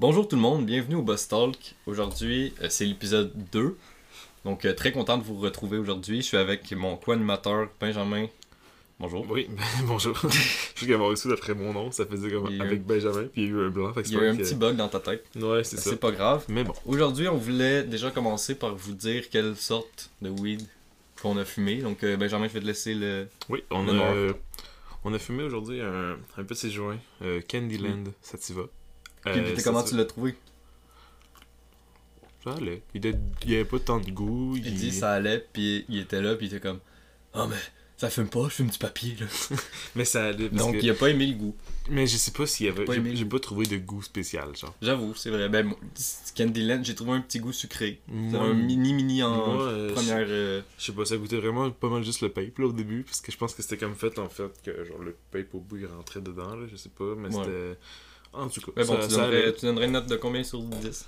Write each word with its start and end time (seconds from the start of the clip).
Bonjour 0.00 0.28
tout 0.28 0.36
le 0.36 0.42
monde, 0.42 0.64
bienvenue 0.66 0.94
au 0.96 1.02
Boss 1.02 1.26
Talk. 1.28 1.74
Aujourd'hui, 1.86 2.54
euh, 2.62 2.66
c'est 2.70 2.84
l'épisode 2.84 3.32
2. 3.52 3.76
Donc, 4.44 4.64
euh, 4.64 4.72
très 4.72 4.92
content 4.92 5.18
de 5.18 5.24
vous 5.24 5.36
retrouver 5.38 5.78
aujourd'hui. 5.78 6.18
Je 6.18 6.26
suis 6.26 6.36
avec 6.36 6.70
mon 6.72 6.96
co-animateur 6.96 7.68
Benjamin. 7.80 8.26
Bonjour. 9.00 9.26
Oui, 9.28 9.48
bonjour. 9.86 10.16
Je 10.74 10.84
suis 10.84 10.92
avoir 10.94 11.10
reçu 11.10 11.28
d'après 11.28 11.54
mon 11.54 11.72
nom, 11.72 11.90
ça 11.90 12.06
faisait 12.06 12.30
comme 12.30 12.48
eu- 12.50 12.60
avec 12.60 12.84
Benjamin, 12.84 13.24
puis 13.32 13.42
il 13.42 13.44
y 13.44 13.46
a 13.46 13.50
eu 13.50 13.66
un 13.66 13.70
blanc. 13.70 13.92
Fait 13.92 14.02
que 14.02 14.08
Il 14.08 14.14
y 14.14 14.18
a 14.18 14.22
eu 14.24 14.28
un 14.28 14.36
petit 14.36 14.54
bug 14.54 14.76
dans 14.76 14.88
ta 14.88 15.00
tête. 15.00 15.24
Ouais, 15.36 15.62
c'est 15.64 15.76
ça. 15.76 15.90
C'est 15.90 15.96
pas 16.00 16.10
grave. 16.12 16.44
Mais 16.48 16.64
bon. 16.64 16.74
Aujourd'hui, 16.86 17.28
on 17.28 17.36
voulait 17.36 17.82
déjà 17.84 18.10
commencer 18.10 18.54
par 18.56 18.74
vous 18.74 18.92
dire 18.94 19.28
quelle 19.30 19.56
sorte 19.56 20.10
de 20.22 20.30
weed 20.30 20.62
qu'on 21.22 21.36
a 21.38 21.44
fumé. 21.44 21.76
Donc, 21.76 22.02
euh, 22.04 22.16
Benjamin, 22.16 22.46
je 22.48 22.52
vais 22.54 22.60
te 22.60 22.66
laisser 22.66 22.94
le. 22.94 23.28
Oui, 23.48 23.62
on 23.70 23.84
Le 23.84 24.00
a, 24.30 24.32
on 25.04 25.12
a 25.14 25.18
fumé 25.18 25.42
aujourd'hui 25.44 25.80
un, 25.80 26.16
un 26.36 26.44
petit 26.44 26.70
joint, 26.72 26.98
euh, 27.22 27.40
Candyland 27.48 28.04
Sativa. 28.22 28.62
Euh, 29.26 29.56
comment 29.64 29.82
ça- 29.82 29.90
tu 29.90 29.96
l'as 29.96 30.04
trouvé? 30.04 30.34
Ça 32.44 32.52
allait. 32.52 32.82
Il 32.94 33.04
était- 33.04 33.18
il 33.46 33.54
avait 33.54 33.64
pas 33.64 33.78
tant 33.80 33.98
de 34.00 34.10
goût. 34.10 34.54
Il 34.56 34.74
dit 34.74 34.92
ça 34.92 35.12
allait, 35.12 35.44
puis 35.52 35.84
il 35.88 35.98
était 35.98 36.22
là, 36.22 36.34
puis 36.36 36.46
il 36.46 36.54
était 36.54 36.60
comme 36.66 36.80
Ah, 37.34 37.46
mais 37.48 37.56
ça 37.98 38.08
fume 38.10 38.28
pas, 38.28 38.44
je 38.44 38.54
fume 38.54 38.70
du 38.70 38.78
papier. 38.78 39.14
Là. 39.20 39.26
Mais 39.96 40.04
ça 40.06 40.26
allait. 40.26 40.48
Parce 40.48 40.62
Donc, 40.62 40.76
que- 40.76 40.80
il 40.82 40.88
a 40.90 40.94
pas 40.94 41.10
aimé 41.10 41.26
le 41.26 41.34
goût. 41.34 41.54
Mais 41.90 42.06
je 42.06 42.16
sais 42.16 42.30
pas 42.30 42.46
s'il 42.46 42.66
y 42.66 42.68
avait. 42.70 42.86
j'ai- 43.16 43.24
pas 43.26 43.38
trouvé 43.38 43.66
de 43.66 43.76
goût 43.76 44.02
spécial, 44.02 44.56
genre. 44.56 44.74
J'avoue, 44.80 45.14
c'est 45.14 45.28
vrai. 45.30 45.48
Ben, 45.50 45.74
Candyland, 46.36 46.82
j'ai 46.84 46.94
trouvé 46.94 47.12
un 47.12 47.20
petit 47.20 47.38
goût 47.38 47.52
sucré. 47.52 48.00
Moi, 48.08 48.40
un 48.42 48.54
mini-mini 48.54 49.22
en 49.22 49.34
moi, 49.54 49.62
euh, 49.64 49.92
première. 49.92 50.26
euh, 50.28 50.62
Je 50.78 50.84
sais 50.86 50.92
pas, 50.92 51.04
ça 51.04 51.16
goûtait 51.18 51.36
vraiment 51.38 51.70
pas 51.70 51.88
mal 51.90 52.02
juste 52.02 52.22
le 52.22 52.30
pape 52.30 52.58
là 52.58 52.66
au 52.66 52.72
début, 52.72 53.02
parce 53.02 53.20
que 53.20 53.30
je 53.30 53.36
pense 53.36 53.54
que 53.54 53.62
c'était 53.62 53.76
comme 53.78 53.94
fait 53.94 54.18
en 54.18 54.28
fait 54.28 54.50
que 54.64 54.84
genre 54.84 54.98
le 55.02 55.14
pape 55.30 55.54
au 55.54 55.60
bout 55.60 55.76
il 55.76 55.86
rentrait 55.86 56.20
dedans 56.22 56.56
là, 56.56 56.66
je 56.70 56.76
sais 56.76 56.88
pas, 56.90 57.14
mais 57.16 57.28
Ouais. 57.34 57.44
c'était. 57.44 57.78
En 58.32 58.48
tout 58.48 58.60
cas, 58.60 58.72
Mais 58.76 58.84
bon, 58.84 59.00
ça, 59.00 59.06
tu, 59.08 59.14
ça 59.14 59.20
donnerais, 59.22 59.42
allait. 59.42 59.54
tu 59.54 59.66
donnerais 59.66 59.86
une 59.86 59.92
note 59.92 60.06
de 60.06 60.16
combien 60.16 60.42
sur 60.44 60.60
10 60.62 61.06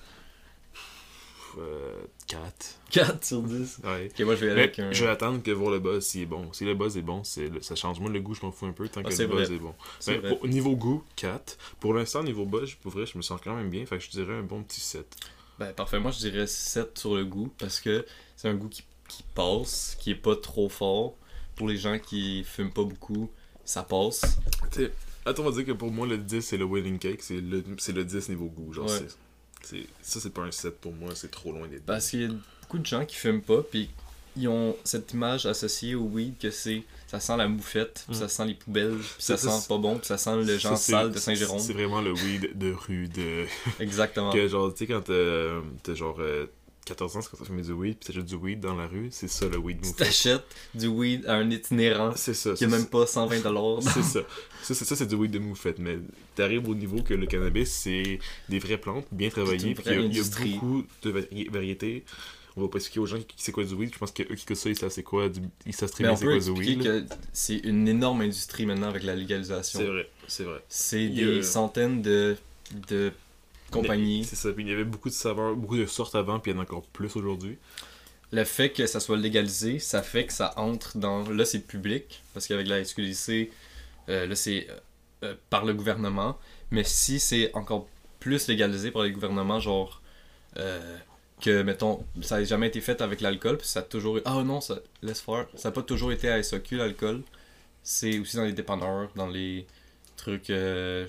Euh, 1.59 1.96
4. 2.29 2.79
4 2.90 3.24
sur 3.24 3.43
10. 3.43 3.79
Ouais. 3.82 4.09
Ok, 4.12 4.21
moi 4.21 4.37
je 4.37 4.45
vais 4.45 4.52
aller 4.52 4.60
avec 4.62 4.79
un. 4.79 4.93
je 4.93 5.04
vais 5.04 5.10
attendre 5.10 5.43
que 5.43 5.51
voir 5.51 5.73
le 5.73 5.80
buzz 5.80 6.04
s'il 6.04 6.23
est 6.23 6.27
bon. 6.27 6.52
Si 6.52 6.65
le 6.65 6.74
buzz 6.74 6.96
est 6.96 7.02
bon, 7.02 7.24
c'est 7.24 7.49
le- 7.49 7.60
ça 7.60 7.74
change. 7.74 7.99
Moi, 7.99 8.09
le 8.10 8.21
goût, 8.21 8.35
je 8.35 8.43
m'en 8.46 8.52
fous 8.52 8.66
un 8.66 8.73
peu 8.73 8.88
tant 8.88 9.01
Ah, 9.04 9.09
que 9.10 9.15
le 9.21 9.27
buzz 9.27 9.51
est 9.51 9.59
bon. 9.59 9.74
Ben, 10.07 10.23
pour- 10.29 10.46
niveau 10.46 10.77
goût, 10.77 11.02
4. 11.16 11.59
Pour 11.80 11.93
l'instant, 11.95 12.23
niveau 12.23 12.45
buzz, 12.46 12.74
pour 12.74 12.93
vrai, 12.93 13.04
je 13.04 13.16
me 13.18 13.23
sens 13.23 13.40
quand 13.43 13.55
même 13.57 13.68
bien. 13.68 13.84
Fait 13.84 13.99
que 13.99 14.05
je 14.05 14.10
dirais 14.10 14.34
un 14.34 14.43
bon 14.45 14.62
petit 14.62 14.80
7. 14.80 15.07
Ben, 15.59 15.73
parfait. 15.73 15.99
Moi 15.99 16.12
je 16.12 16.18
dirais 16.18 16.46
7 16.46 16.96
sur 16.99 17.16
le 17.16 17.24
goût 17.24 17.51
parce 17.59 17.80
que 17.80 18.07
c'est 18.37 18.49
un 18.49 18.55
goût 18.55 18.68
qui, 18.68 18.84
qui 19.09 19.24
passe, 19.34 19.96
qui 20.01 20.12
est 20.12 20.15
pas 20.15 20.37
trop 20.37 20.68
fort. 20.68 21.15
Pour 21.57 21.68
les 21.68 21.77
gens 21.77 21.99
qui 21.99 22.45
fument 22.45 22.73
pas 22.73 22.84
beaucoup, 22.84 23.29
ça 23.65 23.82
passe. 23.82 24.23
Tu 24.73 24.84
sais, 24.84 24.93
attends, 25.26 25.43
on 25.45 25.51
va 25.51 25.57
dire 25.57 25.66
que 25.66 25.73
pour 25.73 25.90
moi, 25.90 26.07
le 26.07 26.18
10, 26.18 26.40
c'est 26.40 26.57
le 26.57 26.65
wedding 26.65 26.99
cake. 26.99 27.23
C'est 27.23 27.40
le, 27.40 27.63
c'est 27.79 27.93
le 27.93 28.04
10 28.04 28.29
niveau 28.30 28.46
goût. 28.46 28.73
Genre, 28.73 28.87
Ouais. 28.90 28.99
c'est, 29.62 29.77
c'est- 29.77 29.87
ça, 30.02 30.21
c'est 30.21 30.32
pas 30.32 30.43
un 30.43 30.51
7 30.51 30.80
pour 30.80 30.93
moi. 30.93 31.10
C'est 31.15 31.30
trop 31.30 31.52
loin 31.52 31.66
d'être. 31.68 31.85
Parce 31.87 32.10
qu'il 32.10 32.23
y 32.23 32.24
a 32.24 32.29
beaucoup 32.62 32.79
de 32.79 32.87
gens 32.87 33.04
qui 33.04 33.16
fument 33.16 33.43
pas, 33.43 33.62
puis 33.62 33.90
ils 34.37 34.46
ont 34.49 34.77
cette 34.85 35.12
image 35.12 35.45
associée 35.46 35.95
au 35.96 36.02
weed 36.04 36.38
que 36.38 36.51
c'est 36.51 36.82
ça 37.09 37.18
sent 37.18 37.37
la 37.37 37.49
moufette, 37.49 38.04
puis 38.07 38.16
Mm. 38.16 38.21
ça 38.21 38.29
sent 38.29 38.46
les 38.46 38.54
poubelles, 38.54 38.96
puis 38.96 39.09
ça, 39.18 39.37
sent 39.37 39.66
pas 39.68 39.79
bon, 39.79 39.99
puis 39.99 40.07
ça 40.07 40.16
sent 40.16 40.37
le 40.37 40.59
genre 40.59 40.77
Ça, 40.79 40.93
sale 40.93 41.10
de 41.10 41.18
Saint-Jérôme. 41.18 41.59
C'est 41.59 41.73
vraiment 41.73 42.01
le 42.01 42.12
weed 42.12 42.57
de 42.57 42.73
rue. 42.73 43.09
de 43.09 43.46
Exactement. 43.80 44.30
que 44.32 44.46
genre, 44.46 44.73
tu 44.73 44.79
sais, 44.79 44.87
quand 44.87 45.01
t'as, 45.02 45.60
t'as 45.82 45.95
genre 45.95 46.16
euh, 46.21 46.46
14 46.85 47.17
ans, 47.17 47.21
c'est 47.23 47.31
quand 47.31 47.37
tu 47.39 47.45
fumes 47.45 47.61
du 47.63 47.73
weed, 47.73 47.97
puis 47.99 48.07
t'achètes 48.09 48.25
du 48.27 48.35
weed 48.35 48.61
dans 48.61 48.75
la 48.75 48.87
rue, 48.87 49.09
c'est 49.13 49.29
ça 49.29 49.47
le 49.47 49.59
weed 49.59 49.81
Tu 49.81 49.89
moufette. 49.89 50.07
t'achètes 50.07 50.45
du 50.75 50.87
weed 50.89 51.27
à 51.27 51.35
un 51.35 51.51
itinérant 51.51 52.13
C'est 52.17 52.35
ça. 52.35 52.53
qui 52.55 52.65
a 52.65 52.71
ça, 52.71 52.77
même 52.77 52.87
pas 52.87 53.07
120 53.07 53.41
dollars. 53.43 53.83
C'est 53.95 54.03
ça. 54.03 54.21
Ça, 54.63 54.75
c'est, 54.75 54.85
ça, 54.85 54.95
c'est 54.97 55.07
du 55.07 55.15
weed 55.15 55.31
de 55.31 55.39
moufette. 55.39 55.79
Mais 55.79 55.99
t'arrives 56.35 56.69
au 56.69 56.75
niveau 56.75 57.03
que 57.03 57.15
le 57.15 57.27
cannabis, 57.27 57.71
c'est 57.71 58.19
des 58.49 58.59
vraies 58.59 58.77
plantes, 58.79 59.07
bien 59.11 59.31
travaillées. 59.31 59.75
Puis 59.75 59.85
il 59.87 60.13
y 60.13 60.17
y, 60.17 60.21
a 60.21 60.23
beaucoup 60.55 60.85
de 61.03 61.11
vari- 61.11 61.49
variétés. 61.51 62.05
On 62.57 62.63
va 62.63 62.69
pas 62.69 62.77
expliquer 62.79 63.01
aux 63.01 63.07
gens 63.07 63.17
qui 63.19 63.27
c'est 63.37 63.53
quoi 63.53 63.65
du 63.65 63.73
weed. 63.75 63.91
Je 63.95 63.99
pense 63.99 64.11
qu'eux 64.12 64.25
qui 64.25 64.45
connaissent 64.45 64.62
ça, 64.62 64.69
ils 64.69 64.77
savent 64.78 64.91
c'est 64.91 65.03
quoi. 65.03 65.28
Du... 65.28 65.41
Ils 65.67 65.75
savent 65.75 65.91
très 65.91 66.05
bien 66.05 66.15
c'est 66.17 66.25
quoi 66.27 66.39
du 66.39 66.51
weed. 66.51 66.83
que 66.83 67.05
c'est 67.33 67.57
une 67.59 67.89
énorme 67.89 68.21
industrie 68.23 68.67
maintenant 68.67 68.89
avec 68.89 69.03
la 69.05 69.15
légalisation. 69.15 69.79
C'est 69.79 69.87
vrai, 69.87 70.11
c'est 70.29 70.45
vrai. 70.45 70.63
C'est 70.69 71.09
des 71.09 71.43
centaines 71.43 72.03
de, 72.03 72.37
de 72.89 73.13
compagnies. 73.71 74.25
C'est 74.25 74.37
ça. 74.37 74.53
Puis 74.53 74.65
il 74.65 74.71
y 74.71 74.73
avait 74.73 74.85
beaucoup 74.85 75.09
de 75.09 75.15
saveurs, 75.15 75.57
beaucoup 75.57 75.77
de 75.77 75.87
sortes 75.87 76.15
avant, 76.15 76.39
puis 76.41 76.51
il 76.51 76.55
y 76.55 76.57
en 76.59 76.61
a 76.61 76.65
encore 76.65 76.83
plus 76.83 77.17
aujourd'hui. 77.17 77.59
Le 78.33 78.45
fait 78.45 78.71
que 78.71 78.87
ça 78.87 79.01
soit 79.01 79.17
légalisé, 79.17 79.79
ça 79.79 80.03
fait 80.03 80.27
que 80.27 80.33
ça 80.33 80.53
entre 80.57 80.99
dans... 80.99 81.29
Là, 81.31 81.45
c'est 81.45 81.61
public, 81.61 82.23
parce 82.33 82.47
qu'avec 82.47 82.69
la 82.69 82.85
SQDC, 82.85 83.51
euh, 84.09 84.27
là, 84.27 84.37
c'est 84.37 84.69
euh, 84.71 84.79
euh, 85.25 85.35
par 85.51 85.65
le 85.65 85.75
gouvernement. 85.75 86.39
Mais 86.71 86.85
si 86.85 87.19
c'est 87.19 87.51
encore 87.55 87.89
plus 88.21 88.47
légalisé 88.47 88.91
par 88.91 89.03
les 89.03 89.11
gouvernements, 89.11 89.59
genre... 89.61 90.01
euh, 90.59 90.97
que, 91.41 91.63
mettons, 91.63 92.05
ça 92.21 92.39
n'a 92.39 92.45
jamais 92.45 92.69
été 92.69 92.81
fait 92.83 93.01
avec 93.01 93.21
l'alcool, 93.21 93.57
puis 93.57 93.67
ça 93.67 93.81
a 93.81 93.83
toujours... 93.83 94.21
Ah 94.27 94.43
non, 94.45 94.61
ça 94.61 94.79
laisse 95.03 95.23
faire. 95.23 95.47
Ça 95.57 95.71
n'a 95.71 95.73
pas 95.73 95.83
toujours 95.83 96.13
été 96.13 96.29
à 96.29 96.43
SAQ, 96.43 96.77
l'alcool. 96.77 97.23
C'est 97.83 98.19
aussi 98.19 98.37
dans 98.37 98.45
les 98.45 98.53
dépanneurs, 98.53 99.11
dans 99.17 99.27
les 99.27 99.67
trucs... 100.17 100.51
euh, 100.51 101.07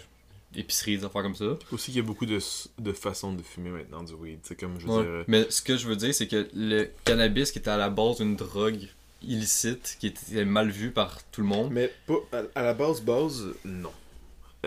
épiceries, 0.55 0.97
des 0.97 1.05
affaires 1.05 1.23
comme 1.23 1.35
ça. 1.35 1.57
Aussi, 1.71 1.91
il 1.91 1.97
y 1.97 1.99
a 1.99 2.03
beaucoup 2.03 2.25
de, 2.25 2.39
de 2.79 2.91
façons 2.93 3.33
de 3.33 3.41
fumer 3.41 3.69
maintenant 3.69 4.03
du 4.03 4.13
weed. 4.13 4.39
C'est 4.43 4.59
comme, 4.59 4.79
je 4.79 4.87
veux 4.87 4.93
Ouais. 4.97 5.03
dire. 5.03 5.23
Mais 5.27 5.47
ce 5.49 5.61
que 5.61 5.77
je 5.77 5.87
veux 5.87 5.95
dire, 5.95 6.13
c'est 6.13 6.27
que 6.27 6.49
le 6.53 6.89
cannabis 7.05 7.51
qui 7.51 7.59
était 7.59 7.69
à 7.69 7.77
la 7.77 7.89
base 7.89 8.19
une 8.19 8.35
drogue 8.35 8.87
illicite, 9.23 9.97
qui 9.99 10.07
était 10.07 10.45
mal 10.45 10.69
vu 10.69 10.91
par 10.91 11.23
tout 11.31 11.41
le 11.41 11.47
monde, 11.47 11.69
Mais 11.71 11.91
pas 12.07 12.15
à, 12.33 12.59
à 12.59 12.63
la 12.63 12.73
base, 12.73 13.01
base, 13.01 13.53
non. 13.65 13.91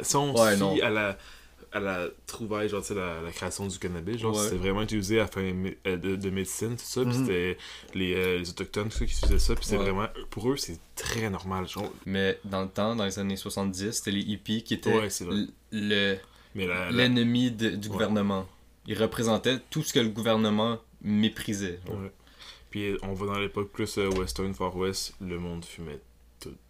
Si 0.03 0.17
on 0.17 0.35
Ouais, 0.37 0.55
se 0.55 0.61
non. 0.61 0.77
à 0.83 0.91
la, 0.91 1.19
à 1.75 1.81
la 1.81 2.07
trouvaille, 2.27 2.69
genre, 2.69 2.81
tu 2.83 2.89
sais, 2.89 2.95
la, 2.95 3.21
la 3.21 3.31
création 3.33 3.67
du 3.67 3.79
cannabis, 3.79 4.17
genre, 4.19 4.35
Ouais. 4.37 4.43
c'était 4.45 4.57
vraiment 4.57 4.83
utilisé 4.83 5.21
à 5.21 5.27
fin 5.27 5.43
euh, 5.43 5.97
de, 5.97 6.17
de 6.17 6.31
médecine, 6.31 6.77
tout 6.77 6.85
ça, 6.85 7.03
puis 7.03 7.11
Mhm. 7.19 7.27
c'était 7.27 7.59
les, 7.95 8.15
euh, 8.15 8.39
les 8.39 8.49
autochtones, 8.49 8.89
tout 8.89 8.99
ça, 8.99 9.05
qui 9.07 9.13
utilisaient 9.13 9.39
ça, 9.39 9.55
puis 9.55 9.65
c'est 9.67 9.77
Ouais. 9.77 9.83
vraiment, 9.83 10.07
pour 10.31 10.51
eux, 10.51 10.57
c'est 10.57 10.79
très 10.95 11.29
normal, 11.29 11.69
genre. 11.69 11.93
mais 12.07 12.39
dans 12.45 12.63
le 12.63 12.69
temps, 12.69 12.95
dans 12.97 13.05
les 13.05 13.19
années 13.19 13.37
70, 13.37 13.93
c'était 13.93 14.13
les 14.13 14.21
hippies 14.23 14.63
qui 14.63 14.75
étaient 14.75 14.95
Ouais, 14.95 15.09
le- 15.73 16.17
la, 16.55 16.91
l'ennemi 16.93 17.51
du 17.51 17.89
gouvernement. 17.89 18.47
Ils 18.87 18.97
représentaient 18.97 19.59
tout 19.71 19.83
ce 19.83 19.93
que 19.93 19.99
le 20.01 20.09
gouvernement 20.11 20.79
méprisait. 21.03 21.81
Puis 22.71 22.97
on 23.03 23.13
va 23.15 23.27
dans 23.27 23.39
l'époque 23.39 23.71
plus 23.71 23.99
euh, 23.99 24.09
western, 24.11 24.53
far 24.55 24.77
west, 24.77 25.15
le 25.21 25.39
monde 25.39 25.65
fumait 25.65 26.01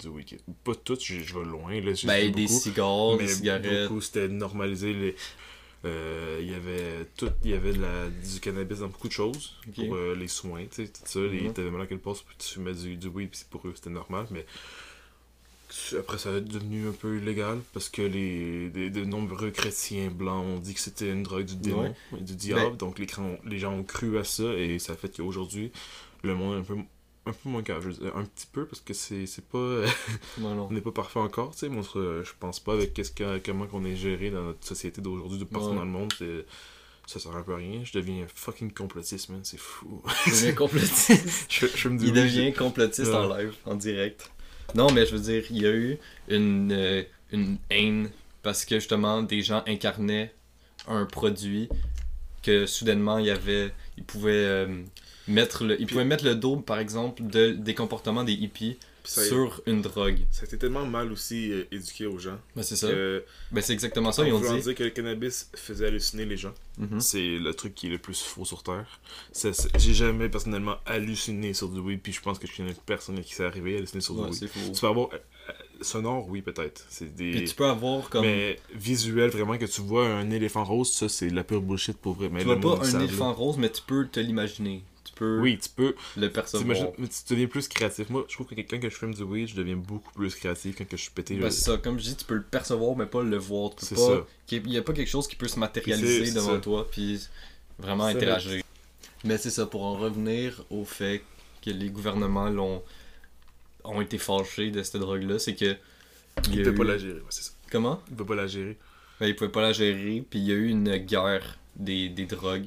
du 0.01 0.09
weed. 0.09 0.39
Pas 0.65 0.75
tout, 0.75 0.99
je, 1.01 1.21
je 1.21 1.39
vais 1.39 1.45
loin, 1.45 1.81
là, 1.81 1.93
Ben, 2.05 2.31
des 2.33 2.43
beaucoup. 2.47 2.59
cigares, 2.61 3.17
des 3.17 3.25
mais 3.25 3.29
cigarettes. 3.29 3.89
beaucoup 3.89 4.01
c'était 4.01 4.29
normalisé 4.29 4.93
les 4.93 5.17
euh, 5.87 6.39
il 6.41 6.51
y 6.51 6.55
avait 6.55 7.05
tout 7.17 7.29
il 7.45 7.51
y 7.51 7.55
avait 7.55 7.75
de 7.75 7.81
la, 7.83 8.09
du 8.09 8.41
cannabis 8.41 8.79
dans 8.79 8.89
beaucoup 8.89 9.09
de 9.09 9.13
choses 9.13 9.55
pour 9.75 9.95
euh, 9.97 10.15
les 10.15 10.29
soins 10.29 10.65
tu 10.65 10.87
sais 10.87 10.89
tout 10.89 11.03
ça 11.05 11.21
les 11.21 11.53
t'avais 11.53 11.71
mal 11.71 11.83
à 11.83 11.97
passe 11.99 12.23
puis 12.23 12.35
tu 12.39 12.49
fumais 12.55 12.73
du, 12.73 12.97
du 12.97 13.09
weed 13.09 13.29
puis 13.29 13.41
pour 13.51 13.67
eux 13.69 13.73
c'était 13.77 13.91
normal 13.91 14.27
mais 14.31 14.47
après 15.99 16.19
ça 16.19 16.31
a 16.35 16.41
devenu 16.41 16.89
un 16.89 16.93
peu 16.93 17.19
illégal 17.19 17.61
parce 17.73 17.89
que 17.89 18.01
les 18.03 18.71
des- 18.71 18.91
de 18.91 19.05
nombreux 19.05 19.51
chrétiens 19.51 20.09
blancs 20.11 20.45
ont 20.47 20.59
dit 20.59 20.73
que 20.73 20.81
c'était 20.81 21.11
une 21.11 21.23
drogue 21.25 21.45
du 21.47 21.57
démon 21.57 21.95
et 22.19 22.23
du 22.23 22.37
diable 22.37 22.71
Ben- 22.71 22.77
donc 22.77 22.99
les, 22.99 23.07
les 23.45 23.59
gens 23.59 23.73
ont 23.75 23.83
cru 23.83 24.17
à 24.19 24.25
ça 24.25 24.55
et 24.55 24.79
ça 24.79 24.95
fait 24.95 25.15
qu'aujourd'hui 25.17 25.73
le 26.23 26.35
monde 26.35 26.55
est 26.57 26.61
un 26.61 26.63
peu 26.63 26.77
un 27.27 27.33
peu 27.33 27.49
moins 27.49 27.63
je 27.81 27.89
dire, 27.91 28.17
un 28.17 28.25
petit 28.25 28.47
peu 28.53 28.67
parce 28.67 28.81
que 28.81 28.93
c'est 28.93 29.27
pas 29.51 29.59
Non, 30.39 30.55
non. 30.55 30.67
on 30.71 30.73
n'est 30.73 30.81
pas 30.81 30.93
parfait 30.93 31.19
encore, 31.21 31.53
tu 31.53 31.61
sais, 31.61 31.69
se- 31.83 32.23
je 32.25 32.33
pense 32.39 32.61
pas 32.61 32.75
avec 32.75 32.93
qu'est-ce 32.95 33.13
que, 33.13 33.39
comment 33.39 33.67
qu'on 33.67 33.85
est 33.85 33.97
géré 33.97 34.31
dans 34.31 34.43
notre 34.43 34.67
société 34.67 35.01
d'aujourd'hui, 35.01 35.39
de 35.39 35.45
partout 35.45 35.69
Ouais. 35.69 35.77
dans 35.77 35.85
le 35.85 35.91
monde, 35.91 36.13
ça 37.07 37.19
sert 37.19 37.35
un 37.37 37.43
peu 37.43 37.55
à 37.55 37.57
rien. 37.57 37.83
Je 37.85 37.93
deviens 37.93 38.27
fucking 38.35 38.73
complotiste, 38.73 39.29
man, 39.31 39.41
c'est 39.43 39.59
fou. 39.59 40.03
Il 40.27 40.33
devient 40.33 40.55
complotiste. 40.57 41.47
je, 41.51 41.67
je 41.75 41.89
me 41.89 41.99
dis 41.99 42.07
Il 42.09 42.13
oui, 42.13 42.21
devient 42.21 42.53
complotiste 42.53 43.13
en 43.13 43.35
live, 43.37 43.55
en 43.67 43.75
direct. 43.75 44.31
Non, 44.75 44.91
mais 44.93 45.05
je 45.07 45.15
veux 45.17 45.23
dire, 45.23 45.45
il 45.51 45.63
y 45.63 45.67
a 45.67 45.73
eu 45.73 45.99
une, 46.29 46.73
euh, 46.73 47.03
une 47.33 47.59
haine 47.71 48.11
parce 48.43 48.65
que 48.65 48.77
justement, 48.77 49.23
des 49.23 49.43
gens 49.43 49.63
incarnaient 49.67 50.35
un 50.89 51.05
produit 51.07 51.69
que 52.43 52.67
soudainement, 52.67 53.19
il 53.19 53.27
y 53.27 53.31
avait. 53.31 53.73
Ils 53.97 54.05
pouvaient. 54.05 54.33
euh, 54.33 54.83
Mettre 55.29 55.65
le, 55.65 55.81
ils 55.81 55.87
pouvaient 55.87 56.05
mettre 56.05 56.25
le 56.25 56.35
dos, 56.35 56.57
par 56.57 56.79
exemple, 56.79 57.23
de, 57.27 57.51
des 57.53 57.75
comportements 57.75 58.25
des 58.25 58.33
hippies 58.35 58.77
sur 59.07 59.61
une 59.67 59.83
drogue. 59.83 60.19
ça 60.31 60.43
a 60.43 60.45
été 60.47 60.57
tellement 60.57 60.87
mal 60.87 61.13
aussi 61.13 61.53
euh, 61.53 61.65
éduqué 61.71 62.07
aux 62.07 62.19
gens. 62.19 62.39
Ben, 62.57 62.63
c'est 62.63 62.77
ça. 62.77 62.89
que, 62.89 63.23
Ben, 63.53 63.61
c'est 63.61 63.75
exactement 63.75 64.13
ça, 64.13 64.27
ils 64.27 64.33
ont 64.33 64.41
dit. 64.41 64.63
dire 64.63 64.75
que 64.75 64.85
le 64.85 64.91
cannabis 64.91 65.51
faisait 65.55 65.89
halluciner 65.89 66.25
les 66.25 66.39
gens. 66.39 66.55
Mhm. 66.79 67.01
C'est 67.01 67.37
le 67.39 67.53
truc 67.53 67.75
qui 67.75 67.89
est 67.89 67.91
le 67.91 67.99
plus 67.99 68.23
faux 68.23 68.47
sur 68.47 68.63
Terre. 68.63 69.01
J'ai 69.79 69.93
jamais 69.95 70.29
personnellement 70.31 70.77
halluciné 70.87 71.53
sur 71.53 71.69
du 71.69 71.81
weed, 71.81 72.01
puis 72.01 72.13
je 72.15 72.21
pense 72.23 72.39
que 72.39 72.47
je 72.47 72.57
connais 72.57 72.75
personne 72.87 73.21
qui 73.21 73.35
s'est 73.35 73.45
arrivé 73.45 73.75
à 73.75 73.79
halluciner 73.79 74.01
sur 74.01 74.17
Ouais, 74.17 74.25
du 74.25 74.31
weed. 74.31 74.39
c'est 74.41 74.47
faux. 74.49 74.73
Tu 74.73 74.81
peux 74.81 74.87
avoir... 74.87 75.09
euh, 75.13 75.19
euh, 75.51 75.53
sonore, 75.83 76.27
oui, 76.31 76.41
peut-être. 76.41 76.87
C'est 76.89 77.15
des... 77.15 77.33
Puis 77.33 77.45
tu 77.45 77.55
peux 77.55 77.67
avoir 77.67 78.09
comme. 78.09 78.23
Mais 78.25 78.59
visuel, 78.75 79.29
vraiment, 79.29 79.59
que 79.59 79.67
tu 79.67 79.83
vois 79.83 80.07
un 80.09 80.31
éléphant 80.31 80.65
rose, 80.65 80.91
ça, 80.91 81.11
c'est 81.11 81.29
de 81.29 81.35
la 81.37 81.45
pure 81.45 81.61
bullshit 81.61 81.99
pour 81.99 82.15
vrai. 82.15 82.31
Mais 82.33 82.39
tu 82.41 82.47
vois 82.47 82.59
pas 82.59 82.87
un 82.87 83.01
éléphant 83.01 83.35
rose, 83.35 83.59
mais 83.59 83.71
tu 83.71 83.83
peux 83.87 84.07
te 84.09 84.19
l'imaginer. 84.21 84.83
Peux 85.15 85.39
Oui, 85.41 85.59
tu 85.59 85.69
peux. 85.69 85.95
le 86.17 86.29
percevoir. 86.31 86.77
Tu 86.97 87.07
deviens 87.35 87.47
plus 87.47 87.69
créatif. 87.69 88.09
Moi, 88.11 88.25
je 88.29 88.35
trouve 88.35 88.47
que 88.47 88.55
quand 88.57 88.81
que 88.81 88.89
je 88.91 88.95
fume 88.97 89.15
du 89.15 89.23
weed, 89.23 89.49
je 89.49 89.55
deviens 89.55 89.77
beaucoup 89.77 90.13
plus 90.13 90.35
créatif. 90.35 90.75
Quand 90.77 90.89
que 90.89 90.97
je 90.97 91.03
suis 91.03 91.11
pété, 91.13 91.37
Ben, 91.37 91.47
je- 91.51 91.55
c'est 91.55 91.71
ça, 91.71 91.77
comme 91.79 91.99
je 91.99 92.05
dis, 92.05 92.17
tu 92.17 92.25
peux 92.25 92.35
le 92.35 92.43
percevoir, 92.43 92.97
mais 92.97 93.07
pas 93.07 93.23
le 93.23 93.37
voir. 93.37 93.75
Tu 93.77 93.87
peux 93.87 93.95
pas... 93.95 94.27
Il 94.51 94.63
n'y 94.65 94.77
a 94.79 94.83
pas 94.83 94.93
quelque 94.93 95.09
chose 95.11 95.29
qui 95.29 95.37
peut 95.37 95.49
se 95.49 95.59
matérialiser 95.59 96.33
devant 96.33 96.55
ça. 96.55 96.59
toi, 96.61 96.89
puis 96.91 97.21
vraiment 97.79 98.05
interagir. 98.07 98.63
Mais 99.25 99.39
c'est 99.39 99.51
ça, 99.51 99.67
pour 99.67 99.85
en 99.85 99.95
revenir 99.95 100.65
au 100.71 100.85
fait 100.85 101.23
que 101.65 101.71
les 101.71 101.89
gouvernements 101.91 102.51
l'ont 102.51 102.83
ont 103.85 104.01
été 104.01 104.19
fâchés 104.19 104.71
de 104.71 104.83
cette 104.83 104.97
drogue-là, 105.01 105.39
c'est 105.39 105.55
que. 105.55 105.77
il 106.49 106.55
il 106.55 106.61
a 106.61 106.65
peut 106.65 106.71
eu- 106.71 106.75
pas 106.75 106.85
la 106.85 106.99
gérer. 106.99 107.21
C'est 107.31 107.43
ça. 107.45 107.53
Comment? 107.71 108.03
Il 108.11 108.17
peut 108.17 108.25
pas 108.27 108.35
la 108.35 108.47
gérer. 108.47 108.77
ben, 109.21 109.27
Ils 109.27 109.37
pouvaient 109.37 109.51
pas 109.51 109.63
la 109.63 109.73
gérer, 109.73 110.25
puis 110.29 110.39
il 110.41 110.47
y 110.47 110.53
a 110.53 110.55
eu 110.55 110.69
une 110.69 110.97
guerre 110.99 111.59
des, 111.77 112.09
des 112.09 112.27
drogues. 112.27 112.67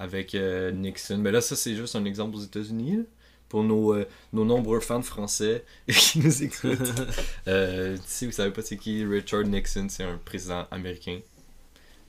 Avec 0.00 0.34
euh, 0.34 0.72
Nixon. 0.72 1.18
Mais 1.18 1.30
là, 1.30 1.40
ça, 1.40 1.54
c'est 1.54 1.76
juste 1.76 1.94
un 1.94 2.04
exemple 2.06 2.36
aux 2.36 2.40
États-Unis. 2.40 3.04
Pour 3.48 3.64
nos, 3.64 3.94
euh, 3.94 4.06
nos 4.32 4.44
nombreux 4.44 4.78
fans 4.78 5.02
français 5.02 5.64
qui 5.88 6.20
nous 6.20 6.42
écoutent. 6.42 6.78
Euh, 7.48 7.96
si 8.06 8.26
vous 8.26 8.32
savez 8.32 8.52
pas 8.52 8.62
c'est 8.62 8.76
qui, 8.76 9.04
Richard 9.04 9.42
Nixon, 9.42 9.88
c'est 9.88 10.04
un 10.04 10.20
président 10.24 10.68
américain. 10.70 11.18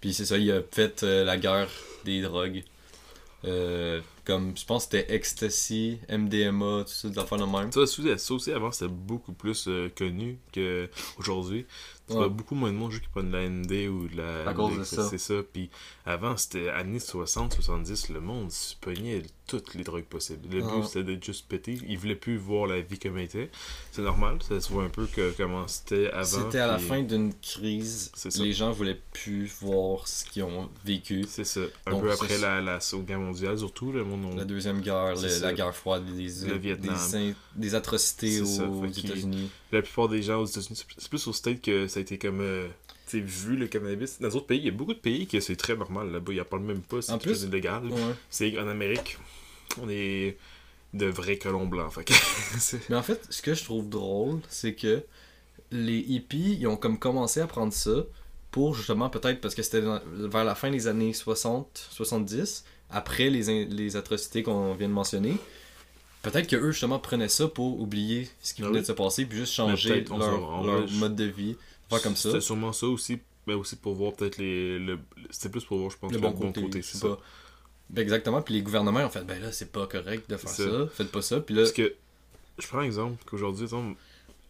Puis 0.01 0.13
c'est 0.13 0.25
ça, 0.25 0.37
il 0.37 0.51
a 0.51 0.61
fait 0.71 1.03
euh, 1.03 1.23
la 1.23 1.37
guerre 1.37 1.69
des 2.05 2.21
drogues. 2.21 2.63
Euh, 3.45 4.01
comme, 4.23 4.55
je 4.55 4.65
pense 4.65 4.85
que 4.85 4.97
c'était 4.97 5.15
Ecstasy, 5.15 5.99
MDMA, 6.09 6.83
tout 6.85 6.93
ça, 6.93 7.09
des 7.09 7.17
affaires 7.17 7.39
de 7.39 7.45
même. 7.45 7.71
Ça, 7.71 7.85
ça, 7.85 8.33
aussi, 8.33 8.51
avant, 8.51 8.71
c'était 8.71 8.91
beaucoup 8.91 9.33
plus 9.33 9.67
euh, 9.67 9.89
connu 9.95 10.37
qu'aujourd'hui. 10.53 11.65
Tu 12.11 12.17
vois 12.17 12.29
beaucoup 12.29 12.55
moins 12.55 12.71
de 12.71 12.77
monde 12.77 12.91
qui 12.91 13.07
prennent 13.09 13.31
de 13.31 13.37
la 13.37 13.43
MD 13.49 13.87
ou 13.89 14.07
de 14.07 14.17
la. 14.17 14.49
À 14.49 14.53
cause 14.53 14.73
des- 14.73 14.79
de 14.79 14.83
ça. 14.83 15.07
C'est 15.09 15.17
ça. 15.17 15.35
Puis 15.51 15.69
avant, 16.05 16.35
c'était 16.37 16.69
années 16.69 16.99
60, 16.99 17.53
70, 17.53 18.09
le 18.09 18.19
monde 18.21 18.51
se 18.51 18.75
pognait 18.75 19.21
toutes 19.47 19.73
les 19.73 19.83
drogues 19.83 20.05
possibles. 20.05 20.47
Le 20.49 20.61
but, 20.61 20.85
c'était 20.85 21.03
d'être 21.03 21.23
juste 21.25 21.47
pété. 21.47 21.77
Ils 21.87 21.97
voulaient 21.97 22.15
plus 22.15 22.37
voir 22.37 22.67
la 22.67 22.79
vie 22.81 22.97
comme 22.97 23.17
elle 23.17 23.25
était. 23.25 23.49
C'est 23.91 24.01
normal, 24.01 24.37
ça 24.47 24.61
se 24.61 24.71
voit 24.71 24.83
un 24.83 24.89
peu 24.89 25.05
que, 25.07 25.33
comment 25.35 25.67
c'était 25.67 26.09
avant. 26.11 26.23
C'était 26.25 26.59
à 26.59 26.67
la 26.67 26.75
puis 26.77 26.85
fin 26.85 27.01
d'une 27.01 27.33
crise. 27.33 28.11
Les 28.37 28.53
gens 28.53 28.71
voulaient 28.71 28.99
plus 29.11 29.51
voir 29.61 30.07
ce 30.07 30.23
qu'ils 30.25 30.43
ont 30.43 30.69
vécu. 30.85 31.25
C'est 31.27 31.43
ça. 31.43 31.59
Un 31.85 31.91
Donc, 31.91 32.03
peu 32.03 32.11
après 32.11 32.37
la, 32.37 32.61
la 32.61 32.79
Seconde 32.79 33.05
Guerre 33.07 33.19
mondiale, 33.19 33.57
surtout, 33.57 33.91
le 33.91 34.03
monde. 34.05 34.37
La 34.37 34.45
deuxième 34.45 34.79
guerre, 34.81 35.15
le- 35.15 35.41
la 35.41 35.53
guerre 35.53 35.75
froide, 35.75 36.05
des, 36.05 36.47
Le 36.47 36.57
Vietnam. 36.57 36.95
des, 37.11 37.35
des 37.55 37.75
atrocités 37.75 38.39
aux, 38.41 38.85
États-Unis. 38.85 39.49
La 39.71 39.81
plupart 39.81 40.09
des 40.09 40.21
gens 40.21 40.41
aux 40.41 40.45
États-Unis, 40.45 40.83
c'est- 40.97 41.09
plus 41.09 41.27
au 41.27 41.33
States 41.33 41.61
que 41.61 41.87
ça 41.87 41.99
a 41.99 42.01
été 42.01 42.17
comme. 42.17 42.41
euh, 42.41 42.67
vu 43.13 43.57
le 43.57 43.67
cannabis. 43.67 44.19
Dans 44.21 44.29
d'autres 44.29 44.45
pays, 44.45 44.59
il 44.59 44.65
y 44.65 44.69
a 44.69 44.71
beaucoup 44.71 44.93
de 44.93 44.99
pays 44.99 45.27
que 45.27 45.39
c'est 45.41 45.57
très 45.57 45.75
normal 45.75 46.11
là-bas. 46.11 46.31
Ils 46.31 46.39
en 46.41 46.45
parlent 46.45 46.63
même 46.63 46.81
pas, 46.81 47.01
c'est 47.01 47.11
plus-? 47.17 47.31
Ouais. 47.91 48.13
C'est 48.29 48.57
en 48.57 48.67
Amérique, 48.69 49.17
on 49.81 49.89
est 49.89 50.37
de 50.93 51.07
vrais 51.07 51.37
colons 51.37 51.67
blancs. 51.67 51.91
Fait 51.93 52.05
Mais 52.89 52.95
en 52.95 53.03
fait, 53.03 53.25
ce 53.29 53.41
que 53.41 53.53
je 53.53 53.63
trouve 53.65 53.89
drôle, 53.89 54.39
c'est 54.47 54.75
que 54.75 55.03
les 55.71 55.97
hippies, 55.99 56.57
ils 56.61 56.67
ont 56.67 56.77
comme 56.77 56.97
commencé 56.99 57.41
à 57.41 57.47
prendre 57.47 57.73
ça 57.73 57.91
pour 58.49 58.75
justement, 58.75 59.09
peut-être 59.09 59.41
parce 59.41 59.55
que 59.55 59.63
c'était 59.63 59.81
vers 59.81 60.43
la 60.45 60.55
fin 60.55 60.69
des 60.71 60.87
années 60.87 61.11
60, 61.13 61.87
70, 61.91 62.63
après 62.89 63.29
les 63.29 63.95
atrocités 63.97 64.43
qu'on 64.43 64.73
vient 64.73 64.87
de 64.89 64.93
mentionner. 64.93 65.35
Peut-être 66.21 66.47
que 66.47 66.55
eux 66.55 66.71
justement 66.71 66.99
prenaient 66.99 67.27
ça 67.29 67.47
pour 67.47 67.79
oublier 67.79 68.29
ce 68.41 68.53
qui 68.53 68.61
Ah 68.61 68.65
venait 68.67 68.77
oui. 68.77 68.81
de 68.81 68.87
se 68.87 68.91
passer, 68.91 69.25
puis 69.25 69.37
juste 69.39 69.53
changer 69.53 70.03
leur, 70.03 70.63
leur 70.63 70.89
mode 70.91 71.15
de 71.15 71.23
vie, 71.25 71.55
faire 71.89 72.01
comme 72.01 72.15
ça. 72.15 72.29
C'était 72.29 72.41
sûrement 72.41 72.73
ça 72.73 72.87
aussi. 72.87 73.19
Mais 73.47 73.55
aussi 73.55 73.75
pour 73.75 73.95
voir 73.95 74.13
peut-être 74.13 74.37
les. 74.37 74.77
le- 74.77 74.99
C'était 75.31 75.49
plus 75.49 75.65
pour 75.65 75.79
voir, 75.79 75.89
je 75.89 75.97
pense, 75.97 76.11
le 76.11 76.17
le, 76.17 76.21
bon 76.21 76.31
côté, 76.33 76.83
c'est 76.83 76.91
c'est 76.93 76.97
ça. 76.99 77.07
pas. 77.07 77.19
Ben 77.89 78.01
exactement, 78.03 78.41
puis 78.43 78.53
les 78.53 78.61
gouvernements 78.61 78.99
ont 79.01 79.09
fait 79.09 79.23
ben 79.25 79.41
là 79.41 79.51
c'est 79.51 79.71
pas 79.71 79.87
correct 79.87 80.29
de 80.29 80.37
faire 80.37 80.49
ça. 80.49 80.63
ça. 80.63 80.87
faites 80.93 81.11
pas 81.11 81.21
ça, 81.23 81.41
puis 81.41 81.55
là 81.55 81.63
Parce 81.63 81.73
que, 81.73 81.95
je 82.59 82.67
prends 82.67 82.77
un 82.79 82.83
exemple, 82.83 83.21
qu'aujourd'hui, 83.25 83.65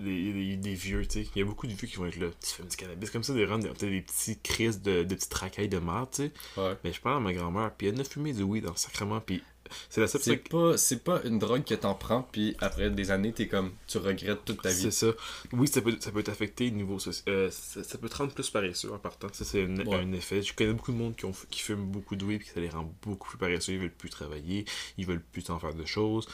les, 0.02 0.34
les- 0.34 0.58
des 0.58 0.74
vieux, 0.74 1.06
tu 1.08 1.24
sais, 1.24 1.30
il 1.36 1.40
y 1.40 1.42
a 1.42 1.46
beaucoup 1.46 1.68
de 1.68 1.74
vieux 1.74 1.88
qui 1.88 1.96
vont 1.96 2.06
être 2.08 2.20
là, 2.20 2.28
tu 2.44 2.50
fumes 2.54 2.66
du 2.68 2.76
cannabis, 2.76 3.10
comme 3.12 3.24
ça, 3.24 3.34
des 3.34 3.46
runs, 3.46 3.62
peut-être 3.62 3.80
des 3.90 4.02
petits 4.02 4.38
crises 4.40 4.82
de, 4.82 5.04
de 5.04 5.16
petites 5.16 5.34
racailles 5.34 5.70
de 5.70 5.80
merde, 5.80 6.10
tu 6.12 6.24
sais. 6.24 6.32
ouais. 6.58 6.76
Mais 6.84 6.92
je 6.94 7.00
parle 7.02 7.18
à 7.18 7.20
ma 7.22 7.34
grand-mère, 7.34 7.72
puis 7.78 7.88
elle 7.88 8.00
a 8.00 8.04
fumé 8.04 8.34
du 8.34 8.44
weed 8.44 8.64
dans 8.66 8.72
le 8.72 8.78
sacrement, 8.78 9.22
puis 9.22 9.42
c'est 9.90 10.02
la 10.02 10.08
seule 10.08 10.22
c'est 10.22 10.50
fois 10.50 10.72
pas 10.72 10.78
c'est 10.78 11.04
pas 11.04 11.22
une 11.24 11.40
drogue 11.40 11.64
que 11.64 11.74
t'en 11.76 11.94
prends 11.96 12.24
puis 12.32 12.56
après 12.60 12.90
des 12.90 13.12
années 13.12 13.34
t'es 13.34 13.48
comme 13.48 13.72
tu 13.88 13.98
regrettes 13.98 14.46
toute 14.46 14.62
ta 14.62 14.70
vie. 14.70 14.76
C'est 14.76 14.92
ça. 14.92 15.08
Oui, 15.54 15.68
ça 15.68 15.82
peut, 15.82 15.96
ça 16.00 16.12
peut 16.12 16.24
t'affecter 16.24 16.68
au 16.68 16.72
niveau 16.72 16.98
euh, 17.28 17.50
ça, 17.52 17.84
ça 17.84 17.98
peut 17.98 18.10
te 18.10 18.16
rendre 18.18 18.34
plus 18.34 18.50
paresseux 18.50 18.92
en 18.92 18.98
partant. 19.00 19.28
Ça, 19.34 19.46
c'est 19.46 19.64
un, 19.64 19.78
Ouais. 19.86 19.96
un 19.96 20.12
effet. 20.14 20.42
Je 20.42 20.54
connais 20.54 20.74
beaucoup 20.74 20.92
de 20.92 20.98
monde 20.98 21.16
qui, 21.16 21.26
ont, 21.26 21.34
qui 21.50 21.62
fument 21.62 21.86
beaucoup 21.86 22.16
de 22.16 22.24
weed 22.26 22.42
et 22.42 22.44
que 22.46 22.52
ça 22.54 22.60
les 22.60 22.70
rend 22.70 22.94
beaucoup 23.02 23.30
plus 23.30 23.38
paresseux. 23.38 23.74
Ils 23.74 23.80
veulent 23.80 23.92
plus 23.92 24.10
travailler. 24.10 24.66
Ils 24.98 25.06
veulent 25.06 25.22
plus 25.32 25.50
en 25.50 25.60
faire 25.60 25.74
de 25.74 25.86
choses. 25.86 26.28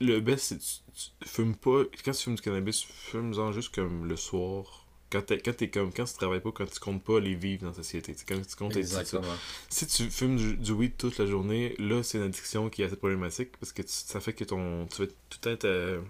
Le 0.00 0.20
best, 0.20 0.44
c'est 0.46 0.58
tu, 0.58 1.10
tu 1.20 1.28
fumes 1.28 1.56
pas. 1.56 1.82
Quand 2.04 2.12
tu 2.12 2.22
fumes 2.24 2.34
du 2.36 2.42
cannabis, 2.42 2.82
fume-en 2.84 3.52
juste 3.52 3.74
comme 3.74 4.06
le 4.06 4.16
soir. 4.16 4.86
Quand 5.10 5.22
t'es, 5.22 5.38
quand 5.38 5.56
t'es 5.56 5.68
comme. 5.70 5.92
Quand 5.92 6.04
tu 6.04 6.14
travailles 6.14 6.40
pas, 6.40 6.52
quand 6.52 6.70
tu 6.70 6.78
comptes 6.80 7.02
pas 7.02 7.18
les 7.20 7.34
vivre 7.34 7.62
dans 7.62 7.68
la 7.68 7.74
société. 7.74 8.14
Quand 8.28 8.34
tu 8.46 8.56
comptes 8.56 8.72
être- 8.72 8.78
Exactement. 8.78 9.22
si 9.70 9.86
tu 9.86 10.10
fumes 10.10 10.36
du, 10.36 10.56
du 10.56 10.72
weed 10.72 10.96
toute 10.98 11.16
la 11.18 11.24
journée, 11.26 11.74
là, 11.78 12.02
c'est 12.02 12.18
une 12.18 12.24
addiction 12.24 12.68
qui 12.68 12.82
est 12.82 12.84
assez 12.86 12.96
problématique 12.96 13.50
parce 13.58 13.72
que 13.72 13.82
tu- 13.82 13.88
ça 13.88 14.20
fait 14.20 14.32
que 14.34 14.44
ton 14.44 14.86
tu 14.86 15.02
vas 15.02 15.06
tout 15.08 15.14
le 15.32 15.38
temps 15.40 15.50
être. 15.50 15.64
Euh, 15.64 16.00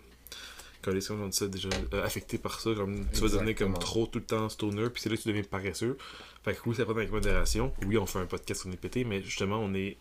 dit 0.86 1.02
ça 1.32 1.46
déjà 1.48 1.68
euh, 1.92 2.04
affecté 2.04 2.38
par 2.38 2.60
ça. 2.60 2.70
Comme, 2.74 3.04
tu 3.12 3.20
vas 3.20 3.28
devenir 3.28 3.54
comme 3.56 3.74
trop 3.78 4.06
tout 4.06 4.20
le 4.20 4.24
temps 4.24 4.48
stoner, 4.48 4.88
puis 4.90 5.02
c'est 5.02 5.10
là 5.10 5.16
que 5.16 5.22
tu 5.22 5.28
deviens 5.28 5.42
paresseux. 5.42 5.98
Fait 6.44 6.54
que 6.54 6.60
oui, 6.66 6.74
ça 6.74 6.84
prend 6.84 6.94
avec 6.96 7.10
modération. 7.10 7.72
Oui, 7.86 7.98
on 7.98 8.06
fait 8.06 8.20
un 8.20 8.26
podcast, 8.26 8.64
on 8.66 8.72
est 8.72 8.76
pété, 8.76 9.04
mais 9.04 9.22
justement, 9.22 9.58
on 9.58 9.74
est. 9.74 9.96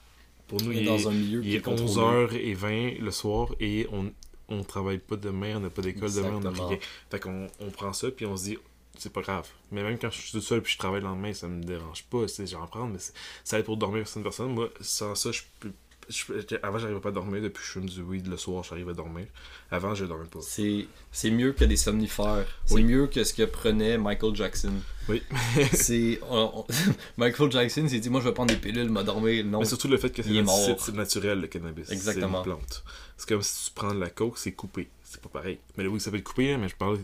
Pour 0.48 0.62
nous, 0.62 0.70
On 0.70 0.72
est 0.72 0.78
il 0.78 0.86
dans 0.86 0.98
est, 0.98 1.08
un 1.08 1.12
milieu 1.12 1.40
il 1.40 1.44
qui 1.44 1.54
est 1.56 1.58
est 1.58 1.62
contrôlé. 1.62 2.56
11h20 2.56 3.00
le 3.02 3.12
soir 3.12 3.54
et 3.60 3.86
on, 3.92 4.14
on 4.48 4.64
travaille 4.64 5.00
pas 5.00 5.18
demain, 5.18 5.58
on 5.58 5.60
n'a 5.60 5.70
pas 5.70 5.82
d'école 5.82 6.14
demain, 6.14 6.36
on 6.36 6.40
n'a 6.40 6.52
rien. 6.52 6.78
Fait 7.12 7.20
qu'on 7.20 7.48
on 7.60 7.70
prend 7.70 7.92
ça, 7.92 8.10
puis 8.12 8.26
on 8.26 8.38
se 8.38 8.44
dit, 8.46 8.58
c'est 9.00 9.12
pas 9.14 9.22
grave. 9.22 9.48
Mais 9.72 9.84
même 9.84 9.98
quand 9.98 10.10
je 10.12 10.20
suis 10.20 10.32
tout 10.32 10.42
seul 10.42 10.62
puis 10.62 10.74
je 10.74 10.78
travaille 10.78 11.02
le 11.02 11.08
lendemain, 11.08 11.34
ça 11.34 11.48
me 11.48 11.64
dérange 11.64 12.04
pas. 12.06 12.22
tu 12.24 12.30
sais, 12.30 12.48
J'en 12.48 12.66
prends, 12.68 12.88
mais 12.88 13.00
c'est- 13.00 13.14
ça 13.44 13.60
aide 13.60 13.66
pour 13.66 13.78
dormir 13.78 14.06
certaines 14.08 14.24
personnes. 14.24 14.54
Moi, 14.54 14.70
sans 14.82 15.16
ça, 15.16 15.32
je 15.32 15.42
peux. 15.60 15.72
je- 16.10 16.56
avant, 16.64 16.78
j'arrivais 16.80 17.02
pas 17.02 17.10
à 17.10 17.12
dormir. 17.12 17.42
Depuis 17.42 17.60
que 17.60 17.66
je 17.66 17.72
fume 17.74 17.86
du 17.90 18.02
weed 18.02 18.28
le 18.28 18.38
soir, 18.38 18.64
j'arrive 18.64 18.88
à 18.88 18.94
dormir. 18.94 19.26
Avant, 19.72 19.94
je 19.94 20.06
dormais 20.06 20.26
pas. 20.28 20.40
C'est 20.42 20.88
c'est 21.12 21.30
mieux 21.32 21.52
que 21.52 21.66
des 21.66 21.76
somnifères. 21.76 22.46
C'est 22.66 22.76
Oui. 22.76 22.84
mieux 22.86 23.08
que 23.08 23.26
ce 23.26 23.34
que 23.34 23.44
prenait 23.44 23.98
Michael 23.98 24.34
Jackson. 24.34 24.72
Oui. 25.10 25.22
c'est 25.74 26.20
on- 26.30 26.66
Michael 27.18 27.52
Jackson 27.52 27.88
s'est 27.90 28.00
dit 28.00 28.10
moi 28.10 28.22
je 28.22 28.28
vais 28.30 28.34
prendre 28.34 28.54
des 28.54 28.60
pilules, 28.60 28.90
m'a 28.90 29.04
dormir. 29.04 29.44
Non. 29.46 29.60
Mais 29.60 29.66
surtout 29.66 29.90
le 29.90 29.98
fait 29.98 30.10
que 30.12 30.24
c'est 30.24 30.30
c'est- 30.46 30.76
c'est 30.80 30.96
naturel, 30.96 31.42
le 31.42 31.48
cannabis. 31.48 31.90
Exactement. 31.92 32.44
C'est 32.44 32.50
une 32.52 32.56
plante. 32.56 32.84
C'est 33.18 33.28
comme 33.28 33.42
si 33.42 33.66
tu 33.66 33.72
prends 33.76 33.94
de 33.94 34.00
la 34.00 34.10
coke, 34.10 34.38
c'est 34.38 34.54
coupé. 34.54 34.88
C'est 35.04 35.20
pas 35.22 35.30
pareil. 35.30 35.60
Mais 35.78 35.84
le 35.84 35.90
weed, 35.90 36.02
ça 36.02 36.10
peut 36.12 36.18
être 36.18 36.24
coupé, 36.24 36.54
hein, 36.54 36.58
mais 36.58 36.70
je 36.70 36.76
parle. 36.76 37.00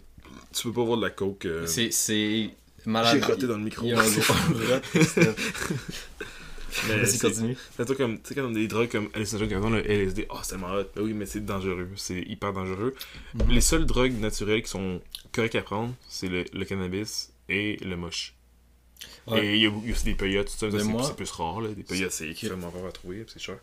Tu 0.54 0.64
peux 0.68 0.74
pas 0.74 0.84
voir 0.84 0.98
de 0.98 1.04
la 1.04 1.10
coke. 1.10 1.46
euh, 1.46 1.66
C'est 1.68 1.92
c'est 1.92 2.50
malade. 2.86 3.18
J'ai 3.20 3.26
roté 3.34 3.48
dans 3.48 3.58
le 3.58 3.64
micro. 3.64 3.86
Il 3.86 3.90
y 3.90 3.94
a 3.94 4.00
un 4.00 4.04
gros 4.10 4.34
rot, 4.34 4.82
c'est- 5.04 5.36
Mais 6.88 6.98
Vas-y, 6.98 7.08
c'est- 7.08 7.20
continue. 7.28 7.56
C'est 7.78 7.86
toi 7.86 7.96
comme, 7.96 8.18
tu 8.18 8.30
sais, 8.30 8.36
quand 8.36 8.46
on 8.46 8.50
a 8.52 8.54
des 8.54 8.68
drogues 8.68 8.90
comme 8.90 9.10
on 9.14 9.74
a 9.74 9.78
le 9.78 9.92
LSD, 9.92 10.26
oh, 10.32 10.38
c'est 10.42 10.58
marrant. 10.58 10.82
Ben 10.96 11.04
oui, 11.04 11.14
mais 11.14 11.26
c'est 11.28 11.46
dangereux. 11.46 11.88
C'est 11.96 12.22
hyper 12.22 12.52
dangereux. 12.52 12.96
Mhm. 13.36 13.52
Les 13.52 13.62
seules 13.62 13.86
drogues 13.86 14.20
naturelles 14.20 14.64
qui 14.64 14.70
sont 14.70 15.00
correctes 15.32 15.56
à 15.56 15.62
prendre, 15.62 15.94
c'est 16.10 16.30
le, 16.30 16.46
le 16.52 16.66
cannabis 16.66 17.32
et 17.48 17.78
le 17.86 17.96
moche. 17.96 18.34
Ouais. 19.28 19.46
Et 19.46 19.56
il 19.56 19.62
y, 19.62 19.68
a 19.68 19.72
il 19.84 19.88
y 19.88 19.90
a 19.92 19.94
aussi 19.94 20.06
des 20.06 20.16
peyotes, 20.16 20.48
tout 20.48 20.58
ça, 20.58 20.72
c'est 20.72 20.80
c'est 21.04 21.16
plus 21.16 21.32
rare, 21.32 21.62
là. 21.62 21.70
Des 21.70 21.84
peyotes, 21.84 22.12
c'est 22.12 22.30
extrêmement 22.30 22.72
rare 22.72 22.88
à 22.88 22.92
trouver, 22.92 23.24
c'est 23.28 23.40
cher. 23.42 23.58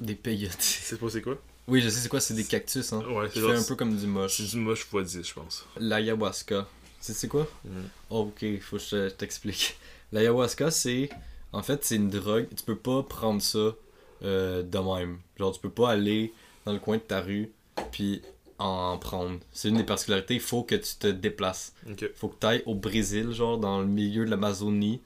Des 0.00 0.14
peyotes. 0.14 0.60
Sais 0.60 0.96
pas 0.96 1.08
c'est 1.10 1.20
quoi? 1.22 1.36
Oui, 1.66 1.80
je 1.80 1.88
sais 1.88 2.00
c'est 2.00 2.08
quoi, 2.08 2.20
c'est 2.20 2.34
des 2.34 2.44
cactus 2.44 2.92
hein. 2.92 3.02
Ouais, 3.08 3.28
c'est 3.32 3.40
un 3.40 3.62
peu 3.62 3.74
comme 3.74 3.96
du 3.96 4.06
moche. 4.06 4.36
C'est 4.36 4.50
du 4.50 4.56
moche 4.58 4.86
x 4.92 5.12
10, 5.12 5.26
je 5.28 5.34
pense. 5.34 5.64
L'ayahuasca. 5.78 6.66
Tu 7.00 7.06
sais 7.06 7.12
c'est 7.14 7.28
quoi? 7.28 7.46
Mhm. 7.64 7.88
Oh, 8.10 8.20
ok, 8.34 8.44
faut 8.60 8.76
que 8.76 8.82
je 8.82 8.88
te- 8.90 9.08
je 9.08 9.14
t'explique. 9.14 9.76
L'ayahuasca, 10.12 10.70
c'est. 10.70 11.08
En 11.52 11.62
fait, 11.62 11.84
c'est 11.84 11.96
une 11.96 12.10
drogue. 12.10 12.48
Tu 12.56 12.64
peux 12.64 12.76
pas 12.76 13.02
prendre 13.02 13.40
ça 13.40 13.74
euh, 14.22 14.62
de 14.62 14.78
même. 14.78 15.18
Genre, 15.38 15.52
tu 15.52 15.60
peux 15.60 15.70
pas 15.70 15.90
aller 15.90 16.32
dans 16.66 16.72
le 16.72 16.78
coin 16.78 16.96
de 16.96 17.02
ta 17.02 17.20
rue 17.20 17.50
puis 17.92 18.22
en 18.58 18.98
prendre. 18.98 19.38
C'est 19.52 19.68
une 19.68 19.76
des 19.78 19.84
particularités. 19.84 20.34
Il 20.34 20.40
faut 20.40 20.62
que 20.64 20.74
tu 20.74 20.96
te 20.96 21.06
déplaces. 21.06 21.74
Ok. 21.90 22.10
faut 22.14 22.28
que 22.28 22.36
tu 22.40 22.46
ailles 22.46 22.62
au 22.66 22.74
Brésil, 22.74 23.32
genre 23.32 23.58
dans 23.58 23.80
le 23.80 23.86
milieu 23.86 24.24
de 24.24 24.30
l'Amazonie. 24.30 25.00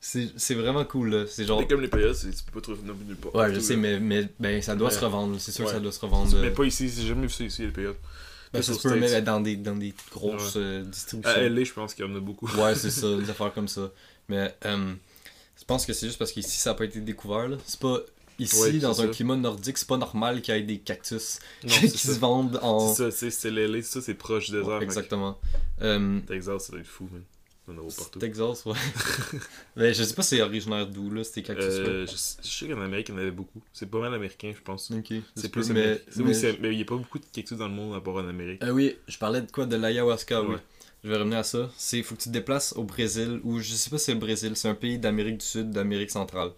C'est 0.00 0.54
vraiment 0.54 0.84
cool, 0.84 1.10
là. 1.10 1.24
C'est 1.26 1.44
genre. 1.44 1.60
Mais 1.60 1.66
comme 1.66 1.80
les 1.80 1.88
c'est- 2.14 2.30
tu 2.30 2.42
peux 2.44 2.52
pas 2.52 2.60
trouver 2.60 2.78
nulle 3.04 3.16
part. 3.16 3.34
Ouais, 3.34 3.54
je 3.54 3.60
sais, 3.60 3.76
mais, 3.76 3.98
mais 3.98 4.28
ben, 4.38 4.62
ça 4.62 4.76
doit 4.76 4.88
Ouais. 4.88 4.94
se 4.94 5.04
revendre. 5.04 5.40
C'est 5.40 5.50
sûr 5.52 5.64
que 5.64 5.70
Ouais. 5.70 5.74
ça 5.74 5.80
doit 5.80 5.92
se 5.92 6.00
revendre. 6.00 6.36
Mais 6.40 6.48
euh, 6.48 6.54
pas 6.54 6.64
ici, 6.64 6.88
j'ai 6.88 7.06
jamais 7.08 7.26
vu 7.26 7.32
ça 7.32 7.44
ici, 7.44 7.62
les 7.62 7.68
peyotes. 7.72 7.96
ben, 8.52 8.62
ça 8.62 8.72
se 8.74 8.80
peut, 8.80 8.94
mais 8.98 9.20
dans 9.22 9.40
des, 9.40 9.56
dans 9.56 9.76
des 9.76 9.92
grosses 10.10 10.54
euh, 10.56 10.82
distributions. 10.84 11.34
À 11.36 11.40
LA, 11.42 11.64
je 11.64 11.72
pense 11.72 11.94
qu'il 11.94 12.06
y 12.06 12.08
en 12.08 12.14
a 12.16 12.20
beaucoup. 12.20 12.46
Ouais, 12.56 12.74
c'est 12.74 12.90
ça, 12.90 13.16
des 13.16 13.28
affaires 13.28 13.52
comme 13.52 13.68
ça. 13.68 13.90
Mais 14.28 14.54
euh, 14.66 14.94
je 15.58 15.64
pense 15.64 15.84
que 15.84 15.92
c'est 15.92 16.06
juste 16.06 16.18
parce 16.18 16.32
qu'ici, 16.32 16.56
ça 16.58 16.70
n'a 16.70 16.74
pas 16.74 16.84
été 16.84 17.00
découvert. 17.00 17.48
C'est 17.66 17.80
pas. 17.80 17.98
Ici, 18.40 18.54
Ouais, 18.60 18.72
dans 18.74 19.00
un 19.02 19.08
climat 19.08 19.34
nordique, 19.34 19.76
c'est 19.78 19.88
pas 19.88 19.96
normal 19.96 20.40
qu'il 20.42 20.54
y 20.54 20.58
ait 20.58 20.62
des 20.62 20.78
cactus 20.78 21.40
Non, 21.64 21.70
qui 21.80 21.88
ça. 21.88 22.14
se 22.14 22.18
vendent 22.20 22.60
en. 22.62 22.94
C'est 22.94 23.10
ça, 23.10 23.10
c'est 23.10 23.30
ça, 23.82 24.00
c'est 24.00 24.14
proche 24.14 24.52
fait 24.62 24.78
que 24.78 24.84
Exactement. 24.84 25.40
Euh, 25.82 26.20
Texas, 26.24 26.66
ça 26.66 26.70
doit 26.72 26.80
être 26.80 26.86
fou, 26.86 27.08
man. 27.12 27.22
Partout. 27.96 28.18
Texas, 28.18 28.64
ouais. 28.66 28.74
mais 29.76 29.94
je 29.94 30.02
sais 30.02 30.14
pas 30.14 30.22
si 30.22 30.36
c'est 30.36 30.42
originaire 30.42 30.86
d'où, 30.86 31.10
là, 31.10 31.24
c'était 31.24 31.42
cactus. 31.42 31.66
Euh, 31.66 32.06
je, 32.06 32.12
je 32.12 32.48
sais 32.48 32.68
qu'en 32.68 32.80
Amérique, 32.80 33.08
il 33.08 33.12
y 33.12 33.14
en 33.14 33.20
avait 33.20 33.30
beaucoup. 33.30 33.60
C'est 33.72 33.86
pas 33.90 33.98
mal 34.00 34.14
américain, 34.14 34.52
je 34.56 34.62
pense. 34.62 34.90
Ok. 34.90 35.12
C'est 35.34 35.48
plus 35.50 35.70
mais, 35.70 35.80
américain. 35.82 36.04
mais- 36.16 36.22
Oui, 36.24 36.34
c'est- 36.34 36.58
mais 36.60 36.72
il 36.72 36.78
y 36.78 36.82
a 36.82 36.84
pas 36.84 36.96
beaucoup 36.96 37.18
de 37.18 37.24
cactus 37.32 37.58
dans 37.58 37.68
le 37.68 37.74
monde 37.74 37.94
à 37.94 38.00
part 38.00 38.14
en 38.14 38.28
Amérique. 38.28 38.62
Euh, 38.64 38.70
oui, 38.70 38.96
je 39.06 39.18
parlais 39.18 39.40
de 39.42 39.50
quoi? 39.50 39.66
De 39.66 39.76
l'ayahuasca, 39.76 40.42
oui. 40.42 40.54
Ouais. 40.54 40.60
Je 41.04 41.10
vais 41.10 41.16
revenir 41.16 41.38
à 41.38 41.42
ça. 41.44 41.70
C'est 41.76 42.02
faut 42.02 42.14
que 42.16 42.20
tu 42.22 42.28
te 42.28 42.32
déplaces 42.34 42.72
au 42.76 42.82
Brésil, 42.84 43.40
ou 43.44 43.60
je 43.60 43.72
sais 43.74 43.88
pas 43.90 43.98
si 43.98 44.06
c'est 44.06 44.14
le 44.14 44.18
Brésil, 44.18 44.52
c'est 44.56 44.68
un 44.68 44.74
pays 44.74 44.98
d'Amérique 44.98 45.38
du 45.38 45.46
Sud, 45.46 45.70
d'Amérique 45.70 46.10
centrale. 46.10 46.50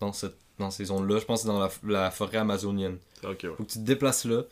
Dans, 0.00 0.12
cette, 0.12 0.34
dans 0.58 0.70
ces 0.70 0.84
zones-là, 0.86 1.18
je 1.20 1.24
pense 1.24 1.40
que 1.42 1.46
c'est 1.48 1.52
dans 1.52 1.58
la, 1.60 1.70
la 1.84 2.10
forêt 2.10 2.36
amazonienne. 2.38 2.98
Ah, 3.24 3.30
ok, 3.30 3.38
ouais. 3.44 3.50
Faut 3.56 3.64
que 3.64 3.70
tu 3.72 3.78
te 3.78 3.84
déplaces 3.84 4.26
là, 4.26 4.42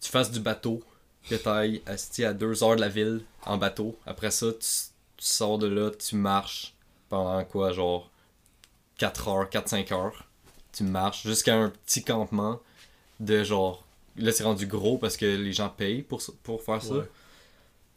tu 0.00 0.10
fasses 0.10 0.30
du 0.32 0.40
bateau, 0.40 0.82
que 1.28 1.34
t'ailles 1.36 1.82
à 1.86 2.32
2 2.32 2.64
heures 2.64 2.74
de 2.76 2.80
la 2.80 2.88
ville 2.88 3.20
en 3.44 3.56
bateau. 3.58 3.96
Après 4.06 4.30
ça, 4.32 4.46
tu, 4.52 4.66
tu 5.20 5.26
sors 5.26 5.58
de 5.58 5.66
là, 5.66 5.90
tu 5.90 6.16
marches 6.16 6.74
pendant 7.10 7.44
quoi, 7.44 7.72
genre 7.72 8.10
4 8.98 9.28
heures, 9.28 9.50
4-5 9.50 9.92
heures. 9.92 10.24
Tu 10.72 10.82
marches 10.82 11.26
jusqu'à 11.26 11.56
un 11.56 11.68
petit 11.68 12.02
campement 12.02 12.60
de 13.20 13.44
genre. 13.44 13.84
Là, 14.16 14.32
c'est 14.32 14.44
rendu 14.44 14.66
gros 14.66 14.96
parce 14.96 15.18
que 15.18 15.26
les 15.26 15.52
gens 15.52 15.68
payent 15.68 16.02
pour, 16.02 16.22
faire 16.22 16.82
ça. 16.82 16.94
Ouais. 16.94 17.08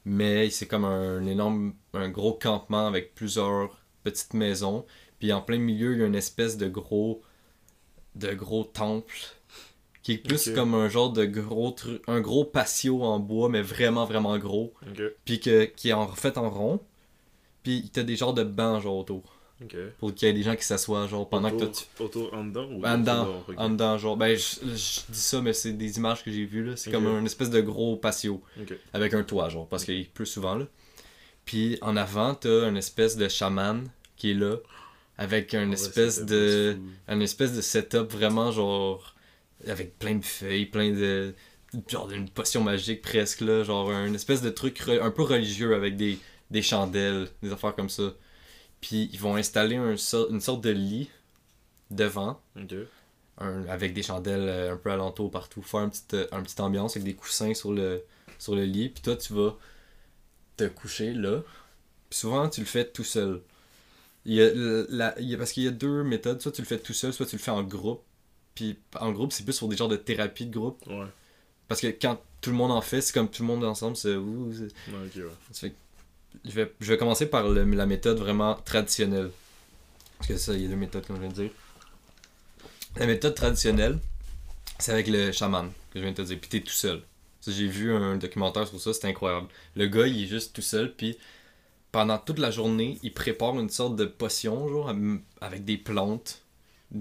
Mais 0.03 0.49
c'est 0.49 0.65
comme 0.65 0.83
un 0.83 1.25
énorme, 1.25 1.73
un 1.93 2.09
gros 2.09 2.33
campement 2.33 2.87
avec 2.87 3.15
plusieurs 3.15 3.77
petites 4.03 4.33
maisons. 4.33 4.85
Puis 5.19 5.31
en 5.31 5.41
plein 5.41 5.59
milieu, 5.59 5.93
il 5.93 5.99
y 5.99 6.03
a 6.03 6.07
une 6.07 6.15
espèce 6.15 6.57
de 6.57 6.67
gros, 6.67 7.21
de 8.15 8.33
gros 8.33 8.65
temple 8.65 9.15
qui 10.01 10.13
est 10.13 10.17
plus 10.17 10.53
comme 10.53 10.75
un 10.75 10.89
genre 10.89 11.13
de 11.13 11.23
gros 11.23 11.71
truc, 11.71 12.01
un 12.07 12.19
gros 12.19 12.43
patio 12.43 13.03
en 13.03 13.19
bois, 13.19 13.47
mais 13.47 13.61
vraiment 13.61 14.03
vraiment 14.03 14.37
gros. 14.37 14.73
Puis 15.23 15.39
que, 15.39 15.63
qui 15.63 15.89
est 15.89 15.93
en 15.93 16.07
fait 16.09 16.37
en 16.37 16.49
rond. 16.49 16.81
Puis 17.63 17.89
t'as 17.93 18.03
des 18.03 18.15
genres 18.15 18.33
de 18.33 18.43
bancs 18.43 18.81
genre 18.83 18.97
autour. 18.97 19.23
Pour 19.97 20.13
qu'il 20.13 20.27
y 20.27 20.31
ait 20.31 20.33
des 20.33 20.43
gens 20.43 20.57
qui 20.57 20.65
s'assoient 20.65 21.07
genre 21.07 21.29
pendant 21.29 21.49
que 21.49 21.55
autour, 21.55 21.71
tu 21.71 22.03
Autour, 22.03 22.33
en 22.33 22.43
dedans 22.43 22.67
ou 22.69 22.85
en 22.85 22.97
dedans, 22.97 23.43
en 23.55 23.97
genre, 23.97 24.17
ben 24.17 24.35
je, 24.35 24.59
je 24.61 24.99
dis 25.09 25.19
ça, 25.19 25.41
mais 25.41 25.53
c'est 25.53 25.71
des 25.71 25.95
images 25.97 26.21
que 26.21 26.31
j'ai 26.31 26.43
vues 26.43 26.65
là. 26.65 26.75
C'est 26.75 26.91
comme 26.91 27.07
un 27.07 27.23
espèce 27.23 27.49
de 27.49 27.61
gros 27.61 27.95
patio 27.95 28.41
avec 28.93 29.13
un 29.13 29.23
toit, 29.23 29.47
genre, 29.47 29.67
parce 29.69 29.85
qu'il 29.85 30.09
pleut 30.09 30.25
souvent 30.25 30.55
là. 30.55 30.65
Puis 31.45 31.77
en 31.81 31.95
avant, 31.95 32.35
t'as 32.35 32.67
une 32.67 32.75
espèce 32.77 33.15
de 33.15 33.27
chaman 33.29 33.87
qui 34.17 34.31
est 34.31 34.35
là, 34.35 34.57
avec 35.17 35.53
un 35.53 35.67
Ouais, 35.67 35.73
espèce 35.75 36.25
de, 36.25 36.77
un 37.07 37.19
espèce 37.21 37.53
de 37.55 37.61
setup 37.61 38.11
vraiment 38.11 38.51
genre, 38.51 39.15
avec 39.67 39.97
plein 39.97 40.15
de 40.15 40.25
feuilles, 40.25 40.65
plein 40.65 40.91
de, 40.91 41.33
genre 41.87 42.07
d'une 42.07 42.27
potion 42.29 42.61
magique 42.63 43.01
presque 43.01 43.41
là, 43.41 43.63
genre 43.63 43.91
un 43.91 44.13
espèce 44.13 44.41
de 44.41 44.49
truc 44.49 44.81
re- 44.81 45.01
un 45.01 45.11
peu 45.11 45.23
religieux 45.23 45.73
avec 45.75 45.95
des, 45.95 46.17
des 46.53 46.61
chandelles, 46.61 47.27
des 47.41 47.51
affaires 47.51 47.75
comme 47.75 47.89
ça. 47.89 48.13
Puis 48.79 49.09
ils 49.11 49.19
vont 49.19 49.35
installer 49.35 49.75
un 49.75 49.95
une 50.29 50.39
sorte 50.41 50.61
de 50.61 50.69
lit 50.69 51.09
devant 51.91 52.39
un- 53.39 53.65
avec 53.67 53.93
des 53.93 54.03
chandelles 54.03 54.47
euh, 54.47 54.73
un 54.73 54.77
peu 54.77 54.91
alentour 54.91 55.29
partout, 55.31 55.61
faire 55.61 55.81
un 55.81 55.89
petit, 55.89 56.03
euh, 56.13 56.27
un 56.31 56.41
petite 56.43 56.59
ambiance 56.61 56.95
avec 56.95 57.03
des 57.05 57.13
coussins 57.15 57.53
sur 57.53 57.71
le, 57.73 58.03
sur 58.39 58.55
le 58.55 58.63
lit, 58.65 58.89
puis 58.89 59.01
toi 59.01 59.15
tu 59.17 59.33
vas 59.33 59.57
te 60.57 60.65
coucher 60.65 61.13
là. 61.13 61.41
Puis 62.09 62.19
souvent 62.19 62.47
tu 62.49 62.61
le 62.61 62.65
fais 62.67 62.85
tout 62.85 63.03
seul. 63.03 63.41
Il 64.25 64.33
y 64.35 64.41
a, 64.41 64.49
la, 64.89 65.19
il 65.19 65.27
y 65.29 65.33
a- 65.35 65.37
parce 65.37 65.51
qu'il 65.51 65.63
y 65.63 65.67
a 65.67 65.71
deux 65.71 66.03
méthodes, 66.03 66.41
soit 66.41 66.51
tu 66.51 66.61
le 66.61 66.67
fais 66.67 66.79
tout 66.79 66.93
seul, 66.93 67.11
soit 67.13 67.25
tu 67.25 67.35
le 67.35 67.41
fais 67.41 67.51
en 67.51 67.63
groupe. 67.63 68.03
Puis 68.55 68.77
en 68.99 69.11
groupe, 69.11 69.33
c'est 69.33 69.43
plus 69.43 69.53
sur 69.53 69.67
des 69.67 69.75
genres 69.75 69.87
de 69.89 69.95
thérapie 69.97 70.45
de 70.45 70.53
groupe. 70.57 70.85
Ouais. 70.87 71.07
Parce 71.67 71.81
que 71.81 71.87
quand 71.87 72.21
tout 72.39 72.51
le 72.51 72.55
monde 72.55 72.71
en 72.71 72.81
fait, 72.81 73.01
c'est 73.01 73.13
comme 73.13 73.29
tout 73.29 73.41
le 73.41 73.47
monde 73.47 73.63
ensemble, 73.63 73.95
c'est 73.97 74.15
Ouais, 74.15 75.09
ouais. 75.23 75.31
Je 76.45 76.51
vais, 76.51 76.73
je 76.79 76.91
vais 76.91 76.97
commencer 76.97 77.25
par 77.27 77.47
le- 77.49 77.63
la 77.63 77.85
méthode 77.85 78.17
vraiment 78.19 78.55
traditionnelle. 78.65 79.31
Parce 80.17 80.27
que 80.29 80.37
ça, 80.37 80.53
il 80.53 80.61
y 80.63 80.65
a 80.65 80.69
deux 80.69 80.75
méthodes, 80.75 81.05
comme 81.05 81.17
je 81.17 81.21
viens 81.21 81.29
de 81.29 81.35
dire. 81.35 81.51
La 82.97 83.07
méthode 83.07 83.35
traditionnelle, 83.35 83.99
c'est 84.79 84.91
avec 84.91 85.07
le 85.07 85.31
chaman, 85.31 85.71
que 85.91 85.99
je 85.99 86.03
viens 86.03 86.11
de 86.11 86.17
te 86.17 86.21
dire. 86.21 86.37
Puis 86.39 86.49
t'es 86.49 86.59
tout 86.61 86.69
seul. 86.73 87.01
J'ai 87.45 87.67
vu 87.67 87.93
un 87.93 88.15
documentaire 88.15 88.67
sur 88.67 88.79
ça, 88.79 88.93
c'est 88.93 89.07
incroyable. 89.07 89.47
Le 89.75 89.87
gars, 89.87 90.07
il 90.07 90.23
est 90.23 90.27
juste 90.27 90.55
tout 90.55 90.61
seul, 90.61 90.93
puis 90.93 91.17
pendant 91.91 92.17
toute 92.17 92.39
la 92.39 92.51
journée, 92.51 92.99
il 93.03 93.13
prépare 93.13 93.59
une 93.59 93.69
sorte 93.69 93.95
de 93.95 94.05
potion, 94.05 94.69
genre, 94.69 94.93
avec 95.41 95.65
des 95.65 95.77
plantes. 95.77 96.41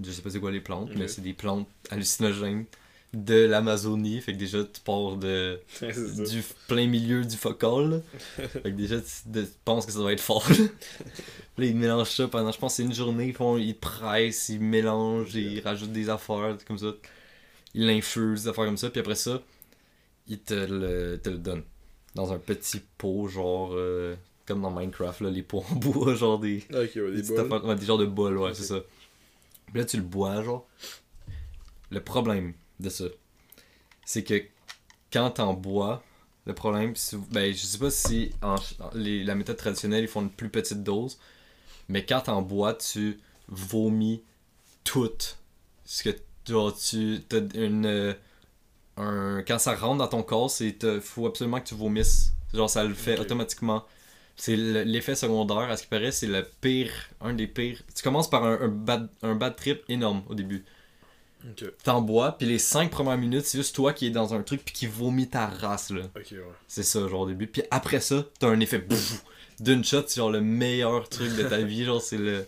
Je 0.02 0.10
sais 0.10 0.22
pas 0.22 0.30
c'est 0.30 0.40
quoi 0.40 0.50
les 0.50 0.60
plantes, 0.60 0.90
mais 0.96 1.04
Ok. 1.04 1.10
c'est 1.10 1.20
des 1.22 1.32
plantes 1.34 1.68
hallucinogènes 1.90 2.64
de 3.14 3.44
l'Amazonie. 3.44 4.20
Fait 4.20 4.32
que 4.32 4.38
déjà, 4.38 4.64
tu 4.64 4.80
pars 4.80 5.16
de 5.16 5.60
du 5.80 6.42
plein 6.68 6.86
milieu 6.86 7.24
du 7.24 7.36
focal. 7.36 8.02
fait 8.36 8.62
que 8.62 8.68
déjà, 8.70 9.00
tu, 9.00 9.06
de- 9.26 9.42
tu 9.42 9.50
penses 9.64 9.84
que 9.86 9.92
ça 9.92 9.98
doit 9.98 10.12
être 10.12 10.20
fort. 10.20 10.48
là. 10.48 10.56
Puis 10.56 10.66
là, 11.58 11.66
ils 11.66 11.76
mélangent 11.76 12.10
ça 12.10 12.28
pendant, 12.28 12.50
je 12.52 12.58
pense, 12.58 12.74
c'est 12.74 12.82
une 12.84 12.94
journée. 12.94 13.26
Ils, 13.28 13.34
font, 13.34 13.58
ils 13.58 13.76
pressent, 13.78 14.48
ils 14.48 14.60
mélangent, 14.60 15.34
ils 15.34 15.60
rajoutent 15.60 15.92
des 15.92 16.08
affaires 16.08 16.56
comme 16.66 16.78
ça. 16.78 16.92
Ils 17.74 17.86
l'infusent, 17.86 18.44
des 18.44 18.48
affaires 18.48 18.64
comme 18.66 18.76
ça. 18.78 18.90
Puis 18.90 19.00
après 19.00 19.14
ça, 19.14 19.40
ils 20.28 20.38
te 20.40 20.54
le, 20.54 21.18
te 21.22 21.28
le 21.30 21.38
donnent. 21.38 21.64
Dans 22.14 22.32
un 22.32 22.38
petit 22.38 22.80
pot, 22.98 23.28
genre, 23.28 23.70
euh, 23.74 24.14
comme 24.46 24.60
dans 24.62 24.70
Minecraft, 24.70 25.20
là, 25.22 25.30
les 25.30 25.42
pots 25.42 25.64
en 25.70 25.74
bois, 25.76 26.14
genre 26.14 26.38
des, 26.38 26.58
Ok, 26.70 26.90
ouais, 26.96 27.12
des, 27.12 27.22
des 27.22 27.38
affaires- 27.38 27.64
ouais, 27.64 27.74
des 27.74 27.86
genres 27.86 27.98
de 27.98 28.06
bols, 28.06 28.36
ouais, 28.38 28.54
c'est 28.54 28.64
ça. 28.64 28.80
Puis 29.66 29.78
là, 29.78 29.84
tu 29.86 29.96
le 29.98 30.02
bois, 30.02 30.42
genre. 30.42 30.66
Le 31.90 32.00
problème 32.00 32.52
de 32.82 32.90
ça, 32.90 33.04
c'est 34.04 34.24
que 34.24 34.42
quand 35.12 35.30
t'en 35.32 35.54
bois, 35.54 36.02
le 36.46 36.54
problème, 36.54 36.94
ben, 37.30 37.52
je 37.54 37.58
sais 37.58 37.78
pas 37.78 37.90
si 37.90 38.32
en, 38.42 38.56
les- 38.94 39.24
la 39.24 39.34
méthode 39.34 39.56
traditionnelle, 39.56 40.04
ils 40.04 40.08
font 40.08 40.22
une 40.22 40.30
plus 40.30 40.48
petite 40.50 40.82
dose, 40.82 41.18
mais 41.88 42.04
quand 42.04 42.22
t'en 42.22 42.42
bois, 42.42 42.74
tu 42.74 43.20
vomis 43.48 44.22
tout. 44.84 45.10
Ce 45.84 46.02
que 46.02 46.10
genre, 46.48 46.76
tu 46.76 47.20
t'as 47.28 47.40
une. 47.54 47.86
euh, 47.86 48.14
un, 48.96 49.42
quand 49.46 49.58
ça 49.58 49.74
rentre 49.74 49.98
dans 49.98 50.08
ton 50.08 50.22
corps, 50.22 50.50
c'est 50.50 51.00
faut 51.00 51.26
absolument 51.26 51.60
que 51.60 51.68
tu 51.68 51.74
vomisses. 51.74 52.32
Genre, 52.52 52.68
ça 52.68 52.84
le 52.84 52.94
fait 52.94 53.18
automatiquement. 53.18 53.84
C'est 54.36 54.56
le- 54.56 54.82
l'effet 54.82 55.14
secondaire, 55.14 55.70
à 55.70 55.76
ce 55.76 55.82
qui 55.84 55.88
paraît, 55.88 56.12
c'est 56.12 56.26
le 56.26 56.44
pire, 56.60 56.90
un 57.20 57.32
des 57.34 57.46
pires. 57.46 57.82
Tu 57.94 58.02
commences 58.02 58.28
par 58.28 58.44
un, 58.44 58.60
un, 58.60 58.68
bad, 58.68 59.08
un 59.22 59.34
bad 59.34 59.56
trip 59.56 59.82
énorme 59.88 60.22
au 60.28 60.34
début. 60.34 60.64
T'en 61.84 62.00
bois, 62.02 62.36
puis 62.38 62.46
les 62.46 62.58
5 62.58 62.90
premières 62.90 63.18
minutes, 63.18 63.44
c'est 63.46 63.58
juste 63.58 63.74
toi 63.74 63.92
qui 63.92 64.06
es 64.06 64.10
dans 64.10 64.34
un 64.34 64.42
truc 64.42 64.64
puis 64.64 64.72
qui 64.74 64.86
vomit 64.86 65.28
ta 65.28 65.46
race, 65.46 65.90
là. 65.90 66.02
ouais. 66.14 66.52
C'est 66.68 66.82
ça, 66.82 67.06
genre 67.08 67.22
au 67.22 67.26
début. 67.28 67.46
Puis 67.46 67.62
après 67.70 68.00
ça, 68.00 68.24
t'as 68.38 68.48
un 68.48 68.60
effet 68.60 68.78
bouf, 68.78 69.24
d'une 69.60 69.84
shot, 69.84 70.04
c'est 70.06 70.16
genre 70.16 70.30
le 70.30 70.40
meilleur 70.40 71.08
truc 71.08 71.34
de 71.36 71.42
ta 71.42 71.58
vie, 71.62 71.84
genre 71.84 72.00
c'est 72.02 72.18
le. 72.18 72.46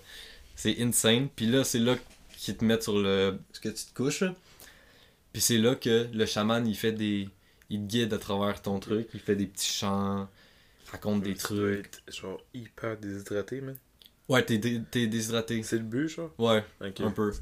C'est 0.56 0.80
insane. 0.80 1.28
Puis 1.34 1.46
là, 1.46 1.64
c'est 1.64 1.80
là 1.80 1.96
qu'ils 2.38 2.56
te 2.56 2.64
mettent 2.64 2.84
sur 2.84 2.98
le. 2.98 3.38
Ce 3.52 3.60
que 3.60 3.68
tu 3.68 3.84
te 3.84 3.94
couches, 3.94 4.20
là. 4.20 4.34
Puis 5.32 5.42
c'est 5.42 5.58
là 5.58 5.74
que 5.74 6.08
le 6.12 6.26
chaman, 6.26 6.64
il 6.66 6.76
fait 6.76 6.92
des. 6.92 7.28
Il 7.70 7.80
te 7.80 7.86
guide 7.86 8.12
à 8.14 8.18
travers 8.18 8.60
ton 8.62 8.78
truc, 8.78 9.08
il 9.14 9.20
fait 9.20 9.34
des 9.34 9.46
petits 9.46 9.72
chants, 9.72 10.28
raconte 10.92 11.22
des 11.22 11.34
trucs. 11.34 11.90
genre 12.08 12.40
hyper 12.52 12.96
déshydraté, 12.98 13.60
man. 13.62 13.76
Ouais, 14.28 14.44
t'es 14.44 14.58
dé- 14.58 14.80
t'es 14.90 15.06
déshydraté. 15.06 15.62
C'est 15.64 15.76
le 15.78 15.82
but, 15.82 16.08
genre? 16.08 16.30
Ouais, 16.38 16.62
un 16.80 17.10
peu. 17.10 17.32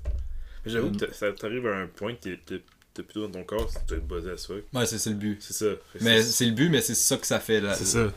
Mais 0.65 0.71
j'avoue 0.73 0.89
Euh, 0.95 1.07
que 1.07 1.15
ça 1.15 1.33
t'arrive 1.33 1.67
à 1.67 1.77
un 1.79 1.87
point 1.87 2.15
que 2.15 2.29
t'es 2.35 2.63
t'es 2.95 3.03
plutôt 3.03 3.27
dans 3.27 3.31
ton 3.41 3.45
corps, 3.45 3.71
c'est 3.71 3.77
que 3.79 3.81
tu 3.81 3.89
dois 3.89 3.97
être 3.99 4.07
buzzé 4.07 4.31
à 4.33 4.37
ça. 4.37 4.53
Ouais, 4.75 4.87
c'est 4.87 4.99
c'est 4.99 5.11
le 5.11 5.17
but. 5.17 5.39
C'est 5.41 5.55
ça. 5.55 5.67
Mais 6.03 6.23
c'est- 6.23 6.45
le 6.45 6.53
but, 6.53 6.69
mais 6.69 6.83
c'est 6.83 6.95
ça 6.95 7.17
que 7.17 7.27
ça 7.27 7.41
fait 7.41 7.61
là. 7.61 7.75
c'est 7.75 7.87
ça. 7.87 8.13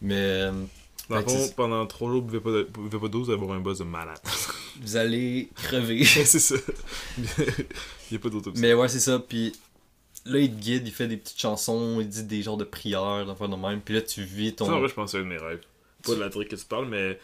Mais 0.00 0.14
euh, 0.14 0.52
Dans 1.10 1.20
fond, 1.22 1.48
pendant 1.56 1.84
3 1.86 2.10
jours, 2.12 2.22
buvez 2.22 2.40
pas, 2.40 2.62
buvez 2.80 2.98
pas 3.00 3.08
d'eau, 3.08 3.24
vous 3.24 3.30
allez 3.30 3.40
avoir 3.42 3.56
un 3.56 3.60
buzz 3.60 3.78
de 3.80 3.84
malade. 3.84 4.20
vous 4.80 4.96
allez 4.96 5.48
crever. 5.56 6.04
c'est 6.24 6.38
ça. 6.38 6.54
Il 7.18 8.12
y 8.12 8.16
a 8.16 8.18
pas 8.18 8.28
d'autopsie. 8.28 8.60
Mais 8.60 8.72
ouais, 8.74 8.88
c'est 8.88 9.00
ça. 9.00 9.18
Puis 9.18 9.52
là, 10.26 10.38
il 10.38 10.50
te 10.54 10.60
guide, 10.60 10.86
il 10.86 10.92
fait 10.92 11.08
des 11.08 11.16
petites 11.16 11.40
chansons, 11.40 11.98
il 12.00 12.08
dit 12.08 12.22
des 12.24 12.42
genres 12.42 12.56
de 12.56 12.64
prières, 12.64 13.26
d'affaires 13.26 13.48
de 13.48 13.56
même. 13.56 13.80
Puis 13.80 13.94
là, 13.94 14.02
tu 14.02 14.22
vis 14.22 14.54
Ça, 14.56 14.64
en 14.64 14.68
ton. 14.68 14.78
vrai, 14.80 14.88
je 14.88 14.94
pense 14.94 15.12
que 15.12 15.18
c'est 15.18 15.22
un 15.22 15.26
de 15.26 15.28
mes 15.34 15.38
rêves. 15.38 15.62
Pas 16.04 16.14
de 16.14 16.20
la 16.20 16.30
truc 16.30 16.48
que 16.48 16.56
tu 16.56 16.64
parles, 16.64 16.86
mais. 16.88 17.18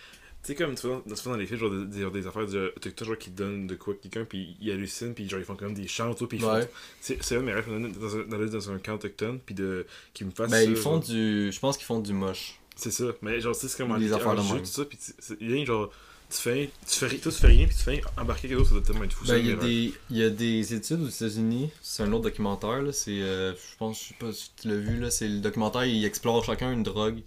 Tu 0.45 0.49
sais, 0.53 0.55
comme 0.57 0.75
tu 0.75 0.87
vois, 0.87 1.03
dans, 1.07 1.17
souvent 1.17 1.33
dans 1.37 1.41
les 1.41 1.47
films, 1.47 1.59
genre 1.59 1.71
des, 1.71 2.11
des, 2.11 2.27
affaires, 2.27 2.47
de- 2.47 2.75
t'as 2.81 2.91
toujours 2.91 3.17
qui 3.17 3.31
donnent 3.31 3.67
de 3.67 3.75
quoi 3.77 3.95
à 3.95 3.97
quelqu'un, 3.97 4.25
puis 4.27 4.57
ils 4.61 4.71
hallucinent, 4.71 5.15
puis 5.15 5.27
genre 5.29 5.41
ils 5.41 5.45
font 5.47 5.57
comme 5.57 5.73
des 5.73 5.89
chants, 5.89 6.13
tout, 6.15 6.27
puis 6.27 6.37
ils 6.37 6.43
font. 6.43 6.53
Ouais. 6.53 6.69
C'est 7.01 7.23
c'est 7.25 7.37
un 7.37 7.41
de 7.41 7.45
mes 7.47 7.53
rêves, 7.55 7.67
dans 7.99 8.17
un, 8.17 8.47
dans 8.47 8.71
un 8.71 8.79
camp 8.79 8.95
autochtone, 8.95 9.39
puis 9.45 9.55
de. 9.55 9.87
qui 10.13 10.25
me 10.25 10.31
fasse. 10.31 10.51
Ben, 10.51 10.59
ça, 10.59 10.71
ils 10.71 10.77
font 10.77 11.01
genre. 11.01 11.05
du. 11.05 11.51
Je 11.51 11.59
pense 11.59 11.77
qu'ils 11.79 11.87
font 11.87 12.01
du 12.01 12.13
moche. 12.13 12.61
C'est 12.77 12.91
ça, 12.91 13.05
mais 13.23 13.41
genre, 13.41 13.55
tu 13.55 13.61
sais, 13.63 13.69
c'est 13.69 13.79
comme 13.79 13.93
un, 13.93 13.99
Des 13.99 14.13
affaires 14.13 14.35
de 14.35 14.43
jeu, 14.43 14.59
tout 14.59 14.65
ça, 14.67 14.85
puis 14.85 14.99
tu- 14.99 15.13
c'est 15.19 15.39
rien, 15.39 15.65
genre. 15.65 15.91
Tu 16.31 16.39
fais, 16.41 16.71
tu 16.89 16.97
fais, 17.07 17.19
toi, 17.19 17.31
tu 17.31 17.39
fais 17.39 17.47
rien, 17.47 17.67
puis 17.67 17.77
tu 17.77 17.83
fais 17.83 18.03
embarquer 18.17 18.49
quelque 18.49 18.59
chose, 18.59 18.69
ça 18.69 18.75
doit 18.75 18.83
tellement 18.83 19.05
être 19.05 19.13
fou. 19.13 19.25
Ben, 19.27 19.37
il 19.37 19.47
y, 19.47 19.53
a 19.53 19.57
des, 19.57 19.93
il 20.11 20.17
y 20.17 20.23
a 20.25 20.31
des 20.31 20.75
études 20.75 21.01
aux 21.03 21.09
États-Unis. 21.09 21.71
C'est 21.81 22.03
un 22.03 22.13
autre 22.13 22.25
documentaire, 22.25 22.83
là. 22.83 22.93
C'est. 22.93 23.21
euh, 23.23 23.53
je 23.53 23.77
pense, 23.79 24.03
je 24.03 24.09
sais 24.09 24.15
pas 24.19 24.33
si 24.33 24.51
tu 24.61 24.69
l'as 24.69 24.77
vu, 24.77 24.99
là. 24.99 25.11
C'est 25.11 25.29
le 25.29 25.39
documentaire, 25.41 25.85
il 25.85 26.05
explore 26.05 26.45
chacun 26.45 26.73
une 26.73 26.83
drogue. 26.83 27.21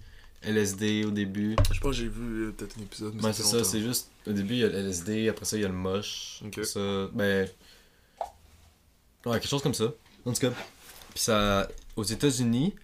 LSD 0.44 1.06
au 1.06 1.12
début. 1.12 1.56
Je 1.72 1.80
pense 1.80 1.92
que 1.92 1.98
j'ai 2.04 2.08
vu 2.08 2.46
euh, 2.48 2.52
peut-être 2.52 2.78
un 2.78 2.82
épisode, 2.84 3.14
mais 3.16 3.22
ça 3.22 3.34
c'est 3.34 3.44
ça, 3.44 3.64
c'est 3.64 3.82
juste. 3.82 4.10
Au 4.28 4.32
début, 4.32 4.54
il 4.56 4.60
y 4.60 4.64
a 4.64 4.68
le 4.70 4.76
LSD, 4.78 5.30
après 5.30 5.46
ça, 5.46 5.58
il 5.58 5.62
y 5.62 5.66
a 5.66 5.70
le 5.70 5.74
moche. 5.74 6.40
Ok. 6.46 6.50
Après 6.60 6.64
ça, 6.66 7.08
ben. 7.14 7.48
Ouais, 9.26 9.40
quelque 9.40 9.48
chose 9.50 9.62
comme 9.64 9.74
ça. 9.74 9.92
En 10.26 10.34
tout 10.34 10.40
cas. 10.42 10.52
Puis 11.12 11.20
ça. 11.24 11.68
Aux 11.96 12.04
États-Unis, 12.04 12.76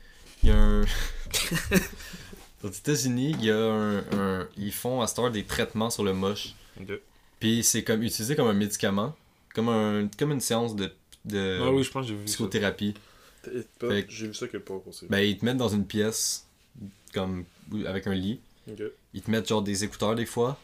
il 0.43 0.49
y 0.49 0.51
a 0.51 0.57
un. 0.57 0.81
Aux 2.63 2.69
États-Unis, 2.71 3.35
il 3.39 3.45
y 3.45 3.51
a 3.51 3.57
un, 3.57 3.97
un- 4.13 4.47
Ils 4.57 4.71
font 4.71 5.01
à 5.01 5.13
heure 5.19 5.31
des 5.31 5.43
traitements 5.43 5.89
sur 5.89 6.03
le 6.03 6.13
moche. 6.13 6.55
Ok. 6.79 6.91
Puis 7.39 7.63
c'est 7.63 7.83
comme 7.83 8.01
utilisé 8.03 8.35
comme 8.35 8.47
un 8.47 8.53
médicament. 8.53 9.15
Comme, 9.53 9.69
un, 9.69 10.07
comme 10.17 10.31
une 10.31 10.39
séance 10.39 10.75
de, 10.75 10.91
de 11.25 11.59
Ah 11.61 11.71
oui, 11.71 11.83
je 11.83 11.91
pense 11.91 12.05
que 12.05 12.13
j'ai 12.13 12.15
vu 12.17 12.21
ça. 12.27 12.33
psychothérapie. 12.33 12.93
J'ai 14.07 14.27
vu 14.27 14.33
ça 14.33 14.47
quelque 14.47 14.63
part 14.65 14.79
aussi. 14.87 15.05
Ben, 15.09 15.19
ils 15.19 15.37
te 15.37 15.43
mettent 15.45 15.57
dans 15.57 15.67
une 15.69 15.85
pièce, 15.85 16.47
comme 17.13 17.45
avec 17.85 18.07
un 18.07 18.13
lit. 18.13 18.39
Ils 19.13 19.21
te 19.21 19.31
mettent 19.31 19.47
genre 19.47 19.61
des 19.61 19.83
écouteurs 19.83 20.15
des 20.15 20.25
fois. 20.25 20.59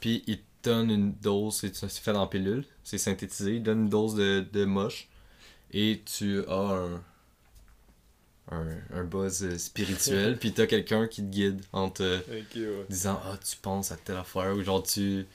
Puis 0.00 0.22
ils 0.26 0.38
te 0.38 0.42
donnent 0.70 0.90
une 0.90 1.12
dose, 1.12 1.56
c'est 1.56 1.90
fait 1.90 2.10
en 2.12 2.26
pilule, 2.26 2.64
c'est 2.84 2.98
synthétisé. 2.98 3.56
Ils 3.56 3.62
donnent 3.62 3.82
une 3.84 3.88
dose 3.88 4.14
de, 4.14 4.44
de 4.52 4.64
moche. 4.64 5.08
Et 5.72 6.02
tu 6.04 6.44
as 6.46 6.54
un, 6.54 7.02
un, 8.50 8.66
un 8.92 9.04
buzz 9.04 9.56
spirituel. 9.58 10.36
puis 10.40 10.52
t'as 10.52 10.66
quelqu'un 10.66 11.06
qui 11.06 11.22
te 11.22 11.26
guide 11.28 11.62
en 11.72 11.90
te 11.90 12.18
ouais. 12.30 12.44
disant 12.88 13.20
Ah, 13.24 13.38
tu 13.38 13.56
penses 13.56 13.92
à 13.92 13.96
telle 13.96 14.16
affaire. 14.16 14.54
Ou 14.56 14.62
genre 14.62 14.82
tu, 14.82 15.26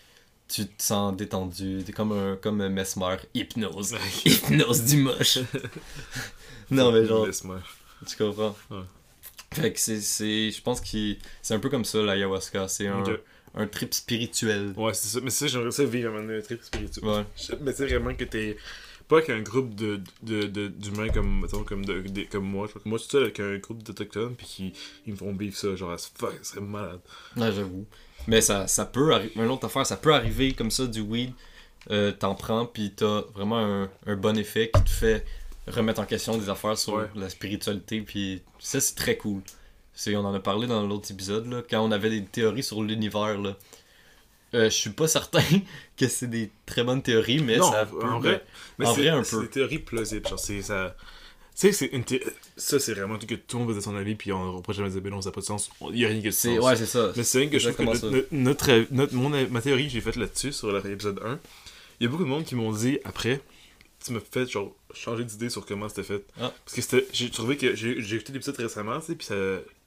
tu 0.48 0.68
te 0.68 0.84
sens 0.84 1.16
détendu. 1.16 1.84
T'es 1.86 1.92
comme 1.94 2.12
un, 2.14 2.36
comme 2.38 2.62
un 2.62 2.70
mesmer. 2.70 3.18
Hypnose. 3.34 3.96
Hypnose 4.26 4.86
du 4.86 4.98
moche. 4.98 5.40
non, 6.72 6.92
mais 6.92 7.06
genre. 7.06 7.28
Tu 8.08 8.18
comprends? 8.18 8.56
Ouais. 8.72 8.84
Fait 9.54 9.72
que 9.74 9.80
c'est, 9.80 10.02
c'est. 10.02 10.52
Je 10.52 10.62
pense 10.62 10.82
que 10.82 10.88
c'est 11.42 11.54
un 11.54 11.60
peu 11.60 11.70
comme 11.70 11.86
ça 11.86 12.02
l'ayahuasca. 12.02 12.68
C'est 12.68 12.88
un, 12.88 13.04
un 13.56 13.68
trip 13.68 13.94
spirituel. 13.94 14.74
Ouais, 14.78 14.94
c'est 14.94 15.08
ça. 15.08 15.20
Mais 15.24 15.30
c'est 15.30 15.48
ça, 15.48 15.54
j'aimerais 15.54 15.72
ça 15.72 15.86
vivre 15.86 16.14
un 16.16 16.42
trip 16.42 16.62
spirituel. 16.64 17.06
Ouais. 17.06 17.24
Mais 17.62 17.74
c'est 17.74 17.86
vraiment 17.88 18.14
que 18.14 18.24
t'es. 18.26 18.58
Pas 19.08 19.22
qu'un 19.22 19.42
groupe 19.42 19.76
de, 19.76 20.00
de, 20.24 20.44
de, 20.44 20.68
d'humains 20.70 21.10
comme, 21.10 21.42
mettons, 21.42 21.64
comme, 21.66 21.84
de, 21.84 22.02
de- 22.02 22.24
comme 22.24 22.46
moi. 22.46 22.68
je- 22.74 22.80
Moi, 22.90 22.98
je 22.98 23.04
suis 23.04 23.12
seul 23.12 23.24
avec 23.24 23.40
un 23.42 23.58
groupe 23.58 23.84
d'autochtones, 23.84 24.34
puis 24.36 24.48
qui, 24.48 24.74
ils 25.06 25.12
me 25.12 25.18
font 25.18 25.34
vivre 25.34 25.56
ça. 25.58 25.76
Genre, 25.76 25.96
fuck, 26.16 26.34
ça 26.42 26.54
serait 26.56 26.62
malade. 26.62 27.02
Ouais, 27.36 27.52
j'avoue. 27.52 27.86
Mais 28.28 28.40
ça, 28.40 28.66
ça 28.68 28.86
peut 28.86 29.14
arriver. 29.14 29.34
Une 29.36 29.50
autre 29.50 29.66
affaire, 29.66 29.86
ça 29.86 29.98
peut 29.98 30.14
arriver 30.14 30.54
comme 30.54 30.72
ça 30.72 30.88
du 30.88 31.02
weed. 31.02 31.32
euh, 31.92 32.14
t'en 32.14 32.34
prends, 32.34 32.66
puis 32.66 32.94
t'as 32.96 33.24
vraiment 33.36 33.60
un, 33.60 33.90
un 34.08 34.16
bon 34.16 34.38
effet 34.38 34.72
qui 34.74 34.82
te 34.84 34.90
fait 34.90 35.26
remettre 35.68 36.02
en 36.02 36.06
question 36.06 36.38
des 36.38 36.50
affaires 36.50 36.78
sur 36.78 36.94
Ouais. 36.96 37.06
la 37.16 37.30
spiritualité. 37.30 38.02
Puis 38.02 38.42
ça, 38.60 38.80
c'est 38.80 38.96
très 38.96 39.18
cool. 39.18 39.42
C'est, 39.94 40.16
on 40.16 40.26
en 40.26 40.34
a 40.34 40.40
parlé 40.40 40.68
dans 40.68 40.86
l'autre 40.86 41.12
épisode, 41.12 41.46
là, 41.52 41.62
quand 41.70 41.80
on 41.82 41.92
avait 41.92 42.10
des 42.10 42.24
théories 42.26 42.64
sur 42.64 42.82
l'univers. 42.82 43.38
Là. 43.40 43.56
Euh, 44.56 44.66
je 44.66 44.76
suis 44.76 44.90
pas 44.92 45.08
certain 45.20 45.44
que 45.98 46.08
c'est 46.08 46.30
des 46.30 46.52
très 46.66 46.84
bonnes 46.84 47.02
théories, 47.02 47.40
mais 47.42 47.58
non, 47.58 47.72
ça 47.72 47.86
peut. 47.86 48.04
en 48.04 48.20
vrai, 48.20 48.44
mais 48.80 48.86
en 48.88 48.94
c'est, 48.96 49.02
vrai, 49.02 49.10
un 49.10 49.24
c'est 49.24 49.36
peu. 49.38 49.42
des 49.44 49.50
théories 49.50 49.80
plausibles. 49.80 50.28
Genre, 50.28 50.40
c'est 50.40 50.62
ça. 50.62 50.96
Tu 51.56 51.68
sais, 51.68 51.72
c'est 51.72 51.86
une 51.88 52.04
thé- 52.04 52.24
ça, 52.58 52.80
c'est 52.80 52.96
vraiment 52.96 53.14
un 53.14 53.18
truc 53.18 53.30
que 53.30 53.36
tout 53.36 53.58
le 53.58 53.60
monde 53.64 53.70
veut 53.70 53.76
de 53.76 53.82
son 53.84 53.96
avis, 53.96 54.16
puis 54.16 54.32
on 54.32 54.60
pourra 54.64 54.76
jamais 54.76 54.90
dire, 54.90 55.02
ben 55.02 55.12
non, 55.12 55.22
ça 55.22 55.30
n'a 55.30 55.34
pas 55.34 55.42
de 55.42 55.46
sens. 55.46 55.70
Il 55.90 55.94
n'y 55.94 56.06
a 56.06 56.08
rien 56.08 56.20
qui 56.20 56.28
a 56.28 56.30
de 56.32 56.36
c'est, 56.36 56.56
sens. 56.56 56.66
ouais, 56.66 56.76
c'est 56.76 56.86
ça. 56.88 57.12
Mais 57.16 57.24
c'est 57.24 57.38
rien 57.38 57.50
que 57.50 57.60
je 57.60 57.70
trouve 57.70 57.86
que 57.86 57.92
Exactement 57.92 58.12
notre, 58.12 58.28
notre, 58.32 58.92
notre- 58.92 58.94
notre- 58.94 59.14
mon, 59.14 59.30
ma 59.52 59.62
théorie 59.62 59.86
que 59.86 59.92
j'ai 59.94 60.02
faite 60.02 60.16
là-dessus, 60.16 60.52
sur 60.52 60.72
l'épisode 60.72 61.20
1, 61.24 61.40
il 62.00 62.04
y 62.06 62.08
a 62.08 62.10
beaucoup 62.10 62.24
de 62.24 62.30
monde 62.30 62.44
qui 62.44 62.56
m'ont 62.56 62.72
dit 62.72 62.98
après, 63.06 63.40
tu 64.04 64.12
m'as 64.12 64.20
fait 64.20 64.50
genre 64.50 64.76
changer 64.94 65.24
d'idée 65.24 65.50
sur 65.50 65.66
comment 65.66 65.88
c'était 65.90 66.04
fait. 66.04 66.26
Ah. 66.40 66.54
Parce 66.66 66.88
que 66.88 67.06
j'ai 67.12 67.30
trouvé 67.30 67.58
que 67.58 67.76
j'ai, 67.76 67.98
écouté 67.98 68.34
l'épisode 68.34 68.58
récemment, 68.58 69.00
tu 69.00 69.08
sais, 69.08 69.16
puis 69.16 69.26
ça. 69.26 69.36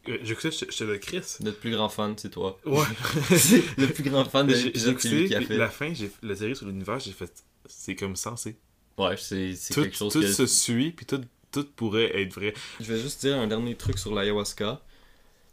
J'ai 0.06 0.32
écouté, 0.32 0.50
j'étais 0.52 0.84
le 0.84 0.98
Chris. 0.98 1.22
Notre 1.40 1.58
plus 1.58 1.72
grand 1.72 1.88
fan, 1.88 2.14
c'est 2.16 2.30
toi. 2.30 2.60
Ouais. 2.64 2.84
le 3.76 3.86
plus 3.88 4.04
grand 4.04 4.24
fan 4.24 4.46
de 4.46 4.54
l'épisode, 4.54 5.00
c'est 5.00 5.08
lui 5.08 5.16
écouté, 5.24 5.28
qui 5.28 5.34
a 5.34 5.38
puis 5.38 5.46
fait. 5.48 5.56
la 5.56 5.68
fin, 5.68 5.92
la 6.22 6.36
série 6.36 6.54
sur 6.54 6.66
l'univers, 6.66 7.00
j'ai 7.00 7.10
fait. 7.10 7.44
C'est 7.66 7.96
comme 7.96 8.14
censé. 8.14 8.56
Ouais, 8.98 9.16
c'est, 9.16 9.54
quelque 9.74 9.96
chose 9.96 10.12
tout 10.12 10.20
que. 10.20 10.26
se 10.26 10.46
suit, 10.46 10.92
puis 10.92 11.06
tout, 11.06 11.20
tout 11.50 11.66
pourrait 11.74 12.22
être 12.22 12.32
vrai. 12.34 12.54
Je 12.80 12.92
vais 12.92 13.00
juste 13.00 13.20
dire 13.20 13.36
un 13.36 13.46
dernier 13.48 13.74
truc 13.74 13.98
sur 13.98 14.14
l'ayahuasca. 14.14 14.80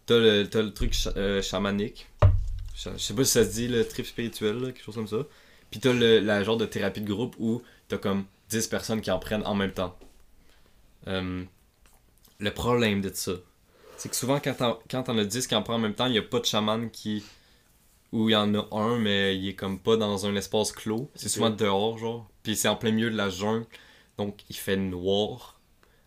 T'as 0.06 0.20
le, 0.20 0.48
t'as 0.48 0.62
le 0.62 0.74
truc 0.74 0.94
cha- 0.94 1.14
euh, 1.18 1.42
chamanique. 1.42 2.08
Cha- 2.76 2.96
Je 2.96 3.02
sais 3.02 3.14
pas 3.16 3.24
si 3.26 3.32
ça 3.32 3.44
se 3.44 3.52
dit, 3.52 3.68
le 3.68 3.88
trip 3.88 4.06
spirituel, 4.06 4.58
là, 4.60 4.68
quelque 4.72 4.84
chose 4.84 4.96
comme 4.96 5.08
ça. 5.08 5.26
Puis 5.72 5.80
t'as 5.80 5.94
le, 5.94 6.20
la 6.20 6.44
genre 6.44 6.58
de 6.58 6.66
thérapie 6.66 7.02
de 7.02 7.08
groupe 7.12 7.36
où 7.40 7.64
t'as 7.88 7.98
comme 7.98 8.26
10 8.54 8.68
personnes 8.68 9.02
qui 9.02 9.10
en 9.12 9.20
prennent 9.20 9.46
en 9.46 9.56
même 9.56 9.72
temps. 9.72 9.98
Euh, 11.08 11.44
le 12.40 12.52
problème 12.52 13.02
de 13.02 13.12
ça, 13.14 13.34
c'est 13.98 14.10
que 14.10 14.16
souvent 14.16 14.40
quand 14.40 14.54
t'en, 14.54 14.80
quand 14.90 15.10
as 15.10 15.26
10 15.26 15.48
qui 15.48 15.56
en 15.56 15.64
prennent 15.64 15.78
en 15.78 15.80
même 15.80 15.96
temps, 15.96 16.06
il 16.06 16.14
y 16.14 16.20
a 16.20 16.24
pas 16.24 16.40
de 16.40 16.46
chaman 16.46 16.90
qui. 16.90 17.24
Ou 18.12 18.30
il 18.30 18.34
y 18.34 18.36
en 18.36 18.54
a 18.54 18.68
un, 18.72 19.00
mais 19.00 19.36
il 19.36 19.50
est 19.50 19.56
comme 19.56 19.80
pas 19.80 19.98
dans 19.98 20.28
un 20.28 20.36
espace 20.36 20.72
clos. 20.72 21.10
C'est 21.16 21.30
souvent 21.30 21.50
dehors, 21.50 21.98
genre. 21.98 22.30
Puis 22.44 22.56
c'est 22.56 22.68
en 22.68 22.76
plein 22.76 22.92
milieu 22.92 23.10
de 23.10 23.18
la 23.18 23.30
jungle. 23.30 23.66
Donc 24.20 24.42
il 24.50 24.56
fait 24.56 24.78
noir. 24.78 25.60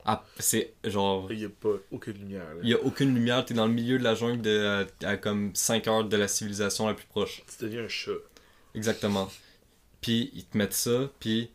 Ah, 0.05 0.23
c'est 0.39 0.75
genre. 0.85 1.27
Il 1.33 1.39
n'y 1.39 1.45
a 1.47 1.49
pas 1.49 1.75
aucune 1.91 2.17
lumière. 2.19 2.55
là. 2.55 2.61
Il 2.63 2.69
y 2.69 2.75
a 2.75 2.81
aucune 2.81 3.13
lumière, 3.13 3.45
t'es 3.45 3.55
dans 3.55 3.67
le 3.67 3.73
milieu 3.73 3.99
de 3.99 4.05
la 4.05 4.15
jungle 4.15 4.41
de, 4.41 4.87
à, 5.03 5.09
à 5.09 5.17
comme 5.17 5.53
5 5.53 5.89
heures 5.89 6.05
de 6.05 6.17
la 6.17 6.29
civilisation 6.29 6.87
la 6.87 6.95
plus 6.95 7.07
proche. 7.07 7.43
Tu 7.49 7.65
deviens 7.65 7.83
un 7.83 7.89
chat. 7.89 8.13
Exactement. 8.77 9.29
Puis 10.01 10.31
ils 10.33 10.45
te 10.45 10.57
mettent 10.57 10.75
ça, 10.75 11.11
puis 11.19 11.51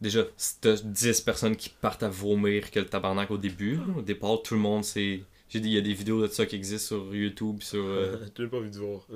déjà, 0.00 0.24
si 0.36 0.60
t'as 0.60 0.76
10 0.82 1.20
personnes 1.22 1.56
qui 1.56 1.68
partent 1.70 2.02
à 2.02 2.08
vomir 2.08 2.70
que 2.70 2.80
le 2.80 2.86
tabarnak 2.86 3.30
au 3.30 3.38
début, 3.38 3.78
au 3.96 4.02
départ, 4.02 4.42
tout 4.42 4.54
le 4.54 4.60
monde 4.60 4.84
c'est. 4.84 5.22
J'ai 5.48 5.60
dit, 5.60 5.68
il 5.68 5.74
y 5.74 5.78
a 5.78 5.80
des 5.80 5.92
vidéos 5.94 6.20
de 6.22 6.26
ça 6.26 6.44
qui 6.44 6.56
existent 6.56 6.96
sur 6.96 7.14
YouTube, 7.14 7.62
sur. 7.62 7.78
euh, 7.84 8.16
J'ai 8.36 8.48
pas 8.48 8.56
envie 8.56 8.70
de 8.70 8.78
voir. 8.78 9.06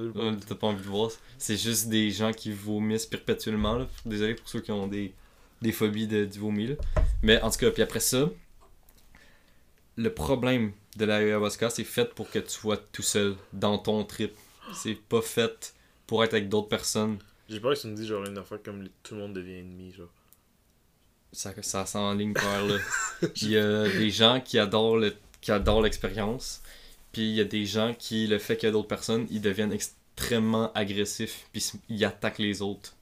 T'as 0.49 0.55
pas 0.55 0.69
envie 0.69 0.83
de 0.83 0.87
voir. 0.88 1.11
C'est 1.38 1.57
juste 1.57 1.88
des 1.88 2.11
gens 2.12 2.33
qui 2.33 2.53
vomissent 2.53 3.07
perpétuellement. 3.07 3.77
Là. 3.79 3.88
Désolé 4.07 4.35
pour 4.37 4.49
ceux 4.49 4.61
qui 4.61 4.71
ont 4.71 4.87
des, 4.87 5.12
des 5.61 5.73
phobies 5.73 6.07
de, 6.07 6.25
du 6.25 6.38
vomi. 6.38 6.69
là. 6.69 6.75
Mais 7.25 7.43
en 7.43 7.51
tout 7.51 7.59
cas, 7.59 7.71
puis 7.73 7.83
après 7.83 7.99
ça, 7.99 8.31
le 9.97 10.14
problème 10.14 10.73
de 10.97 11.05
l'ayahuasca, 11.05 11.69
c'est 11.71 11.85
fait 11.85 12.14
pour 12.14 12.31
que 12.31 12.38
tu 12.38 12.51
sois 12.51 12.77
tout 12.77 13.03
seul 13.03 13.35
dans 13.53 13.79
ton 13.79 14.05
trip. 14.05 14.33
C'est 14.73 14.95
pas 14.95 15.23
fait 15.23 15.75
pour 16.07 16.23
être 16.25 16.35
avec 16.35 16.49
d'autres 16.49 16.69
personnes. 16.69 17.19
J'ai 17.49 17.59
peur 17.59 17.75
que 17.75 17.81
tu 17.81 17.88
me 17.88 17.97
dis 17.97 18.07
genre 18.07 18.25
une 18.25 18.38
affaire 18.38 18.62
comme 18.62 18.88
tout 19.03 19.14
le 19.14 19.21
monde 19.23 19.33
devient 19.33 19.59
ennemi, 19.59 19.93
genre. 19.93 20.09
Ça, 21.33 21.53
ça 21.62 21.87
s'enligne 21.87 22.33
par 22.33 22.64
là. 22.64 22.77
Il 23.43 23.51
y 23.51 23.59
a 23.59 23.88
des 23.88 24.11
gens 24.11 24.40
qui 24.40 24.59
adorent 24.59 24.97
le, 24.97 25.14
qui 25.40 25.53
adorent 25.53 25.83
l'expérience. 25.83 26.62
Puis 27.12 27.23
il 27.23 27.35
y 27.35 27.40
a 27.40 27.45
des 27.45 27.66
gens 27.66 27.95
qui, 27.99 28.27
le 28.27 28.38
fait 28.38 28.57
qu'il 28.57 28.69
y 28.69 28.71
a 28.71 28.73
d'autres 28.73 28.88
personnes, 28.88 29.27
ils 29.31 29.40
deviennent 29.40 29.73
extrêmement 29.73 30.73
agressifs. 30.75 31.49
Puis 31.53 31.73
ils 31.88 32.05
attaquent 32.05 32.38
les 32.38 32.62
autres. 32.62 32.95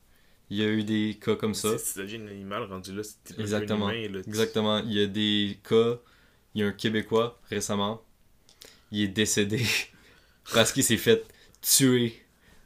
Il 0.51 0.57
y 0.57 0.62
a 0.62 0.69
eu 0.69 0.83
des 0.83 1.19
cas 1.21 1.37
comme 1.37 1.53
ça. 1.53 1.71
Tu 1.77 1.99
deviens 1.99 2.23
un 2.23 2.29
animal 2.29 2.62
rendu 2.64 2.95
là, 2.95 3.03
c'est 3.03 3.35
t'es 3.35 3.41
Exactement. 3.41 3.91
humain, 3.91 4.09
là, 4.09 4.21
Exactement. 4.27 4.79
Il 4.79 4.93
y 4.93 5.03
a 5.03 5.07
des 5.07 5.59
cas. 5.69 5.99
Il 6.55 6.62
y 6.62 6.64
a 6.64 6.69
un 6.69 6.73
Québécois 6.73 7.38
récemment. 7.51 8.03
Il 8.91 9.03
est 9.03 9.09
décédé 9.09 9.62
parce 10.55 10.73
qu'il 10.73 10.85
s'est 10.85 10.97
fait 10.97 11.23
tuer 11.61 12.19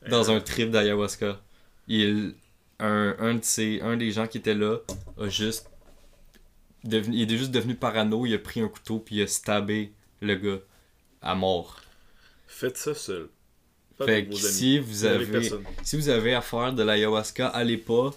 dans 0.09 0.31
un 0.31 0.41
trip 0.41 0.71
d'ayahuasca. 0.71 1.41
Il, 1.89 2.35
un, 2.83 3.17
un, 3.19 3.35
de 3.35 3.45
ses, 3.45 3.81
un 3.81 3.97
des 3.97 4.11
gens 4.11 4.27
qui 4.27 4.39
était 4.39 4.55
là 4.55 4.79
a 5.19 5.29
juste. 5.29 5.69
Devenu, 6.85 7.17
il 7.17 7.33
est 7.33 7.37
juste 7.39 7.53
devenu 7.53 7.75
parano. 7.77 8.27
Il 8.27 8.35
a 8.35 8.39
pris 8.39 8.61
un 8.61 8.69
couteau 8.69 8.99
puis 8.99 9.17
il 9.17 9.23
a 9.23 9.27
stabé 9.27 9.93
le 10.21 10.35
gars 10.35 10.59
à 11.21 11.35
mort. 11.35 11.81
Faites 12.47 12.77
ça 12.77 12.95
seul. 12.95 13.29
Pas 13.97 14.07
Fait 14.07 14.25
que 14.25 14.31
vos 14.31 14.45
amis. 14.45 14.55
si 14.55 14.79
vous 14.79 15.05
avez. 15.05 15.51
Si 15.83 15.97
vous 15.97 16.09
avez 16.09 16.35
à 16.35 16.41
faire 16.41 16.73
de 16.73 16.83
l'ayahuasca, 16.83 17.49
allez 17.49 17.79
pas 17.79 18.11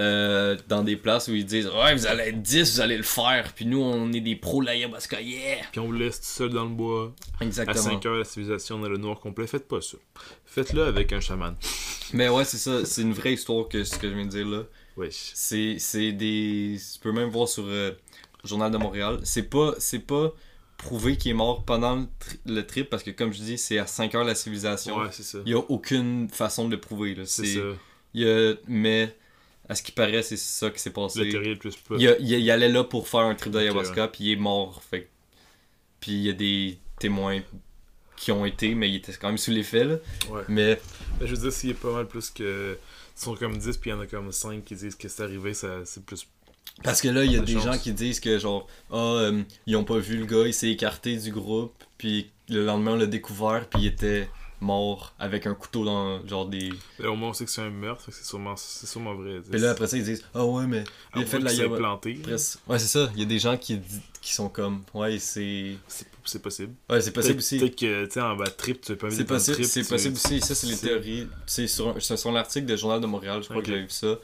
euh, 0.00 0.56
dans 0.68 0.82
des 0.82 0.96
places 0.96 1.28
où 1.28 1.34
ils 1.34 1.44
disent 1.44 1.68
Ouais, 1.68 1.94
vous 1.94 2.06
allez 2.06 2.24
être 2.24 2.40
10, 2.42 2.74
vous 2.74 2.80
allez 2.80 2.96
le 2.96 3.02
faire. 3.02 3.52
Puis 3.54 3.66
nous, 3.66 3.80
on 3.80 4.10
est 4.12 4.20
des 4.20 4.34
pros 4.34 4.60
de 4.62 4.66
l'ayahuasca, 4.66 5.20
yeah! 5.20 5.58
Puis 5.70 5.78
on 5.80 5.86
vous 5.86 5.92
laisse 5.92 6.20
tout 6.20 6.26
seul 6.26 6.50
dans 6.50 6.64
le 6.64 6.70
bois. 6.70 7.12
À 7.40 7.44
Exactement. 7.44 7.76
5 7.82 8.06
heures, 8.06 8.16
la 8.18 8.24
civilisation 8.24 8.78
dans 8.78 8.88
le 8.88 8.96
noir 8.96 9.20
complet. 9.20 9.46
Faites 9.46 9.68
pas 9.68 9.80
ça. 9.80 9.98
Faites-le 10.46 10.82
avec 10.84 11.12
un 11.12 11.20
chaman. 11.20 11.54
Mais 12.12 12.28
ouais, 12.28 12.44
c'est 12.44 12.56
ça. 12.58 12.84
C'est 12.84 13.02
une 13.02 13.12
vraie 13.12 13.34
histoire 13.34 13.68
que 13.68 13.84
ce 13.84 13.98
que 13.98 14.08
je 14.08 14.14
viens 14.14 14.24
de 14.26 14.30
dire 14.30 14.46
là. 14.48 14.62
Wesh. 14.96 15.30
C'est 15.34 15.76
c'est 15.78 16.12
des. 16.12 16.76
Tu 16.94 16.98
peux 16.98 17.12
même 17.12 17.28
voir 17.28 17.46
sur 17.48 17.64
euh, 17.66 17.92
Journal 18.44 18.70
de 18.72 18.76
Montréal. 18.78 19.20
C'est 19.22 19.44
pas, 19.50 19.74
c'est 19.78 20.00
pas 20.00 20.32
prouvé 20.76 21.16
qu'il 21.18 21.30
est 21.30 21.34
mort 21.34 21.62
pendant 21.64 21.94
le, 21.96 22.06
tri- 22.18 22.38
le 22.46 22.66
trip 22.66 22.88
parce 22.90 23.02
que, 23.02 23.10
comme 23.10 23.32
je 23.32 23.38
dis, 23.40 23.58
c'est 23.58 23.78
à 23.78 23.86
5 23.86 24.14
heures 24.14 24.24
la 24.24 24.34
civilisation. 24.34 24.96
Ouais, 24.98 25.08
c'est 25.12 25.22
ça. 25.22 25.38
Il 25.44 25.52
y 25.52 25.54
a 25.54 25.58
aucune 25.58 26.28
façon 26.30 26.66
de 26.66 26.70
le 26.72 26.80
prouver. 26.80 27.14
Là. 27.14 27.24
C'est 27.26 27.44
C'est, 27.44 27.54
ça. 27.54 27.66
il 28.14 28.22
y 28.22 28.28
a- 28.28 28.54
mais 28.66 29.14
à 29.70 29.74
ce 29.76 29.82
qui 29.84 29.92
paraît, 29.92 30.22
c'est 30.22 30.36
ça 30.36 30.68
qui 30.68 30.80
s'est 30.80 30.90
passé. 30.90 31.24
Le 31.24 31.54
plus. 31.54 31.72
Il, 31.96 32.08
a- 32.08 32.18
il, 32.18 32.50
allait 32.50 32.68
là 32.68 32.82
pour 32.82 33.06
faire 33.08 33.20
un 33.20 33.34
trip 33.36 33.52
d'ayahuasca, 33.52 34.08
puis 34.08 34.24
il 34.24 34.32
est 34.32 34.36
mort. 34.36 34.82
Fait. 34.82 35.08
Puis 36.00 36.12
il 36.12 36.22
y 36.22 36.28
a 36.28 36.32
des 36.32 36.76
témoins 36.98 37.40
qui 38.16 38.32
ont 38.32 38.44
été, 38.44 38.74
mais 38.74 38.88
il 38.90 38.96
était 38.96 39.12
quand 39.12 39.28
même 39.28 39.38
sous 39.38 39.52
l'effet. 39.52 39.84
Là. 39.84 39.94
Ouais. 40.28 40.42
Mais 40.48 40.80
Mais 41.20 41.26
je 41.28 41.34
veux 41.34 41.40
dire, 41.42 41.52
s'il 41.52 41.70
y 41.70 41.72
a 41.72 41.76
pas 41.76 41.92
mal 41.92 42.06
plus 42.08 42.30
que. 42.30 42.76
Ils 43.16 43.22
sont 43.22 43.34
comme 43.36 43.56
10, 43.56 43.76
puis 43.76 43.90
il 43.90 43.92
y 43.92 43.96
en 43.96 44.00
a 44.00 44.06
comme 44.06 44.32
5 44.32 44.64
qui 44.64 44.74
disent 44.74 44.94
que 44.96 45.06
c'est 45.08 45.22
arrivé, 45.22 45.52
ça, 45.54 45.68
c'est 45.84 46.04
plus. 46.04 46.26
parce 46.82 47.00
que 47.02 47.08
là, 47.08 47.22
il 47.24 47.32
y 47.32 47.36
a 47.36 47.40
De 47.40 47.44
des 47.44 47.52
chance. 47.54 47.64
gens 47.64 47.78
qui 47.78 47.92
disent 47.92 48.18
que 48.18 48.38
genre, 48.38 48.66
ah, 48.90 48.96
euh, 48.96 49.42
ils 49.66 49.76
ont 49.76 49.84
pas 49.84 49.98
vu 49.98 50.16
le 50.16 50.24
gars, 50.24 50.46
il 50.46 50.54
s'est 50.54 50.70
écarté 50.70 51.16
du 51.16 51.30
groupe, 51.30 51.74
puis 51.98 52.30
le 52.48 52.64
lendemain 52.64 52.92
on 52.92 52.96
l'a 52.96 53.06
découvert, 53.06 53.68
puis 53.68 53.82
il 53.82 53.86
était 53.88 54.28
mort 54.60 55.14
avec 55.18 55.46
un 55.46 55.54
couteau 55.54 55.84
dans 55.84 56.26
genre 56.26 56.46
des. 56.46 56.70
Mais 56.98 57.06
au 57.06 57.16
moins, 57.16 57.30
on 57.30 57.32
sait 57.32 57.44
que 57.44 57.50
c'est 57.50 57.62
un 57.62 57.70
meurtre, 57.70 58.04
c'est 58.10 58.24
sûrement, 58.24 58.56
c'est 58.56 58.86
sûrement 58.86 59.14
vrai. 59.14 59.40
Puis 59.48 59.60
là 59.60 59.70
après 59.70 59.86
ça 59.86 59.96
ils 59.96 60.04
disent, 60.04 60.24
ah 60.34 60.44
ouais 60.44 60.66
mais 60.66 60.84
il 61.16 61.22
a 61.22 61.26
fait 61.26 61.38
de 61.38 61.44
la 61.44 61.76
planté. 61.76 62.18
Ouais 62.26 62.78
c'est 62.78 62.86
ça, 62.86 63.10
il 63.14 63.20
y 63.20 63.22
a 63.22 63.26
des 63.26 63.38
gens 63.38 63.56
qui, 63.56 63.80
sont 64.22 64.48
comme, 64.48 64.82
ouais 64.94 65.18
c'est. 65.18 65.76
C'est 66.22 66.42
possible. 66.42 66.74
Ouais, 66.88 67.00
c'est 67.00 67.12
possible 67.12 67.38
aussi. 67.38 67.58
Peut-être 67.58 67.76
que, 67.76 68.04
tu 68.04 68.12
sais, 68.12 68.20
en 68.20 68.36
bad 68.36 68.56
trip, 68.56 68.80
tu 68.82 68.94
peux 68.94 69.08
pas 69.08 69.10
C'est 69.10 69.24
possible, 69.24 69.64
c'est 69.64 69.88
possible 69.88 70.14
aussi. 70.14 70.40
Ça, 70.40 70.54
c'est 70.54 70.66
les 70.66 70.76
théories. 70.76 71.26
C'est 71.46 71.66
sur, 71.66 72.00
sur 72.00 72.30
l'article 72.30 72.66
de 72.66 72.76
Journal 72.76 73.00
de 73.00 73.06
Montréal, 73.06 73.42
je 73.42 73.48
crois 73.48 73.62
que 73.62 73.68
j'ai 73.68 73.80
vu 73.80 73.90
ça. 73.90 74.16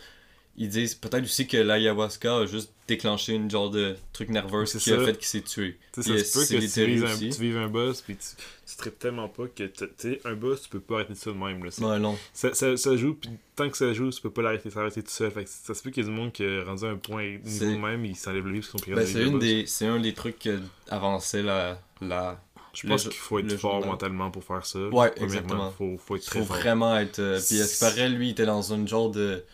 Ils 0.58 0.68
disent 0.70 0.94
peut-être 0.94 1.24
aussi 1.24 1.46
que 1.46 1.58
l'ayahuasca 1.58 2.38
a 2.38 2.46
juste 2.46 2.72
déclenché 2.88 3.34
une 3.34 3.50
genre 3.50 3.68
de 3.68 3.94
truc 4.12 4.30
nerveux 4.30 4.64
C'est 4.64 4.78
qui 4.78 4.92
a 4.92 4.98
ça. 4.98 5.04
fait 5.04 5.16
qu'il 5.18 5.26
s'est 5.26 5.42
tué. 5.42 5.76
Tu 5.92 6.02
sais, 6.02 6.10
Et 6.10 6.18
ça 6.24 6.24
se 6.24 6.54
peut 6.54 6.58
que 6.60 6.72
tu 6.72 6.86
vives, 6.86 7.04
un, 7.04 7.16
tu 7.18 7.40
vives 7.42 7.56
un 7.58 7.68
boss, 7.68 8.00
puis 8.00 8.16
tu, 8.16 8.26
tu 8.66 8.76
tripes 8.76 8.98
tellement 8.98 9.28
pas 9.28 9.48
que, 9.48 9.64
tu 9.64 9.84
sais, 9.98 10.20
un 10.24 10.34
boss, 10.34 10.62
tu 10.62 10.68
peux 10.70 10.80
pas 10.80 10.94
arrêter 10.96 11.14
ça 11.14 11.30
de 11.30 11.36
même. 11.36 11.62
Là. 11.62 11.70
Ouais, 11.86 11.98
non. 11.98 12.16
Ça, 12.32 12.54
ça, 12.54 12.74
ça 12.76 12.96
joue, 12.96 13.14
puis 13.14 13.28
tant 13.54 13.68
que 13.68 13.76
ça 13.76 13.92
joue, 13.92 14.08
tu 14.10 14.20
peux 14.22 14.30
pas 14.30 14.40
l'arrêter, 14.42 14.70
s'arrêter 14.70 15.02
tout 15.02 15.10
seul. 15.10 15.30
Fait 15.30 15.44
que 15.44 15.50
ça 15.50 15.74
se 15.74 15.82
peut 15.82 15.90
qu'il 15.90 16.04
y 16.04 16.06
ait 16.06 16.10
du 16.10 16.16
monde 16.16 16.32
qui 16.32 16.42
est 16.44 16.62
rendu 16.62 16.84
à 16.86 16.88
un 16.88 16.96
point 16.96 17.36
niveau 17.44 17.78
même, 17.78 18.04
il 18.06 18.16
s'enlève 18.16 18.46
le 18.46 18.52
livre 18.52 18.64
sont 18.66 18.78
Ben, 18.86 19.04
c'est, 19.06 19.22
une 19.24 19.38
des, 19.38 19.66
c'est 19.66 19.86
un 19.86 20.00
des 20.00 20.14
trucs 20.14 20.38
que 20.38 20.58
avançait 20.88 21.42
la, 21.42 21.78
la... 22.00 22.40
Je 22.72 22.86
pense 22.86 23.02
qu'il 23.04 23.12
faut 23.12 23.38
être 23.40 23.56
fort 23.56 23.72
journal. 23.72 23.90
mentalement 23.90 24.30
pour 24.30 24.44
faire 24.44 24.64
ça. 24.64 24.78
Ouais, 24.88 25.12
exactement. 25.16 25.70
Faut, 25.72 25.98
faut 25.98 26.16
être 26.16 26.24
Il 26.24 26.26
très 26.26 26.38
faut 26.40 26.46
fort. 26.46 26.56
vraiment 26.56 26.96
être... 26.98 27.18
euh, 27.18 27.40
puis 27.46 27.60
à 27.60 27.66
ce 27.66 27.74
qui 27.74 27.80
paraît, 27.80 28.08
lui, 28.08 28.28
il 28.28 28.30
était 28.32 28.46
dans 28.46 28.72
une 28.72 28.86
genre 28.88 29.10
de... 29.10 29.44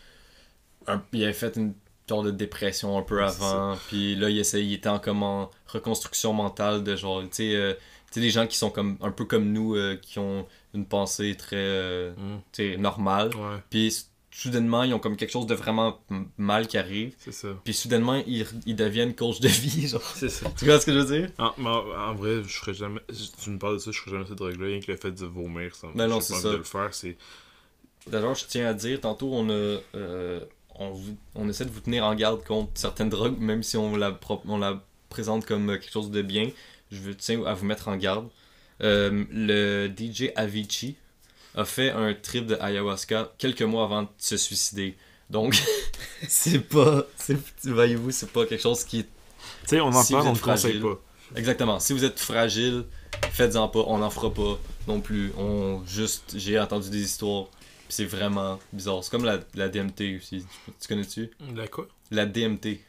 un- 0.87 1.03
il 1.13 1.25
avait 1.25 1.33
fait 1.33 1.57
une 1.57 1.75
genre 2.09 2.23
de 2.23 2.31
dépression 2.31 2.99
un 2.99 3.03
peu 3.03 3.23
avant. 3.23 3.77
Puis 3.89 4.17
là, 4.17 4.29
il, 4.29 4.39
essayait, 4.39 4.67
il 4.67 4.75
était 4.75 4.89
en, 4.89 4.99
comme 4.99 5.23
en 5.23 5.51
reconstruction 5.67 6.33
mentale 6.33 6.83
de 6.85 6.95
genre... 6.97 7.23
Tu 7.23 7.29
sais, 7.33 7.55
euh, 7.55 7.75
des 8.15 8.29
gens 8.31 8.47
qui 8.47 8.59
sont 8.59 8.69
comme 8.71 8.99
un 9.01 9.11
peu 9.11 9.25
comme 9.25 9.53
nous, 9.53 9.75
euh, 9.75 9.97
qui 9.97 10.19
ont 10.19 10.47
une 10.75 10.85
pensée 10.85 11.35
très... 11.37 11.57
euh, 11.57 12.13
sais, 12.53 12.77
normale. 12.77 13.31
Puis 13.71 14.05
soudainement, 14.31 14.83
ils 14.83 14.93
ont 14.95 14.99
comme 14.99 15.17
quelque 15.17 15.31
chose 15.31 15.47
de 15.47 15.55
vraiment 15.55 16.01
mal 16.37 16.67
qui 16.67 16.77
arrive. 16.79 17.15
c'est 17.19 17.33
ça. 17.33 17.49
Puis 17.65 17.73
soudainement, 17.75 18.23
ils, 18.27 18.47
ils 18.67 18.77
deviennent 18.77 19.15
coach 19.15 19.41
de 19.41 19.49
vie, 19.49 19.89
genre. 19.89 20.03
C'est 20.15 20.29
ça. 20.29 20.51
Tu 20.59 20.65
vois 20.67 20.81
ce 20.81 20.87
que 20.87 20.93
je 20.93 20.99
veux 20.99 21.19
dire? 21.21 21.31
En, 21.39 21.53
mais 21.59 21.69
en, 21.69 22.15
vrai, 22.15 22.43
je 22.47 22.57
ferais 22.59 22.75
jamais. 22.75 23.01
Tu 23.43 23.51
me 23.51 23.59
parles 23.59 23.75
de 23.75 23.79
ça, 23.79 23.91
je 23.91 23.99
ferais 24.01 24.13
jamais 24.13 24.27
cette 24.27 24.37
drogue-là. 24.39 24.67
Rien 24.67 24.81
que 24.81 24.91
le 24.91 24.97
fait 24.99 25.13
de 25.13 25.25
vomir, 25.27 25.75
ça 25.75 25.87
me 25.89 25.95
Ben 25.95 26.09
non, 26.09 26.21
c'est 26.21 26.35
ça. 26.35 26.51
de 26.51 26.57
le 26.57 26.63
faire, 26.65 26.93
c'est. 26.93 27.17
D'ailleurs, 28.07 28.35
je 28.35 28.45
tiens 28.47 28.67
à 28.69 28.75
dire, 28.75 29.01
tantôt, 29.01 29.31
on 29.33 29.49
a, 29.49 29.79
euh, 29.95 30.41
on, 30.83 30.93
vous- 30.93 31.17
on 31.35 31.49
essaie 31.49 31.65
de 31.65 31.71
vous 31.71 31.81
tenir 31.81 32.05
en 32.05 32.15
garde 32.15 32.45
contre 32.45 32.71
certaines 32.75 33.09
drogues, 33.09 33.39
même 33.39 33.63
si 33.63 33.77
on 33.77 33.97
la, 33.97 34.13
pro- 34.13 34.43
on 34.47 34.59
la 34.59 34.83
présente 35.09 35.45
comme 35.47 35.67
quelque 35.69 35.91
chose 35.93 36.11
de 36.11 36.23
bien. 36.23 36.51
Je 36.91 36.99
veux, 36.99 37.15
tiens 37.15 37.45
à 37.45 37.55
vous 37.55 37.65
mettre 37.65 37.89
en 37.89 37.97
garde. 37.97 38.29
Euh, 38.83 39.25
le 39.31 39.89
DJ 39.89 40.31
Avicii 40.37 40.97
a 41.55 41.65
fait 41.65 41.91
un 41.91 42.15
trip 42.15 42.47
de 42.47 42.57
ayahuasca 42.61 43.33
quelques 43.39 43.63
mois 43.63 43.85
avant 43.85 44.03
de 44.03 44.09
se 44.19 44.37
suicider. 44.37 44.97
Donc, 45.31 45.63
c'est 46.29 46.59
pas, 46.61 47.05
voyez-vous, 47.65 48.11
c'est 48.11 48.31
pas 48.31 48.45
quelque 48.47 48.63
chose 48.63 48.85
qui 48.85 49.05
Tu 49.05 49.11
sais, 49.67 49.81
on 49.81 49.89
en 49.89 50.03
Si 50.03 50.13
parle, 50.13 50.29
on 50.29 50.33
ne 50.33 50.39
conseille 50.39 50.79
fragile. 50.79 50.83
pas. 50.83 51.01
Exactement. 51.39 51.81
Si 51.81 51.93
vous 51.95 52.05
êtes 52.05 52.19
fragile, 52.21 52.85
faites-en 53.33 53.69
pas. 53.69 53.85
On 53.87 53.99
n'en 53.99 54.11
fera 54.11 54.33
pas 54.33 54.59
non 54.89 55.01
plus. 55.01 55.33
On 55.39 55.83
juste, 55.87 56.35
j'ai 56.37 56.59
entendu 56.59 56.91
des 56.91 57.01
histoires. 57.03 57.47
Puis 57.93 57.97
c'est 58.09 58.17
vraiment 58.17 58.59
bizarre. 58.73 59.05
C'est 59.05 59.11
comme 59.11 59.27
la, 59.27 59.39
la 59.55 59.69
DMT 59.69 60.17
aussi. 60.17 60.47
Tu, 60.65 60.73
tu 60.81 60.89
connais-tu? 60.89 61.31
La 61.55 61.69
quoi? 61.69 61.87
La 62.11 62.25
DMT. 62.25 62.81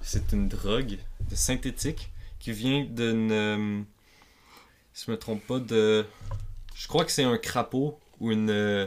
C'est 0.00 0.30
une 0.30 0.46
drogue 0.48 0.96
synthétique 1.34 2.12
qui 2.38 2.52
vient 2.52 2.84
d'une. 2.84 3.32
euh, 3.32 3.80
si 4.94 5.06
je 5.06 5.10
me 5.10 5.18
trompe 5.18 5.44
pas, 5.44 5.58
de. 5.58 6.06
Je 6.76 6.86
crois 6.86 7.04
que 7.04 7.10
c'est 7.10 7.24
un 7.24 7.36
crapaud 7.36 7.98
ou 8.20 8.30
une. 8.30 8.48
euh, 8.50 8.86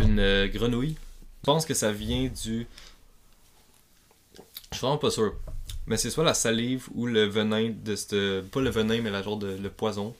une 0.00 0.20
euh, 0.20 0.46
grenouille. 0.46 0.94
Je 1.40 1.46
pense 1.46 1.66
que 1.66 1.74
ça 1.74 1.90
vient 1.90 2.28
du. 2.28 2.68
Je 4.70 4.76
suis 4.76 4.80
vraiment 4.80 4.98
pas 4.98 5.10
sûr. 5.10 5.34
Mais 5.88 5.96
c'est 5.96 6.10
soit 6.10 6.22
la 6.22 6.34
salive 6.34 6.86
ou 6.94 7.06
le 7.06 7.24
venin 7.24 7.72
de 7.84 7.96
cette. 7.96 8.14
Pas 8.52 8.60
le 8.60 8.70
venin, 8.70 9.00
mais 9.02 9.10
la 9.10 9.22
genre 9.24 9.38
de 9.38 9.56
le 9.56 9.70
poison. 9.70 10.14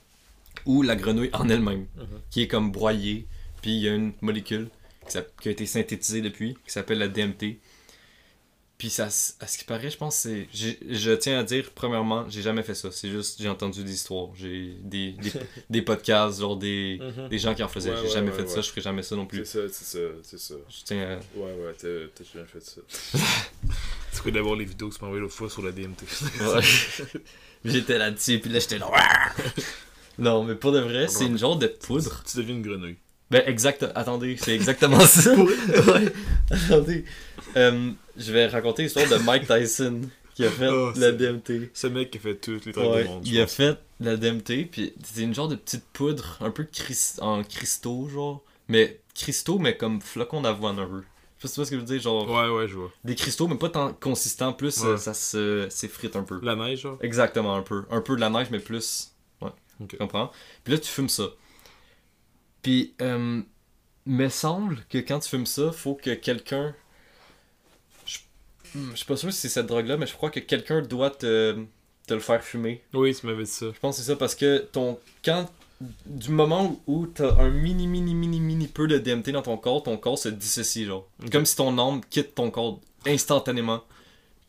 Ou 0.67 0.83
la 0.83 0.97
grenouille 0.97 1.31
en 1.33 1.49
elle-même. 1.49 1.87
Qui 2.33 2.43
est 2.43 2.49
comme 2.49 2.73
broyée. 2.73 3.29
Puis 3.65 3.77
il 3.77 3.81
y 3.81 3.89
a 3.89 3.95
une 3.95 4.13
molécule 4.21 4.69
qui, 5.09 5.17
a 5.49 5.51
été 5.51 5.65
synthétisée 5.65 6.21
depuis, 6.21 6.53
qui 6.67 6.71
s'appelle 6.71 6.99
la 6.99 7.09
DMT. 7.09 7.57
Puis 8.77 8.91
ça, 8.91 9.07
à 9.07 9.09
ce 9.09 9.57
qui 9.57 9.65
paraît, 9.65 9.89
je 9.89 9.97
pense 9.97 10.23
que 10.23 10.45
c'est. 10.53 10.77
Je 10.87 11.13
tiens 11.15 11.39
à 11.39 11.45
dire, 11.45 11.71
premièrement, 11.75 12.29
j'ai 12.29 12.43
jamais 12.43 12.63
fait 12.63 12.75
ça. 12.75 12.91
C'est 12.93 13.09
juste, 13.09 13.41
j'ai 13.41 13.49
entendu 13.49 13.83
des 13.83 13.95
histoires. 13.95 14.29
J'ai 14.35 14.77
des, 14.83 15.13
des, 15.13 15.33
des 15.71 15.81
podcasts, 15.81 16.41
genre 16.41 16.59
des, 16.59 17.01
des 17.31 17.39
gens 17.39 17.55
qui 17.55 17.63
en 17.63 17.69
faisaient. 17.69 17.89
Ouais, 17.89 17.97
j'ai 17.97 18.03
ouais, 18.03 18.11
jamais 18.11 18.31
ouais, 18.33 18.37
fait 18.37 18.43
ouais. 18.43 18.49
ça, 18.49 18.61
je 18.61 18.69
ferai 18.69 18.83
jamais 18.83 19.03
ça 19.03 19.17
non 19.17 19.25
plus. 19.25 19.47
ça, 19.47 19.61
c'est 19.71 19.85
ça, 19.85 19.99
c'est 20.23 20.39
ça. 20.39 20.55
Je 20.69 20.85
tiens 20.85 21.03
à. 21.03 21.39
Ouais, 21.39 21.55
ouais, 21.55 21.73
t'as 21.79 22.25
bien 22.35 22.45
fait 22.45 22.61
ça. 22.61 22.83
tu 24.15 24.23
peux 24.23 24.31
d'abord 24.31 24.57
les 24.57 24.67
vidéos 24.67 24.91
que 24.91 24.95
tu 24.95 25.01
m'as 25.01 25.07
envoyées 25.07 25.23
l'autre 25.23 25.37
fois 25.37 25.49
sur 25.49 25.63
la 25.63 25.73
DMT. 25.73 26.03
Ouais. 26.43 26.61
J'étais 27.65 27.97
là-dessus, 27.97 28.41
puis 28.41 28.51
là 28.51 28.59
j'étais 28.59 28.77
là. 28.77 28.91
Non, 30.19 30.45
mais 30.45 30.55
pour 30.55 30.73
de 30.73 30.81
vrai, 30.81 31.09
c'est 31.09 31.25
une 31.25 31.39
genre 31.39 31.57
de 31.57 31.67
poudre. 31.67 32.23
tu 32.31 32.37
deviens 32.37 32.57
une 32.57 32.63
grenouille. 32.63 32.99
Ben, 33.31 33.43
exact. 33.47 33.85
Attendez, 33.95 34.37
c'est 34.39 34.55
exactement 34.55 35.01
ça. 35.01 35.35
ouais. 35.37 36.13
Attendez. 36.51 37.05
Euh, 37.57 37.91
je 38.17 38.33
vais 38.33 38.47
raconter 38.47 38.83
l'histoire 38.85 39.09
de 39.09 39.17
Mike 39.17 39.47
Tyson 39.47 40.03
qui 40.35 40.45
a 40.45 40.51
fait 40.51 40.69
Oh, 40.69 40.93
la 40.97 41.13
DMT. 41.13 41.71
Ce 41.73 41.87
mec 41.87 42.11
qui 42.11 42.19
a 42.19 42.21
fait 42.21 42.35
toutes 42.37 42.67
les 42.67 42.73
trucs 42.73 42.85
Ouais, 42.85 43.03
du 43.05 43.09
monde. 43.09 43.27
il 43.27 43.41
a 43.41 43.47
fait 43.47 43.79
la 44.01 44.17
DMT, 44.17 44.67
puis 44.71 44.93
c'est 45.03 45.23
une 45.23 45.35
genre 45.35 45.49
de 45.49 45.55
petite 45.55 45.85
poudre, 45.93 46.37
un 46.41 46.51
peu 46.51 46.65
cris- 46.65 47.17
en 47.21 47.43
cristaux, 47.45 48.09
genre. 48.09 48.43
Mais 48.69 49.01
cristaux, 49.15 49.59
mais 49.59 49.77
comme 49.77 50.01
flocons 50.01 50.41
d'avoine 50.43 50.79
un 50.79 50.87
peu. 50.87 51.03
Je 51.39 51.47
sais 51.47 51.61
pas 51.61 51.65
ce 51.67 51.71
que 51.71 51.77
je 51.77 51.81
veux 51.81 51.87
dire, 51.87 52.01
genre 52.01 52.29
Ouais, 52.29 52.49
ouais, 52.49 52.67
je 52.69 52.75
vois. 52.75 52.91
des 53.05 53.15
cristaux, 53.15 53.47
mais 53.49 53.57
pas 53.57 53.69
tant 53.69 53.93
consistants, 53.93 54.53
plus 54.53 54.79
Ouais. 54.81 54.89
euh, 54.91 54.97
ça 54.97 55.15
se 55.15 55.67
s'effrite 55.71 56.17
un 56.17 56.23
peu. 56.23 56.41
La 56.43 56.57
neige, 56.57 56.81
genre? 56.81 56.99
Exactement, 57.01 57.55
un 57.55 57.63
peu. 57.63 57.85
Un 57.91 58.01
peu 58.01 58.17
de 58.17 58.21
la 58.21 58.31
neige, 58.31 58.49
mais 58.51 58.59
plus. 58.61 59.13
Ouais. 59.41 59.51
Ok. 59.81 59.89
Tu 59.91 59.97
comprends? 59.99 60.31
Puis 60.65 60.73
là, 60.73 60.79
tu 60.81 60.89
fumes 60.91 61.09
ça. 61.09 61.25
Puis, 62.65 62.95
euh, 63.03 63.43
me 64.07 64.29
semble 64.31 64.79
que 64.89 64.97
quand 64.97 65.21
tu 65.21 65.29
fumes 65.29 65.47
ça, 65.47 65.71
faut 65.71 65.95
que 65.95 66.15
quelqu'un. 66.15 66.75
Je 68.07 68.19
hmm, 68.75 68.91
je 68.93 68.97
suis 68.97 69.05
pas 69.05 69.17
sûr 69.17 69.31
si 69.33 69.39
c'est 69.39 69.49
cette 69.51 69.67
drogue-là, 69.67 69.99
mais 69.99 70.07
je 70.07 70.15
crois 70.15 70.31
que 70.31 70.41
quelqu'un 70.41 70.81
doit 70.81 71.11
te, 71.11 71.63
te 72.07 72.15
le 72.15 72.21
faire 72.21 72.43
fumer. 72.43 72.83
Oui, 72.95 73.15
tu 73.15 73.27
m'avais 73.27 73.45
dit 73.45 73.51
ça. 73.51 73.67
Je 73.73 73.79
pense 73.79 73.97
que 73.97 74.03
c'est 74.03 74.11
ça 74.11 74.17
parce 74.17 74.35
que 74.35 74.59
ton. 74.59 74.99
Quand. 75.23 75.47
Du 76.07 76.31
moment 76.31 76.81
où 76.87 77.07
t'as 77.07 77.37
un 77.39 77.51
mini, 77.51 77.87
mini, 77.87 78.15
mini, 78.15 78.41
mini 78.41 78.67
peu 78.67 78.87
de 78.87 78.97
DMT 78.97 79.33
dans 79.33 79.43
ton 79.43 79.59
corps, 79.59 79.83
ton 79.83 79.99
corps 79.99 80.19
se 80.19 80.31
dissocie, 80.31 80.87
genre. 80.87 81.07
Comme 81.31 81.45
si 81.45 81.57
ton 81.57 81.77
âme 81.79 82.01
quitte 82.09 82.35
ton 82.35 82.51
corps 82.51 82.81
instantanément. 83.05 83.83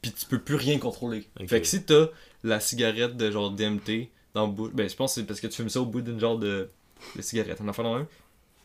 Puis 0.01 0.13
tu 0.13 0.25
peux 0.27 0.39
plus 0.39 0.55
rien 0.55 0.79
contrôler. 0.79 1.27
Ok. 1.41 1.49
Fait 1.49 1.59
que 1.59 1.67
si 1.67 1.83
t'as 1.83 2.05
la 2.45 2.61
cigarette 2.61 3.17
de 3.17 3.29
genre 3.29 3.51
DMT 3.51 4.07
dans 4.33 4.45
le 4.45 4.53
bout. 4.53 4.69
Ben, 4.69 4.87
je 4.87 4.95
pense 4.95 5.15
que 5.15 5.21
c'est 5.21 5.27
parce 5.27 5.41
que 5.41 5.47
tu 5.47 5.55
fumes 5.55 5.69
ça 5.69 5.81
au 5.81 5.85
bout 5.85 6.01
d'une 6.01 6.19
genre 6.19 6.37
de, 6.37 6.69
de 7.15 7.21
cigarette. 7.21 7.61
En 7.61 7.67
affaire 7.67 7.85
dans 7.85 7.95
un. 7.95 8.07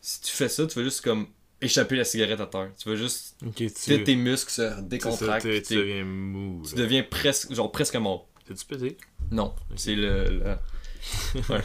Si 0.01 0.21
tu 0.21 0.31
fais 0.31 0.49
ça, 0.49 0.65
tu 0.65 0.77
vas 0.79 0.83
juste 0.83 1.01
comme 1.01 1.27
échapper 1.61 1.95
la 1.95 2.03
cigarette 2.05 2.39
à 2.39 2.47
terre. 2.47 2.69
Tu 2.77 2.89
vas 2.89 2.95
juste. 2.95 3.35
Ok, 3.45 3.55
Tu 3.55 4.03
tes 4.03 4.15
muscles 4.15 4.51
se 4.51 4.69
ça, 4.69 4.81
décontractent. 4.81 5.63
Tu 5.63 5.75
deviens 5.75 6.03
mou. 6.03 6.63
Tu 6.67 6.75
deviens 6.75 7.03
presque. 7.03 7.53
Genre 7.53 7.71
presque 7.71 7.95
mort. 7.95 8.27
T'as-tu 8.47 8.65
pété? 8.65 8.97
Non, 9.31 9.53
c'est 9.75 9.95
le. 9.95 10.25
le- 10.29 10.57
Ouais. 11.49 11.61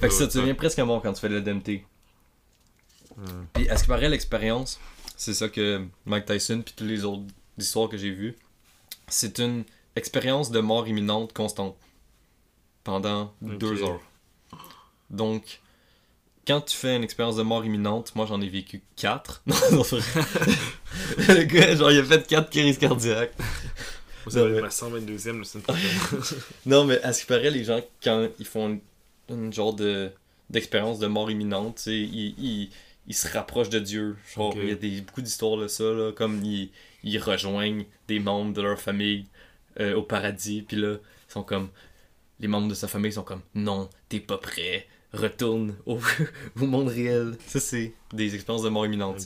fait 0.00 0.08
que 0.08 0.12
ça, 0.12 0.26
tu 0.26 0.36
deviens 0.36 0.54
presque 0.54 0.78
mort 0.80 1.00
quand 1.00 1.12
tu 1.14 1.20
fais 1.20 1.30
le 1.30 1.40
DMT. 1.40 1.82
Hmm. 3.16 3.44
Puis 3.54 3.68
à 3.70 3.76
ce 3.78 3.84
qui 3.84 3.88
paraît, 3.88 4.08
l'expérience, 4.10 4.78
c'est 5.16 5.32
ça 5.32 5.48
que 5.48 5.86
Mike 6.04 6.26
Tyson 6.26 6.60
puis 6.62 6.74
toutes 6.76 6.86
les 6.88 7.04
autres 7.04 7.22
histoires 7.56 7.88
que 7.88 7.96
j'ai 7.96 8.10
vues, 8.10 8.36
c'est 9.08 9.38
une 9.38 9.64
expérience 9.96 10.50
de 10.50 10.60
mort 10.60 10.86
imminente 10.88 11.32
constante 11.32 11.76
pendant 12.82 13.32
deux 13.40 13.82
heures. 13.82 14.00
Donc, 15.08 15.60
quand 16.46 16.60
tu 16.60 16.76
fais 16.76 16.96
une 16.96 17.04
expérience 17.04 17.36
de 17.36 17.42
mort 17.42 17.64
imminente, 17.64 18.14
moi 18.14 18.26
j'en 18.26 18.40
ai 18.40 18.48
vécu 18.48 18.82
quatre. 18.96 19.42
Non. 19.72 19.82
Le 21.28 21.42
gars, 21.44 21.74
genre, 21.74 21.90
il 21.90 22.00
a 22.00 22.04
fait 22.04 22.26
quatre 22.26 22.50
crises 22.50 22.78
cardiaques. 22.78 23.34
Ouais. 24.26 24.40
être 24.40 24.62
ma 24.62 24.68
122e 24.68 25.38
la 25.38 25.44
semaine 25.44 25.64
prochaine. 25.64 26.40
Non, 26.66 26.84
mais 26.84 27.00
à 27.02 27.12
ce 27.12 27.20
qui 27.20 27.26
paraît, 27.26 27.50
les 27.50 27.64
gens, 27.64 27.80
quand 28.02 28.28
ils 28.38 28.46
font 28.46 28.68
une, 28.68 28.80
une 29.28 29.52
genre 29.52 29.74
de 29.74 30.10
d'expérience 30.50 30.98
de 30.98 31.06
mort 31.06 31.30
imminente, 31.30 31.86
ils, 31.86 32.34
ils, 32.38 32.70
ils 33.06 33.14
se 33.14 33.28
rapprochent 33.28 33.70
de 33.70 33.78
Dieu. 33.78 34.16
Genre, 34.34 34.54
il 34.56 34.68
y 34.68 34.72
a 34.72 34.74
des, 34.76 35.00
beaucoup 35.00 35.22
d'histoires 35.22 35.56
de 35.56 35.68
ça, 35.68 35.84
là, 35.84 36.12
comme 36.12 36.42
ils, 36.44 36.70
ils 37.02 37.18
rejoignent 37.18 37.84
des 38.08 38.18
membres 38.20 38.52
de 38.52 38.62
leur 38.62 38.78
famille 38.80 39.26
euh, 39.80 39.94
au 39.94 40.02
paradis, 40.02 40.62
puis 40.62 40.76
là, 40.76 40.96
ils 41.28 41.32
sont 41.32 41.42
comme... 41.42 41.68
Les 42.40 42.48
membres 42.48 42.68
de 42.68 42.74
sa 42.74 42.88
famille 42.88 43.12
sont 43.12 43.22
comme 43.22 43.42
«Non, 43.54 43.88
t'es 44.08 44.20
pas 44.20 44.38
prêt, 44.38 44.86
retourne 45.14 45.74
au, 45.86 45.98
au 46.60 46.66
monde 46.66 46.88
réel.» 46.88 47.36
Ça, 47.46 47.60
c'est 47.60 47.92
des 48.12 48.34
expériences 48.34 48.62
de 48.64 48.68
mort 48.68 48.86
imminente. 48.86 49.20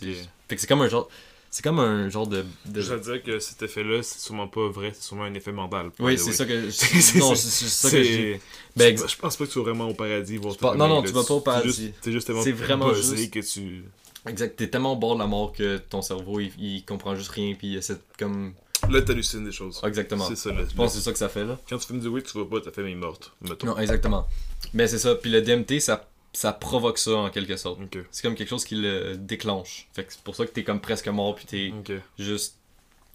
Fait 0.48 0.55
que 0.55 0.61
c'est 0.61 0.66
comme 0.66 0.83
un 0.83 0.88
genre... 0.88 1.09
C'est 1.51 1.62
comme 1.64 1.79
un 1.81 2.11
genre 2.11 2.27
de... 2.27 2.44
de- 2.66 2.81
Je 2.83 2.92
veux 2.92 3.01
dire 3.01 3.22
que 3.22 3.38
cet 3.38 3.62
effet-là, 3.62 4.03
c'est 4.03 4.18
sûrement 4.20 4.48
pas 4.48 4.68
vrai, 4.68 4.92
c'est 4.94 5.03
sûrement 5.03 5.24
un 5.24 5.33
effet 5.33 5.51
mental. 5.51 5.90
Oui, 5.98 6.18
c'est 6.22 6.33
ça 6.33 6.44
que... 6.44 6.70
C'est- 6.70 7.18
non, 7.18 7.35
c'est- 7.35 7.48
c'est 7.48 7.64
c'est 7.64 7.88
ça 7.88 7.90
que 7.90 8.03
je 8.03 8.09
dis. 8.09 8.16
C'est. 8.16 8.40
Ben, 8.77 8.98
je, 8.98 9.07
je 9.07 9.16
pense 9.16 9.37
pas 9.37 9.46
que 9.46 9.51
tu 9.51 9.59
vas 9.59 9.64
vraiment 9.64 9.88
au 9.88 9.94
paradis 9.94 10.37
voir 10.37 10.55
pas- 10.59 10.72
ta 10.72 10.77
non, 10.77 10.88
non, 10.88 10.96
famille, 10.96 11.11
tu 11.11 11.14
là. 11.16 11.22
vas 11.22 11.27
pas 11.27 11.35
au 11.35 11.38
C'est 11.38 11.44
paradis. 11.44 11.92
T'es 12.03 12.12
juste 12.12 12.27
tellement 12.27 12.42
C'est 12.42 12.53
vraiment 12.53 12.88
buzzé 12.90 13.16
juste- 13.16 13.31
que 13.33 13.40
tu. 13.40 13.85
Exact, 14.27 14.57
t'es 14.57 14.68
tellement 14.68 14.92
au 14.92 14.96
bord 14.96 15.14
de 15.14 15.20
la 15.20 15.27
mort 15.27 15.53
que 15.53 15.79
ton 15.79 16.03
cerveau 16.03 16.38
il, 16.38 16.53
il 16.59 16.85
comprend 16.85 17.14
juste 17.14 17.31
rien 17.31 17.55
puis 17.55 17.68
il 17.68 17.77
essaie 17.79 17.94
de 17.94 18.01
comme 18.18 18.53
Là, 18.90 19.03
t'hallucines 19.03 19.44
des 19.44 19.53
choses. 19.53 19.81
Exactement. 19.85 20.24
C'est 20.27 20.37
ça, 20.37 20.51
là. 20.53 20.62
Je 20.68 20.74
pense 20.74 20.92
que 20.92 20.98
c'est 20.98 21.05
ça 21.05 21.12
que 21.12 21.18
ça 21.18 21.29
fait 21.29 21.44
là. 21.44 21.59
Quand 21.68 21.79
tu 21.79 21.87
fumes 21.87 22.01
du 22.01 22.09
weed, 22.09 22.24
tu 22.24 22.33
vois 22.33 22.48
pas 22.48 22.61
ta 22.61 22.70
famille 22.72 22.94
morte. 22.94 23.33
Mettons. 23.40 23.66
Non, 23.68 23.79
exactement. 23.79 24.27
Mais 24.74 24.87
c'est 24.88 24.98
ça. 24.98 25.14
Puis 25.14 25.31
le 25.31 25.40
DMT, 25.42 25.81
ça, 25.81 26.09
ça 26.33 26.53
provoque 26.53 26.98
ça 26.98 27.12
en 27.12 27.31
quelque 27.31 27.57
sorte. 27.57 27.81
C'est 28.11 28.22
comme 28.22 28.35
quelque 28.35 28.48
chose 28.48 28.64
qui 28.64 28.74
le 28.77 29.16
déclenche. 29.16 29.88
Fait 29.92 30.05
que 30.05 30.12
c'est 30.12 30.22
pour 30.22 30.35
ça 30.37 30.46
que 30.46 30.51
t'es 30.53 30.64
comme 30.64 30.81
presque 30.81 31.09
mort, 31.09 31.35
puis 31.35 31.46
t'es 31.46 31.72
Ok. 31.79 31.92
juste 32.18 32.57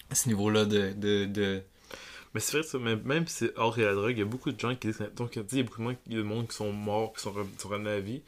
à 0.10 0.16
ce 0.16 0.28
niveau-là 0.30 0.66
de, 0.66 0.94
de, 0.96 1.26
de... 1.26 1.62
Mais 2.34 2.40
c'est 2.40 2.58
vrai, 2.58 2.68
ça, 2.68 2.78
même, 2.80 3.02
même 3.06 3.28
si 3.28 3.36
c'est 3.36 3.58
hors 3.58 3.78
et 3.78 3.84
la 3.84 3.94
drogue, 3.94 4.12
il 4.12 4.20
y 4.20 4.22
a 4.24 4.26
beaucoup 4.26 4.52
de 4.52 4.60
gens 4.60 4.76
qui 4.76 4.88
disent. 4.88 5.00
Donc, 5.16 5.36
il 5.36 5.58
y 5.58 5.60
a 5.60 5.64
beaucoup 5.64 5.80
de 5.80 5.84
monde, 5.84 5.96
il 6.08 6.14
y 6.14 6.16
a 6.16 6.20
de 6.20 6.24
monde 6.24 6.48
qui 6.48 6.56
sont 6.56 6.72
morts, 6.72 7.14
qui 7.14 7.22
sont, 7.22 7.32
re- 7.32 7.46
sont 7.60 7.70
ramenés 7.70 7.92
à 7.92 7.96
la 7.96 8.00
vie. 8.00 8.22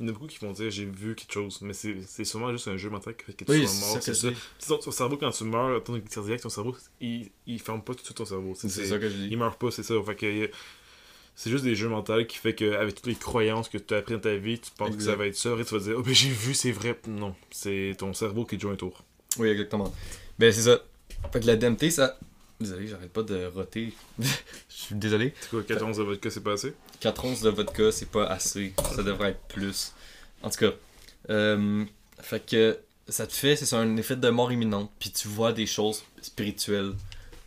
Il 0.00 0.06
y 0.06 0.08
en 0.08 0.08
a 0.08 0.12
beaucoup 0.14 0.26
qui 0.28 0.38
vont 0.38 0.52
dire 0.52 0.70
j'ai 0.70 0.86
vu 0.86 1.14
quelque 1.14 1.32
chose, 1.32 1.58
mais 1.60 1.74
c'est 1.74 1.94
c'est 2.06 2.24
sûrement 2.24 2.50
juste 2.52 2.66
un 2.68 2.76
jeu 2.78 2.88
mental 2.88 3.14
qui 3.14 3.24
fait 3.26 3.34
que 3.34 3.44
tu 3.44 3.50
Oui, 3.52 3.66
sois 3.66 3.68
c'est 3.68 3.80
mort. 3.86 3.98
C'est 4.02 4.14
ça. 4.14 4.28
Ton, 4.66 4.78
ton 4.78 4.90
cerveau, 4.90 5.16
quand 5.18 5.30
tu 5.30 5.44
meurs, 5.44 5.84
ton 5.84 6.00
cardiaque, 6.00 6.40
ton 6.40 6.48
cerveau, 6.48 6.74
il, 7.02 7.30
il 7.46 7.60
ferme 7.60 7.82
pas 7.82 7.94
tout 7.94 8.12
ton 8.14 8.24
cerveau. 8.24 8.54
C'est- 8.56 8.68
ça 8.70 8.98
que 8.98 9.08
je 9.10 9.14
dis. 9.14 9.28
Il 9.30 9.36
meurt 9.36 9.60
pas, 9.60 9.70
c'est 9.70 9.82
ça. 9.82 9.94
Fait 10.04 10.16
que, 10.16 10.50
c'est 11.34 11.50
juste 11.50 11.64
des 11.64 11.74
jeux 11.74 11.88
mentaux 11.88 12.24
qui 12.24 12.38
fait 12.38 12.54
que 12.54 12.72
avec 12.76 12.94
toutes 12.96 13.06
les 13.06 13.14
croyances 13.14 13.68
que 13.68 13.78
tu 13.78 13.92
as 13.94 13.98
appris 13.98 14.14
dans 14.14 14.20
ta 14.20 14.36
vie, 14.36 14.58
tu 14.58 14.70
penses 14.76 14.96
que 14.96 15.02
ça 15.02 15.16
va 15.16 15.26
être 15.26 15.36
ça, 15.36 15.50
et 15.58 15.64
tu 15.64 15.74
vas 15.74 15.80
dire, 15.80 15.94
oh 15.98 16.02
ben 16.02 16.14
j'ai 16.14 16.28
vu, 16.30 16.54
c'est 16.54 16.72
vrai. 16.72 16.98
Non, 17.06 17.34
c'est 17.50 17.94
ton 17.98 18.12
cerveau 18.14 18.44
qui 18.46 18.56
te 18.56 18.62
joue 18.62 18.70
un 18.70 18.76
tour. 18.76 19.04
Oui, 19.38 19.48
exactement. 19.48 19.92
Ben, 20.38 20.50
c'est 20.52 20.62
ça. 20.62 20.80
Fait 21.32 21.40
que 21.40 21.46
la 21.46 21.56
DMT, 21.56 21.90
ça... 21.90 22.18
Désolé, 22.60 22.86
j'arrête 22.86 23.12
pas 23.12 23.22
de 23.22 23.46
roter. 23.46 23.94
Je 24.18 24.26
suis 24.68 24.94
désolé. 24.94 25.32
C'est 25.40 25.50
quoi, 25.50 25.62
14 25.62 25.96
de 25.96 26.02
votre 26.02 26.20
cas, 26.20 26.30
c'est 26.30 26.42
passé 26.42 26.74
4 27.00 27.24
onces 27.24 27.40
de 27.40 27.48
vodka, 27.48 27.90
c'est 27.90 28.10
pas 28.10 28.26
assez. 28.26 28.74
Ça 28.94 29.02
devrait 29.02 29.30
être 29.30 29.40
plus. 29.48 29.94
En 30.42 30.50
tout 30.50 30.58
cas, 30.58 30.72
euh, 31.30 31.84
fait 32.20 32.44
que 32.44 32.78
ça 33.08 33.26
te 33.26 33.32
fait, 33.32 33.56
c'est 33.56 33.74
un 33.74 33.96
effet 33.96 34.16
de 34.16 34.28
mort 34.28 34.52
imminente. 34.52 34.90
Puis 34.98 35.10
tu 35.10 35.28
vois 35.28 35.52
des 35.52 35.66
choses 35.66 36.04
spirituelles 36.20 36.92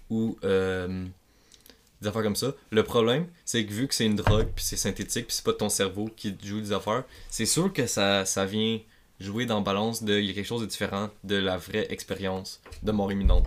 ou 0.10 0.38
euh, 0.43 1.06
des 2.02 2.08
affaires 2.08 2.23
comme 2.23 2.36
ça. 2.36 2.54
Le 2.71 2.84
problème, 2.84 3.28
c'est 3.45 3.63
que 3.65 3.71
vu 3.71 3.88
que 3.88 3.93
c'est 3.93 4.06
une 4.06 4.15
drogue, 4.15 4.47
puis 4.56 4.65
c'est 4.65 4.78
synthétique, 4.78 5.28
puis 5.28 5.36
c'est 5.36 5.45
pas 5.45 5.54
ton 5.54 5.69
cerveau 5.69 6.10
qui 6.15 6.36
joue 6.43 6.60
des 6.60 6.71
affaires, 6.71 7.04
c'est 7.30 7.45
sûr 7.45 7.71
que 7.71 7.86
ça, 7.86 8.26
ça 8.26 8.45
vient 8.45 8.80
jouer 9.19 9.45
dans 9.45 9.58
la 9.58 9.63
balance 9.63 10.04
de. 10.04 10.19
Il 10.19 10.26
y 10.26 10.32
a 10.32 10.34
quelque 10.34 10.47
chose 10.47 10.62
de 10.62 10.67
différent 10.67 11.12
de 11.23 11.36
la 11.36 11.58
vraie 11.58 11.86
expérience 11.91 12.62
de 12.82 12.91
mort 12.91 13.12
imminente. 13.12 13.45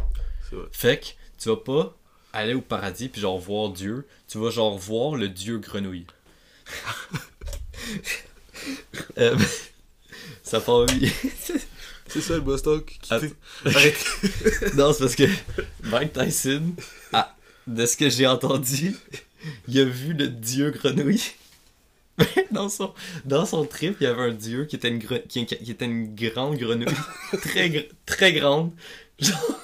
C'est 0.48 0.54
vrai. 0.54 0.68
Fait 0.70 1.00
que 1.00 1.06
tu 1.38 1.48
vas 1.48 1.56
pas 1.56 1.96
aller 2.32 2.54
au 2.54 2.60
paradis 2.60 3.08
puis 3.08 3.20
genre 3.20 3.38
voir 3.38 3.70
Dieu, 3.70 4.06
tu 4.28 4.38
vas 4.38 4.50
genre 4.50 4.76
voir 4.78 5.16
le 5.16 5.28
Dieu 5.28 5.58
grenouille. 5.58 6.06
Euh, 9.18 9.36
ça 10.42 10.60
part. 10.60 10.86
C'est 12.08 12.20
ça 12.20 12.34
le 12.34 12.40
boss 12.40 12.62
talk 12.62 12.98
qui 13.00 13.12
Arrête. 13.12 14.06
non, 14.74 14.92
c'est 14.92 15.00
parce 15.00 15.16
que 15.16 15.24
Mike 15.84 16.12
Tyson, 16.12 16.72
ah, 17.12 17.36
de 17.66 17.84
ce 17.84 17.96
que 17.96 18.08
j'ai 18.08 18.26
entendu, 18.26 18.96
il 19.68 19.80
a 19.80 19.84
vu 19.84 20.14
le 20.14 20.28
Dieu 20.28 20.70
grenouille. 20.70 21.34
dans, 22.52 22.68
son, 22.68 22.94
dans 23.24 23.44
son 23.44 23.64
trip, 23.66 23.96
il 24.00 24.04
y 24.04 24.06
avait 24.06 24.22
un 24.22 24.32
dieu 24.32 24.64
qui 24.64 24.76
était 24.76 24.88
une, 24.88 25.00
qui, 25.00 25.46
qui 25.46 25.70
était 25.70 25.84
une 25.84 26.14
grande 26.14 26.56
grenouille. 26.56 26.94
très, 27.42 27.88
très 28.06 28.32
grande. 28.32 28.72
Genre, 29.18 29.60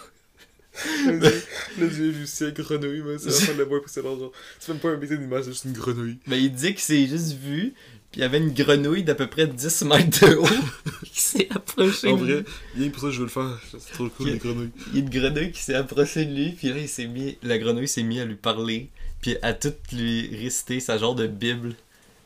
Le 1.78 1.88
dieu 1.88 2.11
est 2.11 2.12
juste 2.14 2.40
une 2.40 2.50
grenouille, 2.50 3.02
mais 3.04 3.18
c'est 3.18 3.26
la 3.28 3.32
fin 3.32 3.52
de 3.54 3.58
la 3.58 3.64
boîte 3.66 3.82
précédente. 3.82 4.18
Genre, 4.18 4.32
c'est 4.58 4.72
même 4.72 4.80
pas 4.80 4.90
un 4.90 4.96
métier 4.96 5.16
d'image, 5.18 5.44
c'est 5.44 5.50
juste 5.50 5.64
une 5.64 5.72
grenouille. 5.72 6.18
Ben, 6.26 6.37
il 6.37 6.52
dit 6.52 6.68
qu'il 6.68 6.80
s'est 6.80 7.06
juste 7.06 7.35
vu, 7.35 7.74
puis 8.11 8.20
il 8.20 8.20
y 8.20 8.24
avait 8.24 8.38
une 8.38 8.52
grenouille 8.52 9.04
d'à 9.04 9.14
peu 9.14 9.26
près 9.26 9.46
10 9.46 9.82
mètres 9.82 10.26
de 10.26 10.35
haut 10.37 10.46
qui 11.04 11.20
s'est 11.20 11.48
approchée. 11.50 12.08
En 12.08 12.16
de 12.16 12.24
vrai, 12.24 12.35
lui. 12.37 12.44
rien 12.76 12.88
que 12.88 12.92
pour 12.94 13.02
ça, 13.02 13.11
je 13.11 13.18
veux 13.18 13.24
le 13.24 13.30
faire. 13.30 13.61
C'est 13.70 13.92
trop 13.92 14.08
cool, 14.08 14.28
les 14.28 14.38
grenouilles. 14.38 14.70
Il 14.88 14.94
y 14.94 15.02
a 15.02 15.04
une 15.04 15.11
grenouille 15.11 15.52
qui 15.52 15.62
s'est 15.62 15.74
approchée 15.74 16.24
de 16.24 16.35
lui, 16.35 16.52
puis 16.52 16.68
là, 16.68 16.78
il 16.78 16.88
s'est 16.88 17.06
mis, 17.06 17.37
la 17.42 17.58
grenouille 17.58 17.88
s'est 17.88 18.02
mis 18.02 18.20
à 18.20 18.24
lui 18.24 18.37
parler, 18.37 18.88
puis 19.20 19.37
à 19.42 19.52
tout 19.52 19.74
lui 19.92 20.35
réciter 20.37 20.80
sa 20.80 20.96
genre 20.96 21.14
de 21.14 21.26
Bible. 21.26 21.74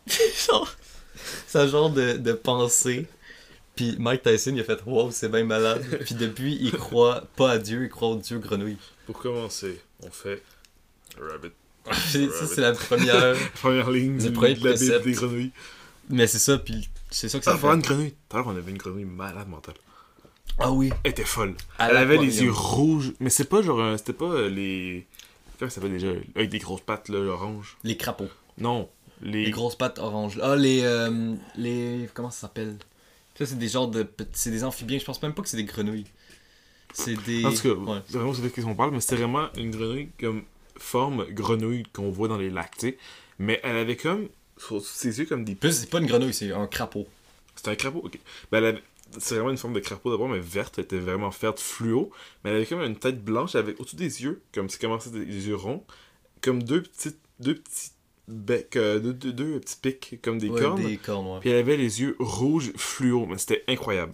genre, 0.46 0.76
sa 1.48 1.66
genre 1.66 1.90
de, 1.90 2.12
de 2.12 2.32
pensée. 2.32 3.06
Puis 3.76 3.94
Mike 3.98 4.22
Tyson, 4.22 4.52
il 4.54 4.60
a 4.60 4.64
fait 4.64 4.80
Wow, 4.86 5.10
c'est 5.10 5.28
bien 5.30 5.44
malade. 5.44 5.84
puis 6.04 6.14
depuis, 6.14 6.56
il 6.60 6.72
croit 6.72 7.22
pas 7.36 7.52
à 7.52 7.58
Dieu, 7.58 7.84
il 7.84 7.88
croit 7.90 8.08
au 8.08 8.16
Dieu 8.16 8.38
grenouille. 8.38 8.78
Pour 9.06 9.18
commencer, 9.18 9.80
on 10.02 10.10
fait 10.10 10.42
Rabbit. 11.20 11.52
Ça, 11.92 12.46
c'est 12.46 12.60
la 12.62 12.72
première. 12.72 13.36
Première 13.60 13.90
ligne 13.90 14.18
du, 14.18 14.32
premier 14.32 14.54
de 14.54 14.64
la 14.64 14.70
précepte. 14.72 15.04
des 15.04 15.12
grenouilles. 15.12 15.52
Mais 16.08 16.26
c'est 16.26 16.38
ça, 16.40 16.58
puis 16.58 16.88
c'est 17.10 17.28
ça 17.28 17.38
que 17.38 17.44
Ah, 17.48 17.56
ça 17.56 17.72
une 17.74 17.82
fait. 17.82 17.88
grenouille? 17.88 18.14
Tout 18.28 18.36
à 18.36 18.40
l'heure, 18.40 18.48
on 18.48 18.56
avait 18.56 18.70
une 18.72 18.78
grenouille 18.78 19.04
malade 19.04 19.48
mentale. 19.48 19.74
Ah 20.58 20.72
oui. 20.72 20.90
Elle 21.04 21.10
était 21.12 21.24
folle. 21.24 21.54
À 21.78 21.90
Elle 21.90 21.96
avait 21.98 22.16
les 22.16 22.42
yeux 22.42 22.50
rouges. 22.50 23.12
Mais 23.20 23.30
c'est 23.30 23.44
pas 23.44 23.62
genre. 23.62 23.80
un- 23.80 23.96
C'était 23.98 24.12
pas 24.14 24.24
euh, 24.26 24.48
les. 24.48 25.06
Comment 25.58 25.68
ça 25.70 25.76
s'appelle 25.76 25.92
déjà? 25.92 26.08
Avec 26.34 26.48
des 26.50 26.58
grosses 26.58 26.80
pattes, 26.80 27.08
là, 27.08 27.18
orange. 27.18 27.76
Les 27.84 27.96
crapauds. 27.96 28.30
Non. 28.58 28.88
Les. 29.22 29.44
Les 29.44 29.50
grosses 29.50 29.76
pattes 29.76 29.98
oranges. 29.98 30.38
Ah, 30.42 30.56
les. 30.56 30.80
euh, 30.82 31.34
les 31.56 32.08
comment 32.14 32.30
ça 32.30 32.42
s'appelle? 32.42 32.76
Ça, 33.38 33.46
c'est 33.46 33.58
des 33.58 33.68
genres 33.68 33.88
de. 33.88 34.06
C'est 34.32 34.50
des 34.50 34.64
amphibiens. 34.64 34.98
Je 34.98 35.04
pense 35.04 35.22
même 35.22 35.34
pas 35.34 35.42
que 35.42 35.48
c'est 35.48 35.56
des 35.56 35.64
grenouilles. 35.64 36.06
C'est 36.94 37.14
des. 37.24 37.44
En 37.44 37.52
tout 37.52 37.62
cas, 37.62 37.68
Ouais. 37.74 38.00
c'est 38.06 38.16
vraiment 38.16 38.32
de 38.32 38.36
ce 38.48 38.60
qu'on 38.62 38.74
parle, 38.74 38.92
mais 38.92 39.00
c'était 39.00 39.16
vraiment 39.16 39.48
une 39.56 39.70
grenouille 39.70 40.08
comme 40.18 40.44
forme 40.78 41.24
grenouille 41.30 41.82
qu'on 41.92 42.10
voit 42.10 42.28
dans 42.28 42.38
les 42.38 42.50
lacs, 42.50 42.72
tu 42.78 42.88
sais. 42.88 42.98
Mais 43.38 43.60
elle 43.62 43.76
avait 43.76 43.96
comme. 43.96 44.28
Ses 44.82 45.18
yeux 45.18 45.26
comme 45.26 45.44
des. 45.44 45.54
Plus, 45.54 45.72
c'est 45.80 45.90
pas 45.90 45.98
une 45.98 46.06
grenouille, 46.06 46.32
c'est 46.32 46.50
un 46.52 46.66
crapaud. 46.66 47.06
C'était 47.54 47.70
un 47.70 47.74
crapaud, 47.76 48.00
ok. 48.04 48.18
Ben, 48.50 48.58
elle 48.58 48.64
avait. 48.64 48.82
C'est 49.18 49.34
vraiment 49.36 49.50
une 49.50 49.58
forme 49.58 49.74
de 49.74 49.80
crapaud 49.80 50.10
d'abord, 50.10 50.28
mais 50.28 50.40
verte, 50.40 50.78
elle 50.78 50.84
était 50.84 50.98
vraiment 50.98 51.28
verte 51.28 51.60
fluo. 51.60 52.10
Mais 52.42 52.50
elle 52.50 52.56
avait 52.56 52.66
comme 52.66 52.80
une 52.80 52.96
tête 52.96 53.22
blanche 53.22 53.54
avec 53.54 53.78
au-dessus 53.80 53.96
des 53.96 54.22
yeux, 54.22 54.42
comme 54.52 54.68
c'est 54.68 54.80
commencé 54.80 55.10
des, 55.10 55.24
des 55.24 55.46
yeux 55.48 55.54
ronds, 55.56 55.84
comme 56.40 56.62
deux 56.62 56.82
petites. 56.82 57.18
Deux 57.38 57.54
petits 57.56 57.90
becs, 58.28 58.76
euh, 58.76 58.98
deux, 58.98 59.12
deux, 59.12 59.32
deux 59.32 59.60
petits 59.60 59.76
pics, 59.80 60.20
comme 60.22 60.38
des 60.38 60.48
Ouais, 60.48 60.60
cornes. 60.60 60.82
Des 60.82 60.96
cornes, 60.96 61.26
ouais. 61.26 61.40
Puis 61.40 61.50
elle 61.50 61.58
avait 61.58 61.76
les 61.76 62.00
yeux 62.00 62.16
rouges 62.18 62.72
fluo, 62.76 63.26
mais 63.26 63.38
c'était 63.38 63.64
incroyable. 63.68 64.12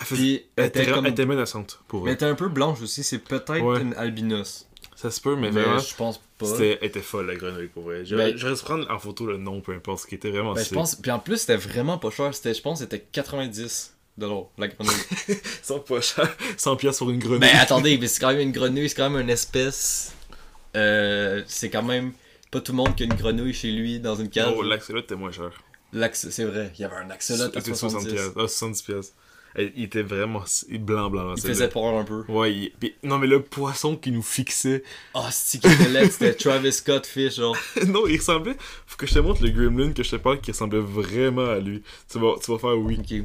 Elle, 0.00 0.06
faisait- 0.06 0.20
Puis, 0.22 0.34
elle 0.56 0.64
elle 0.64 0.68
était, 0.82 0.86
comme. 0.92 1.06
elle 1.06 1.12
était 1.12 1.26
menaçante 1.26 1.80
pour 1.88 2.00
Mais 2.04 2.10
elle 2.10 2.12
elle. 2.12 2.14
était 2.16 2.24
un 2.26 2.34
peu 2.34 2.48
blanche 2.48 2.80
aussi. 2.82 3.02
C'est 3.04 3.18
peut-être 3.18 3.60
Ouais. 3.60 3.80
une 3.80 3.94
albinos. 3.94 4.68
Ça 4.96 5.10
se 5.10 5.20
peut, 5.20 5.34
mais, 5.36 5.50
Mais, 5.50 5.60
vraiment. 5.62 5.78
je 5.78 5.94
pense 5.94 6.20
pas. 6.38 6.46
C'était, 6.46 6.78
elle 6.80 6.88
était 6.88 7.00
folle 7.00 7.26
la 7.26 7.34
grenouille 7.36 7.68
pour 7.68 7.82
vrai. 7.84 8.04
J'aurais 8.04 8.30
Ben- 8.32 8.36
j'aurais 8.38 8.54
dû 8.54 8.60
prendre 8.62 8.90
en 8.90 8.98
photo 8.98 9.26
le 9.26 9.36
nom, 9.36 9.60
peu 9.60 9.72
importe, 9.74 10.00
ce 10.02 10.06
qui 10.06 10.14
était 10.14 10.30
vraiment 10.30 10.54
Ben, 10.54 10.64
je 10.64 10.70
pense. 10.74 10.94
Puis 10.96 11.10
en 11.10 11.18
plus, 11.18 11.38
c'était 11.38 11.56
vraiment 11.56 11.98
pas 11.98 12.10
cher. 12.10 12.34
C'était, 12.34 12.54
je 12.54 12.62
pense 12.62 12.78
c'était 12.80 13.00
90 13.00 13.92
dollars 14.16 14.44
la 14.58 14.68
grenouille. 14.68 14.94
Sans 15.62 15.80
pas 15.80 16.00
cher. 16.00 16.34
100 16.56 16.76
pièces 16.76 16.98
pour 16.98 17.10
une 17.10 17.18
grenouille. 17.18 17.40
Ben 17.40 17.56
attendez, 17.56 17.98
mais 17.98 18.06
c'est 18.06 18.20
quand 18.20 18.28
même 18.32 18.40
une 18.40 18.52
grenouille, 18.52 18.88
c'est 18.88 18.94
quand 18.96 19.10
même 19.10 19.20
une 19.20 19.30
espèce. 19.30 20.12
Euh, 20.76 21.42
c'est 21.46 21.70
quand 21.70 21.82
même 21.82 22.12
pas 22.54 22.60
tout 22.60 22.72
le 22.72 22.76
monde 22.76 22.94
qui 22.96 23.02
a 23.02 23.06
une 23.06 23.14
grenouille 23.14 23.52
chez 23.52 23.70
lui 23.72 24.00
dans 24.00 24.14
une 24.14 24.30
cage. 24.30 24.52
oh, 24.56 24.62
l'axolot 24.62 25.00
était 25.00 25.16
moins 25.16 25.32
cher. 25.32 25.50
C'est 26.12 26.44
vrai, 26.44 26.72
il 26.76 26.80
y 26.80 26.84
avait 26.84 26.96
un 26.96 27.10
axolot 27.10 27.42
à 27.42 27.46
C'était 27.46 27.74
70. 27.74 28.06
pièces. 28.12 28.30
Ah, 28.36 28.48
70 28.48 28.82
pièces. 28.82 29.14
Il 29.56 29.84
était 29.84 30.02
vraiment 30.02 30.42
blanc, 30.80 31.10
blanc. 31.10 31.34
Il 31.36 31.42
faisait 31.42 31.68
peur 31.68 31.84
un 31.96 32.02
peu. 32.04 32.24
Ouais, 32.28 32.52
il- 32.52 32.70
puis- 32.72 32.94
non, 33.04 33.18
mais 33.18 33.28
le 33.28 33.40
poisson 33.42 33.94
qui 33.96 34.10
nous 34.10 34.22
fixait. 34.22 34.82
Ah, 35.14 35.28
c'est 35.30 35.60
qui 35.60 35.68
était 35.68 35.88
laid, 35.88 36.10
c'était 36.10 36.34
Travis 36.34 36.72
Scott 36.72 37.06
Fish, 37.06 37.36
genre. 37.36 37.56
non, 37.86 38.06
il 38.08 38.16
ressemblait. 38.16 38.56
Faut 38.86 38.96
que 38.96 39.06
je 39.06 39.14
te 39.14 39.18
montre 39.20 39.42
le 39.44 39.50
gremlin 39.50 39.92
que 39.92 40.02
je 40.02 40.10
te 40.10 40.16
parle 40.16 40.40
qui 40.40 40.50
ressemblait 40.50 40.80
vraiment 40.80 41.46
à 41.46 41.60
lui. 41.60 41.82
Tu 42.10 42.18
vas, 42.18 42.34
tu 42.44 42.50
vas 42.50 42.58
faire 42.58 42.76
oui. 42.76 42.98
Ok. 42.98 43.24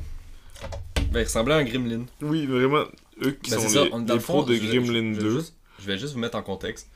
Ben, 1.12 1.22
il 1.22 1.24
ressemblait 1.24 1.56
à 1.56 1.58
un 1.58 1.64
gremlin. 1.64 2.06
Oui, 2.22 2.46
vraiment. 2.46 2.84
Eux 3.24 3.32
qui 3.42 3.50
Ben, 3.50 3.58
sont 3.60 3.68
c'est 3.68 3.74
ça, 3.74 3.84
les, 3.86 3.90
les 3.90 4.14
le 4.14 4.20
fond, 4.20 4.34
pros 4.34 4.44
de 4.44 4.54
je- 4.56 4.62
je- 4.62 4.68
Gremlin 4.68 5.14
je, 5.16 5.20
2. 5.22 5.28
vais 5.30 5.36
juste- 5.40 5.56
je 5.80 5.86
vais 5.88 5.98
juste 5.98 6.14
vous 6.14 6.20
mettre 6.20 6.38
en 6.38 6.44
contexte. 6.44 6.88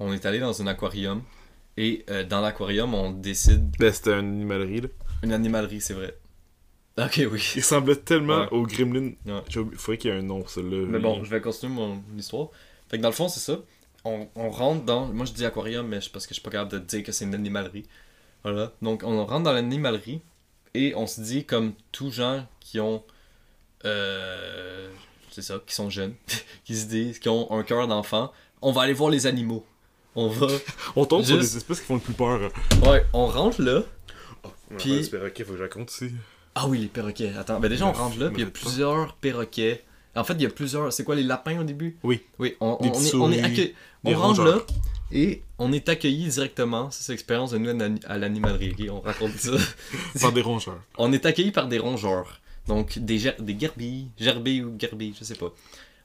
On 0.00 0.12
est 0.12 0.26
allé 0.26 0.40
dans 0.40 0.60
un 0.62 0.66
aquarium 0.66 1.22
et 1.76 2.04
euh, 2.10 2.24
dans 2.24 2.40
l'aquarium, 2.40 2.94
on 2.94 3.10
décide 3.10 3.70
Ben, 3.78 3.92
c'était 3.92 4.12
une 4.12 4.18
animalerie, 4.18 4.80
là. 4.82 4.88
une 5.22 5.32
animalerie, 5.32 5.80
c'est 5.80 5.94
vrai. 5.94 6.16
Ok, 6.98 7.20
oui. 7.30 7.52
Il 7.56 7.60
ressemblait 7.62 7.96
tellement 7.96 8.40
Ouais. 8.42 8.48
au 8.50 8.62
Gremlin. 8.66 9.12
Ouais. 9.24 9.42
Oublié- 9.56 9.76
Faudrait 9.76 9.98
qu'il 9.98 10.10
y 10.10 10.14
ait 10.14 10.18
un 10.18 10.22
nom, 10.22 10.46
celui-là. 10.46 10.86
Mais 10.88 10.98
bon, 10.98 11.24
je 11.24 11.30
vais 11.30 11.40
continuer 11.40 11.72
mon 11.72 12.02
histoire. 12.18 12.48
Fait 12.88 12.98
que 12.98 13.02
dans 13.02 13.08
le 13.08 13.14
fond, 13.14 13.28
c'est 13.28 13.40
ça. 13.40 13.58
On, 14.04 14.28
on 14.34 14.50
rentre 14.50 14.84
dans. 14.84 15.06
Moi, 15.06 15.24
je 15.26 15.32
dis 15.32 15.44
aquarium, 15.46 15.86
mais 15.86 16.00
parce 16.12 16.26
que 16.26 16.30
je 16.30 16.40
suis 16.40 16.42
pas 16.42 16.50
capable 16.50 16.72
de 16.72 16.78
dire 16.78 17.02
que 17.02 17.12
c'est 17.12 17.24
une 17.24 17.34
animalerie. 17.34 17.86
Voilà. 18.42 18.72
Donc, 18.82 19.02
on 19.04 19.24
rentre 19.24 19.44
dans 19.44 19.52
l'animalerie 19.52 20.20
et 20.74 20.94
on 20.96 21.06
se 21.06 21.20
dit, 21.20 21.44
comme 21.44 21.72
tous 21.92 22.10
gens 22.10 22.46
qui 22.60 22.80
ont. 22.80 23.02
Euh, 23.86 24.90
c'est 25.30 25.42
ça, 25.42 25.60
qui 25.66 25.74
sont 25.74 25.88
jeunes, 25.90 26.14
qui 26.64 26.76
se 26.76 26.86
disent, 26.86 27.18
qui 27.18 27.28
ont 27.28 27.50
un 27.52 27.62
cœur 27.62 27.86
d'enfant, 27.88 28.32
on 28.62 28.72
va 28.72 28.82
aller 28.82 28.92
voir 28.92 29.10
les 29.10 29.26
animaux. 29.26 29.64
On 30.16 30.28
va. 30.28 30.46
On 30.96 31.04
tombe 31.04 31.24
sur 31.24 31.38
des 31.38 31.56
espèces 31.56 31.80
qui 31.80 31.86
font 31.86 31.94
le 31.94 32.00
plus 32.00 32.14
peur. 32.14 32.50
Ouais, 32.86 33.04
on 33.12 33.26
rentre 33.26 33.62
là. 33.62 33.82
Puis- 34.78 35.00
Puis. 35.08 35.16
Ok, 35.16 35.44
faut 35.44 35.52
que 35.52 35.58
je 35.58 35.62
raconte 35.62 35.88
aussi. 35.90 36.10
Ah 36.54 36.66
oui, 36.68 36.78
les 36.78 36.86
perroquets. 36.88 37.32
Attends, 37.38 37.60
ben 37.60 37.68
déjà, 37.68 37.86
on 37.86 37.92
rentre 37.92 38.18
là, 38.18 38.28
puis 38.28 38.38
il 38.42 38.44
y 38.44 38.48
a 38.48 38.50
pas. 38.50 38.58
plusieurs 38.60 39.14
perroquets. 39.14 39.84
En 40.16 40.24
fait, 40.24 40.34
il 40.34 40.42
y 40.42 40.46
a 40.46 40.50
plusieurs. 40.50 40.92
C'est 40.92 41.04
quoi, 41.04 41.14
les 41.14 41.22
lapins 41.22 41.60
au 41.60 41.64
début? 41.64 41.96
Oui. 42.02 42.20
Oui, 42.38 42.56
on, 42.60 42.76
on 42.80 42.84
est, 42.84 43.14
on 43.14 43.30
est 43.32 43.74
On 44.04 44.14
rentre 44.14 44.42
là 44.44 44.58
et 45.12 45.42
on 45.58 45.72
est 45.72 45.88
accueilli 45.88 46.26
directement. 46.28 46.90
C'est 46.90 47.12
l'expérience 47.12 47.52
de 47.52 47.58
nous 47.58 47.70
à 48.06 48.18
l'animalerie. 48.18 48.90
On 48.90 49.00
raconte 49.00 49.36
ça. 49.36 49.52
Par 50.20 50.32
des 50.32 50.42
rongeurs. 50.42 50.80
on 50.98 51.12
est 51.12 51.24
accueilli 51.26 51.52
par 51.52 51.68
des 51.68 51.78
rongeurs. 51.78 52.40
Donc 52.66 52.98
des, 52.98 53.18
ger- 53.18 53.40
des 53.40 53.56
gerbilles, 53.58 54.08
gerbilles 54.18 54.62
ou 54.62 54.76
gerbilles, 54.78 55.14
je 55.18 55.24
sais 55.24 55.34
pas. 55.34 55.52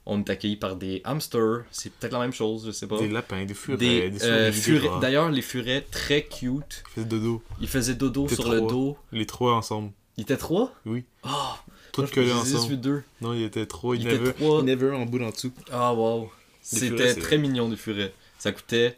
On 0.07 0.19
est 0.19 0.29
accueillis 0.29 0.55
par 0.55 0.75
des 0.75 1.01
hamsters. 1.03 1.63
C'est 1.71 1.91
peut-être 1.91 2.13
la 2.13 2.19
même 2.19 2.33
chose, 2.33 2.67
je 2.67 2.71
sais 2.71 2.87
pas. 2.87 2.99
Des 2.99 3.07
lapins, 3.07 3.43
des 3.43 3.53
furets, 3.53 3.77
Des, 3.77 4.09
des, 4.11 4.23
euh, 4.23 4.51
furets-. 4.51 4.99
D'ailleurs, 5.01 5.31
les 5.31 5.41
furets 5.41 5.81
très 5.89 6.23
cute. 6.23 6.83
Ils 6.85 6.93
faisaient 6.93 7.05
dodo. 7.07 7.41
Ils 7.61 7.67
faisaient 7.67 7.95
dodo 7.95 8.27
sur 8.27 8.51
le 8.51 8.61
dos. 8.61 8.97
Les 9.11 9.25
trois 9.25 9.53
ensemble. 9.53 9.91
Ils 10.17 10.21
étaient 10.21 10.37
trois? 10.37 10.71
Oui. 10.85 11.03
Ah 11.23 11.57
collés 11.91 12.29
pensais 12.29 12.51
juste 12.51 12.55
ensemble. 12.55 12.79
deux. 12.81 13.03
Non, 13.21 13.33
il 13.33 13.43
était 13.43 13.65
trois. 13.65 13.95
Il 13.95 14.01
Ils 14.01 14.07
étaient 14.07 14.15
avait 14.17 14.33
trois. 14.33 14.61
il 14.63 14.69
y 14.69 14.89
en 14.91 15.05
bout 15.05 15.21
en 15.21 15.29
dessous. 15.29 15.51
Ah, 15.71 15.93
wow. 15.93 16.29
Les 16.73 16.79
C'était 16.79 17.15
très 17.15 17.37
mignon, 17.37 17.69
des 17.69 17.77
furets. 17.77 18.13
Ça 18.37 18.51
coûtait 18.51 18.97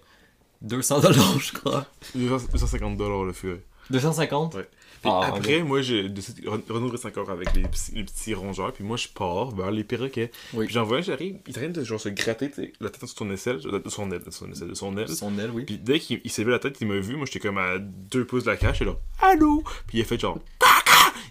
200 0.62 1.02
dollars, 1.02 1.40
je 1.40 1.54
crois. 1.54 1.86
250 2.16 2.98
dollars 2.98 3.24
le 3.24 3.34
furet. 3.34 3.62
250 3.90 4.56
Ouais. 4.56 4.68
Puis 5.02 5.12
Ah, 5.14 5.32
après, 5.36 5.64
moi, 5.64 5.82
je 5.82 6.08
décide- 6.08 6.48
Ren- 6.48 6.62
Renaud 6.70 6.90
reste 6.90 7.06
encore 7.06 7.30
avec 7.30 7.54
les, 7.56 7.64
petits- 7.64 7.92
les 7.94 8.04
petits 8.04 8.34
rongeurs, 8.34 8.74
puis 8.74 8.84
moi, 8.84 8.98
je 8.98 9.08
pars 9.08 9.52
vers 9.52 9.72
les 9.72 9.84
perroquets. 9.84 10.32
Oui. 10.54 10.66
Puis 10.66 10.74
j'en 10.74 10.84
vois 10.84 10.98
un, 10.98 11.02
j'arrive, 11.02 11.38
il 11.48 11.54
train 11.54 11.70
de 11.70 11.84
genre 11.84 12.00
se 12.00 12.10
gratter 12.10 12.52
la 12.80 12.90
tête 12.90 13.06
sur 13.08 13.18
son 13.18 13.30
aisselle, 13.32 13.60
de 13.60 13.90
son 13.90 14.12
aile, 14.12 14.24
de 14.24 14.32
son 14.32 14.52
aisselle, 14.52 14.70
de 14.70 14.74
son 14.74 14.98
aile. 14.98 15.08
Son 15.10 15.38
aile, 15.40 15.52
oui. 15.54 15.64
Puis 15.66 15.78
dès 15.78 16.00
qu'il 16.00 16.22
il 16.24 16.32
s'est 16.32 16.42
levé 16.42 16.52
la 16.54 16.60
tête, 16.60 16.78
il 16.82 16.88
m'a 16.88 17.00
vu, 17.00 17.16
moi 17.16 17.26
j'étais 17.26 17.40
comme 17.40 17.58
à 17.58 17.78
deux 17.80 18.26
pouces 18.26 18.44
de 18.46 18.50
la 18.50 18.58
cage, 18.58 18.80
j'étais 18.80 18.92
là, 18.92 18.98
allô? 19.22 19.64
Puis 19.88 20.00
il 20.00 20.02
a 20.02 20.06
fait 20.06 20.20
genre! 20.20 20.40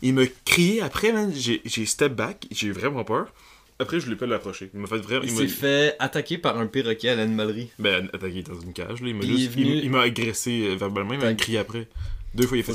Il 0.03 0.15
m'a 0.15 0.23
crié 0.45 0.83
après, 0.83 1.13
man, 1.13 1.33
j'ai 1.35 1.63
step 1.87 2.13
back, 2.15 2.47
j'ai 2.51 2.71
vraiment 2.71 3.03
peur. 3.05 3.33
Après, 3.79 4.01
je 4.01 4.05
voulais 4.07 4.17
pas 4.17 4.25
l'approcher. 4.27 4.71
Il 4.73 4.81
m'a 4.81 4.87
fait 4.87 4.97
vraiment. 4.99 5.23
Il 5.25 5.33
m'a- 5.33 5.39
s'est 5.41 5.49
fait 5.49 5.97
attaquer 5.99 6.39
par 6.39 6.59
un 6.59 6.67
perroquet 6.67 7.11
à 7.11 7.15
l'animalerie. 7.17 7.69
Ben, 7.79 8.09
attaqué 8.15 8.43
dans 8.43 8.59
une 8.59 8.73
cage, 8.73 9.03
là. 9.03 9.09
Il 9.09 9.15
m'a 9.15 9.25
il 9.25 9.37
juste. 9.37 9.51
venu- 9.53 9.67
Il, 9.67 9.85
il 9.85 9.91
m'a 9.91 10.01
agressé 10.03 10.69
euh, 10.71 10.77
verbalement, 10.77 11.13
il 11.13 11.21
m'a 11.21 11.35
crié 11.35 11.59
après. 11.59 11.87
Deux 12.35 12.47
fois, 12.47 12.57
il 12.57 12.61
a 12.61 12.65
fait. 12.65 12.73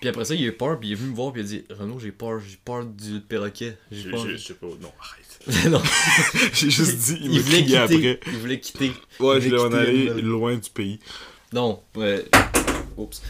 Puis 0.00 0.08
après 0.08 0.24
ça, 0.24 0.34
il 0.34 0.44
a 0.44 0.46
eu 0.48 0.52
peur, 0.52 0.78
puis 0.78 0.90
il 0.90 0.92
est 0.92 0.94
venu 0.94 1.10
me 1.10 1.16
voir, 1.16 1.32
puis 1.32 1.42
il 1.42 1.44
a 1.44 1.48
dit 1.48 1.64
Renaud, 1.70 1.98
j'ai 1.98 2.12
peur, 2.12 2.40
j'ai 2.40 2.56
peur 2.64 2.84
du 2.84 3.20
perroquet. 3.20 3.76
J'ai 3.90 4.10
peur. 4.10 4.26
Je 4.28 4.36
sais 4.36 4.54
pas, 4.54 4.66
non, 4.80 4.92
arrête. 5.00 5.24
non, 5.70 5.80
J'ai 6.52 6.70
juste 6.70 6.96
dit, 6.98 7.18
il 7.22 7.32
il 7.34 7.40
voulait 7.40 7.62
quitter. 7.64 7.76
après. 7.78 8.20
Il 8.26 8.38
voulait 8.38 8.60
quitter. 8.60 8.92
Ouais, 9.20 9.38
Il 9.38 9.42
je 9.42 9.48
voulait 9.48 9.50
l'ai 9.50 9.58
en 9.58 9.68
l'animal. 9.70 10.20
loin 10.20 10.56
du 10.56 10.70
pays. 10.70 10.98
Non, 11.52 11.80
ouais. 11.96 12.24
Oups. 12.96 13.22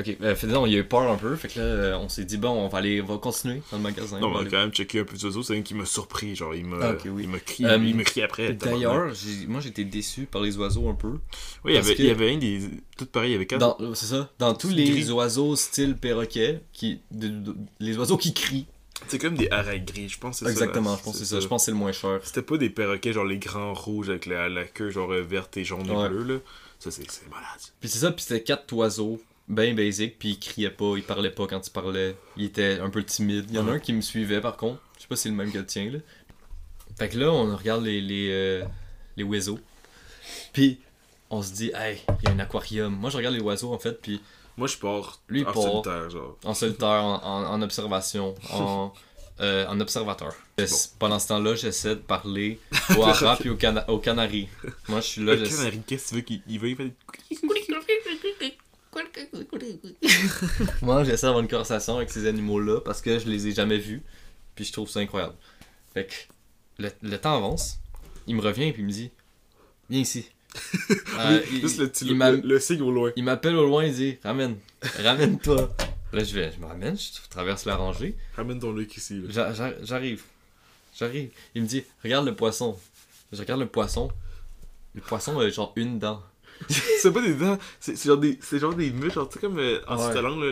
Ok, 0.00 0.16
euh, 0.22 0.34
fait 0.34 0.46
non, 0.46 0.64
il 0.66 0.74
a 0.74 0.78
eu 0.78 0.84
peur 0.84 1.02
un 1.10 1.16
peu, 1.16 1.36
fait 1.36 1.48
que 1.48 1.58
là, 1.58 1.64
euh, 1.64 1.96
on 1.98 2.08
s'est 2.08 2.24
dit, 2.24 2.36
bon, 2.38 2.48
on 2.50 2.68
va 2.68 2.78
aller, 2.78 3.02
on 3.02 3.04
va 3.06 3.18
continuer 3.18 3.60
dans 3.70 3.76
le 3.76 3.82
magasin. 3.82 4.18
Non, 4.18 4.28
on 4.28 4.30
va 4.30 4.36
on 4.38 4.40
aller- 4.40 4.50
quand 4.50 4.58
même 4.58 4.70
checké 4.72 5.00
un 5.00 5.04
peu 5.04 5.16
de 5.16 5.24
oiseaux, 5.24 5.42
c'est 5.42 5.56
un 5.58 5.62
qui 5.62 5.74
m'a 5.74 5.84
surpris, 5.84 6.34
genre, 6.34 6.54
il 6.54 6.64
m'a 6.64 6.78
Ah, 6.80 6.90
ok, 6.92 7.02
oui. 7.06 7.22
il 7.24 7.28
m'a 7.28 7.38
crié, 7.38 7.68
Euh, 7.68 7.76
il 7.76 8.22
après. 8.22 8.52
D'ailleurs, 8.54 9.12
moi 9.48 9.60
j'étais 9.60 9.84
déçu 9.84 10.24
par 10.26 10.40
les 10.42 10.56
oiseaux 10.58 10.88
un 10.88 10.94
peu. 10.94 11.12
oui, 11.64 11.72
il 11.72 11.74
y 11.74 11.76
avait, 11.78 11.94
que- 11.94 12.02
il 12.02 12.06
y 12.08 12.10
avait 12.10 12.32
un 12.34 12.38
des. 12.38 12.60
Tout 12.96 13.06
pareil, 13.06 13.30
il 13.30 13.32
y 13.32 13.36
avait 13.36 13.46
quatre. 13.46 13.76
C'est 13.94 14.06
ça. 14.06 14.30
Dans 14.38 14.54
tous 14.54 14.70
les 14.70 14.88
Gris. 14.90 15.10
oiseaux 15.10 15.54
style 15.56 15.96
perroquet, 15.96 16.60
qui, 16.72 17.00
de- 17.10 17.28
de- 17.28 17.56
les 17.78 17.96
oiseaux 17.98 18.16
qui 18.16 18.32
crient. 18.32 18.66
C'est 19.08 19.18
comme 19.18 19.34
des 19.34 19.50
harais 19.50 19.80
gris, 19.80 20.08
je 20.10 20.18
pense 20.18 20.32
que 20.32 20.38
c'est 20.40 20.44
ça. 20.44 20.50
Exactement, 20.50 20.96
je 20.96 21.02
pense 21.02 21.12
que 21.14 21.18
c'est 21.20 21.24
ça. 21.34 21.40
Je 21.40 21.46
pense 21.48 21.64
c'est 21.64 21.70
le 21.70 21.76
moins 21.76 21.92
cher. 21.92 22.20
C'était 22.22 22.42
pas 22.42 22.58
des 22.58 22.68
perroquets, 22.70 23.12
genre 23.14 23.24
les 23.24 23.38
grands 23.38 23.72
rouges 23.74 24.10
avec 24.10 24.26
la, 24.26 24.48
la 24.50 24.64
queue, 24.64 24.90
genre 24.90 25.08
verte 25.10 25.56
et 25.56 25.64
jaune 25.64 25.90
Ouais. 25.90 26.06
et 26.06 26.08
bleue, 26.10 26.24
là. 26.34 26.38
Ça, 26.78 26.90
c'est 26.90 27.10
c'est 27.10 27.28
malade. 27.30 27.44
Puis 27.80 27.88
c'est 27.90 27.98
ça, 27.98 28.10
puis 28.12 28.22
c'était 28.24 28.42
quatre 28.42 28.70
oiseaux, 28.74 29.18
ben 29.50 29.74
basic, 29.74 30.18
puis 30.18 30.30
il 30.30 30.38
criait 30.38 30.70
pas, 30.70 30.94
il 30.96 31.02
parlait 31.02 31.30
pas 31.30 31.46
quand 31.46 31.66
il 31.66 31.70
parlait. 31.70 32.16
Il 32.36 32.44
était 32.44 32.78
un 32.80 32.88
peu 32.88 33.02
timide. 33.04 33.46
Il 33.50 33.56
y 33.56 33.58
en 33.58 33.68
a 33.68 33.72
un 33.72 33.78
qui 33.78 33.92
me 33.92 34.00
suivait 34.00 34.40
par 34.40 34.56
contre. 34.56 34.80
Je 34.96 35.02
sais 35.02 35.08
pas 35.08 35.16
si 35.16 35.22
c'est 35.24 35.28
le 35.28 35.34
même 35.34 35.50
que 35.52 35.58
le 35.58 35.66
tien 35.66 35.90
là. 35.90 35.98
Fait 36.98 37.08
que 37.08 37.18
là, 37.18 37.30
on 37.32 37.56
regarde 37.56 37.82
les, 37.84 38.00
les, 38.00 38.28
euh, 38.30 38.64
les 39.16 39.24
oiseaux. 39.24 39.58
Puis 40.52 40.78
on 41.30 41.42
se 41.42 41.52
dit, 41.52 41.72
hey, 41.74 42.00
il 42.22 42.28
y 42.28 42.32
a 42.32 42.34
un 42.34 42.38
aquarium. 42.38 42.94
Moi 42.94 43.10
je 43.10 43.16
regarde 43.16 43.34
les 43.34 43.40
oiseaux 43.40 43.72
en 43.72 43.78
fait, 43.78 44.00
puis 44.00 44.20
Moi, 44.56 44.68
je 44.68 44.76
pars 44.76 45.20
Lui, 45.28 45.42
en 45.42 45.52
part. 45.52 45.62
solitaire, 45.62 46.10
genre. 46.10 46.36
en 46.44 46.54
solitaire, 46.54 47.04
en, 47.04 47.14
en- 47.22 47.46
en 47.52 47.62
observation, 47.62 48.34
en, 48.52 48.92
euh, 49.40 49.66
en 49.66 49.80
observateur. 49.80 50.34
Pendant 50.98 51.18
ce 51.18 51.28
temps-là, 51.28 51.54
j'essaie 51.54 51.94
de 51.96 52.00
parler 52.00 52.58
au 52.96 53.02
haras 53.02 53.36
puis 53.36 53.48
au, 53.48 53.56
cana 53.56 53.88
au 53.90 53.98
canari. 53.98 54.48
Moi 54.88 55.00
je 55.00 55.06
suis 55.06 55.24
là, 55.24 55.34
Le 55.34 55.48
canari, 55.48 55.80
qu'est-ce 55.86 56.04
que 56.04 56.08
tu 56.10 56.14
veux 56.16 56.20
qu'il 56.20 56.42
il 56.46 56.92
Moi, 60.82 61.04
j'essaie 61.04 61.26
d'avoir 61.26 61.42
une 61.42 61.48
conversation 61.48 61.96
avec 61.96 62.10
ces 62.10 62.26
animaux-là 62.26 62.80
parce 62.80 63.00
que 63.00 63.18
je 63.18 63.28
les 63.28 63.46
ai 63.48 63.52
jamais 63.52 63.78
vus. 63.78 64.02
Puis 64.54 64.64
je 64.64 64.72
trouve 64.72 64.88
ça 64.90 65.00
incroyable. 65.00 65.34
Fait 65.94 66.06
que 66.06 66.82
le, 66.82 66.90
le 67.02 67.18
temps 67.18 67.36
avance. 67.36 67.78
Il 68.26 68.36
me 68.36 68.40
revient 68.42 68.64
et 68.68 68.72
puis 68.72 68.82
il 68.82 68.86
me 68.86 68.92
dit 68.92 69.10
Viens 69.88 70.00
ici. 70.00 70.26
Euh, 71.18 71.40
il- 71.52 71.60
Juste 71.60 71.78
le, 71.78 71.88
petit, 71.88 72.04
il 72.06 72.10
le, 72.12 72.16
m'a- 72.16 72.30
le 72.32 72.58
signe 72.58 72.80
au 72.82 72.90
loin. 72.90 73.12
il 73.14 73.22
m'appelle 73.24 73.54
au 73.56 73.66
loin 73.66 73.82
et 73.84 73.90
dit 73.90 74.18
Ramène, 74.24 74.56
ramène-toi. 75.02 75.68
Là, 76.12 76.24
je 76.24 76.34
vais, 76.34 76.50
je 76.52 76.58
me 76.58 76.66
ramène, 76.66 76.96
je 76.98 77.28
traverse 77.28 77.66
la 77.66 77.76
rangée. 77.76 78.16
Ramène 78.36 78.58
ton 78.58 78.72
look 78.72 78.96
ici, 78.96 79.22
J'arrive. 79.28 80.22
J'arrive. 80.98 81.30
Il 81.54 81.62
me 81.62 81.66
dit 81.66 81.84
Regarde 82.02 82.26
le 82.26 82.34
poisson. 82.34 82.76
Je 83.32 83.38
regarde 83.38 83.60
le 83.60 83.66
poisson. 83.68 84.10
Le 84.94 85.00
poisson 85.00 85.38
a 85.38 85.48
genre 85.50 85.72
une 85.76 85.98
dent. 86.00 86.20
C'est 86.68 87.12
pas 87.12 87.22
des 87.22 87.34
dents, 87.34 87.58
c'est 87.80 87.96
genre 88.02 88.16
des, 88.18 88.38
c'est 88.40 88.58
genre 88.58 88.74
des 88.74 88.90
muscles, 88.90 89.14
genre, 89.14 89.28
tu 89.28 89.34
sais, 89.34 89.40
comme 89.40 89.58
euh, 89.58 89.80
en 89.88 89.96
Ouais. 89.96 90.22
langue, 90.22 90.40
là, 90.42 90.50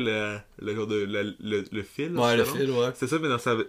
le, 0.61 0.66
le 0.66 0.75
genre 0.75 0.87
de, 0.87 0.97
la- 1.05 1.23
le, 1.23 1.64
le 1.71 1.83
fil. 1.83 2.16
Ouais, 2.16 2.37
le 2.37 2.44
fil, 2.44 2.71
ouais. 2.71 2.90
C'est 2.94 3.07
ça, 3.07 3.18
mais 3.18 3.29
dans 3.29 3.38
sa, 3.38 3.55
haut, 3.55 3.62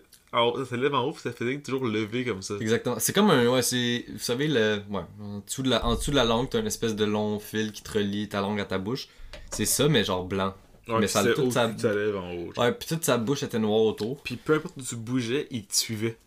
ça 0.65 0.75
en 0.75 1.03
haut, 1.03 1.11
puis 1.11 1.21
ça 1.21 1.31
faisait 1.31 1.59
toujours 1.59 1.85
lever 1.85 2.23
comme 2.25 2.41
ça. 2.41 2.55
Exactement. 2.59 2.95
C'est 2.99 3.13
comme 3.13 3.29
un. 3.31 3.47
Ouais, 3.47 3.61
c'est. 3.61 4.05
Vous 4.11 4.19
savez, 4.19 4.47
le. 4.47 4.79
Ouais. 4.89 5.01
En 5.21 5.39
dessous 5.45 5.63
de 5.63 5.69
la, 5.69 5.85
en 5.85 5.95
dessous 5.95 6.11
de 6.11 6.15
la 6.15 6.25
langue, 6.25 6.49
t'as 6.49 6.59
une 6.59 6.67
espèce 6.67 6.95
de 6.95 7.05
long 7.05 7.39
fil 7.39 7.71
qui 7.71 7.81
te 7.83 7.91
relie 7.91 8.29
ta 8.29 8.41
langue 8.41 8.59
à 8.59 8.65
ta 8.65 8.77
bouche. 8.77 9.07
C'est 9.51 9.65
ça, 9.65 9.87
mais 9.89 10.03
genre 10.03 10.25
blanc. 10.25 10.53
Ouais, 10.87 10.99
mais 11.01 11.07
ça 11.07 11.23
toute 11.33 11.51
sa- 11.51 11.75
ça 11.77 11.93
lève 11.93 12.15
en 12.15 12.31
haut. 12.33 12.51
genre. 12.55 12.63
Ouais, 12.65 12.71
puis 12.71 12.87
toute 12.87 13.03
sa 13.05 13.17
bouche 13.17 13.43
était 13.43 13.59
noire 13.59 13.81
autour. 13.81 14.21
Puis 14.23 14.37
peu 14.37 14.53
importe 14.55 14.75
où 14.77 14.81
tu 14.81 14.95
bougeais, 14.95 15.47
il 15.51 15.65
te 15.65 15.75
suivait. 15.75 16.17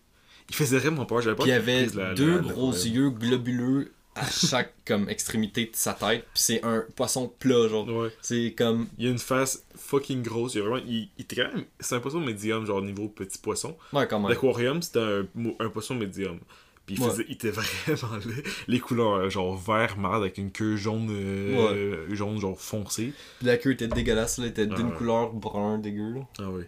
Il 0.48 0.55
faisait 0.55 0.79
vraiment 0.79 1.05
peur, 1.07 1.20
j'avais 1.22 1.35
pas 1.37 1.44
Puis 1.44 1.51
il 1.51 1.55
y 1.55 1.57
avait 1.57 1.87
deux 2.14 2.37
la- 2.37 2.42
gros 2.42 2.72
la- 2.72 2.79
yeux 2.79 3.11
globuleux 3.11 3.92
à 4.14 4.29
chaque 4.31 4.75
comme 4.87 5.09
extrémité 5.09 5.64
de 5.66 5.70
sa 5.75 5.94
tête. 5.94 6.22
Puis 6.35 6.42
c'est 6.42 6.64
un 6.64 6.85
poisson 6.96 7.33
plat, 7.38 7.68
genre. 7.68 7.88
Ouais. 7.88 8.11
C'est 8.20 8.55
comme. 8.57 8.88
Il 8.98 9.07
a 9.07 9.11
une 9.11 9.18
face 9.18 9.64
fucking 9.77 10.22
grosse. 10.22 10.55
Il, 10.55 10.61
a 10.61 10.62
vraiment, 10.64 10.85
il, 10.87 11.09
il 11.16 11.22
était 11.22 11.37
quand 11.37 11.55
même. 11.55 11.64
C'est 11.81 11.94
un 11.96 12.01
poisson 12.01 12.20
médium, 12.20 12.66
genre 12.66 12.83
niveau 12.83 13.09
petit 13.09 13.38
poisson. 13.38 13.77
Ouais, 13.92 14.07
quand 14.07 14.20
même. 14.20 14.29
L'aquarium, 14.31 14.83
c'était 14.83 15.22
un, 15.61 15.68
poisson 15.70 15.94
médium. 15.94 16.38
Puis 16.85 16.96
il, 16.96 17.03
Ouais. 17.03 17.11
faisait, 17.11 17.25
il 17.29 17.35
était 17.35 17.51
vraiment 17.96 18.16
laid. 18.25 18.42
Les 18.66 18.81
couleurs, 18.81 19.14
euh, 19.14 19.31
genre 19.31 19.57
vert 19.57 19.96
marde 19.96 20.22
avec 20.22 20.37
une 20.38 20.51
queue 20.51 20.77
jaune, 20.77 21.09
euh, 21.11 22.12
jaune 22.14 22.40
genre 22.40 22.59
foncé. 22.61 23.12
Puis 23.38 23.46
la 23.46 23.57
queue 23.57 23.72
était 23.72 23.87
dégueulasse, 23.88 24.38
là. 24.38 24.44
Elle 24.46 24.51
était 24.51 24.66
d'une 24.66 24.88
Ouais. 24.88 24.96
couleur 24.96 25.33
brun 25.33 25.79
dégueu, 25.79 26.12
là. 26.14 26.20
Ah 26.40 26.51
oui. 26.51 26.64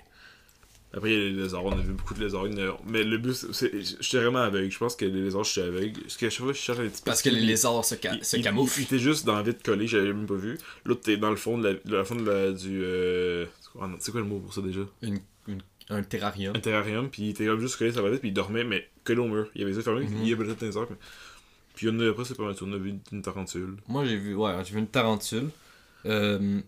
Après, 0.97 1.11
il 1.13 1.15
y 1.15 1.17
a 1.17 1.25
les 1.29 1.33
lézards. 1.33 1.65
On 1.65 1.73
a 1.73 1.77
vu 1.83 1.93
beaucoup 1.93 2.15
de 2.15 2.21
lézards. 2.21 2.47
Y 2.47 2.57
Mais 2.87 3.03
le 3.03 3.19
but, 3.19 3.35
c'est. 3.35 3.73
J'étais 4.01 4.19
vraiment 4.23 4.39
aveugle. 4.39 4.71
Je 4.71 4.79
pense 4.79 4.95
que 4.97 5.05
les 5.05 5.11
lézards, 5.23 5.45
je 5.45 5.51
suis 5.51 5.61
aveugle. 5.61 6.01
Parce 6.03 6.17
que 6.17 6.27
à 6.27 6.31
chaque 6.31 6.45
fois, 6.45 6.53
je 6.53 6.59
cherche 6.59 6.79
un 6.79 6.89
petit 6.89 7.03
peu. 7.03 7.07
Parce 7.07 7.21
que 7.23 7.31
les 7.31 7.41
lézards 7.41 7.85
se, 7.85 7.97
ca- 8.01 8.23
se 8.23 8.37
camouflent. 8.37 8.81
Il, 8.81 8.85
était 8.85 8.99
juste 8.99 9.27
dans 9.27 9.35
la 9.35 9.43
vide 9.43 9.63
collé, 9.63 9.87
j'avais 9.89 10.13
même 10.13 10.27
pas 10.27 10.35
vu. 10.37 10.57
L'autre, 10.85 11.01
t'es 11.03 11.17
dans 11.17 11.31
le 11.31 11.37
fond 11.37 11.59
de 11.59 11.69
la, 11.69 11.75
dans 11.85 11.99
le 11.99 12.05
fond 12.05 12.15
de 12.17 12.25
la, 12.31 12.53
du. 12.53 12.83
euh, 12.85 13.45
c'est 13.61 13.71
quoi- 13.73 13.91
c'est 13.99 14.13
quoi 14.13 14.21
le 14.21 14.27
mot 14.27 14.39
pour 14.39 14.55
ça 14.55 14.61
déjà? 14.63 14.81
Une- 15.03 15.21
une- 15.49 15.63
un 15.91 16.03
terrarium. 16.03 16.55
Un 16.57 16.61
terrarium, 16.61 17.11
puis 17.11 17.23
il 17.25 17.29
était 17.31 17.45
comme 17.47 17.61
juste 17.61 17.77
collé 17.77 17.93
sur 17.93 18.03
la 18.05 18.11
tête, 18.13 18.21
puis 18.21 18.29
il 18.31 18.33
dormait, 18.35 18.65
mais 18.65 18.89
collé 19.05 19.21
au 19.21 19.27
mur. 19.29 19.49
Il 19.55 19.63
avait 19.63 19.73
les 19.73 19.77
yeux 19.77 19.83
fermés, 19.83 20.07
puis 20.07 20.15
Mhm. 20.15 20.25
il 20.25 20.33
avait 20.33 20.45
peut-être 20.45 20.61
des 20.65 20.77
heures. 20.77 20.87
Puis, 20.87 20.97
puis 21.75 21.89
on 21.91 21.99
a, 22.01 22.09
après, 22.09 22.25
c'est 22.25 22.37
pas 22.37 22.45
mal, 22.45 22.55
on 22.63 22.73
a 22.73 22.77
vu 22.79 22.95
une 23.13 23.21
tarentule. 23.23 23.77
Moi, 23.89 24.05
j'ai 24.07 24.17
vu, 24.17 24.35
ouais, 24.35 24.53
j'ai 24.65 24.73
vu 24.75 24.79
une 24.79 24.87
tarentule. 24.87 25.51
Euh, 26.07 26.61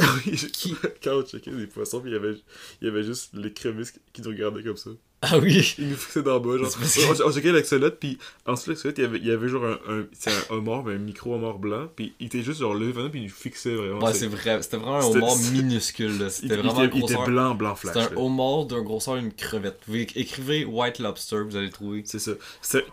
Qui- 0.52 0.76
quand 1.02 1.18
on 1.18 1.26
checkait 1.26 1.50
des 1.52 1.66
poissons, 1.66 2.02
il 2.04 2.12
y 2.12 2.16
avait, 2.16 2.34
il 2.80 2.86
y 2.86 2.90
avait 2.90 3.04
juste 3.04 3.34
les 3.34 3.52
crémisses 3.52 3.92
qui 4.12 4.22
nous 4.22 4.30
regardaient 4.30 4.62
comme 4.62 4.76
ça. 4.76 4.90
Ah 5.22 5.38
oui! 5.38 5.74
Ils 5.78 5.90
nous 5.90 5.96
fixaient 5.96 6.22
d'en 6.22 6.40
bas, 6.40 6.56
genre. 6.56 6.70
On, 7.26 7.30
checkait 7.30 7.52
l'axolote, 7.52 7.98
puis 8.00 8.16
en 8.46 8.54
dessous 8.54 8.66
de 8.66 8.70
l'axolote, 8.70 8.96
il 8.96 9.02
y 9.02 9.04
avait, 9.04 9.18
il 9.18 9.26
y 9.26 9.30
avait 9.30 9.48
genre 9.48 9.66
un, 9.66 9.78
un, 9.92 10.00
un 10.00 10.54
homard, 10.54 10.82
mais 10.84 10.94
un 10.94 10.98
micro 10.98 11.34
homard 11.34 11.58
blanc, 11.58 11.88
puis 11.94 12.14
il 12.20 12.26
était 12.28 12.42
juste 12.42 12.60
genre 12.60 12.72
levé 12.72 12.92
venant, 12.92 13.10
puis 13.10 13.20
il 13.20 13.24
nous 13.24 13.30
fixait 13.30 13.74
vraiment. 13.74 14.02
Ouais, 14.02 14.14
c'est 14.14 14.28
vrai. 14.28 14.62
C'était 14.62 14.78
vraiment 14.78 14.98
un 14.98 15.04
homard 15.04 15.36
minuscule, 15.52 16.18
là. 16.18 16.26
il, 16.26 16.30
C'était 16.30 16.54
il 16.54 16.60
vraiment 16.60 16.84
était, 16.84 16.96
il 16.96 17.04
était 17.04 17.22
blanc, 17.22 17.54
blanc 17.54 17.74
flash. 17.74 17.96
C'était 17.96 18.14
un 18.14 18.16
homard 18.16 18.64
d'un 18.64 18.80
grosseur 18.80 19.16
d'une 19.16 19.32
crevette. 19.32 19.80
Vous 19.86 19.96
écrivez 19.96 20.64
White 20.64 21.00
Lobster, 21.00 21.42
vous 21.42 21.54
allez 21.54 21.66
le 21.66 21.72
trouver. 21.72 22.02
C'est 22.06 22.18
ça. 22.18 22.32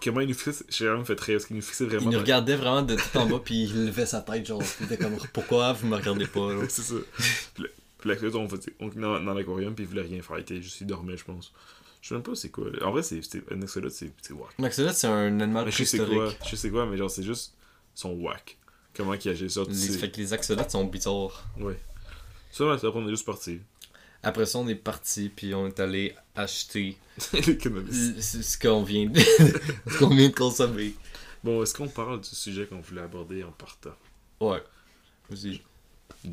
Comment 0.04 0.20
il 0.20 0.28
nous 0.28 0.34
fixait, 0.34 0.66
j'ai 0.68 0.88
vraiment 0.88 1.06
fait 1.06 1.18
rire, 1.18 1.36
parce 1.36 1.46
qu'il 1.46 1.56
nous 1.56 1.62
fixait 1.62 1.86
Il 1.86 1.92
vraiment. 1.92 2.12
nous 2.12 2.20
regardait 2.20 2.58
vraiment 2.58 2.82
de 2.82 2.96
tout 3.12 3.18
en 3.18 3.26
bas, 3.26 3.40
puis 3.44 3.64
il 3.64 3.86
levait 3.86 4.06
sa 4.06 4.20
tête, 4.20 4.46
genre. 4.46 4.62
Il 4.82 4.86
était 4.88 4.98
comme, 4.98 5.16
pourquoi 5.32 5.72
vous 5.72 5.88
me 5.88 5.96
regardez 5.96 6.28
pas, 6.28 6.50
c'est 6.68 6.82
ça. 6.82 6.96
Puis 7.98 8.10
la- 8.10 8.16
puis 8.16 8.26
l'axolote, 8.26 8.36
on 8.80 8.86
on 8.86 8.90
était 8.90 9.00
dans, 9.00 9.20
dans 9.20 9.34
l'aquarium, 9.34 9.74
puis 9.76 9.86
il 9.86 9.88
voulait 9.88 10.02
rien 10.02 10.22
faire. 10.22 10.38
Il 10.38 10.42
était 10.42 10.62
juste, 10.62 10.82
il 10.82 10.88
dormait, 10.88 11.18
je 11.18 11.26
pense. 11.26 11.52
Je 12.02 12.10
sais 12.10 12.14
même 12.16 12.24
pas 12.24 12.36
c'est 12.36 12.50
quoi. 12.50 12.68
En 12.84 12.92
vrai, 12.92 13.02
c'est 13.04 13.20
un 13.52 13.62
axolote, 13.62 13.92
c'est 13.92 14.12
c'est 14.22 14.34
whack. 14.34 14.52
Un 14.60 14.64
axolote, 14.64 14.94
c'est 14.96 15.08
un 15.08 15.40
animal 15.40 15.66
Mais 15.66 15.72
je 15.72 15.84
sais 15.84 15.98
quoi, 15.98 16.06
préhistorique. 16.08 16.50
je 16.50 16.56
sais 16.56 16.70
quoi, 16.70 16.86
mais 16.86 16.98
genre, 16.98 17.10
c'est 17.10 17.24
juste 17.24 17.54
son 17.96 18.12
whack. 18.12 18.58
Comment 18.96 19.18
qu'il 19.18 19.32
agit 19.32 19.50
ça, 19.50 19.62
Les, 19.68 19.74
fait 19.76 20.12
que 20.12 20.18
les 20.18 20.34
axolotes 20.34 20.72
sont 20.72 20.86
bizarres. 20.86 21.44
Ouais. 21.58 21.78
Ça, 22.52 22.72
après, 22.72 22.88
on 22.96 23.06
est 23.08 23.12
juste 23.12 23.26
parti. 23.26 23.60
Après 24.24 24.46
ça, 24.46 24.58
on 24.60 24.68
est 24.68 24.76
parti, 24.76 25.30
puis 25.30 25.54
on 25.54 25.68
est 25.68 25.80
allé 25.80 26.16
acheter 26.36 26.98
ce 27.18 28.58
qu'on 28.58 28.84
vient, 28.84 29.06
de... 29.08 29.20
ce 29.88 29.98
qu'on 30.00 30.10
vient 30.10 30.30
de 30.30 30.34
consommer. 30.34 30.94
Bon, 31.44 31.62
est-ce 31.62 31.74
qu'on 31.76 31.88
parle 31.88 32.22
du 32.22 32.30
sujet 32.30 32.66
qu'on 32.66 32.80
voulait 32.82 33.02
aborder 33.02 33.44
en 33.44 33.52
partant? 33.52 33.96
Ouais. 34.40 34.62
Vas-y. 35.30 35.62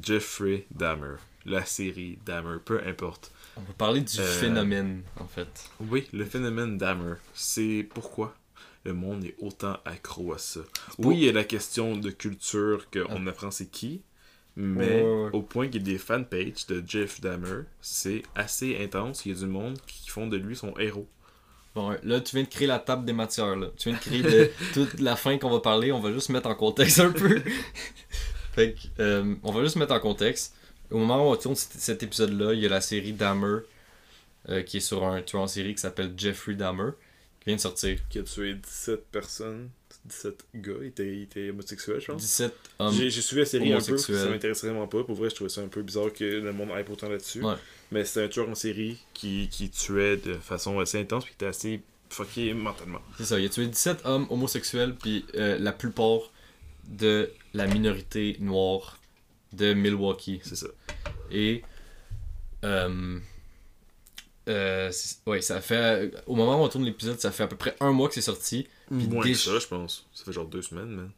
Jeffrey 0.03 0.66
Dahmer. 0.70 1.16
La 1.47 1.64
série 1.64 2.18
Dahmer, 2.24 2.59
peu 2.64 2.80
importe. 2.86 3.30
On 3.57 3.61
peut 3.62 3.72
parler 3.72 4.01
du 4.01 4.18
Euh, 4.20 4.24
phénomène, 4.40 5.03
en 5.20 5.26
fait. 5.26 5.70
Oui, 5.80 6.09
le 6.12 6.24
phénomène 6.24 6.76
Dahmer, 6.78 7.14
c'est 7.34 7.86
pourquoi 7.95 8.34
le 8.84 8.92
monde 8.95 9.24
est 9.24 9.34
autant 9.38 9.78
accro 9.84 10.32
à 10.34 10.38
ça. 10.38 10.61
Oui, 10.99 11.16
il 11.18 11.24
y 11.24 11.28
a 11.28 11.32
la 11.32 11.45
question 11.45 11.97
de 11.97 12.11
culture 12.11 12.86
qu'on 12.90 13.26
apprend 13.26 13.51
c'est 13.51 13.70
qui, 13.70 14.03
mais 14.57 14.86
Ouais, 14.86 15.03
ouais, 15.03 15.22
ouais. 15.24 15.30
au 15.32 15.42
point 15.42 15.66
qu'il 15.68 15.82
y 15.86 15.90
a 15.90 15.92
des 15.92 15.99
fanpages 15.99 16.66
de 16.68 16.82
Jeff 16.86 17.20
Dahmer, 17.20 17.62
c'est 17.80 18.22
assez 18.34 18.78
intense. 18.82 19.24
Il 19.24 19.32
y 19.32 19.36
a 19.36 19.38
du 19.38 19.47
monde 19.47 19.78
qui 19.86 20.09
font 20.11 20.26
de 20.26 20.36
lui 20.36 20.57
son 20.57 20.76
héros. 20.78 21.09
Bon, 21.74 21.97
là, 22.05 22.20
tu 22.20 22.36
viens 22.36 22.45
de 22.45 22.49
créer 22.49 22.68
la 22.68 22.78
table 22.78 23.05
des 23.05 23.12
matières, 23.12 23.57
là. 23.57 23.66
Tu 23.76 23.88
viens 23.88 23.99
de 23.99 24.03
créer 24.03 24.22
de, 24.22 24.51
toute 24.74 25.01
la 25.01 25.16
fin 25.16 25.38
qu'on 25.38 25.51
va 25.51 25.59
parler, 25.61 25.90
on 25.90 25.99
va 26.01 26.12
juste 26.12 26.28
mettre 26.28 26.49
en 26.49 26.55
contexte 26.55 27.01
un 27.01 27.11
peu. 27.11 27.42
fait 28.53 28.74
que, 28.74 29.03
euh, 29.03 29.34
on 29.42 29.51
va 29.53 29.62
juste 29.64 29.76
mettre 29.76 29.92
en 29.92 30.01
contexte. 30.01 30.55
Au 30.91 30.99
moment 30.99 31.28
où 31.28 31.32
on 31.32 31.37
tourne 31.37 31.55
cet, 31.55 32.03
épisode-là, 32.03 32.53
il 32.53 32.61
y 32.61 32.66
a 32.66 32.68
la 32.68 32.80
série 32.80 33.12
Dahmer, 33.12 33.61
euh, 34.49 34.62
qui 34.62 34.78
est 34.78 34.80
sur 34.80 35.05
un 35.05 35.22
tueur 35.22 35.43
en 35.43 35.47
série 35.47 35.74
qui 35.74 35.80
s'appelle 35.80 36.12
Jeffrey 36.16 36.55
Dahmer, 36.55 36.91
qui 37.41 37.47
vient 37.47 37.57
de 37.57 37.61
sortir. 37.61 37.99
Qui 38.09 38.18
a 38.18 38.22
tué 38.22 38.55
17 38.55 39.07
personnes, 39.07 39.70
17 40.05 40.45
gars, 40.57 40.72
il 40.80 40.87
était, 40.89 41.16
il 41.16 41.22
était 41.22 41.51
homosexuel, 41.51 42.01
je 42.01 42.07
pense. 42.07 42.20
17 42.20 42.55
hommes. 42.78 42.95
J'ai 42.95 43.11
suivi 43.11 43.41
la 43.41 43.47
série 43.47 43.72
un 43.72 43.80
peu, 43.80 43.97
ça 43.97 44.28
m'intéressait 44.28 44.68
vraiment 44.68 44.87
pas. 44.87 45.03
Pour 45.05 45.14
vrai, 45.14 45.30
je 45.30 45.35
trouvais 45.35 45.51
ça 45.51 45.62
un 45.62 45.68
peu 45.68 45.82
bizarre 45.82 46.12
que 46.12 46.24
le 46.24 46.53
monde 46.53 46.70
hype 46.76 46.91
autant 46.91 47.09
là-dessus. 47.09 47.43
Ouais. 47.43 47.55
Mais 47.91 48.05
c'était 48.05 48.24
un 48.24 48.28
tueur 48.28 48.49
en 48.49 48.55
série 48.55 48.99
qui, 49.14 49.49
qui 49.51 49.70
tuait 49.70 50.16
de 50.16 50.35
façon 50.35 50.78
assez 50.80 51.01
intense, 51.01 51.24
puis 51.24 51.32
qui 51.32 51.45
était 51.45 51.47
assez 51.47 51.80
fucké 52.11 52.53
mentalement. 52.55 53.01
C'est 53.16 53.24
ça, 53.24 53.41
il 53.41 53.47
a 53.47 53.49
tué 53.49 53.66
17 53.66 54.03
hommes 54.05 54.26
homosexuels, 54.30 54.95
puis 54.95 55.24
euh, 55.35 55.59
la 55.59 55.72
plupart 55.72 56.32
de 56.89 57.30
la 57.55 57.66
minorité 57.66 58.37
noire 58.41 58.99
de 59.57 59.74
Milwaukee. 59.74 60.40
C'est 60.44 60.57
ça. 60.57 60.66
Et. 61.30 61.62
Euh, 62.64 63.18
euh, 64.48 64.92
ouais, 65.26 65.40
ça 65.40 65.61
fait. 65.61 66.12
Au 66.26 66.34
moment 66.34 66.61
où 66.61 66.64
on 66.64 66.68
tourne 66.68 66.84
l'épisode, 66.84 67.18
ça 67.20 67.30
fait 67.30 67.44
à 67.44 67.46
peu 67.46 67.57
près 67.57 67.76
un 67.80 67.92
mois 67.92 68.09
que 68.09 68.14
c'est 68.14 68.20
sorti. 68.20 68.68
Puis 68.90 69.09
Moins 69.09 69.24
que 69.24 69.34
ça, 69.34 69.59
je 69.59 69.66
pense. 69.66 70.07
Ça 70.12 70.24
fait 70.24 70.32
genre 70.32 70.46
deux 70.46 70.62
semaines, 70.62 70.90
man. 70.90 71.11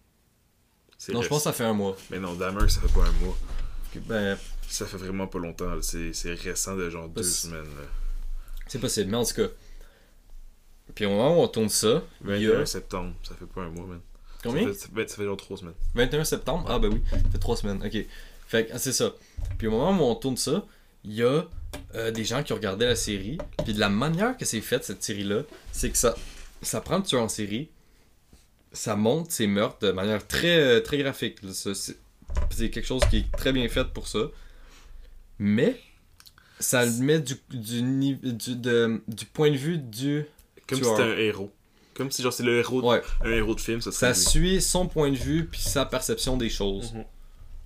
Non, 1.12 1.22
je 1.22 1.28
pense 1.28 1.38
que 1.38 1.44
ça 1.44 1.52
fait 1.52 1.64
un 1.64 1.72
mois. 1.74 1.96
Mais 2.10 2.18
non, 2.18 2.34
Dahmer, 2.34 2.68
ça 2.68 2.80
fait 2.80 2.92
pas 2.92 3.06
un 3.06 3.12
mois. 3.24 3.36
Ben, 4.06 4.38
Ça 4.68 4.86
fait 4.86 4.96
vraiment 4.96 5.26
pas 5.26 5.38
longtemps. 5.38 5.80
C'est 5.82 6.34
récent 6.34 6.76
de 6.76 6.88
genre 6.90 7.08
deux 7.08 7.22
semaines. 7.22 7.64
là. 7.64 7.86
c'est 8.66 8.78
possible, 8.80 9.10
mais 9.10 9.16
en 9.16 9.24
tout 9.24 9.34
cas. 9.34 9.48
Puis 10.94 11.04
au 11.04 11.10
moment 11.10 11.38
où 11.38 11.42
on 11.42 11.48
tourne 11.48 11.68
ça, 11.68 12.02
il 12.24 12.36
y 12.36 12.46
21 12.46 12.60
a. 12.60 12.66
septembre, 12.66 13.14
ça 13.22 13.34
fait 13.34 13.46
pas 13.46 13.62
un 13.62 13.70
mois, 13.70 13.86
man. 13.86 14.00
Combien? 14.46 14.62
ça 14.62 14.68
fait, 14.72 14.78
ça 14.78 14.88
fait- 14.94 15.10
ça 15.10 15.16
fait 15.16 15.24
genre 15.24 15.36
trois 15.36 15.56
semaines. 15.56 15.74
21 15.94 16.24
septembre? 16.24 16.64
Ah, 16.68 16.78
ben 16.78 16.92
oui, 16.92 17.00
ça 17.10 17.18
fait 17.30 17.38
3 17.38 17.56
semaines, 17.56 17.82
ok. 17.84 18.06
Fait 18.48 18.66
que 18.66 18.72
ah, 18.74 18.78
c'est 18.78 18.92
ça. 18.92 19.12
Puis 19.58 19.66
au 19.66 19.70
moment 19.72 19.90
où 19.98 20.04
on 20.10 20.14
tourne 20.14 20.36
ça, 20.36 20.64
il 21.04 21.14
y 21.14 21.22
a 21.22 21.44
euh, 21.94 22.10
des 22.10 22.24
gens 22.24 22.42
qui 22.42 22.52
ont 22.52 22.56
regardé 22.56 22.86
la 22.86 22.96
série. 22.96 23.38
Puis 23.64 23.74
de 23.74 23.80
la 23.80 23.88
manière 23.88 24.36
que 24.36 24.44
c'est 24.44 24.60
fait, 24.60 24.82
cette 24.84 25.02
série-là, 25.02 25.42
c'est 25.72 25.90
que 25.90 25.98
ça, 25.98 26.14
ça 26.62 26.80
prend 26.80 26.98
le 26.98 27.02
tueur 27.04 27.22
en 27.22 27.28
série, 27.28 27.68
ça 28.72 28.96
monte 28.96 29.30
ses 29.30 29.46
meurtres 29.46 29.78
de 29.86 29.92
manière 29.92 30.26
très, 30.26 30.58
euh, 30.58 30.80
très 30.80 30.98
graphique. 30.98 31.38
C'est 31.52 32.70
quelque 32.70 32.86
chose 32.86 33.02
qui 33.10 33.18
est 33.18 33.32
très 33.36 33.52
bien 33.52 33.68
fait 33.68 33.84
pour 33.92 34.08
ça. 34.08 34.20
Mais 35.38 35.80
ça 36.58 36.84
le 36.84 36.92
met 36.92 37.20
du, 37.20 37.34
du, 37.50 37.82
du, 38.16 38.56
de- 38.56 39.02
du 39.08 39.24
point 39.26 39.50
de 39.50 39.56
vue 39.56 39.78
du. 39.78 40.24
Comme 40.66 40.78
si 40.78 40.84
c'était 40.90 41.02
un 41.02 41.16
héros. 41.18 41.50
Comme 41.96 42.10
si 42.10 42.22
genre 42.22 42.32
c'est 42.32 42.42
le 42.42 42.58
héros, 42.58 42.82
de- 42.82 42.86
Ouais, 42.86 43.02
un 43.24 43.30
héros 43.30 43.54
de 43.54 43.60
film, 43.60 43.80
ça 43.80 43.90
serait 43.90 44.12
ça 44.14 44.18
lui. 44.20 44.26
suit 44.26 44.62
son 44.62 44.86
point 44.86 45.10
de 45.10 45.16
vue 45.16 45.46
puis 45.46 45.60
sa 45.60 45.84
perception 45.86 46.36
des 46.36 46.50
choses. 46.50 46.92
Mhm. 46.92 47.04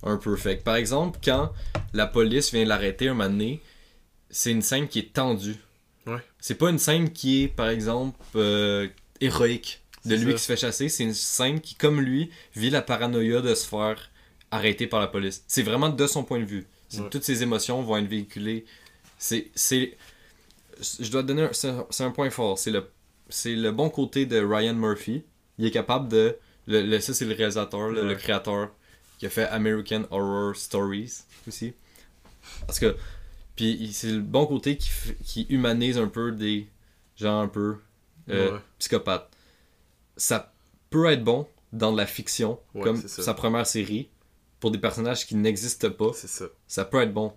Un 0.03 0.17
peu. 0.17 0.35
Fait 0.37 0.59
que, 0.59 0.63
par 0.63 0.77
exemple, 0.77 1.19
quand 1.23 1.53
la 1.93 2.07
police 2.07 2.53
vient 2.53 2.65
l'arrêter 2.65 3.09
un 3.09 3.15
moment 3.15 3.29
donné, 3.29 3.61
c'est 4.31 4.51
une 4.51 4.63
scène 4.63 4.89
qui 4.89 5.01
est 5.01 5.13
tendue. 5.13 5.57
Ouais. 6.07 6.23
C'est 6.41 6.55
pas 6.55 6.71
une 6.71 6.79
scène 6.79 7.11
qui 7.13 7.43
est, 7.45 7.49
par 7.49 7.69
exemple, 7.69 8.17
euh, 8.37 8.89
héroïque 9.21 9.83
de 10.07 10.15
lui 10.15 10.27
ça. 10.33 10.33
qui 10.33 10.39
se 10.43 10.47
fait 10.47 10.57
chasser. 10.57 10.89
C'est 10.89 11.03
une 11.05 11.13
scène 11.13 11.61
qui, 11.61 11.75
comme 11.75 12.01
lui, 12.01 12.31
vit 12.57 12.71
la 12.71 12.81
paranoïa 12.81 13.43
de 13.43 13.55
se 13.55 13.67
faire 13.67 14.11
arrêter 14.51 14.87
par 14.87 15.01
la 15.01 15.07
police. 15.09 15.45
C'est 15.47 15.63
vraiment 15.63 15.91
de 15.91 16.07
son 16.07 16.25
point 16.25 16.39
de 16.41 16.45
vue. 16.47 16.67
Ouais. 16.95 17.09
Toutes 17.11 17.25
ses 17.25 17.43
émotions 17.43 17.83
vont 17.83 17.99
être 17.99 18.09
véhiculées. 18.09 18.65
C'est. 19.19 19.51
c'est- 19.55 19.97
Je 20.99 21.11
dois 21.11 21.23
te 21.23 21.29
donner 21.29 21.43
un, 21.43 21.53
c'est 21.53 21.69
un- 21.69 21.87
c'est 21.91 22.05
un 22.05 22.11
point 22.11 22.31
fort. 22.31 22.59
C'est 22.59 22.71
le, 22.71 22.89
c'est 23.31 23.55
le 23.57 23.73
bon 23.73 23.89
côté 23.91 24.27
de 24.27 24.39
Ryan 24.39 24.75
Murphy. 24.75 25.23
Il 25.59 25.67
est 25.67 25.71
capable 25.71 26.09
de. 26.09 26.37
Le, 26.67 26.83
le- 26.83 27.01
ça, 27.01 27.15
c'est 27.15 27.25
le 27.25 27.35
réalisateur, 27.35 27.89
le, 27.89 28.15
créateur 28.15 28.71
qui 29.19 29.27
a 29.27 29.31
fait 29.31 29.45
American 29.49 30.05
Horror 30.11 30.55
Stories 30.57 31.23
aussi. 31.49 31.73
Parce 32.67 32.79
que. 32.79 32.97
Puis 33.57 33.91
c'est 33.93 34.11
le 34.13 34.21
bon 34.21 34.47
côté 34.47 34.77
qui, 34.77 34.91
qui 35.25 35.43
humanise 35.51 35.99
un 35.99 36.09
peu 36.09 36.33
des 36.33 36.67
gens 37.17 37.41
un 37.41 37.49
peu 37.49 37.77
euh, 38.31 38.53
Ouais. 38.53 38.59
psychopathes. 38.79 39.29
Ça 40.17 40.53
peut 40.89 41.07
être 41.11 41.23
bon 41.25 41.47
dans 41.73 41.93
de 41.93 41.97
la 41.99 42.07
fiction, 42.07 42.59
Ouais, 42.75 42.83
comme 42.83 42.97
sa 43.01 43.35
première 43.35 43.67
série, 43.67 44.09
pour 44.61 44.71
des 44.71 44.79
personnages 44.79 45.27
qui 45.27 45.35
n'existent 45.37 45.91
pas. 45.91 46.11
C'est 46.15 46.29
ça. 46.29 46.47
Ça 46.67 46.85
peut 46.85 47.01
être 47.03 47.13
bon. 47.13 47.33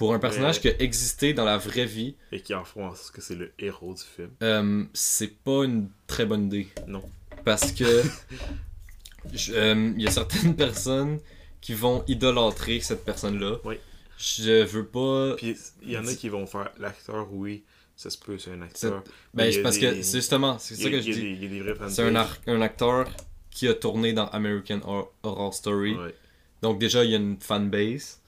Pour 0.00 0.14
un 0.14 0.18
personnage 0.18 0.62
qui 0.62 0.68
a 0.68 0.80
existé 0.80 1.34
dans 1.34 1.44
la 1.44 1.58
vraie 1.58 1.84
vie, 1.84 2.16
Et 2.32 2.40
qui 2.40 2.54
en 2.54 2.64
font 2.64 2.88
sorte 2.94 3.10
que 3.12 3.20
c'est 3.20 3.34
le 3.34 3.52
héros 3.58 3.92
du 3.92 4.00
film. 4.02 4.30
euh, 4.42 4.84
c'est 4.94 5.28
pas 5.44 5.64
une 5.64 5.90
très 6.06 6.24
bonne 6.24 6.46
idée. 6.46 6.68
Non. 6.86 7.04
Parce 7.44 7.70
que 7.72 7.84
euh, 9.50 9.92
il 9.96 10.02
y 10.02 10.06
a 10.06 10.10
certaines 10.10 10.56
personnes 10.56 11.18
qui 11.60 11.74
vont 11.74 12.02
idolâtrer 12.08 12.80
cette 12.80 13.04
personne-là. 13.04 13.56
Oui. 13.64 13.74
Je 14.16 14.64
veux 14.64 14.86
pas. 14.86 15.34
Puis 15.36 15.54
il 15.82 15.90
y 15.90 15.98
en 15.98 16.06
a 16.06 16.14
qui 16.14 16.30
vont 16.30 16.46
faire 16.46 16.70
l'acteur, 16.78 17.28
oui, 17.32 17.62
ça 17.94 18.08
se 18.08 18.16
peut, 18.16 18.38
c'est 18.38 18.52
un 18.52 18.62
acteur. 18.62 19.04
Ben, 19.34 19.52
parce 19.62 19.78
des- 19.78 19.80
que 19.82 20.02
c'est 20.02 20.16
justement, 20.18 20.58
c'est 20.58 20.76
ça 20.76 20.88
que 20.88 21.02
je 21.02 21.10
dis. 21.12 21.48
C'est 21.90 22.02
un, 22.04 22.60
acteur 22.62 23.06
qui 23.50 23.68
a 23.68 23.74
tourné 23.74 24.14
dans 24.14 24.28
American 24.28 24.80
Hor- 24.86 25.12
Horror 25.22 25.52
Story. 25.52 25.94
Ouais. 25.94 26.14
Donc 26.62 26.78
déjà, 26.78 27.04
il 27.04 27.10
y 27.10 27.14
a 27.14 27.18
une 27.18 27.38
fanbase. 27.38 28.19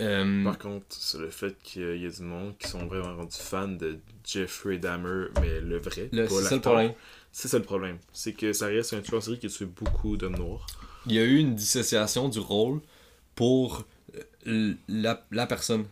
Euh, 0.00 0.44
Par 0.44 0.58
contre, 0.58 0.86
c'est 0.90 1.18
le 1.18 1.30
fait 1.30 1.56
qu'il 1.62 2.02
y 2.02 2.06
a- 2.06 2.10
du 2.10 2.22
monde 2.22 2.54
qui 2.58 2.68
sont 2.68 2.86
vraiment 2.86 3.14
rendus 3.16 3.36
fans 3.38 3.68
de 3.68 3.98
Jeffrey 4.24 4.78
Dahmer, 4.78 5.26
mais 5.40 5.60
le 5.60 5.78
vrai, 5.78 6.08
le- 6.12 6.28
c'est 6.28 6.42
ça 6.42 6.54
le 6.56 6.60
problème. 6.60 6.92
C'est 7.32 7.48
ça 7.48 7.58
le 7.58 7.64
problème. 7.64 7.98
C'est 8.12 8.32
que 8.32 8.52
ça 8.52 8.66
reste 8.66 8.92
un 8.94 9.00
tueur 9.00 9.18
en 9.18 9.20
série 9.20 9.38
qui 9.38 9.46
a 9.46 9.48
tué 9.50 9.66
beaucoup 9.66 10.16
d'hommes 10.16 10.36
noirs. 10.36 10.66
Il 11.06 11.12
y 11.12 11.18
a 11.18 11.24
eu 11.24 11.36
une 11.38 11.54
dissociation 11.54 12.28
du 12.28 12.38
rôle 12.40 12.80
pour 13.34 13.84
euh, 14.46 14.74
la, 14.88 15.24
la 15.30 15.46
personne. 15.46 15.86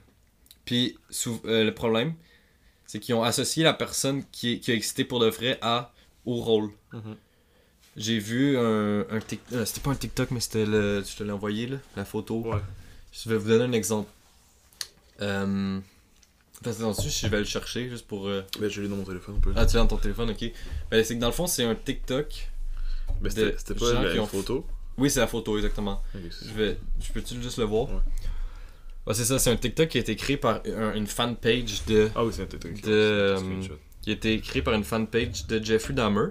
Puis 0.65 0.97
euh, 1.45 1.65
le 1.65 1.75
problème, 1.75 2.15
c'est 2.87 3.01
qu'ils 3.01 3.15
ont 3.15 3.23
associé 3.25 3.65
la 3.65 3.75
personne 3.75 4.25
qui, 4.33 4.55
est- 4.55 4.59
qui 4.61 4.71
a 4.71 4.75
existé 4.75 5.05
pour 5.05 5.21
de 5.21 5.27
vrai 5.29 5.59
à, 5.63 5.93
au 6.27 6.37
rôle. 6.37 6.71
Mhm. 6.93 7.17
J'ai 7.97 8.19
vu 8.19 8.57
un, 8.57 9.01
un 9.11 9.19
Tik- 9.19 9.41
euh, 9.53 9.65
c'était 9.67 9.81
pas 9.81 9.91
un 9.91 9.95
TikTok, 9.97 10.31
mais 10.31 10.41
c'était 10.41 10.65
le. 10.67 11.03
Je 11.07 11.17
te 11.17 11.23
l'ai 11.23 11.33
envoyé, 11.33 11.67
là, 11.67 11.77
la 11.97 12.05
photo. 12.05 12.41
Ouais. 12.43 12.59
Je 13.13 13.29
vais 13.29 13.37
vous 13.37 13.49
donner 13.49 13.65
un 13.65 13.73
exemple. 13.73 14.11
Euh. 15.21 15.79
Ensuite, 16.85 17.13
je 17.13 17.27
vais 17.27 17.39
le 17.41 17.45
chercher 17.45 17.89
juste 17.89 18.07
pour. 18.07 18.29
euh, 18.29 18.43
Ben, 18.61 18.71
je 18.71 18.81
l'ai 18.81 18.89
dans 18.89 18.95
mon 18.97 19.03
téléphone 19.05 19.35
un 19.37 19.41
peu. 19.41 19.53
Ah, 19.57 19.67
tu 19.67 19.75
l'as 19.75 19.83
dans 19.83 19.89
ton 19.89 19.97
téléphone, 19.97 20.31
ok. 20.31 20.45
Ben, 20.91 21.05
c'est 21.05 21.17
que 21.17 21.21
dans 21.21 21.27
le 21.27 21.33
fond, 21.33 21.47
c'est 21.49 21.65
un 21.65 21.75
TikTok. 21.75 22.49
Mais 23.21 23.31
c'était 23.31 23.75
pas 23.75 23.93
la 24.05 24.23
ont- 24.23 24.27
photo? 24.27 24.67
Oui, 24.97 25.11
c'est 25.11 25.21
la 25.21 25.27
photo, 25.27 25.57
exactement. 25.57 26.03
Je 26.15 26.53
vais. 26.53 26.79
Je 27.01 27.13
peux-tu 27.13 27.41
juste 27.43 27.59
le 27.59 27.65
voir? 27.65 27.89
Ouais. 27.91 28.01
Ouais, 29.07 29.15
c'est 29.15 29.25
ça, 29.25 29.39
c'est 29.41 29.51
un 29.51 29.57
TikTok 29.57 29.89
qui 29.89 29.99
a 29.99 30.01
été 30.03 30.15
créé 30.15 30.37
par 30.37 30.61
un- 30.67 30.95
une 30.95 31.07
fanpage 31.09 31.85
de. 31.87 32.11
Ah 32.15 32.25
oui, 32.25 32.33
c'est 32.33 32.43
un 32.43 32.47
TikTok. 32.47 32.81
De, 32.83 33.35
un 33.39 33.45
euh, 33.45 33.63
qui 34.01 34.11
a 34.11 34.13
été 34.13 34.41
créé 34.41 34.63
par 34.63 34.75
une 34.75 34.85
fanpage 34.85 35.47
de 35.49 35.63
Jeffrey 35.65 35.95
Dahmer. 35.95 36.29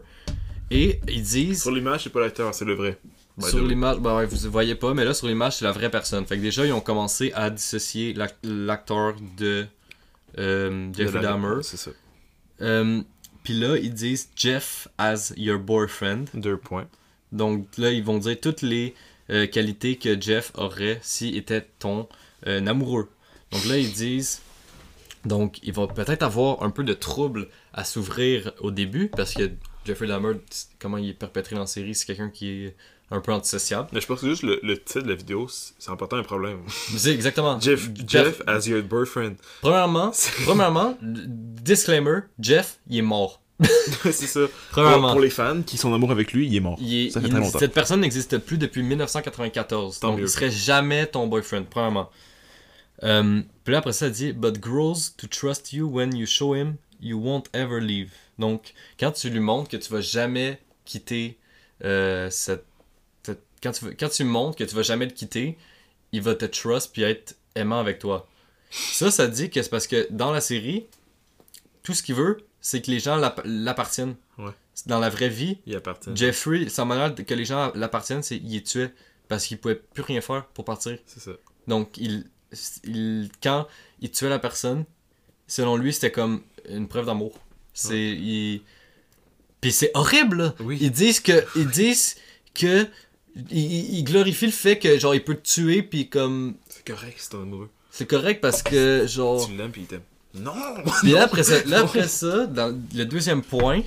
Et 0.69 1.01
ils 1.09 1.23
disent. 1.23 1.61
Sur 1.63 1.71
l'image, 1.71 2.03
c'est 2.03 2.09
pas 2.09 2.21
l'acteur, 2.21 2.53
c'est 2.55 2.63
le 2.63 2.75
vrai. 2.75 2.97
Sur 3.39 3.65
l'image, 3.65 3.97
bah 3.99 4.15
ouais, 4.17 4.25
vous 4.25 4.51
voyez 4.51 4.75
pas, 4.75 4.93
mais 4.93 5.05
là 5.05 5.13
sur 5.13 5.27
l'image 5.27 5.57
c'est 5.57 5.65
la 5.65 5.71
vraie 5.71 5.89
personne. 5.89 6.25
Fait 6.25 6.37
que 6.37 6.41
déjà 6.41 6.65
ils 6.65 6.73
ont 6.73 6.81
commencé 6.81 7.31
à 7.33 7.49
dissocier 7.49 8.13
l'ac- 8.13 8.37
l'acteur 8.43 9.15
de 9.37 9.65
euh, 10.37 10.89
Jeffrey 10.93 11.19
De 11.19 11.23
Dahmer. 11.23 11.63
C'est 11.63 11.77
ça. 11.77 11.91
Euh, 12.61 13.01
Puis 13.43 13.53
là 13.59 13.77
ils 13.77 13.93
disent 13.93 14.29
Jeff 14.35 14.87
as 14.97 15.33
your 15.37 15.59
boyfriend. 15.59 16.25
Deux 16.33 16.57
points. 16.57 16.87
Donc 17.31 17.65
là 17.77 17.91
ils 17.91 18.03
vont 18.03 18.17
dire 18.19 18.37
toutes 18.39 18.61
les 18.61 18.93
euh, 19.29 19.47
qualités 19.47 19.95
que 19.97 20.19
Jeff 20.19 20.51
aurait 20.55 20.99
s'il 21.01 21.35
était 21.37 21.65
ton 21.79 22.07
euh, 22.47 22.65
amoureux. 22.67 23.09
Donc 23.51 23.65
là 23.65 23.77
ils 23.77 23.91
disent 23.91 24.41
donc 25.25 25.59
il 25.63 25.73
va 25.73 25.87
peut-être 25.87 26.23
avoir 26.23 26.63
un 26.63 26.69
peu 26.69 26.83
de 26.83 26.93
trouble 26.93 27.47
à 27.73 27.83
s'ouvrir 27.83 28.51
au 28.59 28.71
début 28.71 29.07
parce 29.07 29.33
que 29.33 29.49
Jeffrey 29.85 30.07
Dahmer 30.07 30.33
comment 30.79 30.97
il 30.97 31.09
est 31.09 31.13
perpétré 31.13 31.55
dans 31.55 31.61
la 31.61 31.67
série 31.67 31.93
c'est 31.95 32.05
quelqu'un 32.05 32.29
qui 32.29 32.49
est 32.65 32.75
un 33.11 33.19
peu 33.19 33.31
antisociable. 33.33 33.89
Mais 33.91 34.01
je 34.01 34.07
pense 34.07 34.21
que 34.21 34.27
juste 34.29 34.43
le, 34.43 34.59
le 34.63 34.77
titre 34.81 35.01
de 35.01 35.09
la 35.09 35.15
vidéo, 35.15 35.47
c'est 35.49 35.95
partant 35.97 36.17
un 36.17 36.23
problème. 36.23 36.59
C'est 36.97 37.11
exactement. 37.13 37.59
Jeff, 37.59 37.89
Jeff 38.07 38.41
as 38.47 38.67
your 38.67 38.81
boyfriend. 38.83 39.35
Premièrement, 39.61 40.11
premièrement, 40.45 40.97
disclaimer, 41.01 42.21
Jeff, 42.39 42.79
il 42.89 42.97
est 42.99 43.01
mort. 43.01 43.39
c'est 44.03 44.11
ça. 44.13 44.39
Pour, 44.39 44.49
Premièrement, 44.71 45.11
pour 45.11 45.19
les 45.21 45.29
fans 45.29 45.61
qui 45.61 45.77
sont 45.77 45.89
en 45.91 45.93
amour 45.93 46.09
avec 46.11 46.33
lui, 46.33 46.47
il 46.47 46.55
est 46.55 46.59
mort. 46.59 46.77
il 46.81 47.07
est- 47.07 47.09
ça 47.11 47.21
fait 47.21 47.27
il- 47.27 47.31
très 47.31 47.41
longtemps. 47.41 47.59
cette 47.59 47.73
personne 47.73 47.99
n'existe 48.01 48.39
plus 48.39 48.57
depuis 48.57 48.81
1994. 48.81 49.99
Tant 49.99 50.07
donc, 50.09 50.17
mieux. 50.17 50.23
il 50.23 50.29
serait 50.29 50.49
jamais 50.49 51.05
ton 51.05 51.27
boyfriend, 51.27 51.65
premièrement. 51.69 52.09
Euh, 53.03 53.41
puis 53.63 53.71
là, 53.73 53.79
après 53.79 53.93
ça, 53.93 54.07
elle 54.07 54.13
dit 54.13 54.33
But 54.33 54.59
grows 54.59 54.95
to 55.17 55.27
trust 55.27 55.73
you 55.73 55.87
when 55.87 56.15
you 56.15 56.25
show 56.25 56.55
him 56.55 56.75
you 57.01 57.19
won't 57.19 57.43
ever 57.53 57.79
leave. 57.79 58.11
Donc, 58.39 58.73
quand 58.99 59.11
tu 59.11 59.29
lui 59.29 59.39
montres 59.39 59.69
que 59.69 59.77
tu 59.77 59.91
vas 59.91 60.01
jamais 60.01 60.59
quitter 60.85 61.37
euh, 61.83 62.29
cette- 62.31 62.65
quand, 63.61 63.71
tu, 63.71 63.85
quand 63.95 64.09
tu 64.09 64.23
montres 64.23 64.57
que 64.57 64.63
tu 64.63 64.75
vas 64.75 64.81
jamais 64.83 65.05
le 65.05 65.11
quitter, 65.11 65.57
il 66.11 66.21
va 66.21 66.35
te 66.35 66.45
trust 66.45 66.91
puis 66.93 67.03
être 67.03 67.35
aimant 67.55 67.79
avec 67.79 67.99
toi. 67.99 68.27
Ça, 68.69 69.11
ça 69.11 69.27
dit 69.27 69.49
que 69.49 69.61
c'est 69.61 69.69
parce 69.69 69.87
que 69.87 70.07
dans 70.11 70.31
la 70.31 70.41
série, 70.41 70.85
tout 71.83 71.93
ce 71.93 72.03
qu'il 72.03 72.15
veut, 72.15 72.37
c'est 72.61 72.81
que 72.81 72.91
les 72.91 72.99
gens 72.99 73.15
l'app- 73.15 73.41
l'appartiennent. 73.45 74.15
Ouais. 74.37 74.51
Dans 74.85 74.99
la 74.99 75.09
vraie 75.09 75.29
vie, 75.29 75.57
Il. 76.11 76.15
Jeffrey, 76.15 76.69
sa 76.69 76.85
manière 76.85 77.13
que 77.13 77.33
les 77.33 77.45
gens 77.45 77.71
l'appartiennent, 77.75 78.23
c'est 78.23 78.39
qu'il 78.39 78.55
est 78.55 78.65
tué 78.65 78.87
parce 79.27 79.45
qu'il 79.45 79.57
pouvait 79.59 79.75
plus 79.75 80.01
rien 80.03 80.21
faire 80.21 80.45
pour 80.47 80.63
partir. 80.65 80.97
C'est 81.05 81.19
ça. 81.19 81.31
Donc, 81.67 81.97
il, 81.97 82.25
il, 82.85 83.29
quand 83.43 83.67
il 83.99 84.09
tuait 84.11 84.29
la 84.29 84.39
personne, 84.39 84.85
selon 85.47 85.75
lui, 85.75 85.91
c'était 85.93 86.11
comme 86.11 86.41
une 86.69 86.87
preuve 86.87 87.05
d'amour. 87.05 87.37
C'est. 87.73 87.99
il- 87.99 88.61
Puis 89.59 89.71
c'est 89.71 89.91
horrible, 89.93 90.37
là. 90.37 90.55
Oui. 90.59 90.77
Ils 90.81 90.91
disent 90.91 91.19
que. 91.19 91.45
Ils 91.55 91.67
disent 91.69 92.15
que. 92.53 92.87
Ils 93.49 94.03
glorifient 94.03 94.47
le 94.47 94.51
fait 94.51 94.77
que, 94.77 94.97
genre, 94.97 95.15
il 95.15 95.23
peut 95.23 95.35
te 95.35 95.47
tuer, 95.47 95.83
puis 95.83 96.09
comme. 96.09 96.55
C'est 96.69 96.85
correct, 96.85 97.15
c'est 97.17 97.29
ton 97.29 97.41
amoureux. 97.43 97.69
C'est 97.89 98.07
correct 98.07 98.41
parce 98.41 98.61
que, 98.63 99.05
genre. 99.07 99.47
Tu 99.47 99.55
l'aimes 99.55 99.71
puis 99.71 99.81
il 99.81 99.87
t'aime. 99.87 100.01
Non! 100.33 100.53
Puis 101.01 101.11
là, 101.11 101.23
après 101.23 101.43
ça, 101.43 101.63
là, 101.65 101.79
après 101.83 102.07
ça, 102.07 102.45
dans 102.47 102.77
le 102.93 103.03
deuxième 103.05 103.41
point 103.41 103.81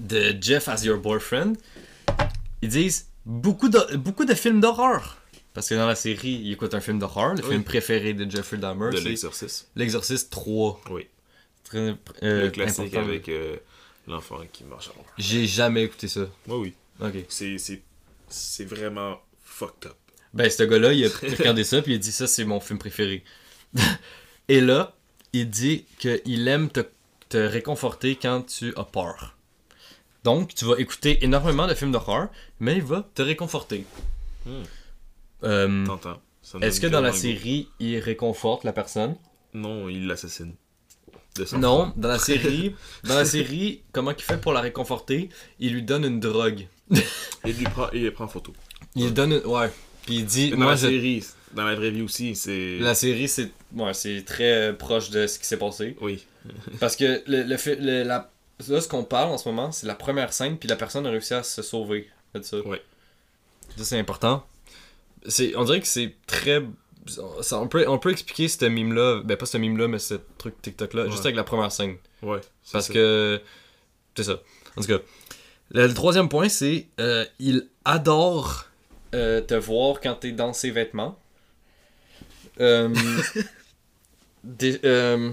de 0.00 0.36
Jeff 0.40 0.68
as 0.68 0.84
your 0.84 0.98
boyfriend, 0.98 1.54
ils 2.62 2.68
disent 2.68 3.08
beaucoup 3.26 3.68
de, 3.68 3.96
beaucoup 3.96 4.24
de 4.24 4.34
films 4.34 4.60
d'horreur. 4.60 5.18
Parce 5.54 5.68
que 5.68 5.74
dans 5.74 5.86
la 5.86 5.94
série, 5.96 6.40
il 6.44 6.52
écoute 6.52 6.74
un 6.74 6.80
film 6.80 6.98
d'horreur. 6.98 7.34
Le 7.34 7.42
Oui. 7.44 7.50
film 7.50 7.64
préféré 7.64 8.14
de 8.14 8.28
Jeffrey 8.30 8.56
Dahmer, 8.56 8.90
De 8.90 8.96
c'est 8.96 9.04
l'exorcisme. 9.04 9.66
L'Exorciste 9.76 10.30
3. 10.30 10.80
Oui. 10.90 11.06
Très 11.64 11.78
euh, 11.78 12.44
le 12.44 12.50
classique 12.50 12.86
important. 12.86 13.02
avec 13.02 13.28
euh, 13.28 13.56
l'enfant 14.06 14.38
qui 14.52 14.64
marche 14.64 14.88
rond. 14.88 15.04
J'ai 15.18 15.46
jamais 15.46 15.82
écouté 15.84 16.08
ça. 16.08 16.22
Moi, 16.46 16.58
oui. 16.58 16.72
Ok. 17.00 17.14
C'est, 17.28 17.58
c'est, 18.32 18.64
vraiment 18.64 19.20
fucked 19.44 19.90
up. 19.90 19.96
Ben, 20.34 20.50
ce 20.50 20.62
gars-là, 20.62 20.92
il 20.92 21.06
a 21.06 21.08
regardé 21.38 21.64
ça, 21.64 21.82
puis 21.82 21.92
il 21.92 21.96
a 21.96 21.98
dit 21.98 22.12
ça, 22.12 22.26
c'est 22.26 22.44
mon 22.44 22.60
film 22.60 22.78
préféré. 22.78 23.24
Et 24.48 24.60
là, 24.60 24.94
il 25.32 25.48
dit 25.48 25.84
qu'il 25.98 26.48
aime 26.48 26.70
te, 26.70 26.80
te 27.28 27.36
réconforter 27.36 28.16
quand 28.16 28.42
tu 28.42 28.74
as 28.76 28.84
peur. 28.84 29.36
Donc, 30.24 30.54
tu 30.54 30.64
vas 30.64 30.76
écouter 30.78 31.24
énormément 31.24 31.66
de 31.66 31.74
films 31.74 31.92
d'horreur, 31.92 32.28
mais 32.60 32.76
il 32.76 32.82
va 32.82 33.08
te 33.14 33.22
réconforter. 33.22 33.84
Hmm. 34.46 34.62
Euh, 35.44 35.86
T'entends? 35.86 36.20
Est-ce 36.60 36.80
que 36.80 36.86
dans 36.86 37.00
la 37.00 37.12
série, 37.12 37.68
il 37.78 37.98
réconforte 37.98 38.64
la 38.64 38.72
personne? 38.72 39.16
Non, 39.54 39.88
il 39.88 40.06
l'assassine. 40.06 40.54
Non, 41.54 41.92
dans 41.96 42.08
la 42.08 42.18
série, 42.18 42.74
dans 43.04 43.14
la 43.14 43.24
série, 43.24 43.82
comment 43.92 44.10
il 44.10 44.22
fait 44.22 44.40
pour 44.40 44.52
la 44.52 44.60
réconforter? 44.60 45.30
Il 45.60 45.72
lui 45.74 45.82
donne 45.82 46.04
une 46.04 46.20
drogue. 46.20 46.66
Il 47.44 47.56
lui 47.56 47.64
prend, 47.64 47.88
il 47.92 48.02
les 48.02 48.10
prend 48.10 48.24
en 48.24 48.28
photo. 48.28 48.52
Il 48.94 49.12
donne 49.14 49.32
une... 49.32 49.46
Ouais. 49.46 49.70
Puis 50.06 50.16
il 50.16 50.24
dit, 50.26 50.50
Dans 50.50 50.58
moi, 50.58 50.66
la 50.70 50.76
je- 50.76 50.86
série, 50.88 51.24
dans 51.54 51.64
la 51.64 51.74
vraie 51.74 51.90
vie 51.90 52.02
aussi, 52.02 52.34
c'est. 52.34 52.78
La 52.78 52.94
série, 52.94 53.28
c'est 53.28 53.50
ouais, 53.74 53.94
c'est 53.94 54.24
très 54.24 54.52
euh, 54.70 54.72
proche 54.72 55.10
de 55.10 55.26
ce 55.26 55.38
qui 55.38 55.46
s'est 55.46 55.56
passé. 55.58 55.96
Oui. 56.00 56.24
Parce 56.80 56.96
que 56.96 57.22
le, 57.26 57.42
le, 57.44 57.56
fi- 57.56 57.76
le- 57.76 58.02
la, 58.02 58.30
là, 58.68 58.80
ce 58.80 58.88
qu'on 58.88 59.04
parle 59.04 59.30
en 59.30 59.38
ce 59.38 59.48
moment, 59.48 59.70
c'est 59.72 59.86
la 59.86 59.94
première 59.94 60.32
scène, 60.32 60.56
puis 60.58 60.68
la 60.68 60.76
personne 60.76 61.06
a 61.06 61.10
réussi 61.10 61.34
à 61.34 61.42
se 61.42 61.62
sauver 61.62 62.08
de 62.34 62.42
ça. 62.42 62.58
Ouais. 62.60 62.82
Ça, 63.76 63.84
c'est 63.84 63.98
important. 63.98 64.44
C'est, 65.26 65.54
on 65.56 65.64
dirait 65.64 65.80
que 65.80 65.86
c'est 65.86 66.14
très. 66.26 66.62
ça- 67.40 67.60
on, 67.60 67.68
peut, 67.68 67.84
on 67.88 67.98
peut 67.98 68.10
expliquer 68.10 68.48
ce 68.48 68.64
mime-là, 68.64 69.22
ben 69.24 69.36
pas 69.36 69.46
ce 69.46 69.56
mime-là, 69.58 69.86
mais 69.88 69.98
ce 70.00 70.14
truc 70.38 70.60
TikTok-là, 70.62 71.08
juste 71.08 71.24
avec 71.24 71.36
la 71.36 71.44
première 71.44 71.70
scène. 71.70 71.96
Ouais. 72.22 72.40
Parce 72.72 72.86
ça. 72.88 72.92
que. 72.92 73.40
C'est 74.16 74.24
ça. 74.24 74.40
En 74.76 74.80
tout 74.82 74.88
cas. 74.88 74.98
Le, 75.72 75.86
le 75.86 75.94
troisième 75.94 76.28
point, 76.28 76.48
c'est. 76.48 76.86
euh, 77.00 77.24
il 77.38 77.68
adore 77.84 78.66
euh, 79.14 79.40
te 79.40 79.54
voir 79.54 80.00
quand 80.00 80.14
t'es 80.14 80.32
dans 80.32 80.52
ses 80.52 80.70
vêtements. 80.70 81.18
Euh, 82.60 82.88
des- 84.44 84.80
euh, 84.84 85.30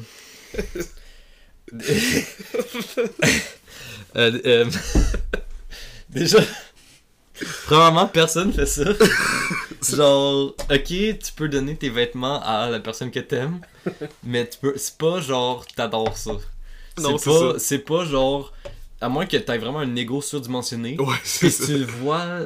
Euh, 4.16 4.66
déjà. 6.10 6.40
Premièrement, 7.66 8.08
personne 8.08 8.52
fait 8.52 8.66
ça. 8.66 8.84
genre, 9.96 10.56
ok, 10.72 10.84
tu 10.88 11.32
peux 11.36 11.48
donner 11.48 11.76
tes 11.76 11.90
vêtements 11.90 12.42
à 12.44 12.70
la 12.70 12.80
personne 12.80 13.12
que 13.12 13.20
t'aimes, 13.20 13.62
mais 14.24 14.50
tu 14.50 14.58
peux. 14.58 14.74
C'est 14.78 14.98
pas 14.98 15.22
genre, 15.22 15.66
t'adores 15.68 16.18
ça. 16.18 16.32
Non, 17.00 17.18
c'est 17.18 17.30
pas, 17.30 17.60
c'est 17.60 17.80
pas 17.80 18.04
genre. 18.06 18.52
À 19.02 19.10
moins 19.10 19.26
que 19.26 19.38
t'aies 19.38 19.58
vraiment 19.58 19.80
un 19.80 19.95
ego 19.95 20.22
surdimensionné. 20.22 20.97
Ouais, 21.00 21.16
c'est 21.24 21.47
Puis 21.47 21.52
ça. 21.52 21.66
tu 21.68 21.78
le 21.78 21.86
vois, 21.86 22.39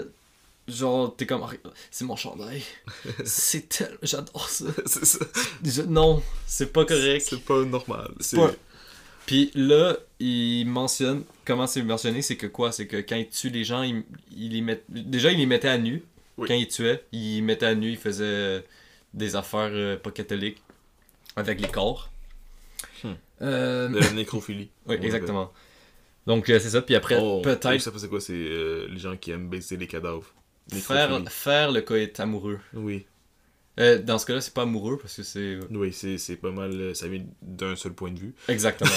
genre, 0.67 1.15
t'es 1.15 1.25
comme, 1.25 1.43
c'est 1.89 2.05
mon 2.05 2.15
chandail. 2.15 2.63
c'est 3.25 3.69
tel, 3.69 3.97
j'adore 4.03 4.47
ça. 4.49 4.65
C'est 4.85 5.05
ça. 5.05 5.25
Je- 5.63 5.81
non, 5.81 6.21
c'est 6.45 6.71
pas 6.71 6.85
correct. 6.85 7.25
C'est 7.27 7.41
pas 7.43 7.63
normal. 7.65 8.11
C'est. 8.19 8.37
pas- 8.37 8.51
Puis 9.25 9.51
là, 9.55 9.97
il 10.19 10.65
mentionne, 10.65 11.23
comment 11.45 11.65
c'est 11.65 11.81
mentionné, 11.81 12.21
c'est 12.21 12.35
que 12.35 12.47
quoi? 12.47 12.71
C'est 12.71 12.85
que 12.87 12.97
quand 12.97 13.15
il 13.15 13.29
tue 13.29 13.49
les 13.49 13.63
gens, 13.63 13.81
il, 13.81 14.03
il 14.35 14.51
les 14.51 14.61
met, 14.61 14.83
déjà 14.89 15.31
il 15.31 15.37
les 15.39 15.45
mettait 15.47 15.69
à 15.69 15.77
nu. 15.77 16.03
Oui. 16.37 16.47
Quand 16.47 16.55
il 16.55 16.67
tuait, 16.67 17.03
il 17.11 17.41
mettait 17.41 17.67
à 17.67 17.75
nu, 17.75 17.89
il 17.91 17.97
faisait 17.97 18.23
euh, 18.25 18.59
des 19.13 19.35
affaires 19.35 19.69
euh, 19.71 19.97
pas 19.97 20.11
catholiques 20.11 20.61
avec 21.35 21.61
les 21.61 21.67
corps. 21.67 22.09
Hmm. 23.03 23.13
Euh, 23.41 23.87
De 23.89 23.99
la 23.99 24.11
nécrophilie. 24.11 24.69
oui, 24.87 24.95
exactement. 25.01 25.51
Donc 26.25 26.49
euh, 26.49 26.59
c'est 26.59 26.69
ça, 26.69 26.81
puis 26.81 26.95
après, 26.95 27.17
Oh, 27.21 27.41
peut-être 27.43 27.79
Ça 27.81 27.91
c'est 27.97 28.07
quoi 28.09 28.21
C'est 28.21 28.33
euh, 28.33 28.87
les 28.89 28.99
gens 28.99 29.17
qui 29.17 29.31
aiment 29.31 29.49
baiser 29.49 29.75
les 29.77 29.87
cadavres? 29.87 30.25
faire, 30.71 31.21
faire 31.29 31.71
le 31.71 31.81
coït 31.81 32.17
amoureux. 32.19 32.59
Oui. 32.73 33.05
Euh, 33.79 33.97
dans 34.01 34.17
ce 34.19 34.25
cas-là, 34.27 34.39
c'est 34.39 34.53
pas 34.53 34.61
amoureux 34.61 34.97
parce 34.97 35.15
que 35.15 35.23
c'est. 35.23 35.59
Oui, 35.71 35.91
c'est 35.93 36.35
pas 36.37 36.51
mal. 36.51 36.71
euh, 36.71 36.93
Ça 36.93 37.07
vient 37.07 37.23
d'un 37.41 37.75
seul 37.75 37.93
point 37.93 38.11
de 38.11 38.19
vue. 38.19 38.33
Exactement. 38.47 38.91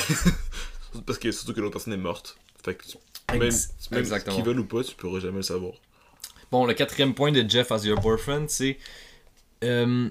Parce 1.06 1.18
que 1.18 1.30
surtout 1.32 1.52
que 1.52 1.60
l'autre 1.60 1.72
personne 1.74 1.92
est 1.92 1.96
morte. 1.98 2.38
Fait 2.64 2.74
que 2.74 2.84
tu- 2.86 2.96
même, 3.32 3.42
Ex- 3.42 3.70
même 3.90 4.04
qu'ils 4.22 4.44
veulent 4.44 4.60
ou 4.60 4.64
pas, 4.64 4.82
tu 4.84 4.94
pourras 4.94 5.20
jamais 5.20 5.36
le 5.38 5.42
savoir. 5.42 5.74
Bon, 6.50 6.64
le 6.64 6.74
quatrième 6.74 7.12
point 7.14 7.32
de 7.32 7.44
Jeff 7.48 7.70
as 7.72 7.84
your 7.84 8.00
boyfriend, 8.00 8.46
c'est. 8.48 8.78
Euh... 9.64 10.08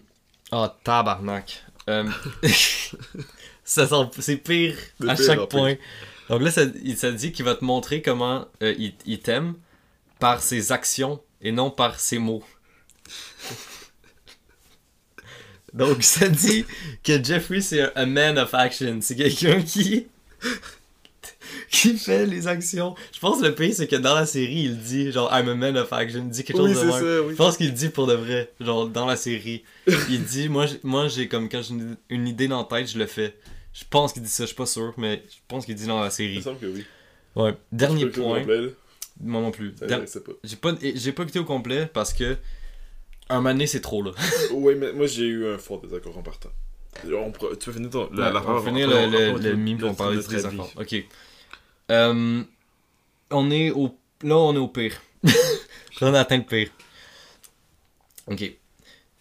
Ah, 0.52 0.78
tabarnak. 0.84 1.64
Euh, 1.90 2.04
C'est 3.64 4.38
pire 4.38 4.76
De 5.00 5.08
à 5.08 5.16
pire 5.16 5.26
chaque 5.26 5.50
pire. 5.50 5.78
Donc 6.30 6.42
là, 6.42 6.52
ça, 6.52 6.64
il, 6.84 6.98
ça 6.98 7.12
dit 7.12 7.32
qu'il 7.32 7.46
va 7.46 7.56
te 7.56 7.64
montrer 7.64 8.02
comment 8.02 8.48
euh, 8.64 8.74
il, 8.80 8.94
il 9.06 9.20
t'aime 9.20 9.54
par 10.20 10.42
ses 10.42 10.72
actions 10.72 11.22
et 11.42 11.52
non 11.52 11.70
par 11.70 12.00
ses 12.00 12.18
mots. 12.20 12.44
Donc 15.74 16.04
ça 16.04 16.30
dit 16.30 16.66
que 17.04 17.22
Jeffrey 17.22 17.60
c'est 17.62 17.96
un, 17.98 18.06
man 18.06 18.38
of 18.40 18.54
action. 18.54 19.00
C'est 19.02 19.16
quelqu'un 19.16 19.62
qui 19.62 20.08
qui 21.70 21.98
fait 21.98 22.26
les 22.26 22.48
actions. 22.48 22.96
Je 23.14 23.20
pense 23.20 23.42
que 23.42 23.46
le 23.48 23.54
pire 23.56 23.74
c'est 23.76 23.88
que 23.88 23.98
dans 23.98 24.16
la 24.16 24.26
série 24.26 24.64
il 24.64 24.78
dit 24.80 25.12
genre 25.12 25.30
I'm 25.34 25.50
a 25.50 25.56
man 25.56 25.78
of 25.78 25.92
action. 25.92 26.22
Il 26.22 26.30
dit 26.30 26.44
quelque 26.46 26.58
chose 26.58 27.02
de 27.02 27.20
oui. 27.26 27.32
Je 27.32 27.36
pense 27.36 27.58
qu'il 27.58 27.74
dit 27.74 27.90
pour 27.90 28.08
de 28.08 28.14
vrai, 28.14 28.52
genre 28.62 28.88
dans 28.88 29.06
la 29.06 29.18
série. 29.18 29.64
Il 30.10 30.24
dit 30.24 30.48
moi 30.48 30.66
j'ai- 30.66 30.80
moi 30.84 31.08
j'ai 31.10 31.28
comme 31.28 31.50
quand 31.50 31.62
j'ai 31.62 31.76
une 32.10 32.28
idée 32.28 32.48
dans 32.48 32.60
la 32.60 32.78
tête, 32.80 32.90
je 32.90 32.98
le 32.98 33.06
fais. 33.06 33.36
Je 33.78 33.84
pense 33.90 34.14
qu'il 34.14 34.22
dit 34.22 34.30
ça, 34.30 34.44
je 34.44 34.48
suis 34.48 34.56
pas 34.56 34.66
sûr, 34.66 34.94
mais 34.98 35.22
je 35.30 35.36
pense 35.50 35.66
qu'il 35.66 35.76
dit 35.76 35.86
dans 35.86 35.98
la 36.00 36.04
Il 36.04 36.06
me 36.06 36.10
série. 36.12 36.42
semble 36.42 36.60
que 36.60 36.66
oui. 36.68 36.86
Ouais. 37.36 37.54
Dernier 37.74 38.06
point. 38.06 38.40
complet. 38.40 38.74
Moi 39.22 39.42
non 39.42 39.52
plus. 39.52 39.72
Der-. 39.74 40.06
J'ai 40.44 40.56
pas 40.56 40.74
j'ai 40.82 41.12
pas 41.12 41.24
écouté 41.24 41.40
au 41.40 41.46
complet 41.46 41.86
parce 41.94 42.14
que 42.14 42.38
un 43.30 43.42
mané 43.42 43.68
c'est 43.68 43.82
trop 43.82 44.02
là. 44.02 44.12
Ouais, 44.54 44.76
mais 44.76 44.94
moi 44.94 45.08
j'ai 45.08 45.26
eu 45.26 45.48
un 45.48 45.58
fort 45.58 45.82
désaccord 45.82 46.18
en 46.18 46.22
partant. 46.24 46.52
On 47.06 47.32
Tu 47.32 47.66
peux 47.66 47.72
finir 47.74 47.90
ton. 47.90 48.10
La, 48.14 48.28
Ouais, 48.28 48.34
la 48.34 48.42
on 48.50 48.54
va 48.54 48.62
fin, 48.62 48.68
finir 48.68 48.88
le, 48.88 49.08
le, 49.34 49.38
le 49.38 49.56
mime 49.58 49.82
qu'on 49.82 49.94
parlait 49.94 50.18
avis. 50.34 50.46
enfants. 50.46 50.70
Ok. 50.80 50.96
Euh, 51.92 52.44
on 53.32 53.52
est 53.52 53.72
au. 53.72 53.98
Là, 54.24 54.38
on 54.38 54.54
est 54.54 54.58
au 54.60 54.70
pire. 54.70 55.02
là, 55.24 55.32
on 56.02 56.14
a 56.14 56.22
atteint 56.22 56.38
le 56.38 56.44
pire. 56.46 56.70
Ok. 58.28 58.50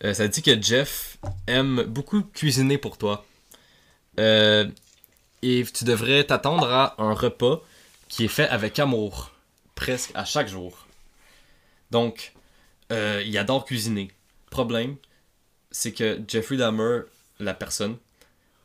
Euh, 0.05 0.15
ça 0.15 0.29
dit 0.29 0.43
que 0.43 0.61
Jeff 0.63 1.19
aime 1.49 1.83
beaucoup 1.83 2.23
cuisiner 2.23 2.79
pour 2.79 2.97
toi. 2.99 3.25
Euh, 4.19 4.69
et 5.43 5.65
tu 5.73 5.85
devrais 5.85 6.25
t'attendre 6.25 6.71
à 6.71 6.95
un 7.03 7.15
repas 7.15 7.63
qui 8.09 8.25
est 8.25 8.29
fait 8.29 8.49
avec 8.49 8.79
amour. 8.79 9.33
Presque 9.75 10.13
à 10.15 10.25
chaque 10.25 10.49
jour. 10.49 10.87
Donc, 11.91 12.33
euh, 12.93 13.23
il 13.27 13.37
adore 13.39 13.65
cuisiner. 13.65 14.11
Problème, 14.51 14.97
c'est 15.71 15.93
que 15.93 16.21
Jeffrey 16.29 16.57
Dahmer, 16.59 17.03
la 17.41 17.55
personne, 17.55 17.99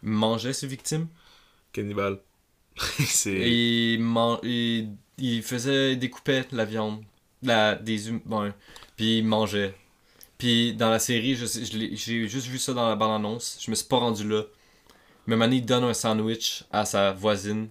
mangeait 0.04 0.54
ses 0.54 0.68
victimes. 0.68 1.08
Cannibale. 1.74 2.20
Et 3.36 3.93
il, 3.95 4.00
man- 4.02 4.39
il, 4.43 4.89
il 5.18 5.43
faisait, 5.43 5.93
il 5.93 6.00
découpait 6.00 6.45
la 6.52 6.66
viande, 6.66 7.04
la, 7.43 7.76
des 7.76 8.10
hum- 8.10 8.22
ouais, 8.28 8.52
puis 8.95 9.20
il 9.20 9.26
mangeait. 9.26 9.76
Puis 10.38 10.74
dans 10.76 10.89
la 10.89 11.00
série, 11.00 11.36
je 11.36 11.45
sais- 11.45 11.66
je 11.66 11.95
j'ai 11.95 12.28
juste 12.30 12.47
vu 12.47 12.60
ça 12.60 12.74
dans 12.74 12.89
la 12.89 12.95
bande-annonce. 12.95 13.60
Je 13.62 13.72
me 13.72 13.76
suis 13.76 13.88
pas 13.88 13.97
rendu 14.00 14.28
là. 14.28 14.43
Manny 15.36 15.57
il 15.57 15.65
donne 15.65 15.84
un 15.84 15.93
sandwich 15.93 16.63
à 16.71 16.86
sa 16.86 17.11
voisine. 17.13 17.69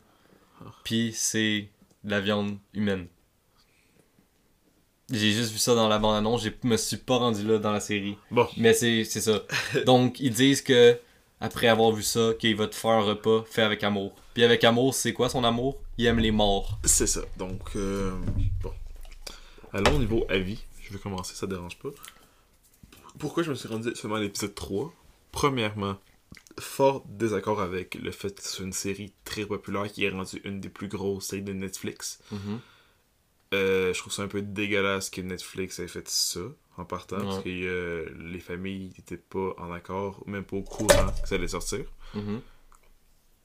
Puis 0.84 1.12
c'est 1.14 1.68
de 2.04 2.10
la 2.10 2.20
viande 2.20 2.58
humaine. 2.74 3.06
J'ai 5.10 5.32
juste 5.32 5.52
vu 5.52 5.58
ça 5.58 5.74
dans 5.74 5.88
la 5.88 5.98
bande-annonce. 5.98 6.42
Je 6.42 6.50
me 6.64 6.76
suis 6.76 6.98
pas 6.98 7.16
rendu 7.16 7.46
là 7.46 7.58
dans 7.58 7.72
la 7.72 7.80
série. 7.80 8.18
Bon, 8.30 8.46
Mais 8.58 8.74
c'est 8.74 9.04
c'est 9.04 9.22
ça. 9.22 9.42
Donc, 9.86 10.20
ils 10.20 10.32
disent 10.32 10.60
que, 10.60 10.98
après 11.40 11.68
avoir 11.68 11.92
vu 11.92 12.02
ça, 12.02 12.32
qu'il 12.38 12.54
va 12.56 12.66
te 12.66 12.74
faire 12.74 12.90
un 12.90 13.00
repas 13.02 13.42
fait 13.48 13.62
avec 13.62 13.82
amour. 13.84 14.14
Puis 14.34 14.44
avec 14.44 14.62
amour, 14.64 14.94
c'est 14.94 15.14
quoi 15.14 15.30
son 15.30 15.44
amour? 15.44 15.80
Il 15.96 16.04
aime 16.06 16.18
les 16.18 16.30
morts. 16.30 16.78
c'est 16.84 17.06
ça. 17.06 17.22
Donc, 17.38 17.74
euh, 17.76 18.12
bon. 18.62 18.72
Allons 19.72 19.96
au 19.96 19.98
niveau 19.98 20.26
avis. 20.28 20.62
Je 20.82 20.92
vais 20.92 20.98
commencer, 20.98 21.34
ça 21.34 21.46
dérange 21.46 21.78
pas. 21.78 21.90
Pourquoi 23.18 23.42
je 23.42 23.50
me 23.50 23.54
suis 23.54 23.68
rendu 23.68 23.94
seulement 23.94 24.16
à 24.16 24.20
l'épisode 24.20 24.54
3 24.54 24.92
Premièrement, 25.32 25.96
fort 26.60 27.04
désaccord 27.08 27.60
avec 27.60 27.94
le 27.94 28.10
fait 28.10 28.34
que 28.36 28.42
c'est 28.42 28.62
une 28.62 28.72
série 28.72 29.12
très 29.24 29.44
populaire 29.46 29.90
qui 29.90 30.04
est 30.04 30.10
rendue 30.10 30.40
une 30.44 30.60
des 30.60 30.68
plus 30.68 30.88
grosses 30.88 31.26
séries 31.26 31.42
de 31.42 31.52
Netflix. 31.52 32.20
Mhm. 32.32 32.60
Euh, 33.54 33.94
je 33.94 33.98
trouve 34.00 34.12
ça 34.12 34.22
un 34.22 34.28
peu 34.28 34.42
dégueulasse 34.42 35.08
que 35.08 35.20
Netflix 35.22 35.78
ait 35.78 35.88
fait 35.88 36.06
ça 36.08 36.40
en 36.76 36.84
partant, 36.84 37.16
parce 37.18 37.42
que 37.42 37.48
euh, 37.48 38.06
les 38.30 38.38
familles 38.40 38.92
n'étaient 38.96 39.16
pas 39.16 39.54
en 39.58 39.72
accord, 39.72 40.22
même 40.26 40.44
pas 40.44 40.56
au 40.58 40.62
courant 40.62 41.06
que 41.22 41.28
ça 41.28 41.34
allait 41.36 41.48
sortir. 41.48 41.80
Mhm. 42.14 42.40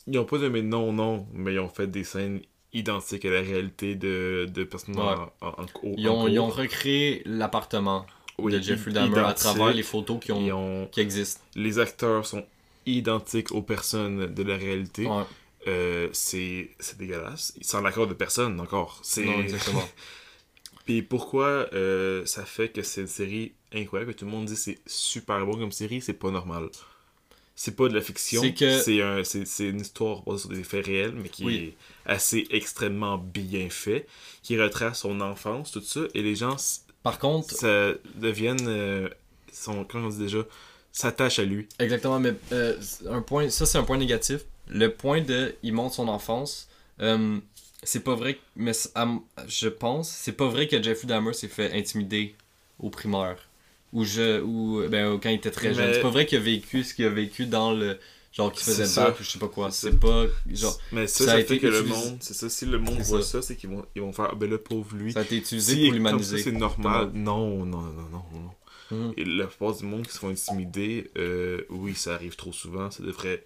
Ils 0.08 0.20
ont 0.20 0.26
pas 0.26 0.38
nommé 0.38 0.62
non, 0.62 0.92
non, 0.92 1.26
mais 1.34 1.54
ils 1.54 1.60
ont 1.60 1.70
fait 1.70 1.88
des 1.88 2.04
scènes 2.04 2.42
identiques 2.74 3.24
à 3.26 3.30
la 3.32 3.40
réalité 3.42 3.96
de, 3.96 4.48
de 4.52 4.64
personnes 4.66 5.00
en, 5.00 5.08
Ouais. 5.08 5.26
en, 5.42 5.48
en- 5.48 5.66
Ils 5.98 6.10
en 6.10 6.16
ont, 6.24 6.28
ils 6.28 6.40
ont 6.40 6.50
cours. 6.50 6.60
l'appartement 7.26 8.06
Oui, 8.40 8.52
de 8.52 8.60
Jeffrey 8.60 8.92
Dahmer 8.92 9.20
à 9.20 9.34
travers 9.34 9.74
les 9.74 9.84
photos 9.84 10.20
qui, 10.20 10.32
ont- 10.32 10.88
qui 10.92 11.00
existent. 11.00 11.42
Les 11.56 11.80
acteurs 11.80 12.26
sont 12.26 12.46
identiques 12.86 13.52
aux 13.52 13.62
personnes 13.62 14.34
de 14.34 14.44
la 14.44 14.58
réalité. 14.58 15.06
Ouais. 15.06 15.24
Euh, 15.68 16.10
c'est 16.12 16.72
c'est 16.80 16.98
dégueulasse. 16.98 17.54
Sans 17.62 17.82
l'accord 17.82 18.08
de 18.08 18.14
personne 18.14 18.60
encore. 18.60 19.02
Non, 19.18 19.40
exactement. 19.42 19.88
Puis 20.86 21.02
pourquoi 21.02 21.68
euh, 21.74 22.26
ça 22.26 22.44
fait 22.46 22.70
que 22.70 22.82
c'est 22.82 23.02
une 23.02 23.08
série 23.08 23.54
incroyable, 23.74 24.14
que 24.14 24.20
tout 24.20 24.26
le 24.26 24.32
monde 24.32 24.46
dit 24.46 24.58
c'est 24.58 24.80
super 24.86 25.46
bon 25.46 25.54
comme 25.58 25.72
série, 25.72 26.02
c'est 26.02 26.14
pas 26.14 26.32
normal. 26.32 26.70
C'est 27.56 27.76
pas 27.76 27.88
de 27.88 27.94
la 27.94 28.02
fiction, 28.02 28.42
C'est 28.42 28.54
que- 28.54 29.02
un, 29.02 29.70
une 29.70 29.80
histoire 29.80 30.24
basée 30.24 30.40
sur 30.40 30.50
des 30.50 30.64
faits 30.64 30.88
réels, 30.88 31.14
mais 31.16 31.30
qui 31.30 31.46
Oui. 31.46 31.56
est 31.56 32.12
assez 32.12 32.48
extrêmement 32.50 33.18
bien 33.20 33.70
fait, 33.70 34.08
qui 34.42 34.60
retrace 34.60 35.02
son 35.02 35.22
enfance, 35.22 35.72
tout 35.72 35.82
ça, 35.82 36.02
et 36.16 36.24
les 36.24 36.36
gens 36.36 36.58
Par 37.04 37.20
contre, 37.20 37.54
ça 37.54 37.94
deviennent, 38.16 38.68
euh, 38.68 39.08
sont, 39.52 39.86
comment 39.86 40.08
on 40.08 40.10
dit 40.10 40.18
déjà, 40.18 40.40
s'attachent 40.94 41.40
à 41.40 41.44
lui. 41.44 41.68
exactement, 41.80 42.20
mais 42.20 42.34
euh, 42.54 42.78
un 43.10 43.22
point, 43.22 43.50
ça 43.50 43.66
c'est 43.66 43.78
un 43.78 43.84
point 43.84 43.98
négatif. 43.98 44.42
Le 44.70 44.88
point 44.88 45.22
de 45.22 45.54
il 45.64 45.74
montre 45.74 45.96
son 45.96 46.08
enfance, 46.08 46.70
euh, 47.02 47.38
c'est 47.84 48.00
pas 48.04 48.16
vrai, 48.16 48.40
mais 48.56 48.72
je 49.48 49.68
pense, 49.68 50.08
c'est 50.10 50.32
pas 50.32 50.48
vrai 50.48 50.68
que 50.70 50.82
Jeffrey 50.82 51.08
Dahmer 51.08 51.34
s'est 51.34 51.50
fait 51.50 51.74
intimider 51.74 52.36
au 52.80 52.90
primaire. 52.90 53.36
Ou 53.92 54.06
je, 54.06 54.42
ou 54.42 54.82
ben, 54.90 55.20
quand 55.22 55.30
il 55.30 55.36
était 55.36 55.52
très 55.52 55.74
jeune. 55.74 55.88
Mais- 55.88 55.94
C'est 55.96 56.02
pas 56.02 56.10
vrai 56.10 56.26
qu'il 56.26 56.38
a 56.40 56.42
vécu 56.42 56.84
ce 56.84 56.94
qu'il 56.96 57.06
a 57.06 57.10
vécu 57.10 57.46
dans 57.46 57.74
le. 57.74 58.00
Genre 58.32 58.52
qu'il 58.52 58.64
faisait 58.64 58.84
le 58.84 58.90
ça. 58.90 59.16
je 59.20 59.30
sais 59.30 59.38
pas 59.38 59.48
quoi. 59.50 59.70
C'est 59.70 60.00
pas. 60.00 60.26
Genre, 60.52 60.80
Mais 60.92 61.06
ça, 61.06 61.20
ça 61.20 61.26
ça, 61.26 61.32
a 61.34 61.36
fait 61.36 61.42
été 61.44 61.60
que 61.60 61.68
le 61.68 61.82
utilisé- 61.82 62.10
monde, 62.10 62.18
c'est 62.20 62.34
ça, 62.34 62.50
si 62.50 62.66
le 62.66 62.80
monde 62.80 62.98
voit 63.02 63.22
ça. 63.22 63.28
ça, 63.34 63.42
c'est 63.44 63.56
qu'ils 63.56 63.70
vont, 63.70 63.86
ils 63.96 64.02
vont 64.02 64.12
faire, 64.12 64.30
ah 64.32 64.36
ben 64.36 64.50
le 64.50 64.58
pauvre 64.58 64.96
lui. 64.96 65.14
ça 65.14 65.20
a 65.20 65.22
été 65.24 65.38
utilisé 65.38 65.74
Si 65.76 65.84
pour 65.86 65.94
l'humaniser. 65.94 66.40
c'est 66.42 66.52
normal. 66.52 67.12
Non, 67.14 67.64
non, 67.66 67.82
non, 67.82 67.92
non, 68.12 68.24
non, 68.34 68.52
Mhm. 68.94 69.14
Et 69.18 69.26
la 69.26 69.48
plupart 69.48 69.76
du 69.76 69.86
monde 69.86 70.06
qui 70.06 70.14
se 70.14 70.20
font 70.20 70.30
intimider, 70.30 71.12
euh, 71.18 71.62
oui, 71.70 71.96
ça 71.96 72.14
arrive 72.14 72.36
trop 72.36 72.54
souvent. 72.54 72.92
Ça 72.92 73.04
devrait 73.04 73.46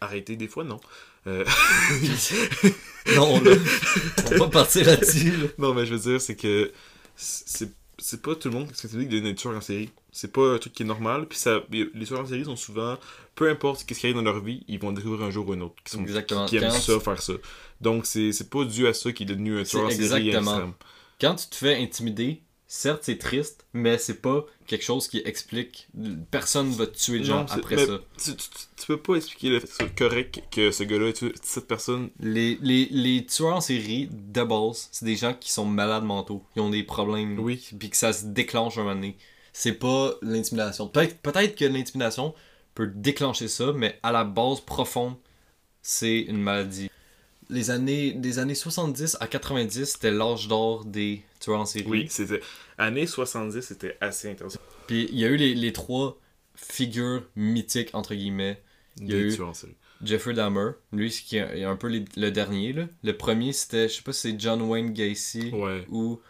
arrêter 0.00 0.36
des 0.36 0.48
fois, 0.48 0.64
non? 0.64 0.80
Euh, 1.26 1.44
non, 3.16 3.40
là. 3.42 3.52
On 4.26 4.30
va 4.30 4.38
pas 4.38 4.48
partir 4.50 4.86
là-dessus. 4.86 5.32
là. 5.32 5.46
non, 5.58 5.74
mais 5.74 5.84
je 5.84 5.94
veux 5.94 6.10
dire, 6.10 6.20
c'est 6.20 6.36
que 6.36 6.72
c'est 7.16 7.70
c'est 7.98 8.22
pas 8.22 8.34
tout 8.36 8.48
le 8.48 8.54
monde 8.54 8.70
qui 8.70 8.78
s'intimide 8.78 9.08
de 9.08 9.20
nature 9.20 9.50
en 9.50 9.60
série. 9.60 9.90
C'est 10.12 10.32
pas 10.32 10.54
un 10.54 10.58
truc 10.58 10.72
qui 10.72 10.84
est 10.84 10.86
normal. 10.86 11.26
Puis 11.26 11.38
ça, 11.38 11.60
les 11.70 12.06
tueurs 12.06 12.20
en 12.20 12.26
série 12.26 12.44
sont 12.44 12.56
souvent, 12.56 12.96
peu 13.34 13.50
importe 13.50 13.80
ce 13.80 13.84
qui 13.84 13.94
arrive 14.06 14.16
dans 14.16 14.22
leur 14.22 14.40
vie, 14.40 14.64
ils 14.68 14.78
vont 14.78 14.92
découvrir 14.92 15.26
un 15.26 15.30
jour 15.30 15.48
ou 15.48 15.52
un 15.52 15.60
autre. 15.60 15.74
Qui, 15.84 15.92
sont, 15.92 16.02
Exactement. 16.02 16.46
qui 16.46 16.56
aiment 16.56 16.70
ça, 16.70 17.00
faire 17.00 17.20
ça. 17.20 17.32
Donc 17.80 18.06
c'est 18.06 18.50
pas 18.50 18.64
dû 18.64 18.86
à 18.86 18.94
ça 18.94 19.12
qu'il 19.12 19.28
est 19.28 19.34
devenu 19.34 19.60
un 19.60 19.64
tueur 19.64 19.86
en 19.86 19.90
série 19.90 20.28
exactement. 20.28 20.72
Quand 21.20 21.34
tu 21.34 21.48
te 21.48 21.56
fais 21.56 21.76
intimider, 21.76 22.40
certes 22.70 23.02
c'est 23.04 23.18
triste, 23.18 23.66
mais 23.72 23.96
c'est 23.98 24.20
pas 24.20 24.44
quelque 24.66 24.84
chose 24.84 25.08
qui 25.08 25.18
explique. 25.24 25.88
Personne 26.30 26.70
va 26.70 26.86
tuer 26.86 27.20
de 27.20 27.24
gens 27.24 27.46
après 27.50 27.76
mais 27.76 27.86
ça. 27.86 27.98
Tu, 28.22 28.36
tu, 28.36 28.48
tu 28.76 28.86
peux 28.86 29.00
pas 29.00 29.14
expliquer 29.16 29.48
le 29.48 29.60
fait 29.60 29.88
correct 29.96 30.42
que 30.50 30.70
ce 30.70 30.84
gars-là 30.84 31.08
ait 31.08 31.12
tué 31.14 31.32
cette 31.42 31.66
personne. 31.66 32.10
Les, 32.20 32.58
les, 32.60 32.86
les 32.90 33.24
tueurs 33.24 33.56
en 33.56 33.60
série, 33.60 34.08
de 34.12 34.42
base, 34.44 34.88
c'est 34.92 35.06
des 35.06 35.16
gens 35.16 35.34
qui 35.34 35.50
sont 35.50 35.64
malades 35.64 36.04
mentaux, 36.04 36.44
qui 36.52 36.60
ont 36.60 36.70
des 36.70 36.84
problèmes, 36.84 37.38
Oui. 37.40 37.66
puis 37.78 37.90
que 37.90 37.96
ça 37.96 38.12
se 38.12 38.26
déclenche 38.26 38.76
un 38.76 38.82
moment 38.82 38.94
donné. 38.94 39.16
C'est 39.52 39.72
pas 39.72 40.12
l'intimidation. 40.22 40.86
Peut-être 40.88 41.18
peut 41.20 41.32
que 41.32 41.64
l'intimidation 41.64 42.34
peut 42.74 42.86
déclencher 42.86 43.48
ça, 43.48 43.72
mais 43.74 43.98
à 44.02 44.12
la 44.12 44.22
base 44.24 44.60
profonde, 44.60 45.14
c'est 45.82 46.20
une 46.20 46.40
maladie. 46.40 46.90
Les 47.50 47.70
années, 47.70 48.12
des 48.12 48.38
années 48.38 48.54
70 48.54 49.16
à 49.20 49.26
90, 49.26 49.84
c'était 49.86 50.10
l'âge 50.10 50.48
d'or 50.48 50.84
des 50.84 51.22
tueurs 51.40 51.60
en 51.60 51.64
série. 51.66 51.86
Oui, 51.88 52.06
c'était. 52.10 52.40
Années 52.76 53.06
70, 53.06 53.62
c'était 53.62 53.96
assez 54.00 54.30
intéressant. 54.30 54.58
Puis 54.86 55.08
il 55.10 55.18
y 55.18 55.24
a 55.24 55.28
eu 55.28 55.36
les, 55.36 55.54
les 55.54 55.72
trois 55.72 56.18
figures 56.54 57.22
mythiques, 57.36 57.90
entre 57.94 58.14
guillemets. 58.14 58.60
Il 59.00 59.04
y 59.10 59.14
a 59.14 59.16
Des 59.18 59.32
eu- 59.32 59.34
tueurs 59.36 59.48
en 59.48 59.54
série. 59.54 59.76
Jeffrey 60.04 60.32
Dahmer, 60.34 60.70
lui, 60.92 61.10
c'est 61.10 61.22
qui 61.24 61.36
est 61.38 61.64
un 61.64 61.74
peu 61.76 61.88
les- 61.88 62.04
le 62.16 62.30
dernier. 62.30 62.72
Là. 62.72 62.86
Le 63.02 63.16
premier, 63.16 63.52
c'était, 63.52 63.88
je 63.88 63.94
sais 63.94 64.02
pas 64.02 64.12
si 64.12 64.20
c'est 64.32 64.40
John 64.40 64.62
Wayne 64.62 64.92
Gacy 64.92 65.50
Ouais. 65.52 65.84
ou 65.88 66.20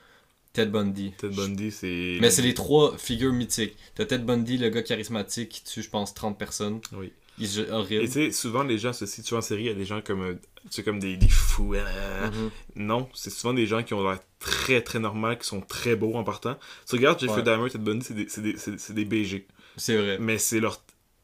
Ted 0.54 0.70
Bundy. 0.70 1.12
Ted 1.18 1.34
Bundy, 1.36 1.70
c'est. 1.70 2.16
Mais 2.20 2.30
c'est 2.30 2.42
les 2.42 2.54
trois 2.54 2.96
figures 2.96 3.32
mythiques. 3.32 3.76
T'as 3.94 4.06
Ted 4.06 4.24
Bundy, 4.24 4.56
le 4.56 4.70
gars 4.70 4.82
charismatique 4.82 5.48
qui 5.50 5.64
tue, 5.64 5.82
je 5.82 5.90
pense, 5.90 6.14
30 6.14 6.38
personnes. 6.38 6.80
Oui. 6.92 7.12
Il 7.40 7.46
est 7.60 7.68
Et 7.68 7.70
horrible. 7.70 8.04
tu 8.06 8.10
sais, 8.12 8.30
souvent 8.30 8.62
les 8.62 8.78
gens 8.78 8.90
associent 8.90 9.22
tueurs 9.24 9.38
en 9.38 9.42
série 9.42 9.68
à 9.68 9.74
des 9.74 9.84
gens 9.84 10.00
comme. 10.02 10.22
euh, 10.22 10.82
comme 10.84 10.98
des, 10.98 11.16
des 11.16 11.28
fous. 11.28 11.74
euh, 11.74 12.30
Mhm. 12.30 12.50
Non, 12.76 13.08
c'est 13.14 13.30
souvent 13.30 13.54
des 13.54 13.66
gens 13.66 13.82
qui 13.82 13.94
ont 13.94 14.02
l'air 14.02 14.18
très 14.38 14.80
très 14.82 14.98
normal, 14.98 15.38
qui 15.38 15.46
sont 15.46 15.60
très 15.60 15.96
beaux 15.96 16.14
en 16.14 16.24
partant. 16.24 16.56
Tu 16.88 16.96
regardes 16.96 17.18
Jeffrey 17.20 17.38
Ouais. 17.38 17.42
Dahmer, 17.42 17.70
Ted 17.70 17.82
Bundy, 17.84 18.04
c'est 18.04 18.14
des, 18.14 18.28
c'est 18.28 18.42
des, 18.42 18.94
des 18.94 19.04
BG. 19.04 19.46
C'est 19.76 19.96
vrai. 19.96 20.18
Mais 20.20 20.38
c'est 20.38 20.60
leur. 20.60 20.80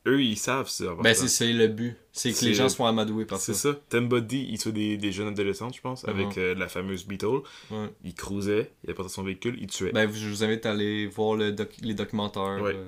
Eux, 0.07 0.23
ils 0.23 0.37
savent 0.37 0.69
ça. 0.69 0.93
en 0.93 0.97
Ben, 0.97 1.15
c'est, 1.15 1.51
le 1.53 1.67
but. 1.67 1.97
C'est 2.13 2.31
que 2.33 2.45
les 2.45 2.53
gens 2.53 2.69
soient 2.69 2.91
amadoués 2.91 3.25
par 3.25 3.39
C'est 3.39 3.55
ça. 3.55 3.73
ça. 3.73 3.81
Ted 3.89 4.07
Bundy, 4.07 4.47
il 4.51 4.59
tue 4.59 4.71
des, 4.71 4.99
des 4.99 5.13
jeunes 5.13 5.29
adolescentes, 5.29 5.75
je 5.77 5.81
pense, 5.81 6.05
Mhm. 6.07 6.11
avec 6.11 6.37
euh, 6.39 6.55
la 6.55 6.69
fameuse 6.69 7.07
Beetle. 7.07 7.41
Ouais. 7.71 7.89
Il 8.05 8.13
cruisait, 8.15 8.71
il 8.85 8.91
apportait 8.91 9.11
son 9.11 9.23
véhicule, 9.23 9.57
il 9.59 9.67
tuait. 9.67 9.93
Ben, 9.93 10.11
je 10.13 10.29
vous 10.29 10.45
invite 10.45 10.67
à 10.67 10.73
aller 10.73 11.07
voir 11.07 11.37
le 11.37 11.53
doc- 11.53 11.73
les 11.81 11.95
documentaires 11.95 12.61
Ouais. 12.63 12.75
euh, 12.75 12.85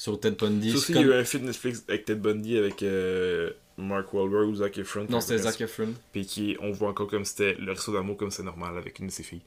sur 0.00 0.18
Ted 0.18 0.36
Bundy. 0.40 0.72
Aussi, 0.74 0.92
il 0.92 0.96
y 0.96 1.02
comme- 1.02 1.12
a 1.12 1.16
eu 1.16 1.20
un 1.20 1.24
film 1.24 1.44
Netflix 1.44 1.84
avec 1.86 2.06
Ted 2.06 2.20
Bundy, 2.20 2.56
avec 2.56 2.82
euh, 2.82 3.50
Mark 3.76 4.14
Wahlberg 4.14 4.48
ou 4.48 4.54
Zac 4.54 4.78
Efron. 4.78 5.06
Non, 5.10 5.20
c'était 5.20 5.36
Zac 5.42 5.60
Efron. 5.60 5.92
Puis 6.10 6.24
qui, 6.24 6.56
on 6.62 6.70
voit 6.72 6.88
encore 6.88 7.06
comme 7.06 7.26
c'était 7.26 7.54
le 7.60 7.72
réseau 7.72 7.92
d'amour 7.92 8.16
comme 8.16 8.30
c'est 8.30 8.42
normal 8.42 8.78
avec 8.78 8.98
une 8.98 9.08
de 9.08 9.12
ses 9.12 9.22
filles. 9.22 9.42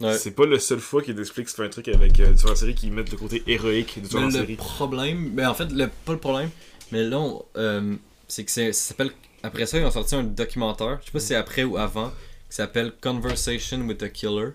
Ouais. 0.00 0.16
C'est 0.16 0.30
pas 0.30 0.46
la 0.46 0.58
seule 0.58 0.80
fois 0.80 1.02
que 1.02 1.12
Netflix 1.12 1.54
fait 1.54 1.64
un 1.64 1.68
truc 1.68 1.88
avec 1.88 2.18
euh, 2.18 2.32
la 2.48 2.56
série 2.56 2.74
qui 2.74 2.90
met 2.90 3.02
le 3.02 3.16
côté 3.18 3.42
héroïque 3.46 4.00
tueur 4.08 4.22
Mais 4.22 4.26
le 4.28 4.32
série. 4.32 4.56
problème, 4.56 5.32
ben 5.34 5.50
en 5.50 5.54
fait, 5.54 5.70
le, 5.70 5.88
pas 6.06 6.12
le 6.12 6.18
problème, 6.18 6.48
mais 6.92 7.04
là, 7.04 7.22
euh, 7.58 7.94
c'est 8.26 8.44
que 8.46 8.50
ça 8.50 8.72
s'appelle. 8.72 9.10
Après 9.42 9.66
ça, 9.66 9.78
ils 9.78 9.84
ont 9.84 9.90
sorti 9.90 10.14
un 10.14 10.22
documentaire, 10.22 10.98
je 11.02 11.06
sais 11.06 11.12
pas 11.12 11.20
si 11.20 11.26
c'est 11.26 11.34
après 11.34 11.64
ou 11.64 11.76
avant, 11.76 12.08
qui 12.48 12.56
s'appelle 12.56 12.94
Conversation 13.02 13.80
with 13.86 14.02
a 14.02 14.08
Killer. 14.08 14.52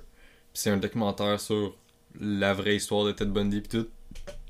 C'est 0.56 0.72
un 0.72 0.78
documentaire 0.78 1.40
sur 1.40 1.76
la 2.20 2.56
vraie 2.56 2.78
histoire 2.78 3.06
de 3.06 3.12
Ted 3.12 3.30
Bundy 3.30 3.62
pis 3.62 3.70
tout. 3.70 3.88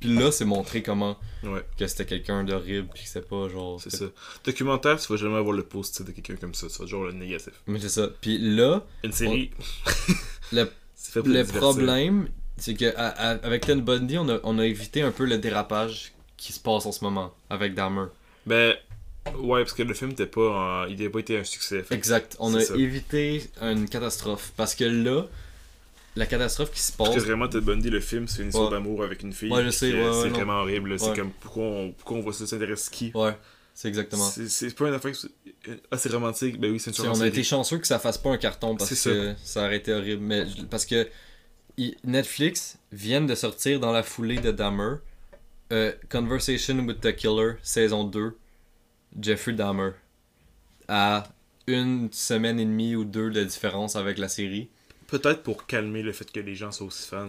Puis 0.06 0.16
là, 0.16 0.32
c'est 0.32 0.46
montré 0.46 0.82
comment 0.84 1.18
Ouais, 1.44 1.64
que 1.78 1.86
c'était 1.88 2.06
quelqu'un 2.06 2.44
d'horrible, 2.44 2.88
puis 2.94 3.04
que 3.04 3.10
c'était 3.10 3.28
pas 3.28 3.48
genre. 3.50 3.80
c'est 3.82 3.90
ça. 3.92 4.06
Documentaire, 4.44 5.00
tu 5.00 5.08
vas 5.12 5.18
jamais 5.18 5.38
avoir 5.38 5.54
le 5.56 5.64
positif 5.64 6.06
de 6.06 6.12
quelqu'un 6.12 6.36
comme 6.36 6.54
ça, 6.54 6.68
tu 6.68 6.74
vas 6.74 6.86
toujours 6.86 7.06
le 7.06 7.12
négatif. 7.14 7.54
Mais 7.68 7.80
c'est 7.80 7.90
ça. 7.90 8.10
Puis 8.22 8.38
là, 8.40 8.84
Une 9.04 9.12
série, 9.12 9.52
le 10.52 11.44
problème, 11.44 12.30
c'est 12.58 12.74
que 12.76 12.96
à- 12.96 13.10
à- 13.10 13.46
avec 13.46 13.66
Ted 13.66 13.82
Bundy, 13.82 14.18
on 14.18 14.30
a, 14.30 14.40
on 14.44 14.60
a 14.60 14.66
évité 14.66 15.02
un 15.02 15.12
peu 15.12 15.26
le 15.26 15.38
dérapage 15.38 16.14
qui 16.38 16.54
se 16.54 16.60
passe 16.60 16.86
en 16.86 16.92
ce 16.92 17.04
moment 17.04 17.34
avec 17.50 17.74
Dahmer. 17.74 18.06
Ben, 18.46 18.76
ouais, 19.40 19.62
parce 19.62 19.74
que 19.74 19.84
le 19.84 19.94
film 19.94 20.12
était 20.12 20.26
pas, 20.28 20.84
en- 20.84 20.86
il 20.88 21.02
n'a 21.02 21.10
pas 21.10 21.20
été 21.20 21.38
un 21.38 21.44
succès. 21.44 21.84
Fait 21.84 21.96
Exact. 21.96 22.36
On 22.40 22.54
a 22.56 22.62
ça. 22.62 22.76
évité 22.76 23.44
une 23.62 23.88
catastrophe. 23.90 24.52
Parce 24.58 24.76
que 24.76 24.84
là, 24.86 25.26
la 26.16 26.26
catastrophe 26.26 26.72
qui 26.72 26.80
se 26.82 26.92
passe. 26.94 27.16
vraiment, 27.18 27.48
Ted 27.48 27.66
Bundy, 27.66 27.90
le 27.90 28.00
film, 28.00 28.28
c'est 28.28 28.42
une 28.42 28.48
histoire 28.50 28.66
Ouais. 28.66 28.72
d'amour 28.72 29.04
avec 29.04 29.22
une 29.24 29.34
fille. 29.34 29.52
Ouais, 29.52 29.64
je 29.66 29.70
sais, 29.70 29.94
ouais, 29.94 30.12
C'est 30.22 30.30
non. 30.30 30.36
vraiment 30.36 30.60
horrible. 30.62 31.00
C'est 31.00 31.16
comme, 31.16 31.32
pourquoi 31.32 31.64
on, 31.64 31.92
pourquoi 31.92 32.18
on 32.18 32.22
voit 32.22 32.34
ça, 32.34 32.46
ça 32.48 32.56
intéresse 32.56 32.90
qui? 32.90 33.12
Ouais, 33.14 33.38
c'est 33.74 33.88
exactement. 33.88 34.24
C'est 34.30 34.48
c'est 34.50 34.74
pas 34.76 34.88
une 34.88 34.94
affaire. 34.94 35.16
c'est- 35.16 35.30
Ah, 35.92 35.98
c'est 35.98 36.12
romantique. 36.12 36.60
Ben 36.60 36.72
oui, 36.72 36.80
c'est 36.80 36.92
une 36.92 36.94
histoire 36.96 37.16
on 37.16 37.22
a 37.22 37.28
été 37.28 37.44
chanceux 37.44 37.78
que 37.80 37.88
ça 37.88 37.98
fasse 38.00 38.18
pas 38.18 38.30
un 38.30 38.38
carton 38.38 38.76
parce 38.76 38.94
C'est 38.94 39.10
que 39.10 39.34
ça 39.44 39.66
aurait 39.66 39.78
été 39.78 39.92
horrible. 39.94 40.22
Mais 40.24 40.46
parce 40.70 40.86
que 40.86 41.08
Netflix 42.04 42.78
viennent 42.92 43.28
de 43.28 43.36
sortir 43.36 43.80
dans 43.80 43.92
la 43.92 44.04
foulée 44.04 44.38
de 44.40 44.52
Dahmer 44.52 44.98
euh, 45.74 45.92
Conversation 46.10 46.78
with 46.86 47.02
the 47.02 47.16
Killer, 47.16 47.54
saison 47.64 48.04
2, 48.06 48.38
Jeffrey 49.20 49.54
Dahmer. 49.54 49.92
À 50.88 51.24
une 51.68 52.10
semaine 52.12 52.60
et 52.60 52.66
demie 52.66 52.96
ou 52.96 53.04
deux 53.06 53.32
de 53.32 53.44
différence 53.44 53.96
avec 53.96 54.20
la 54.20 54.30
série. 54.30 54.70
Peut-être 55.20 55.44
pour 55.44 55.66
calmer 55.66 56.02
le 56.02 56.12
fait 56.14 56.32
que 56.32 56.40
les 56.40 56.56
gens 56.56 56.72
soient 56.72 56.88
aussi 56.88 57.08
fans. 57.08 57.28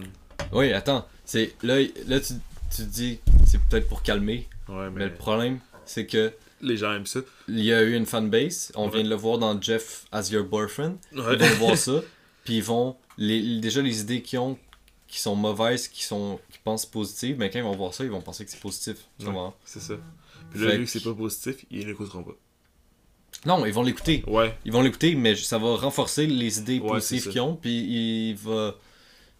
Oui, 0.51 0.71
attends, 0.73 1.07
c'est 1.25 1.53
là, 1.63 1.79
là 2.07 2.19
tu, 2.19 2.33
tu 2.69 2.77
te 2.77 2.81
dis 2.83 3.19
c'est 3.45 3.59
peut-être 3.61 3.87
pour 3.87 4.01
calmer, 4.03 4.47
Ouais, 4.67 4.89
mais 4.89 4.99
mais 4.99 5.05
le 5.07 5.13
problème 5.13 5.59
c'est 5.85 6.05
que 6.05 6.33
les 6.61 6.75
gens 6.77 6.93
aiment 6.93 7.05
ça. 7.05 7.19
il 7.47 7.59
y 7.63 7.71
a 7.73 7.81
eu 7.83 7.93
une 7.95 8.05
fanbase, 8.05 8.71
on 8.75 8.85
Ouais. 8.87 8.95
vient 8.95 9.03
de 9.03 9.09
le 9.09 9.15
voir 9.15 9.37
dans 9.37 9.59
Jeff 9.61 10.05
as 10.11 10.29
your 10.31 10.43
boyfriend. 10.45 10.97
Ouais. 11.13 11.33
Ils 11.33 11.37
vont 11.39 11.55
voir 11.67 11.77
ça, 11.77 12.01
puis 12.43 12.57
ils 12.57 12.63
vont 12.63 12.95
les, 13.17 13.59
déjà 13.59 13.81
les 13.81 14.01
idées 14.01 14.21
qu'ils 14.21 14.39
ont 14.39 14.57
qui 15.07 15.19
sont 15.19 15.35
mauvaises, 15.35 15.87
qui 15.87 16.03
sont 16.03 16.39
qui 16.51 16.59
pensent 16.63 16.85
positives, 16.85 17.37
mais 17.39 17.49
quand 17.49 17.59
ils 17.59 17.63
vont 17.63 17.75
voir 17.75 17.93
ça, 17.93 18.03
ils 18.03 18.09
vont 18.11 18.21
penser 18.21 18.43
que 18.43 18.51
c'est 18.51 18.59
positif. 18.59 18.97
Ouais. 19.21 19.33
C'est 19.63 19.79
ça. 19.79 19.93
Puis 20.51 20.59
là, 20.61 20.71
vu 20.71 20.79
que- 20.79 20.83
que 20.83 20.89
c'est 20.89 21.03
pas 21.03 21.13
positif, 21.13 21.65
ils 21.71 21.87
l'écouteront 21.87 22.23
pas. 22.23 22.35
Non, 23.47 23.65
ils 23.65 23.73
vont 23.73 23.83
l'écouter. 23.83 24.23
Ouais, 24.27 24.53
Ils 24.65 24.71
vont 24.71 24.81
l'écouter, 24.81 25.15
mais 25.15 25.35
ça 25.35 25.57
va 25.57 25.75
renforcer 25.77 26.27
les 26.27 26.59
idées 26.59 26.79
Ouais, 26.79 26.89
positives 26.89 27.29
qu'ils 27.29 27.41
ont, 27.41 27.55
puis 27.55 27.71
il 28.31 28.35
va. 28.35 28.75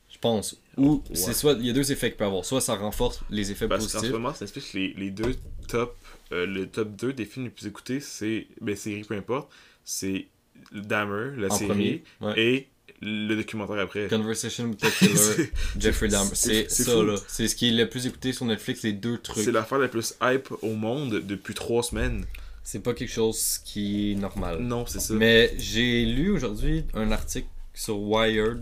Je 0.09 0.17
pense. 0.19 0.55
Ou 0.77 1.03
c'est 1.13 1.33
soit. 1.33 1.53
Il 1.59 1.65
y 1.67 1.69
a 1.69 1.73
deux 1.73 1.91
effets 1.91 2.09
qu'il 2.09 2.17
peut 2.17 2.25
avoir. 2.25 2.45
Soit 2.45 2.61
ça 2.61 2.75
renforce 2.75 3.19
les 3.29 3.51
effets 3.51 3.67
parce 3.67 3.83
qu'en 3.83 3.89
ce 3.89 3.93
positifs. 3.95 4.13
moment, 4.13 4.33
ça 4.33 4.45
explique 4.45 4.71
que 4.71 4.77
les, 4.77 4.93
les 4.97 5.11
deux 5.11 5.35
top, 5.67 5.95
euh, 6.31 6.45
le 6.47 6.67
top 6.67 6.95
2 6.95 7.13
des 7.13 7.25
films 7.25 7.45
les 7.45 7.51
plus 7.51 7.67
écoutés, 7.67 7.99
c'est, 7.99 8.47
ben 8.61 8.75
série 8.75 9.03
peu 9.03 9.15
importe, 9.15 9.49
c'est 9.83 10.27
Dahmer, 10.71 11.35
la 11.37 11.47
En 11.47 11.57
série, 11.57 11.67
premier, 11.67 12.03
ouais. 12.21 12.33
et 12.39 12.67
le 13.01 13.35
documentaire 13.35 13.77
après. 13.79 14.07
Conversation 14.07 14.65
with 14.65 14.77
the 14.79 14.89
Killer, 14.97 15.49
Jeffrey 15.79 16.07
Dahmer. 16.07 16.29
c'est- 16.33 16.69
ça, 16.69 16.91
fou. 16.93 17.03
là. 17.03 17.15
C'est 17.27 17.47
ce 17.47 17.55
qui 17.55 17.67
est 17.69 17.71
le 17.71 17.87
plus 17.89 18.07
écouté 18.07 18.31
sur 18.33 18.45
Netflix, 18.45 18.83
les 18.83 18.93
deux 18.93 19.17
trucs. 19.17 19.43
C'est 19.43 19.51
l'affaire 19.51 19.77
la 19.79 19.87
plus 19.87 20.15
hype 20.21 20.49
au 20.61 20.73
monde 20.73 21.21
depuis 21.25 21.53
trois 21.53 21.83
semaines. 21.83 22.25
C'est 22.69 22.81
pas 22.81 22.93
quelque 22.93 23.09
chose 23.13 23.59
qui 23.63 24.11
est 24.11 24.15
normal. 24.15 24.57
Non, 24.59 24.85
c'est 24.85 24.99
ça. 24.99 25.13
Mais 25.13 25.53
j'ai 25.57 26.03
lu 26.03 26.31
aujourd'hui 26.31 26.83
un 26.95 27.13
article 27.13 27.47
sur 27.73 27.97
Wired 27.97 28.61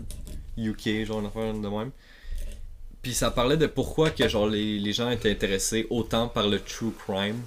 UK, 0.56 1.04
genre 1.04 1.18
une 1.18 1.26
affaire 1.26 1.52
de 1.52 1.68
même. 1.68 1.90
Puis 3.02 3.14
ça 3.14 3.32
parlait 3.32 3.56
de 3.56 3.66
pourquoi 3.66 4.10
que 4.10 4.28
genre 4.28 4.46
les, 4.48 4.78
les 4.78 4.92
gens 4.92 5.10
étaient 5.10 5.32
intéressés 5.32 5.88
autant 5.90 6.28
par 6.28 6.46
le 6.46 6.60
true 6.60 6.92
crime, 6.96 7.40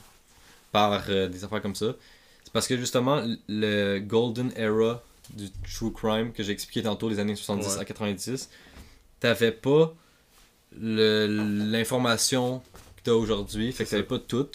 par 0.73 1.01
euh, 1.07 1.29
des 1.29 1.45
affaires 1.45 1.61
comme 1.61 1.75
ça. 1.75 1.95
C'est 2.43 2.51
parce 2.51 2.67
que 2.67 2.75
justement 2.75 3.23
le 3.47 3.99
golden 3.99 4.51
era 4.57 5.01
du 5.29 5.49
true 5.73 5.93
crime 5.93 6.33
que 6.33 6.43
j'ai 6.43 6.51
expliqué 6.51 6.83
tantôt 6.83 7.09
des 7.09 7.19
années 7.19 7.37
70 7.37 7.67
Ouais. 7.75 7.79
à 7.79 7.85
90, 7.85 8.49
t'avais 9.21 9.53
pas 9.53 9.95
le- 10.77 11.25
l'information 11.71 12.59
que 12.97 13.01
t'as 13.03 13.13
aujourd'hui, 13.13 13.71
fait 13.71 13.85
que 13.85 13.91
t'avais 13.91 14.03
pas 14.03 14.19
tout. 14.19 14.49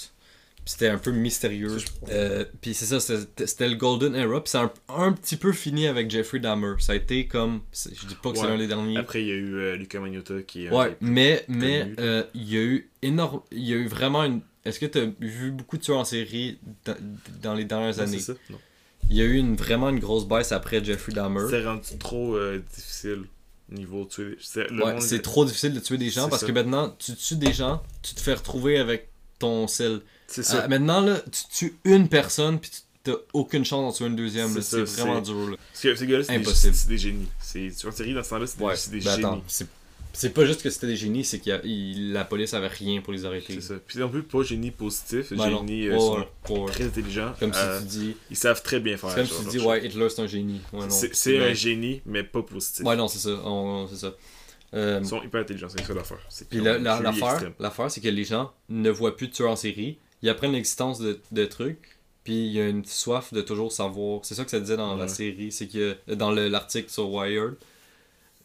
C'était 0.66 0.88
un 0.88 0.96
peu 0.96 1.10
mystérieux. 1.10 1.76
Euh, 2.08 2.44
puis 2.62 2.72
c'est 2.72 2.86
ça, 2.86 2.98
c'était 2.98 3.68
le 3.68 3.74
Golden 3.76 4.14
Era. 4.14 4.42
Puis 4.42 4.50
c'est 4.50 4.58
un, 4.58 4.72
un 4.88 5.12
petit 5.12 5.36
peu 5.36 5.52
fini 5.52 5.86
avec 5.86 6.10
Jeffrey 6.10 6.38
Dahmer. 6.38 6.76
Ça 6.78 6.92
a 6.92 6.96
été 6.96 7.26
comme. 7.26 7.60
Je 7.74 8.06
dis 8.06 8.14
pas 8.22 8.32
que 8.32 8.38
c'est 8.38 8.46
l'un 8.46 8.56
des 8.56 8.66
derniers. 8.66 8.96
Après, 8.96 9.20
il 9.20 9.28
y 9.28 9.32
a 9.32 9.34
eu 9.34 9.54
euh, 9.56 9.76
Luca 9.76 10.00
Magnotta 10.00 10.40
qui 10.42 10.64
est. 10.66 10.70
ouais, 10.70 10.96
mais 11.02 11.44
mais 11.48 11.92
euh, 11.98 12.22
il 12.34 12.50
y 12.50 12.56
a 12.56 12.62
eu 12.62 12.90
énorme. 13.02 13.42
Il 13.52 13.62
y 13.68 13.74
a 13.74 13.76
eu 13.76 13.86
vraiment 13.88 14.24
une. 14.24 14.40
Est-ce 14.64 14.80
que 14.80 14.86
tu 14.86 14.98
as 14.98 15.06
vu 15.20 15.50
beaucoup 15.50 15.76
de 15.76 15.82
tueurs 15.82 15.98
en 15.98 16.04
série 16.06 16.58
dans, 16.86 16.96
dans 17.42 17.54
les 17.54 17.66
dernières 17.66 17.96
Non, 17.98 18.02
années? 18.04 18.18
c'est 18.18 18.32
ça. 18.32 18.38
Non. 18.48 18.58
Il 19.10 19.16
y 19.16 19.20
a 19.20 19.24
eu 19.24 19.34
une, 19.36 19.56
vraiment 19.56 19.90
une 19.90 19.98
grosse 20.00 20.26
baisse 20.26 20.50
après 20.52 20.82
Jeffrey 20.82 21.12
Dahmer. 21.12 21.44
C'est 21.50 21.62
rendu 21.62 21.98
trop 21.98 22.34
euh, 22.36 22.62
difficile 22.74 23.24
niveau 23.70 24.06
tuer. 24.06 24.38
C'est 24.40 24.70
Ouais, 24.72 24.96
était- 24.96 25.18
trop 25.20 25.44
difficile 25.44 25.74
de 25.74 25.80
tuer 25.80 25.98
des 25.98 26.08
gens 26.08 26.30
parce 26.30 26.40
ça. 26.40 26.46
que 26.46 26.52
maintenant, 26.52 26.96
tu 26.98 27.14
tues 27.14 27.36
des 27.36 27.52
gens, 27.52 27.82
tu 28.02 28.14
te 28.14 28.20
fais 28.20 28.32
retrouver 28.32 28.78
avec 28.78 29.08
ton 29.38 29.66
sel. 29.68 30.00
C'est 30.26 30.42
ça. 30.42 30.62
Ah, 30.64 30.68
maintenant, 30.68 31.00
là, 31.00 31.20
tu 31.30 31.42
tues 31.68 31.74
une 31.84 32.08
personne 32.08 32.58
puis 32.58 32.70
tu 32.70 32.78
t'as 33.04 33.12
aucune 33.34 33.64
chance 33.64 33.82
d'en 33.82 33.92
tuer 33.96 34.06
une 34.06 34.16
deuxième. 34.16 34.48
C'est 34.62 34.82
vraiment 34.82 35.22
c'est- 35.24 35.30
dur. 35.32 35.50
Là. 35.50 35.56
Parce 35.72 35.82
que 35.82 35.94
ces 35.96 36.06
gars-là, 36.06 36.24
c'est 36.24 36.32
des, 36.38 36.38
Impossible. 36.44 36.74
c'est 36.74 36.88
des 36.88 36.98
génies. 36.98 37.28
C'est, 37.38 37.70
tu 37.76 37.82
vois, 37.82 37.92
en 37.92 37.96
série, 37.96 38.14
dans 38.14 38.22
ce 38.22 38.30
temps-là, 38.30 38.46
c'est 38.46 38.58
des, 38.58 38.64
Ouais, 38.64 38.76
c'est 38.76 38.90
des 38.90 39.00
ben 39.00 39.10
génies. 39.10 39.24
attends, 39.24 39.42
c'est 40.16 40.30
pas 40.32 40.46
juste 40.46 40.62
que 40.62 40.70
c'était 40.70 40.86
des 40.86 40.96
génies, 40.96 41.24
c'est 41.24 41.40
que 41.40 41.60
la 42.12 42.24
police 42.24 42.54
avait 42.54 42.68
rien 42.68 43.00
pour 43.02 43.12
les 43.12 43.26
arrêter. 43.26 43.54
C'est 43.54 43.60
ça. 43.60 43.74
Puis 43.86 43.98
non 43.98 44.08
plus, 44.08 44.22
pas 44.22 44.42
génie 44.42 44.70
positif, 44.70 45.32
Ben 45.34 45.50
génie 45.58 45.88
euh, 45.88 46.22
très 46.68 46.84
intelligents. 46.84 47.34
Comme 47.40 47.50
Euh, 47.54 47.80
si 47.80 47.84
tu 47.86 47.90
dis, 47.98 48.16
Ils 48.30 48.36
savent 48.36 48.62
très 48.62 48.78
bien 48.80 48.96
faire. 48.96 49.10
c'est 49.10 49.16
comme 49.16 49.26
si 49.26 49.38
tu 49.44 49.50
dis, 49.50 49.58
chose. 49.58 49.66
ouais, 49.66 49.84
Hitler 49.86 50.08
c'est 50.08 50.22
un 50.22 50.26
génie. 50.26 50.60
Ouais. 50.72 50.86
C'est, 50.88 51.38
un 51.38 51.52
génie, 51.52 52.00
mais 52.06 52.22
pas 52.24 52.42
positif. 52.42 52.86
Ouais, 52.86 52.96
non, 52.96 53.08
c'est 53.08 53.18
ça. 53.18 53.30
on- 53.44 53.86
ça. 53.88 54.14
Euh, 54.72 54.98
Ils 55.02 55.06
sont 55.08 55.22
hyper 55.22 55.40
intelligents, 55.42 55.68
c'est 55.68 55.84
ça 55.84 55.92
l'affaire. 55.94 56.18
Puis 56.48 56.60
la- 56.60 56.78
la- 56.78 57.00
l'affaire, 57.00 57.52
l'affaire, 57.60 57.90
c'est 57.90 58.00
que 58.00 58.08
les 58.08 58.24
gens 58.24 58.52
ne 58.70 58.90
voient 58.90 59.16
plus 59.16 59.28
de 59.28 59.32
tueurs 59.32 59.50
en 59.50 59.56
série. 59.56 59.98
Ils 60.24 60.30
apprennent 60.30 60.52
l'existence 60.52 60.98
de, 60.98 61.20
de 61.32 61.44
trucs. 61.44 61.98
Puis 62.24 62.46
il 62.46 62.52
y 62.52 62.60
a 62.60 62.66
une 62.68 62.84
soif 62.86 63.34
de 63.34 63.42
toujours 63.42 63.70
savoir. 63.70 64.20
C'est 64.24 64.34
ça 64.34 64.44
que 64.44 64.50
ça 64.50 64.58
disait 64.58 64.78
dans 64.78 64.96
la 64.96 65.06
série. 65.08 65.52
C'est 65.52 65.68
que 65.68 65.96
dans 66.14 66.32
le- 66.32 66.48
l'article 66.48 66.88
sur 66.90 67.10
Wired, 67.10 67.54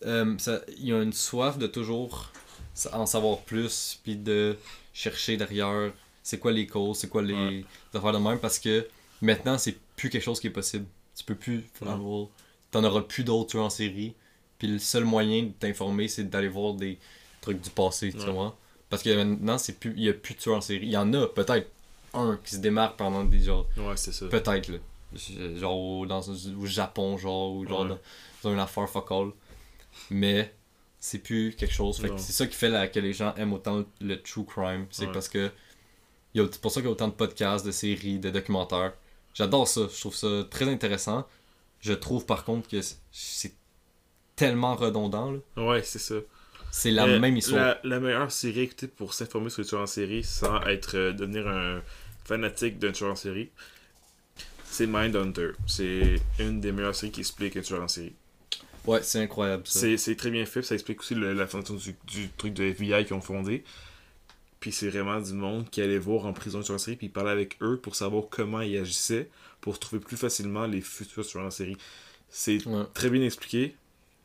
euh, 0.06 0.36
ça- 0.38 0.62
il 0.78 0.88
y 0.88 0.94
a 0.94 1.02
une 1.02 1.14
soif 1.14 1.58
de 1.58 1.68
toujours 1.68 2.32
en 2.92 3.06
savoir 3.06 3.40
plus. 3.40 4.00
Puis 4.04 4.18
de 4.18 4.58
chercher 4.94 5.38
derrière 5.38 5.94
c'est 6.22 6.38
quoi 6.40 6.52
les 6.52 6.68
causes, 6.68 6.98
c'est 7.00 7.08
quoi 7.10 7.22
les, 7.22 7.34
Ouais. 7.34 7.66
affaires 7.94 8.12
de 8.12 8.18
même. 8.18 8.40
Parce 8.40 8.60
que 8.60 8.86
maintenant, 9.22 9.58
c'est 9.58 9.78
plus 9.96 10.10
quelque 10.10 10.24
chose 10.24 10.40
qui 10.42 10.48
est 10.48 10.52
possible. 10.52 10.86
Tu 11.16 11.24
peux 11.24 11.36
plus 11.36 11.64
avoir. 11.86 12.28
T'en 12.72 12.84
auras 12.84 13.02
plus 13.02 13.24
d'autres 13.24 13.58
en 13.58 13.70
série. 13.70 14.14
Puis 14.58 14.68
le 14.68 14.80
seul 14.80 15.06
moyen 15.06 15.44
de 15.44 15.52
t'informer, 15.58 16.10
c'est 16.10 16.26
d'aller 16.30 16.50
voir 16.50 16.74
des 16.74 16.98
trucs 17.40 17.62
du 17.62 17.70
passé, 17.70 18.12
tu 18.12 18.20
Ouais. 18.20 18.32
vois. 18.32 18.58
Parce 18.90 19.04
que 19.04 19.16
maintenant, 19.24 19.58
c'est 19.58 19.80
plus, 19.80 19.94
il 19.98 20.04
y 20.04 20.10
a 20.10 20.14
plus 20.14 20.34
de 20.36 20.40
tueurs 20.40 20.58
en 20.58 20.62
série. 20.62 20.86
Il 20.88 20.92
y 20.92 20.98
en 20.98 21.14
a 21.14 21.28
peut-être 21.28 21.68
un 22.14 22.40
qui 22.44 22.56
se 22.56 22.60
démarque 22.60 22.98
pendant 22.98 23.24
des 23.24 23.40
genre, 23.42 23.68
Ouais, 23.78 23.96
c'est 23.98 24.12
ça. 24.12 24.28
peut-être 24.28 24.68
là, 24.70 24.78
genre 25.58 25.78
au, 25.78 26.06
dans, 26.08 26.22
au 26.22 26.66
Japon, 26.66 27.18
genre 27.18 27.54
ou 27.54 27.68
genre 27.68 27.82
Ouais. 27.82 27.90
dans, 27.90 28.00
dans 28.44 28.54
une 28.54 28.60
affaire 28.60 28.90
fuck 28.90 29.12
all. 29.12 29.32
Mais 30.10 30.54
c'est 31.00 31.20
plus 31.20 31.56
quelque 31.56 31.74
chose. 31.74 32.00
Fait 32.00 32.10
que 32.10 32.18
c'est 32.18 32.32
ça 32.34 32.48
qui 32.48 32.56
fait 32.56 32.70
la- 32.70 32.88
que 32.88 33.00
les 33.00 33.14
gens 33.14 33.34
aiment 33.36 33.54
autant 33.54 33.84
le 34.02 34.22
true 34.22 34.46
crime. 34.46 34.88
C'est 34.90 35.06
Ouais. 35.06 35.12
parce 35.12 35.30
que 35.30 35.52
c'est 36.36 36.62
pour 36.62 36.72
ça 36.72 36.80
qu'il 36.82 36.88
y 36.88 36.90
a 36.90 36.92
autant 36.94 37.08
de 37.08 37.14
podcasts, 37.14 37.66
de 37.66 37.72
séries, 37.72 38.20
de 38.20 38.30
documentaires. 38.30 38.94
J'adore 39.34 39.68
ça. 39.68 39.82
Je 39.94 40.00
trouve 40.00 40.16
ça 40.16 40.46
très 40.50 40.68
intéressant. 40.68 41.28
Je 41.82 41.94
trouve 41.94 42.26
par 42.26 42.44
contre 42.44 42.68
que 42.68 42.82
c'est 43.12 43.54
tellement 44.36 44.76
redondant. 44.76 45.32
là. 45.32 45.64
Ouais, 45.64 45.84
c'est 45.84 46.00
ça. 46.00 46.16
C'est 46.72 46.92
la 46.92 47.06
Euh, 47.08 47.20
même 47.20 47.38
histoire. 47.38 47.60
La, 47.62 47.80
la 47.84 48.00
meilleure 48.00 48.32
série 48.32 48.60
à 48.62 48.64
écouter 48.64 48.88
pour 48.88 49.14
s'informer 49.14 49.50
sur 49.50 49.62
les 49.62 49.68
tueurs 49.68 49.82
en 49.82 49.88
série 49.88 50.24
sans 50.24 50.62
être 50.64 50.96
euh, 50.98 51.12
devenir 51.14 51.48
un 51.48 51.82
fanatique 52.26 52.78
d'un 52.80 52.92
tueur 52.92 53.12
en 53.12 53.16
série, 53.16 53.50
c'est 54.64 54.88
Mindhunter. 54.88 55.52
C'est 55.68 56.22
une 56.40 56.62
des 56.62 56.72
meilleures 56.72 56.96
séries 56.96 57.12
qui 57.12 57.22
explique 57.22 57.58
un 57.58 57.62
tueur 57.62 57.84
en 57.84 57.88
série. 57.88 58.14
Ouais, 58.86 59.02
c'est 59.04 59.22
incroyable 59.22 59.68
ça. 59.68 59.80
C'est 59.98 60.16
très 60.16 60.32
bien 60.32 60.46
fait, 60.46 60.62
ça 60.64 60.76
explique 60.76 61.02
aussi 61.02 61.16
le- 61.16 61.34
la 61.34 61.48
fondation 61.48 61.76
du, 61.76 61.96
du 62.08 62.30
truc 62.38 62.54
de 62.54 62.64
FBI 62.64 63.06
qu'ils 63.06 63.16
ont 63.16 63.22
fondé. 63.22 63.64
Puis 64.60 64.72
c'est 64.72 64.90
vraiment 64.90 65.22
du 65.22 65.34
monde 65.34 65.70
qui 65.70 65.82
allait 65.82 66.00
voir 66.00 66.26
en 66.26 66.34
prison 66.34 66.60
un 66.60 66.64
tueur 66.64 66.76
en 66.76 66.80
série, 66.80 66.98
puis 66.98 67.10
parlait 67.10 67.32
avec 67.32 67.58
eux 67.62 67.80
pour 67.82 67.96
savoir 67.96 68.26
comment 68.30 68.62
ils 68.62 68.78
agissaient, 68.78 69.30
pour 69.62 69.80
trouver 69.80 70.02
plus 70.02 70.18
facilement 70.18 70.66
les 70.68 70.82
futurs 70.82 71.26
tueurs 71.26 71.46
en 71.46 71.52
série. 71.52 71.78
C'est 72.30 72.66
Ouais, 72.68 72.84
très 72.94 73.10
bien 73.10 73.24
expliqué. 73.24 73.76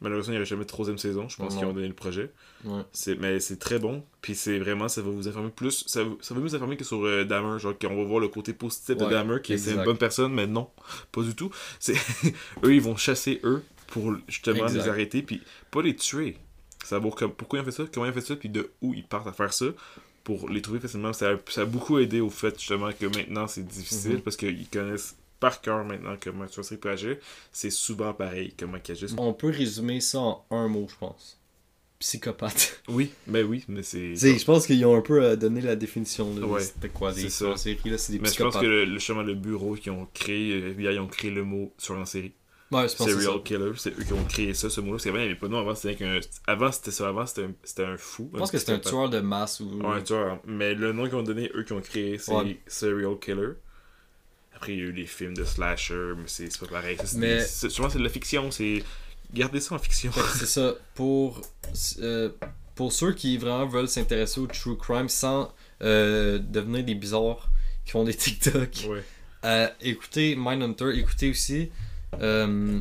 Malheureusement, 0.05 0.33
il 0.33 0.37
n'y 0.37 0.39
aurait 0.39 0.47
jamais 0.47 0.63
de 0.63 0.69
troisième 0.69 0.99
saison. 0.99 1.29
Je 1.29 1.37
pense 1.37 1.57
qu'ils 1.57 1.65
ont 1.67 1.73
donné 1.73 1.89
le 1.89 1.95
projet. 1.95 2.31
ouais. 2.65 2.83
C'est, 2.93 3.17
mais 3.19 3.41
c'est 3.41 3.57
très 3.59 3.81
bon. 3.81 4.05
Puis 4.21 4.37
c'est 4.37 4.59
vraiment, 4.61 4.87
ça 4.89 5.03
va 5.03 5.11
vous 5.11 5.27
informer 5.27 5.51
plus. 5.51 5.83
Ça, 5.89 6.05
va- 6.05 6.15
ça 6.21 6.35
va 6.35 6.41
vous 6.41 6.55
informer 6.55 6.77
que 6.77 6.85
sur 6.85 7.05
euh, 7.05 7.25
Dahmer. 7.25 7.59
Genre, 7.59 7.77
qu'on 7.79 7.97
va 7.97 8.05
voir 8.05 8.21
le 8.21 8.29
côté 8.29 8.53
positif 8.53 8.97
de 8.97 9.05
Dahmer, 9.11 9.41
qui 9.43 9.55
est 9.55 9.59
c'est 9.59 9.73
une 9.73 9.83
bonne 9.85 9.99
personne, 9.99 10.33
mais 10.33 10.47
non, 10.47 10.69
pas 11.11 11.23
du 11.23 11.35
tout. 11.35 11.51
C'est 11.81 11.95
eux, 12.65 12.75
ils 12.75 12.81
vont 12.83 12.97
chasser 12.97 13.41
eux 13.43 13.63
pour 13.89 14.15
justement 14.29 14.65
Exact. 14.67 14.83
les 14.85 14.89
arrêter, 14.89 15.23
puis 15.23 15.43
pas 15.71 15.83
les 15.83 15.97
tuer. 15.97 16.37
Comme, 16.89 17.33
pourquoi 17.33 17.59
ils 17.59 17.63
ont 17.63 17.65
fait 17.65 17.71
ça, 17.73 17.85
comment 17.93 18.07
ils 18.07 18.11
ont 18.11 18.15
fait 18.15 18.21
ça, 18.21 18.37
puis 18.37 18.49
de 18.51 18.71
où 18.83 18.93
ils 18.95 19.05
partent 19.05 19.27
à 19.27 19.33
faire 19.33 19.53
ça. 19.53 19.67
Pour 20.23 20.49
les 20.49 20.63
trouver 20.63 20.81
facilement. 20.81 21.13
Ça 21.13 21.33
a, 21.33 21.37
ça 21.51 21.63
a 21.63 21.65
beaucoup 21.67 21.99
aidé 21.99 22.21
au 22.21 22.31
fait 22.31 22.59
justement 22.59 22.91
que 22.99 23.05
maintenant 23.05 23.47
c'est 23.47 23.63
difficile 23.67 24.15
Mhm. 24.15 24.21
parce 24.23 24.37
qu'ils 24.37 24.67
connaissent 24.69 25.17
par 25.45 25.61
cœur 25.61 25.85
maintenant 25.85 26.17
comment 26.19 26.47
tu 26.47 26.63
sais 26.63 26.79
peut 26.79 26.89
agir. 26.89 27.19
C'est 27.53 27.69
souvent 27.69 28.15
pareil 28.15 28.55
comment 28.59 28.79
ils 28.83 28.93
agissent. 28.93 29.15
On 29.19 29.35
peut 29.35 29.51
résumer 29.51 30.01
ça 30.01 30.21
en 30.21 30.47
un 30.51 30.69
mot, 30.69 30.87
je 30.89 30.97
pense. 30.97 31.39
Psychopathe. 31.99 32.81
Oui, 32.89 33.11
mais 33.27 33.43
oui, 33.43 33.63
mais 33.69 33.83
c'est. 33.83 34.15
Je 34.17 34.45
pense 34.47 34.67
qu'ils 34.67 34.85
ont 34.87 34.97
un 34.97 35.03
peu 35.03 35.23
euh, 35.23 35.37
donné 35.37 35.61
la 35.61 35.77
définition 35.77 36.33
de 36.33 36.43
Ouais, 36.43 36.63
c'était 36.63 36.89
quoi 36.89 37.13
des 37.13 37.23
c'est 37.23 37.29
ça. 37.31 37.49
là, 37.51 37.57
c'est 37.59 37.75
des 37.75 38.19
Mais 38.21 38.29
je 38.29 38.43
pense 38.43 38.57
que 38.57 38.65
le, 38.65 38.85
le, 38.87 38.95
justement, 38.95 39.23
le 39.23 39.35
bureau 39.35 39.75
qui 39.75 39.91
ont 39.91 40.09
créé, 40.15 40.53
euh, 40.55 40.71
FBI, 40.71 40.95
ils 40.95 41.01
ont 41.01 41.07
créé 41.07 41.31
le 41.31 41.45
mot 41.45 41.73
sur 41.77 41.97
la 41.99 42.07
série. 42.07 42.33
Ouais, 42.73 42.89
je 42.89 42.97
pense. 42.97 43.07
Serial 43.09 43.43
killer, 43.43 43.73
c'est 43.77 43.91
eux 43.99 44.03
qui 44.03 44.13
ont 44.15 44.25
créé 44.25 44.55
ça, 44.55 44.71
ce 44.71 44.81
mot-là. 44.81 44.93
Parce 44.95 45.05
qu'avant, 45.05 45.19
il 45.19 45.23
n'y 45.25 45.27
avait 45.31 45.39
pas 45.39 45.47
de 45.47 45.53
nom. 45.53 45.59
Avant, 45.61 45.75
c'était 45.75 45.95
qu'un. 45.95 46.21
Avant, 46.47 46.73
c'était 46.73 46.91
ça. 46.91 47.09
Avant, 47.09 47.27
c'était 47.27 47.45
un, 47.45 47.53
c'était 47.63 47.85
un 47.85 47.97
fou. 47.99 48.31
Je 48.33 48.39
pense 48.39 48.51
que 48.51 48.59
c'est 48.59 48.73
un 48.73 48.79
tueur 48.79 49.11
de 49.11 49.21
masse 49.21 49.61
ou 49.61 49.67
Ouais, 49.81 49.97
un 49.97 50.01
tueur. 50.03 50.41
Mais 50.47 50.75
le 50.75 50.93
nom 50.93 51.05
qu'ils 51.05 51.15
ont 51.17 51.23
donné, 51.23 51.51
eux 51.55 51.63
qui 51.65 51.73
ont 51.75 51.81
créé, 51.83 52.19
c'est 52.19 52.33
Ouais. 52.33 52.59
Serial 52.67 53.19
Killer. 53.21 53.51
Après, 54.55 54.73
il 54.73 54.79
y 54.79 54.83
a 54.83 54.85
eu 54.85 54.93
les 54.93 55.07
films 55.07 55.35
de 55.35 55.45
slasher, 55.45 56.13
mais 56.17 56.25
c'est 56.27 56.59
pas 56.59 56.67
pareil. 56.67 56.97
Ça, 57.05 57.19
Mais- 57.19 57.45
souvent, 57.45 57.91
c'est 57.91 57.99
de 57.99 58.05
la 58.05 58.09
fiction. 58.11 58.51
C'est 58.51 58.83
gardez 59.33 59.61
ça 59.61 59.75
en 59.75 59.79
fiction. 59.79 60.13
C'est 60.39 60.47
ça. 60.47 60.75
Pour, 60.95 61.43
euh, 62.01 62.31
pour 62.75 62.93
ceux 62.93 63.13
qui 63.13 63.37
vraiment 63.37 63.67
veulent 63.67 63.89
s'intéresser 63.89 64.41
au 64.41 64.47
true 64.47 64.77
crime 64.77 65.09
sans 65.09 65.53
euh, 65.83 66.39
devenir 66.39 66.85
des 66.85 66.95
bizarres 66.95 67.51
qui 67.85 67.91
font 67.93 68.05
des 68.05 68.15
TikTok, 68.15 68.87
ouais. 68.89 69.03
euh, 69.45 69.69
écoutez 69.81 70.37
Mindhunter. 70.37 70.97
Écoutez 70.97 71.31
aussi. 71.31 71.71
euh, 72.21 72.79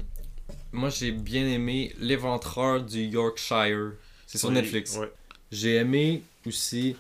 moi, 0.72 0.90
j'ai 0.90 1.12
bien 1.12 1.46
aimé 1.48 1.94
L'éventreur 2.00 2.82
du 2.84 3.02
Yorkshire. 3.04 3.92
C'est 4.28 4.38
sur 4.38 4.52
Netflix. 4.52 4.96
Ouais. 4.98 5.12
J'ai 5.52 5.76
aimé 5.76 6.24
aussi 6.48 6.96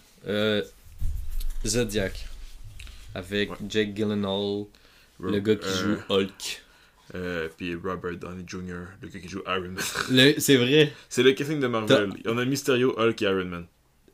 Zodiac. 1.65 2.27
Avec 3.15 3.51
Ouais. 3.51 3.57
Jake 3.69 3.93
Gyllenhaal, 3.95 4.65
le 5.19 5.39
gars 5.39 5.55
qui 5.55 5.67
euh, 5.67 5.95
joue 5.95 6.13
Hulk. 6.13 6.63
euh, 7.15 7.47
puis 7.57 7.75
Robert 7.75 8.17
Downey 8.17 8.43
Jr., 8.47 8.85
le 9.01 9.07
gars 9.07 9.19
qui 9.19 9.27
joue 9.29 9.41
Iron 9.45 9.69
Man. 9.71 10.33
C'est 10.39 10.57
vrai. 10.57 10.91
c'est 11.09 11.23
le 11.23 11.33
casting 11.33 11.59
de 11.59 11.67
Marvel. 11.67 12.09
On 12.25 12.37
a 12.37 12.45
Mysterio, 12.45 12.93
Hulk 12.97 13.21
et 13.21 13.25
Iron 13.25 13.45
Man. 13.45 13.65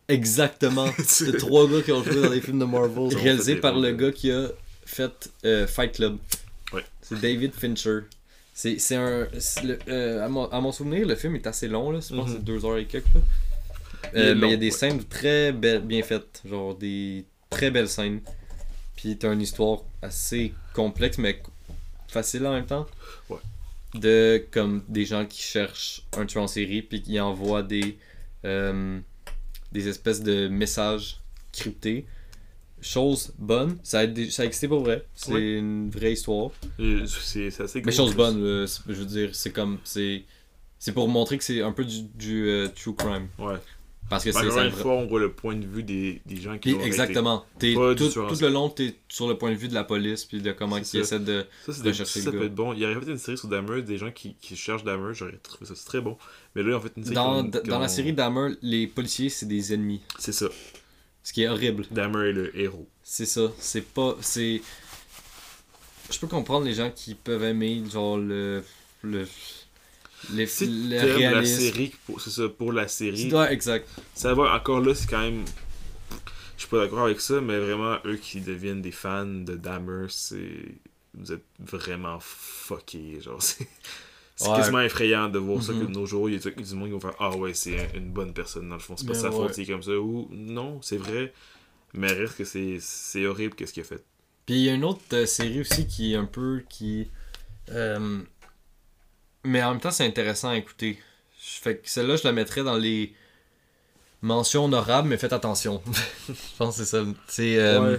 Exactement. 0.08 0.88
C'est 1.06 1.38
trois 1.38 1.68
gars 1.70 1.82
qui 1.82 1.91
ont 1.91 2.04
joué 2.04 2.22
dans 2.22 2.30
les 2.30 2.41
films 2.41 2.60
de 2.60 2.66
Marvel. 2.66 3.16
Réalisé 3.16 3.56
par 3.56 3.78
le 3.80 3.91
gars 3.93 4.12
qui 4.12 4.32
a 4.32 4.47
fait 4.86 5.30
euh, 5.45 5.68
Fight 5.68 5.93
Club. 5.93 6.18
Ouais. 6.74 6.84
C'est 7.02 7.20
David 7.22 7.54
Fincher. 7.54 8.00
C'est 8.54 8.95
un. 8.95 9.28
le- 9.64 9.80
euh, 9.88 10.26
à, 10.26 10.28
mon, 10.28 10.45
à 10.50 10.60
mon 10.60 10.72
souvenir, 10.74 11.08
le 11.08 11.16
film 11.16 11.36
est 11.36 11.47
assez 11.47 11.68
long. 11.70 11.91
Là. 11.91 12.00
Je 12.02 12.14
pense 12.14 12.26
que 12.26 12.32
Mhm. 12.32 12.38
c'est 12.38 12.43
deux 12.43 12.66
heures 12.66 12.78
et 12.78 12.86
quelques. 12.86 13.06
Là. 13.14 13.22
Il 14.14 14.20
Euh, 14.20 14.36
mais 14.36 14.47
il 14.47 14.52
y 14.52 14.54
a 14.54 14.58
des 14.58 14.66
ouais. 14.66 14.72
scènes 14.72 15.04
très 15.06 15.52
bien 15.54 16.02
faites. 16.04 16.41
Genre 16.50 16.76
des 16.76 17.24
très 17.50 17.70
belles 17.72 17.88
scènes. 17.88 18.20
Puis 19.02 19.18
t'as 19.18 19.32
une 19.34 19.41
histoire 19.41 19.80
assez 20.02 20.54
complexe, 20.74 21.18
mais 21.20 21.41
facile 22.10 22.45
en 22.45 22.54
même 22.54 22.66
temps. 22.66 22.86
Ouais. 23.30 23.38
De 23.93 24.45
comme 24.52 24.84
des 24.89 25.06
gens 25.06 25.26
qui 25.26 25.41
cherchent 25.41 26.04
un 26.18 26.26
tueur 26.26 26.43
en 26.43 26.47
série, 26.47 26.82
puis 26.82 27.02
qui 27.02 27.20
envoient 27.20 27.64
des. 27.64 27.97
euh, 28.45 29.00
des 29.72 29.88
espèces 29.88 30.22
de 30.22 30.47
messages 30.47 31.20
cryptés. 31.54 32.06
Chose 32.82 33.34
bonne, 33.38 33.78
ça 33.84 34.00
a, 34.00 34.08
dé- 34.08 34.32
ça 34.32 34.43
a 34.43 34.45
existé 34.45 34.68
pour 34.68 34.82
vrai. 34.82 35.06
C'est 35.14 35.58
une 35.58 35.89
vraie 35.89 36.14
histoire. 36.14 36.52
C'est 36.78 37.47
assez 37.62 37.82
Mais 37.82 37.91
chose 37.91 38.16
bonne, 38.16 38.66
c'est- 38.68 38.82
je 38.88 38.93
veux 38.93 39.06
dire, 39.06 39.30
c'est 39.36 39.52
comme. 39.52 39.80
C'est 39.84 40.24
c'est 40.82 40.93
pour 40.93 41.08
montrer 41.10 41.38
que 41.38 41.43
c'est 41.43 41.62
un 41.62 41.74
peu 41.74 41.84
du, 41.86 42.04
du, 42.04 42.47
euh, 42.47 42.68
true 42.70 42.95
crime. 42.95 43.28
Ouais. 43.38 43.58
Parce 44.10 44.24
que 44.24 44.32
c'est. 44.32 44.66
une 44.66 44.72
fois, 44.72 44.93
on 44.93 45.05
voit 45.05 45.20
le 45.20 45.32
point 45.32 45.55
de 45.55 45.66
vue 45.66 45.84
des, 45.84 46.22
des 46.26 46.38
gens 46.38 46.57
qui 46.57 46.72
exactement. 46.72 47.45
Tout, 47.60 47.95
tout 47.95 48.41
le 48.41 48.49
long, 48.49 48.70
t'es 48.70 48.95
sur 49.07 49.28
le 49.28 49.38
point 49.38 49.51
de 49.51 49.55
vue 49.55 49.68
de 49.68 49.74
la 49.74 49.84
police, 49.84 50.26
puis 50.26 50.41
de 50.41 50.51
comment 50.51 50.78
ils 50.78 50.97
essaient 50.97 51.20
de. 51.20 51.45
Ça, 51.66 51.74
c'est 51.74 51.84
des- 51.84 51.89
rechercher 51.89 52.22
ça 52.22 52.32
le 52.32 52.39
peut 52.39 52.45
être 52.45 52.55
bon. 52.55 52.74
Il 52.74 52.80
y 52.80 52.86
fait 52.86 53.12
une 53.12 53.18
série 53.18 53.38
sur 53.38 53.47
Dahmer, 53.47 53.82
des 53.82 53.97
gens 53.97 54.12
qui, 54.12 54.36
qui 54.41 54.55
cherchent 54.55 54.84
Dahmer, 54.84 55.14
j'aurais 55.14 55.38
trouvé 55.43 55.66
ça 55.66 55.76
c'est 55.76 55.86
très 55.86 56.01
bon. 56.01 56.18
Mais 56.55 56.64
là, 56.64 56.78
en 56.78 56.82
fait, 56.82 56.91
une 56.97 57.03
série 57.03 57.16
Dans, 57.16 57.43
dans 57.43 57.80
la 57.80 57.88
série 57.88 58.14
Dahmer, 58.14 58.55
les 58.62 58.88
policiers, 58.88 59.30
c'est 59.30 59.45
des 59.45 59.74
ennemis. 59.74 60.01
C'est 60.18 60.32
ça. 60.34 60.47
Ce 61.24 61.32
qui 61.34 61.43
est 61.43 61.47
horrible. 61.47 61.86
Dahmer 61.91 62.30
est 62.30 62.34
le 62.34 62.57
héros. 62.60 62.88
C'est 63.03 63.26
ça. 63.26 63.51
C'est 63.60 63.86
pas. 63.86 64.16
C'est. 64.22 64.62
Je 66.12 66.18
peux 66.18 66.28
comprendre 66.28 66.66
les 66.66 66.74
gens 66.74 66.89
qui 66.89 67.14
peuvent 67.14 67.43
aimer, 67.43 67.84
genre, 67.91 68.18
le. 68.18 68.64
le 69.03 69.28
les, 70.30 70.45
Si 70.47 70.65
le 70.67 70.99
t'aimes 70.99 71.32
la 71.32 71.43
série, 71.45 71.93
c'est 72.20 72.30
ça, 72.30 72.49
pour 72.49 72.74
la 72.74 72.88
série, 72.88 73.34
Ouais, 73.34 73.51
exact. 73.53 73.88
ça 74.13 74.34
va, 74.34 74.53
encore 74.55 74.82
là, 74.82 74.93
c'est 74.95 75.09
quand 75.09 75.20
même... 75.22 75.45
Je 76.55 76.63
suis 76.63 76.70
pas 76.70 76.80
d'accord 76.80 77.05
avec 77.05 77.22
ça, 77.22 77.39
mais 77.41 77.57
vraiment, 77.57 77.97
eux 78.05 78.17
qui 78.17 78.41
deviennent 78.41 78.82
des 78.82 78.91
fans 78.91 79.26
de 79.26 79.55
Dahmer, 79.55 80.07
c'est... 80.09 80.76
Vous 81.13 81.32
êtes 81.32 81.45
vraiment 81.59 82.20
fuckés, 82.20 83.20
genre, 83.22 83.41
c'est... 83.41 83.67
Ouais. 84.41 84.55
quasiment 84.55 84.82
effrayant 84.82 85.30
de 85.30 85.39
voir 85.39 85.63
ça 85.63 85.74
que 85.74 85.80
Mhm. 85.80 85.88
de 85.88 85.91
nos 85.91 86.05
jours, 86.05 86.30
il 86.30 86.36
y 86.36 86.47
a 86.47 86.51
du 86.51 86.76
monde 86.76 86.88
qui 86.88 86.93
vont 86.93 86.99
faire 86.99 87.15
Ah 87.20 87.36
ouais, 87.36 87.53
c'est 87.53 87.78
un- 87.80 87.93
une 87.97 88.11
bonne 88.11 88.34
personne 88.34 88.70
dans 88.70 88.76
le 88.76 88.82
fond, 88.82 88.95
c'est 88.97 89.05
pas 89.07 89.13
Mais 89.13 89.20
sa 89.20 89.32
ouais. 89.32 89.36
faute, 89.38 89.53
c'est 89.53 89.65
comme 89.65 89.84
ça. 89.84 89.99
Ou 89.99 90.30
non, 90.32 90.82
c'est 90.82 90.97
vrai, 90.97 91.34
mais 91.93 92.11
reste 92.13 92.38
que 92.38 92.45
c'est 92.45 92.78
c'est 92.82 93.26
horrible 93.28 93.55
qu'est-ce 93.55 93.74
qu'il 93.74 93.84
a 93.84 93.86
fait. 93.86 94.03
Puis 94.45 94.55
il 94.55 94.61
y 94.63 94.70
a 94.70 94.74
une 94.74 94.84
autre 94.86 95.01
euh, 95.13 95.26
série 95.26 95.61
aussi 95.61 95.88
qui 95.88 96.13
est 96.13 96.15
un 96.15 96.26
peu. 96.26 96.63
qui. 96.70 97.09
euh, 97.72 98.22
mais 99.44 99.64
en 99.64 99.72
même 99.72 99.80
temps, 99.80 99.92
c'est 99.92 100.06
intéressant 100.06 100.50
à 100.50 100.58
écouter. 100.58 101.00
Fait 101.38 101.78
que 101.78 101.90
celle-là, 101.90 102.16
je 102.16 102.24
la 102.24 102.32
mettrais 102.32 102.64
dans 102.64 102.76
les 102.76 103.14
mentions 104.22 104.66
honorables, 104.66 105.08
mais 105.08 105.18
faites 105.18 105.34
attention. 105.34 105.82
je 106.28 106.34
pense 106.58 106.78
que 106.78 106.84
c'est 106.84 106.90
ça. 106.90 107.06
C'est. 107.28 107.58
euh, 107.58 107.94
ouais, 107.94 107.98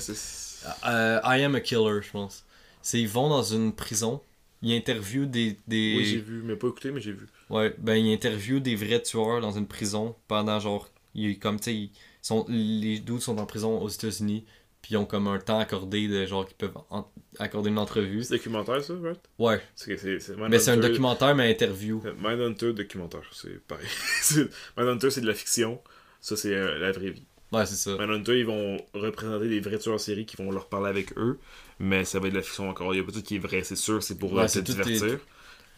euh, 0.86 1.20
I 1.24 1.42
am 1.42 1.54
a 1.54 1.60
killer, 1.60 2.02
je 2.02 2.10
pense. 2.10 2.44
C'est 2.82 3.00
ils 3.00 3.08
vont 3.08 3.28
dans 3.28 3.42
une 3.42 3.72
prison. 3.72 4.20
Ils 4.62 4.76
interviewent 4.76 5.26
des. 5.26 5.56
des... 5.66 5.94
Oui, 5.96 6.04
j'ai 6.04 6.20
vu, 6.20 6.42
mais 6.42 6.56
pas 6.56 6.68
écouté, 6.68 6.90
mais 6.90 7.00
j'ai 7.00 7.12
vu. 7.12 7.26
Ouais, 7.48 7.74
ben 7.78 7.94
ils 7.94 8.12
interviewent 8.12 8.60
des 8.60 8.76
vrais 8.76 9.02
tueurs 9.02 9.40
dans 9.40 9.52
une 9.52 9.66
prison 9.66 10.14
pendant 10.28 10.60
genre. 10.60 10.88
Ils, 11.14 11.38
comme 11.38 11.58
tu 11.58 11.64
sais, 11.64 11.74
ils 11.74 11.90
sont, 12.22 12.44
les 12.48 13.00
dudes 13.00 13.20
sont 13.20 13.38
en 13.38 13.46
prison 13.46 13.80
aux 13.80 13.88
États-Unis, 13.88 14.44
puis 14.82 14.94
ils 14.94 14.96
ont 14.96 15.04
comme 15.04 15.26
un 15.28 15.38
temps 15.38 15.58
accordé 15.58 16.08
de 16.08 16.24
genre 16.26 16.46
qu'ils 16.46 16.56
peuvent 16.56 16.76
en- 16.90 17.10
accorder 17.38 17.68
une 17.70 17.78
entrevue. 17.78 18.22
C'est 18.24 18.34
documentaire, 18.36 18.82
ça, 18.82 18.94
right? 19.02 19.20
Ouais, 19.38 19.60
C'est 19.74 19.96
c'est- 19.96 20.20
c'est 20.20 20.36
mais 20.36 20.58
c'est 20.58 20.70
un 20.72 20.76
documentaire, 20.78 21.34
mais 21.34 21.50
interview. 21.50 22.02
Euh, 22.06 22.14
Mindhunter 22.20 22.72
documentaire, 22.72 23.22
c'est 23.32 23.60
pareil. 23.66 23.86
Mindhunter, 24.76 25.10
c'est 25.10 25.20
de 25.20 25.26
la 25.26 25.34
fiction. 25.34 25.80
Ça, 26.20 26.36
c'est 26.36 26.54
euh, 26.54 26.78
la 26.78 26.92
vraie 26.92 27.10
vie. 27.10 27.24
Ouais, 27.52 27.66
c'est 27.66 27.74
ça. 27.76 27.96
Mindhunter, 27.98 28.38
ils 28.38 28.46
vont 28.46 28.76
représenter 28.94 29.48
des 29.48 29.60
vrais 29.60 29.78
tueurs 29.78 29.94
en 29.96 29.98
série 29.98 30.24
qui 30.26 30.36
vont 30.36 30.50
leur 30.52 30.68
parler 30.68 30.88
avec 30.88 31.16
eux. 31.18 31.38
Mais 31.78 32.04
ça 32.04 32.20
va 32.20 32.26
être 32.28 32.34
de 32.34 32.38
la 32.38 32.42
fiction 32.44 32.68
encore. 32.68 32.94
Il 32.94 32.98
n'y 32.98 33.02
a 33.02 33.06
pas 33.06 33.12
tout 33.12 33.22
qui 33.22 33.36
est 33.36 33.38
vrai, 33.38 33.62
c'est 33.64 33.74
sûr, 33.76 34.02
c'est 34.02 34.18
pour 34.18 34.32
Ouais, 34.32 34.44
euh, 34.44 34.46
te 34.46 34.58
est- 34.58 34.62
divertir. 34.62 35.18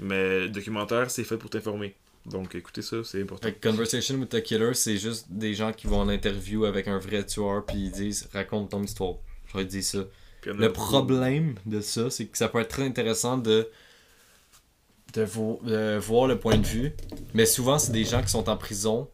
Mais 0.00 0.48
documentaire, 0.48 1.10
c'est 1.10 1.24
fait 1.24 1.36
pour 1.36 1.48
t'informer. 1.50 1.94
Donc 2.26 2.54
écoutez 2.54 2.82
ça, 2.82 3.02
c'est 3.04 3.22
important. 3.22 3.48
Fait 3.48 3.60
Conversation 3.60 4.14
with 4.16 4.28
the 4.28 4.42
Killer, 4.42 4.74
c'est 4.74 4.96
juste 4.96 5.26
des 5.30 5.54
gens 5.54 5.72
qui 5.72 5.86
vont 5.88 6.00
en 6.00 6.08
interview 6.08 6.64
avec 6.64 6.86
un 6.88 6.98
vrai 6.98 7.26
tueur, 7.26 7.64
puis 7.66 7.76
ils 7.78 7.90
disent 7.90 8.28
raconte 8.32 8.70
ton 8.70 8.82
histoire. 8.82 9.14
J'aurais 9.50 9.64
dit 9.64 9.82
ça. 9.82 10.04
Le 10.44 10.72
problème 10.72 11.54
de 11.66 11.80
ça, 11.80 12.10
c'est 12.10 12.26
que 12.26 12.36
ça 12.38 12.48
peut 12.48 12.60
être 12.60 12.68
très 12.68 12.84
intéressant 12.84 13.38
de, 13.38 13.68
de, 15.14 15.22
vo- 15.22 15.60
de 15.64 15.98
voir 15.98 16.26
le 16.26 16.38
point 16.38 16.56
de 16.58 16.66
vue. 16.66 16.92
Mais 17.34 17.46
souvent, 17.46 17.78
c'est 17.78 17.92
des 17.92 18.04
gens 18.04 18.22
qui 18.22 18.30
sont 18.30 18.48
en 18.48 18.56
prison. 18.56 19.08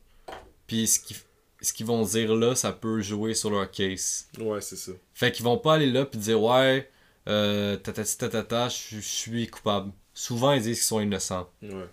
Puis 0.66 0.86
ce 0.86 1.00
qu'ils 1.00 1.16
ce 1.60 1.72
qu'ils 1.72 1.86
vont 1.86 2.04
dire 2.04 2.36
là, 2.36 2.54
ça 2.54 2.72
peut 2.72 3.00
jouer 3.00 3.34
sur 3.34 3.50
leur 3.50 3.68
case. 3.70 4.28
Ouais, 4.38 4.60
c'est 4.60 4.76
ça. 4.76 4.92
Fait 5.12 5.32
qu'ils 5.32 5.44
vont 5.44 5.58
pas 5.58 5.74
aller 5.74 5.90
là 5.90 6.04
puis 6.06 6.20
dire 6.20 6.40
ouais, 6.40 6.88
euh, 7.28 7.76
tatati 7.76 8.16
tatata, 8.16 8.68
je 8.68 9.00
suis 9.00 9.48
coupable. 9.48 9.90
Souvent, 10.14 10.52
ils 10.52 10.62
disent 10.62 10.76
qu'ils 10.78 10.84
sont 10.86 11.00
innocents. 11.00 11.48
Ouais. 11.62 11.88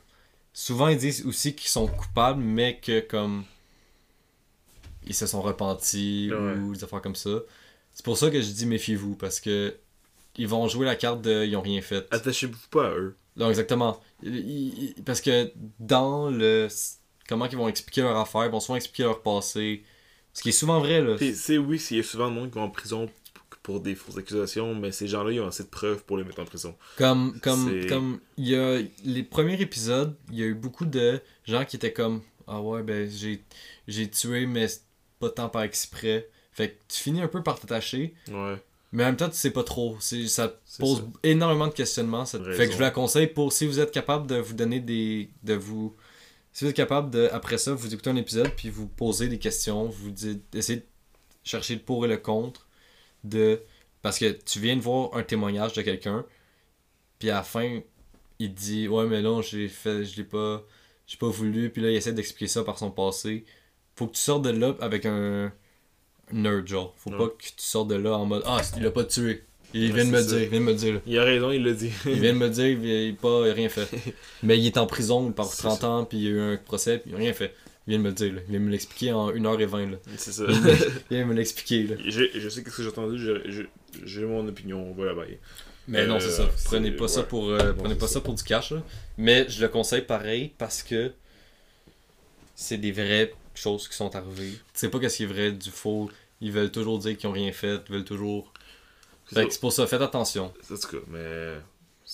Souvent, 0.58 0.88
ils 0.88 0.98
disent 0.98 1.26
aussi 1.26 1.54
qu'ils 1.54 1.70
sont 1.70 1.86
coupables, 1.86 2.42
mais 2.42 2.80
que 2.80 3.02
comme. 3.02 3.44
Ils 5.06 5.14
se 5.14 5.28
sont 5.28 5.42
repentis 5.42 6.32
Ouais. 6.32 6.54
ou 6.58 6.74
des 6.74 6.84
affaires 6.84 7.02
comme 7.02 7.16
ça. 7.16 7.30
C'est 7.94 8.06
pour 8.06 8.18
ça 8.18 8.32
que 8.32 8.42
je 8.42 8.50
dis 8.50 8.66
méfiez-vous, 8.66 9.16
parce 9.16 9.40
que. 9.42 9.76
Ils 10.38 10.48
vont 10.48 10.68
jouer 10.68 10.86
la 10.86 10.96
carte 10.98 11.22
de 11.22 11.46
ils 11.46 11.56
ont 11.56 11.62
rien 11.62 11.82
fait. 11.82 12.08
Attachez-vous 12.12 12.58
pas 12.70 12.88
à 12.88 12.92
eux. 12.92 13.16
Non, 13.38 13.50
exactement. 13.50 14.02
Ils- 14.24 14.94
ils- 14.98 15.04
parce 15.04 15.22
que 15.22 15.52
dans 15.80 16.30
le. 16.30 16.68
Comment 17.28 17.46
ils 17.50 17.58
vont 17.58 17.68
expliquer 17.68 18.02
leur 18.02 18.18
affaire, 18.18 18.46
ils 18.46 18.52
vont 18.52 18.60
souvent 18.60 18.76
expliquer 18.78 19.04
leur 19.04 19.22
passé. 19.22 19.84
Ce 20.34 20.42
qui 20.42 20.50
est 20.50 20.54
souvent 20.54 20.80
vrai, 20.80 21.02
là. 21.02 21.16
C'est 21.34 21.58
oui, 21.58 21.78
a 22.00 22.04
souvent 22.04 22.30
de 22.30 22.36
monde 22.36 22.50
qui 22.50 22.56
vont 22.56 22.64
en 22.66 22.70
prison 22.70 23.10
pour 23.66 23.80
des 23.80 23.96
fausses 23.96 24.18
accusations, 24.18 24.76
mais 24.76 24.92
ces 24.92 25.08
gens-là, 25.08 25.32
ils 25.32 25.42
ont 25.42 25.48
assez 25.48 25.64
de 25.64 25.70
preuves 25.70 26.04
pour 26.04 26.18
les 26.20 26.24
mettre 26.24 26.40
en 26.40 26.46
prison. 26.46 26.76
Comme, 27.00 27.40
comme, 27.42 27.88
comme, 27.88 28.20
il 28.38 28.48
y 28.50 28.56
a 28.56 28.80
les 29.04 29.24
premiers 29.24 29.60
épisodes, 29.60 30.16
il 30.32 30.38
y 30.38 30.44
a 30.44 30.46
eu 30.46 30.54
beaucoup 30.54 30.86
de 30.86 31.20
gens 31.46 31.66
qui 31.66 31.76
étaient 31.76 31.92
comme, 31.92 32.22
ah 32.46 32.62
ouais, 32.62 32.84
ben, 32.84 33.10
j'ai, 33.10 33.44
j'ai 33.88 34.08
tué, 34.08 34.46
mais 34.46 34.68
pas 35.20 35.32
tant 35.32 35.50
par 35.50 35.64
exprès. 35.64 36.30
Fait 36.52 36.70
que 36.70 36.76
tu 36.90 37.02
finis 37.02 37.22
un 37.24 37.28
peu 37.28 37.42
par 37.42 37.60
t'attacher, 37.60 38.14
Ouais. 38.32 38.62
mais 38.92 39.02
en 39.04 39.08
même 39.08 39.18
temps, 39.18 39.30
tu 39.30 39.36
sais 39.36 39.50
pas 39.50 39.64
trop. 39.64 39.98
C'est, 40.00 40.28
ça 40.28 40.54
pose 40.78 41.00
ça. 41.00 41.04
énormément 41.24 41.66
de 41.68 41.74
questionnements. 41.74 42.26
ça-. 42.26 42.38
Fait 42.54 42.66
que 42.68 42.72
je 42.72 42.76
vous 42.76 42.82
la 42.84 42.92
conseille 42.92 43.26
pour, 43.28 43.52
si 43.52 43.66
vous 43.66 43.80
êtes 43.80 43.90
capable 43.92 44.28
de 44.28 44.36
vous 44.36 44.54
donner 44.54 44.80
des, 44.80 45.32
de 45.42 45.56
vous, 45.56 45.96
si 46.54 46.66
vous 46.66 46.70
êtes 46.70 46.76
capable 46.76 47.10
de, 47.10 47.30
après 47.32 47.58
ça, 47.58 47.74
vous 47.74 47.92
écoutez 47.92 48.12
un 48.12 48.16
épisode, 48.16 48.52
puis 48.56 48.70
vous 48.70 48.86
posez 48.88 49.28
des 49.28 49.40
questions, 49.40 49.88
vous 49.90 50.12
dites, 50.12 50.44
essayez 50.54 50.82
de 50.82 50.86
chercher 51.44 51.74
le 51.74 51.82
pour 51.82 52.06
et 52.06 52.08
le 52.08 52.18
contre 52.18 52.65
de, 53.30 53.62
parce 54.02 54.20
que 54.20 54.32
tu 54.32 54.60
viens 54.60 54.76
de 54.76 54.82
voir 54.82 55.16
un 55.16 55.24
témoignage 55.24 55.74
de 55.74 55.82
quelqu'un, 55.82 56.26
puis 57.20 57.30
à 57.30 57.36
la 57.36 57.44
fin, 57.44 57.80
il 58.40 58.54
te 58.54 58.60
dit 58.60 58.88
ouais 58.88 59.06
mais 59.06 59.22
non 59.22 59.42
j'ai 59.42 59.68
fait 59.70 60.04
je 60.04 60.18
l'ai 60.18 60.24
pas 60.26 60.62
j'ai 61.08 61.16
pas 61.18 61.30
voulu 61.30 61.70
puis 61.70 61.82
là 61.82 61.90
il 61.90 61.96
essaie 61.96 62.12
d'expliquer 62.12 62.48
ça 62.50 62.64
par 62.66 62.78
son 62.78 62.92
passé 62.92 63.46
faut 63.96 64.08
que 64.08 64.14
tu 64.16 64.20
sortes 64.20 64.42
de 64.44 64.50
là 64.50 64.76
avec 64.82 65.06
un 65.06 65.54
nerd 66.34 66.68
genre 66.68 66.94
faut 66.98 67.12
Ouais. 67.12 67.18
pas 67.18 67.28
que 67.30 67.44
tu 67.44 67.52
sortes 67.58 67.88
de 67.88 67.96
là 67.96 68.18
en 68.18 68.26
mode 68.26 68.44
ah 68.46 68.60
il 68.76 68.84
l'a 68.84 68.92
pas 68.92 69.06
tué 69.06 69.44
il 69.74 69.94
vient 69.94 70.04
de 70.06 70.10
me 70.10 70.22
dire 70.22 70.42
il 70.42 70.50
vient 70.50 70.60
de 70.60 70.66
me 70.66 70.74
dire. 70.74 71.02
Il 71.06 71.18
a 71.18 71.24
raison, 71.24 71.52
il 71.52 71.64
l'a 71.64 71.74
dit. 71.74 71.92
il 72.06 72.20
vient 72.20 72.34
de 72.34 72.38
me 72.38 72.50
dire 72.50 72.66
il, 72.68 72.86
il, 72.86 73.16
pas, 73.16 73.42
rien 73.54 73.70
fait 73.70 73.90
mais 74.44 74.58
il 74.58 74.66
est 74.66 74.78
en 74.78 74.86
prison 74.88 75.32
par 75.32 75.46
C'est 75.48 75.64
30 75.64 75.80
ça. 75.82 75.90
ans 75.90 76.06
puis 76.06 76.18
il 76.18 76.24
y 76.26 76.28
a 76.28 76.32
eu 76.32 76.40
un 76.40 76.58
procès 76.58 76.98
puis 77.00 77.12
il 77.12 77.16
a 77.16 77.18
rien 77.18 77.34
fait 77.34 77.54
il 77.88 77.92
vient 77.92 77.98
de 78.00 78.04
me 78.04 78.10
le 78.10 78.16
dire 78.16 78.34
là. 78.34 78.42
il 78.46 78.52
vient 78.52 78.60
de 78.60 78.66
me 78.66 78.72
l'expliquer 78.72 79.12
en 79.14 79.32
1h20 79.32 79.92
là. 79.92 79.98
c'est 80.18 80.32
ça. 80.32 80.44
il 80.50 80.56
vient 81.12 81.22
de 81.26 81.30
me 81.30 81.34
l'expliquer 81.34 81.84
là. 81.84 81.96
je, 82.04 82.24
je 82.34 82.50
sais 82.50 82.62
ce 82.62 82.62
que 82.62 82.82
j'ai 82.84 82.90
entendu, 82.90 83.28
j'ai 84.04 84.26
mon 84.26 84.48
opinion, 84.48 84.90
on 84.90 84.94
va 84.94 85.06
la 85.06 85.14
bailler. 85.14 85.40
Mais 85.88 86.08
non, 86.08 86.20
c'est 86.20 86.32
ça. 86.32 86.44
Euh, 86.44 86.48
Prenez 86.66 86.90
c'est- 86.90 86.96
pas 86.96 87.08
ça 87.08 87.22
pour 87.24 87.50
euh, 87.50 87.60
Non, 87.60 87.76
prenez 87.78 87.94
c'est 87.94 88.00
pas 88.00 88.08
ça. 88.08 88.22
pour 88.22 88.34
du 88.34 88.42
cash. 88.44 88.72
là. 88.72 88.82
Mais 89.20 89.48
je 89.50 89.62
le 89.62 89.68
conseille 89.68 90.02
pareil 90.02 90.52
parce 90.58 90.82
que 90.82 91.12
c'est 92.56 92.78
des 92.78 92.92
vraies 92.92 93.34
choses 93.54 93.88
qui 93.88 93.96
sont 93.96 94.16
arrivées. 94.16 94.52
Tu 94.52 94.60
sais 94.74 94.90
pas 94.90 95.00
qu'est-ce 95.00 95.18
qui 95.18 95.24
est 95.24 95.28
vrai 95.28 95.52
du 95.52 95.70
faux. 95.70 96.10
Ils 96.42 96.52
veulent 96.52 96.72
toujours 96.72 97.00
dire 97.00 97.16
qu'ils 97.18 97.30
ont 97.30 97.34
rien 97.34 97.52
fait. 97.52 97.82
Ils 97.90 97.94
veulent 97.94 98.04
toujours. 98.04 98.52
C'est 99.28 99.36
Fait 99.36 99.46
que 99.48 99.54
c'est 99.54 99.60
pour 99.60 99.74
ça, 99.74 99.86
faites 99.88 100.02
attention. 100.02 100.46
En 100.72 100.76
tout 100.76 100.88
cas, 100.88 101.04
mais. 101.08 101.54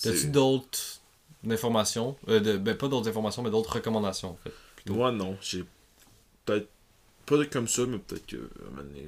T'as-tu 0.02 0.16
c'est- 0.18 0.26
d'autres 0.30 1.00
informations 1.48 2.16
Euh, 2.28 2.40
de- 2.40 2.56
Ben 2.56 2.76
pas 2.76 2.88
d'autres 2.88 3.08
informations, 3.08 3.42
mais 3.42 3.50
d'autres 3.50 3.72
recommandations 3.74 4.30
en 4.30 4.38
fait? 4.44 4.52
Plutôt. 4.84 4.94
Moi, 4.98 5.12
non. 5.12 5.36
J'ai 5.40 5.64
peut-être 6.44 6.68
pas 7.26 7.44
comme 7.46 7.68
ça, 7.68 7.86
mais 7.86 7.98
peut-être 7.98 8.26
que. 8.26 8.36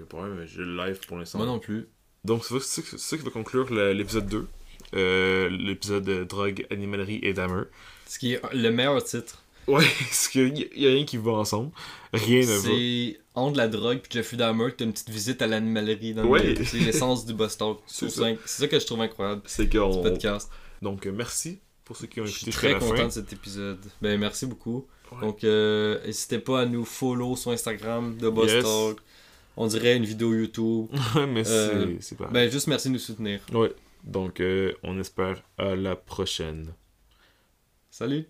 pas 0.09 0.19
vrai, 0.19 0.31
mais 0.31 0.47
j'ai 0.47 0.59
le 0.59 0.77
live 0.77 1.01
pour 1.07 1.19
l'instant. 1.19 1.39
Moi 1.39 1.47
non 1.47 1.59
plus. 1.59 1.89
Donc, 2.25 2.45
c'est 2.45 2.61
ça- 2.61 3.17
qui 3.17 3.23
va 3.23 3.31
conclure 3.31 3.73
le- 3.73 3.93
l'épisode 3.93 4.27
2. 4.27 4.47
Euh, 4.95 5.49
l'épisode 5.51 6.05
de 6.05 6.25
drogue, 6.25 6.67
animalerie 6.71 7.19
et 7.23 7.33
damer. 7.33 7.65
Ce 8.07 8.19
qui 8.19 8.35
est 8.35 8.41
le 8.53 8.71
meilleur 8.71 9.03
titre, 9.03 9.45
Ouais, 9.67 9.85
parce 10.01 10.29
qu'il 10.29 10.59
y, 10.77 10.87
a 10.87 10.91
rien 10.91 11.05
qui 11.05 11.17
va 11.17 11.33
ensemble. 11.33 11.71
Rien 12.13 12.41
ne 12.43 12.47
va. 12.47 12.61
c'est 12.61 13.21
entre 13.35 13.57
la 13.57 13.69
drogue 13.69 13.99
puis 14.01 14.13
Jeffrey 14.13 14.37
Dahmer, 14.37 14.69
t'as 14.77 14.85
une 14.85 14.93
petite 14.93 15.11
visite 15.11 15.43
à 15.43 15.47
l'animalerie 15.47 16.15
dans 16.15 16.23
le 16.23 16.29
Ouais. 16.29 16.55
C'est 16.65 16.79
l'essence 16.79 17.25
du 17.27 17.35
boss 17.35 17.57
talk. 17.57 17.79
C'est 17.87 18.11
ça. 18.11 18.25
ça 18.45 18.69
que 18.69 18.79
je 18.79 18.87
trouve 18.87 19.01
incroyable. 19.01 19.43
C'est 19.47 19.69
qu'on. 19.69 20.03
podcast. 20.03 20.51
Donc, 20.83 21.07
euh, 21.07 21.13
merci 21.13 21.61
pour 21.85 21.97
ceux 21.97 22.07
qui 22.07 22.21
ont 22.21 22.27
Je 22.27 22.33
suis 22.33 22.49
écouté 22.51 22.75
très 22.75 22.79
content 22.79 23.07
de 23.07 23.11
cet 23.13 23.33
épisode. 23.33 23.81
Ben 24.03 24.19
merci 24.21 24.47
beaucoup. 24.47 24.87
Ouais. 25.15 25.21
Donc 25.21 25.45
euh, 25.45 26.05
n'hésitez 26.05 26.39
pas 26.39 26.63
à 26.63 26.67
nous 26.67 26.85
follow 26.85 27.37
sur 27.37 27.51
Instagram 27.51 28.17
de 28.17 28.29
Boss 28.29 28.51
Yes. 28.53 28.65
Talk. 28.65 28.99
On 29.57 29.67
dirait 29.69 29.97
une 29.97 30.05
vidéo 30.05 30.35
YouTube. 30.35 30.87
mais 31.29 31.47
Euh, 31.49 31.95
c'est 32.01 32.03
c'est 32.03 32.19
pas. 32.19 32.27
Ben 32.27 32.51
juste 32.51 32.67
merci 32.67 32.89
de 32.89 32.95
nous 32.95 32.99
soutenir. 32.99 33.41
Ouais. 33.53 33.73
Donc, 34.03 34.41
euh, 34.41 34.75
on 34.83 34.99
espère 35.01 35.43
à 35.57 35.75
la 35.75 35.97
prochaine. 35.97 36.75
Salut! 37.91 38.27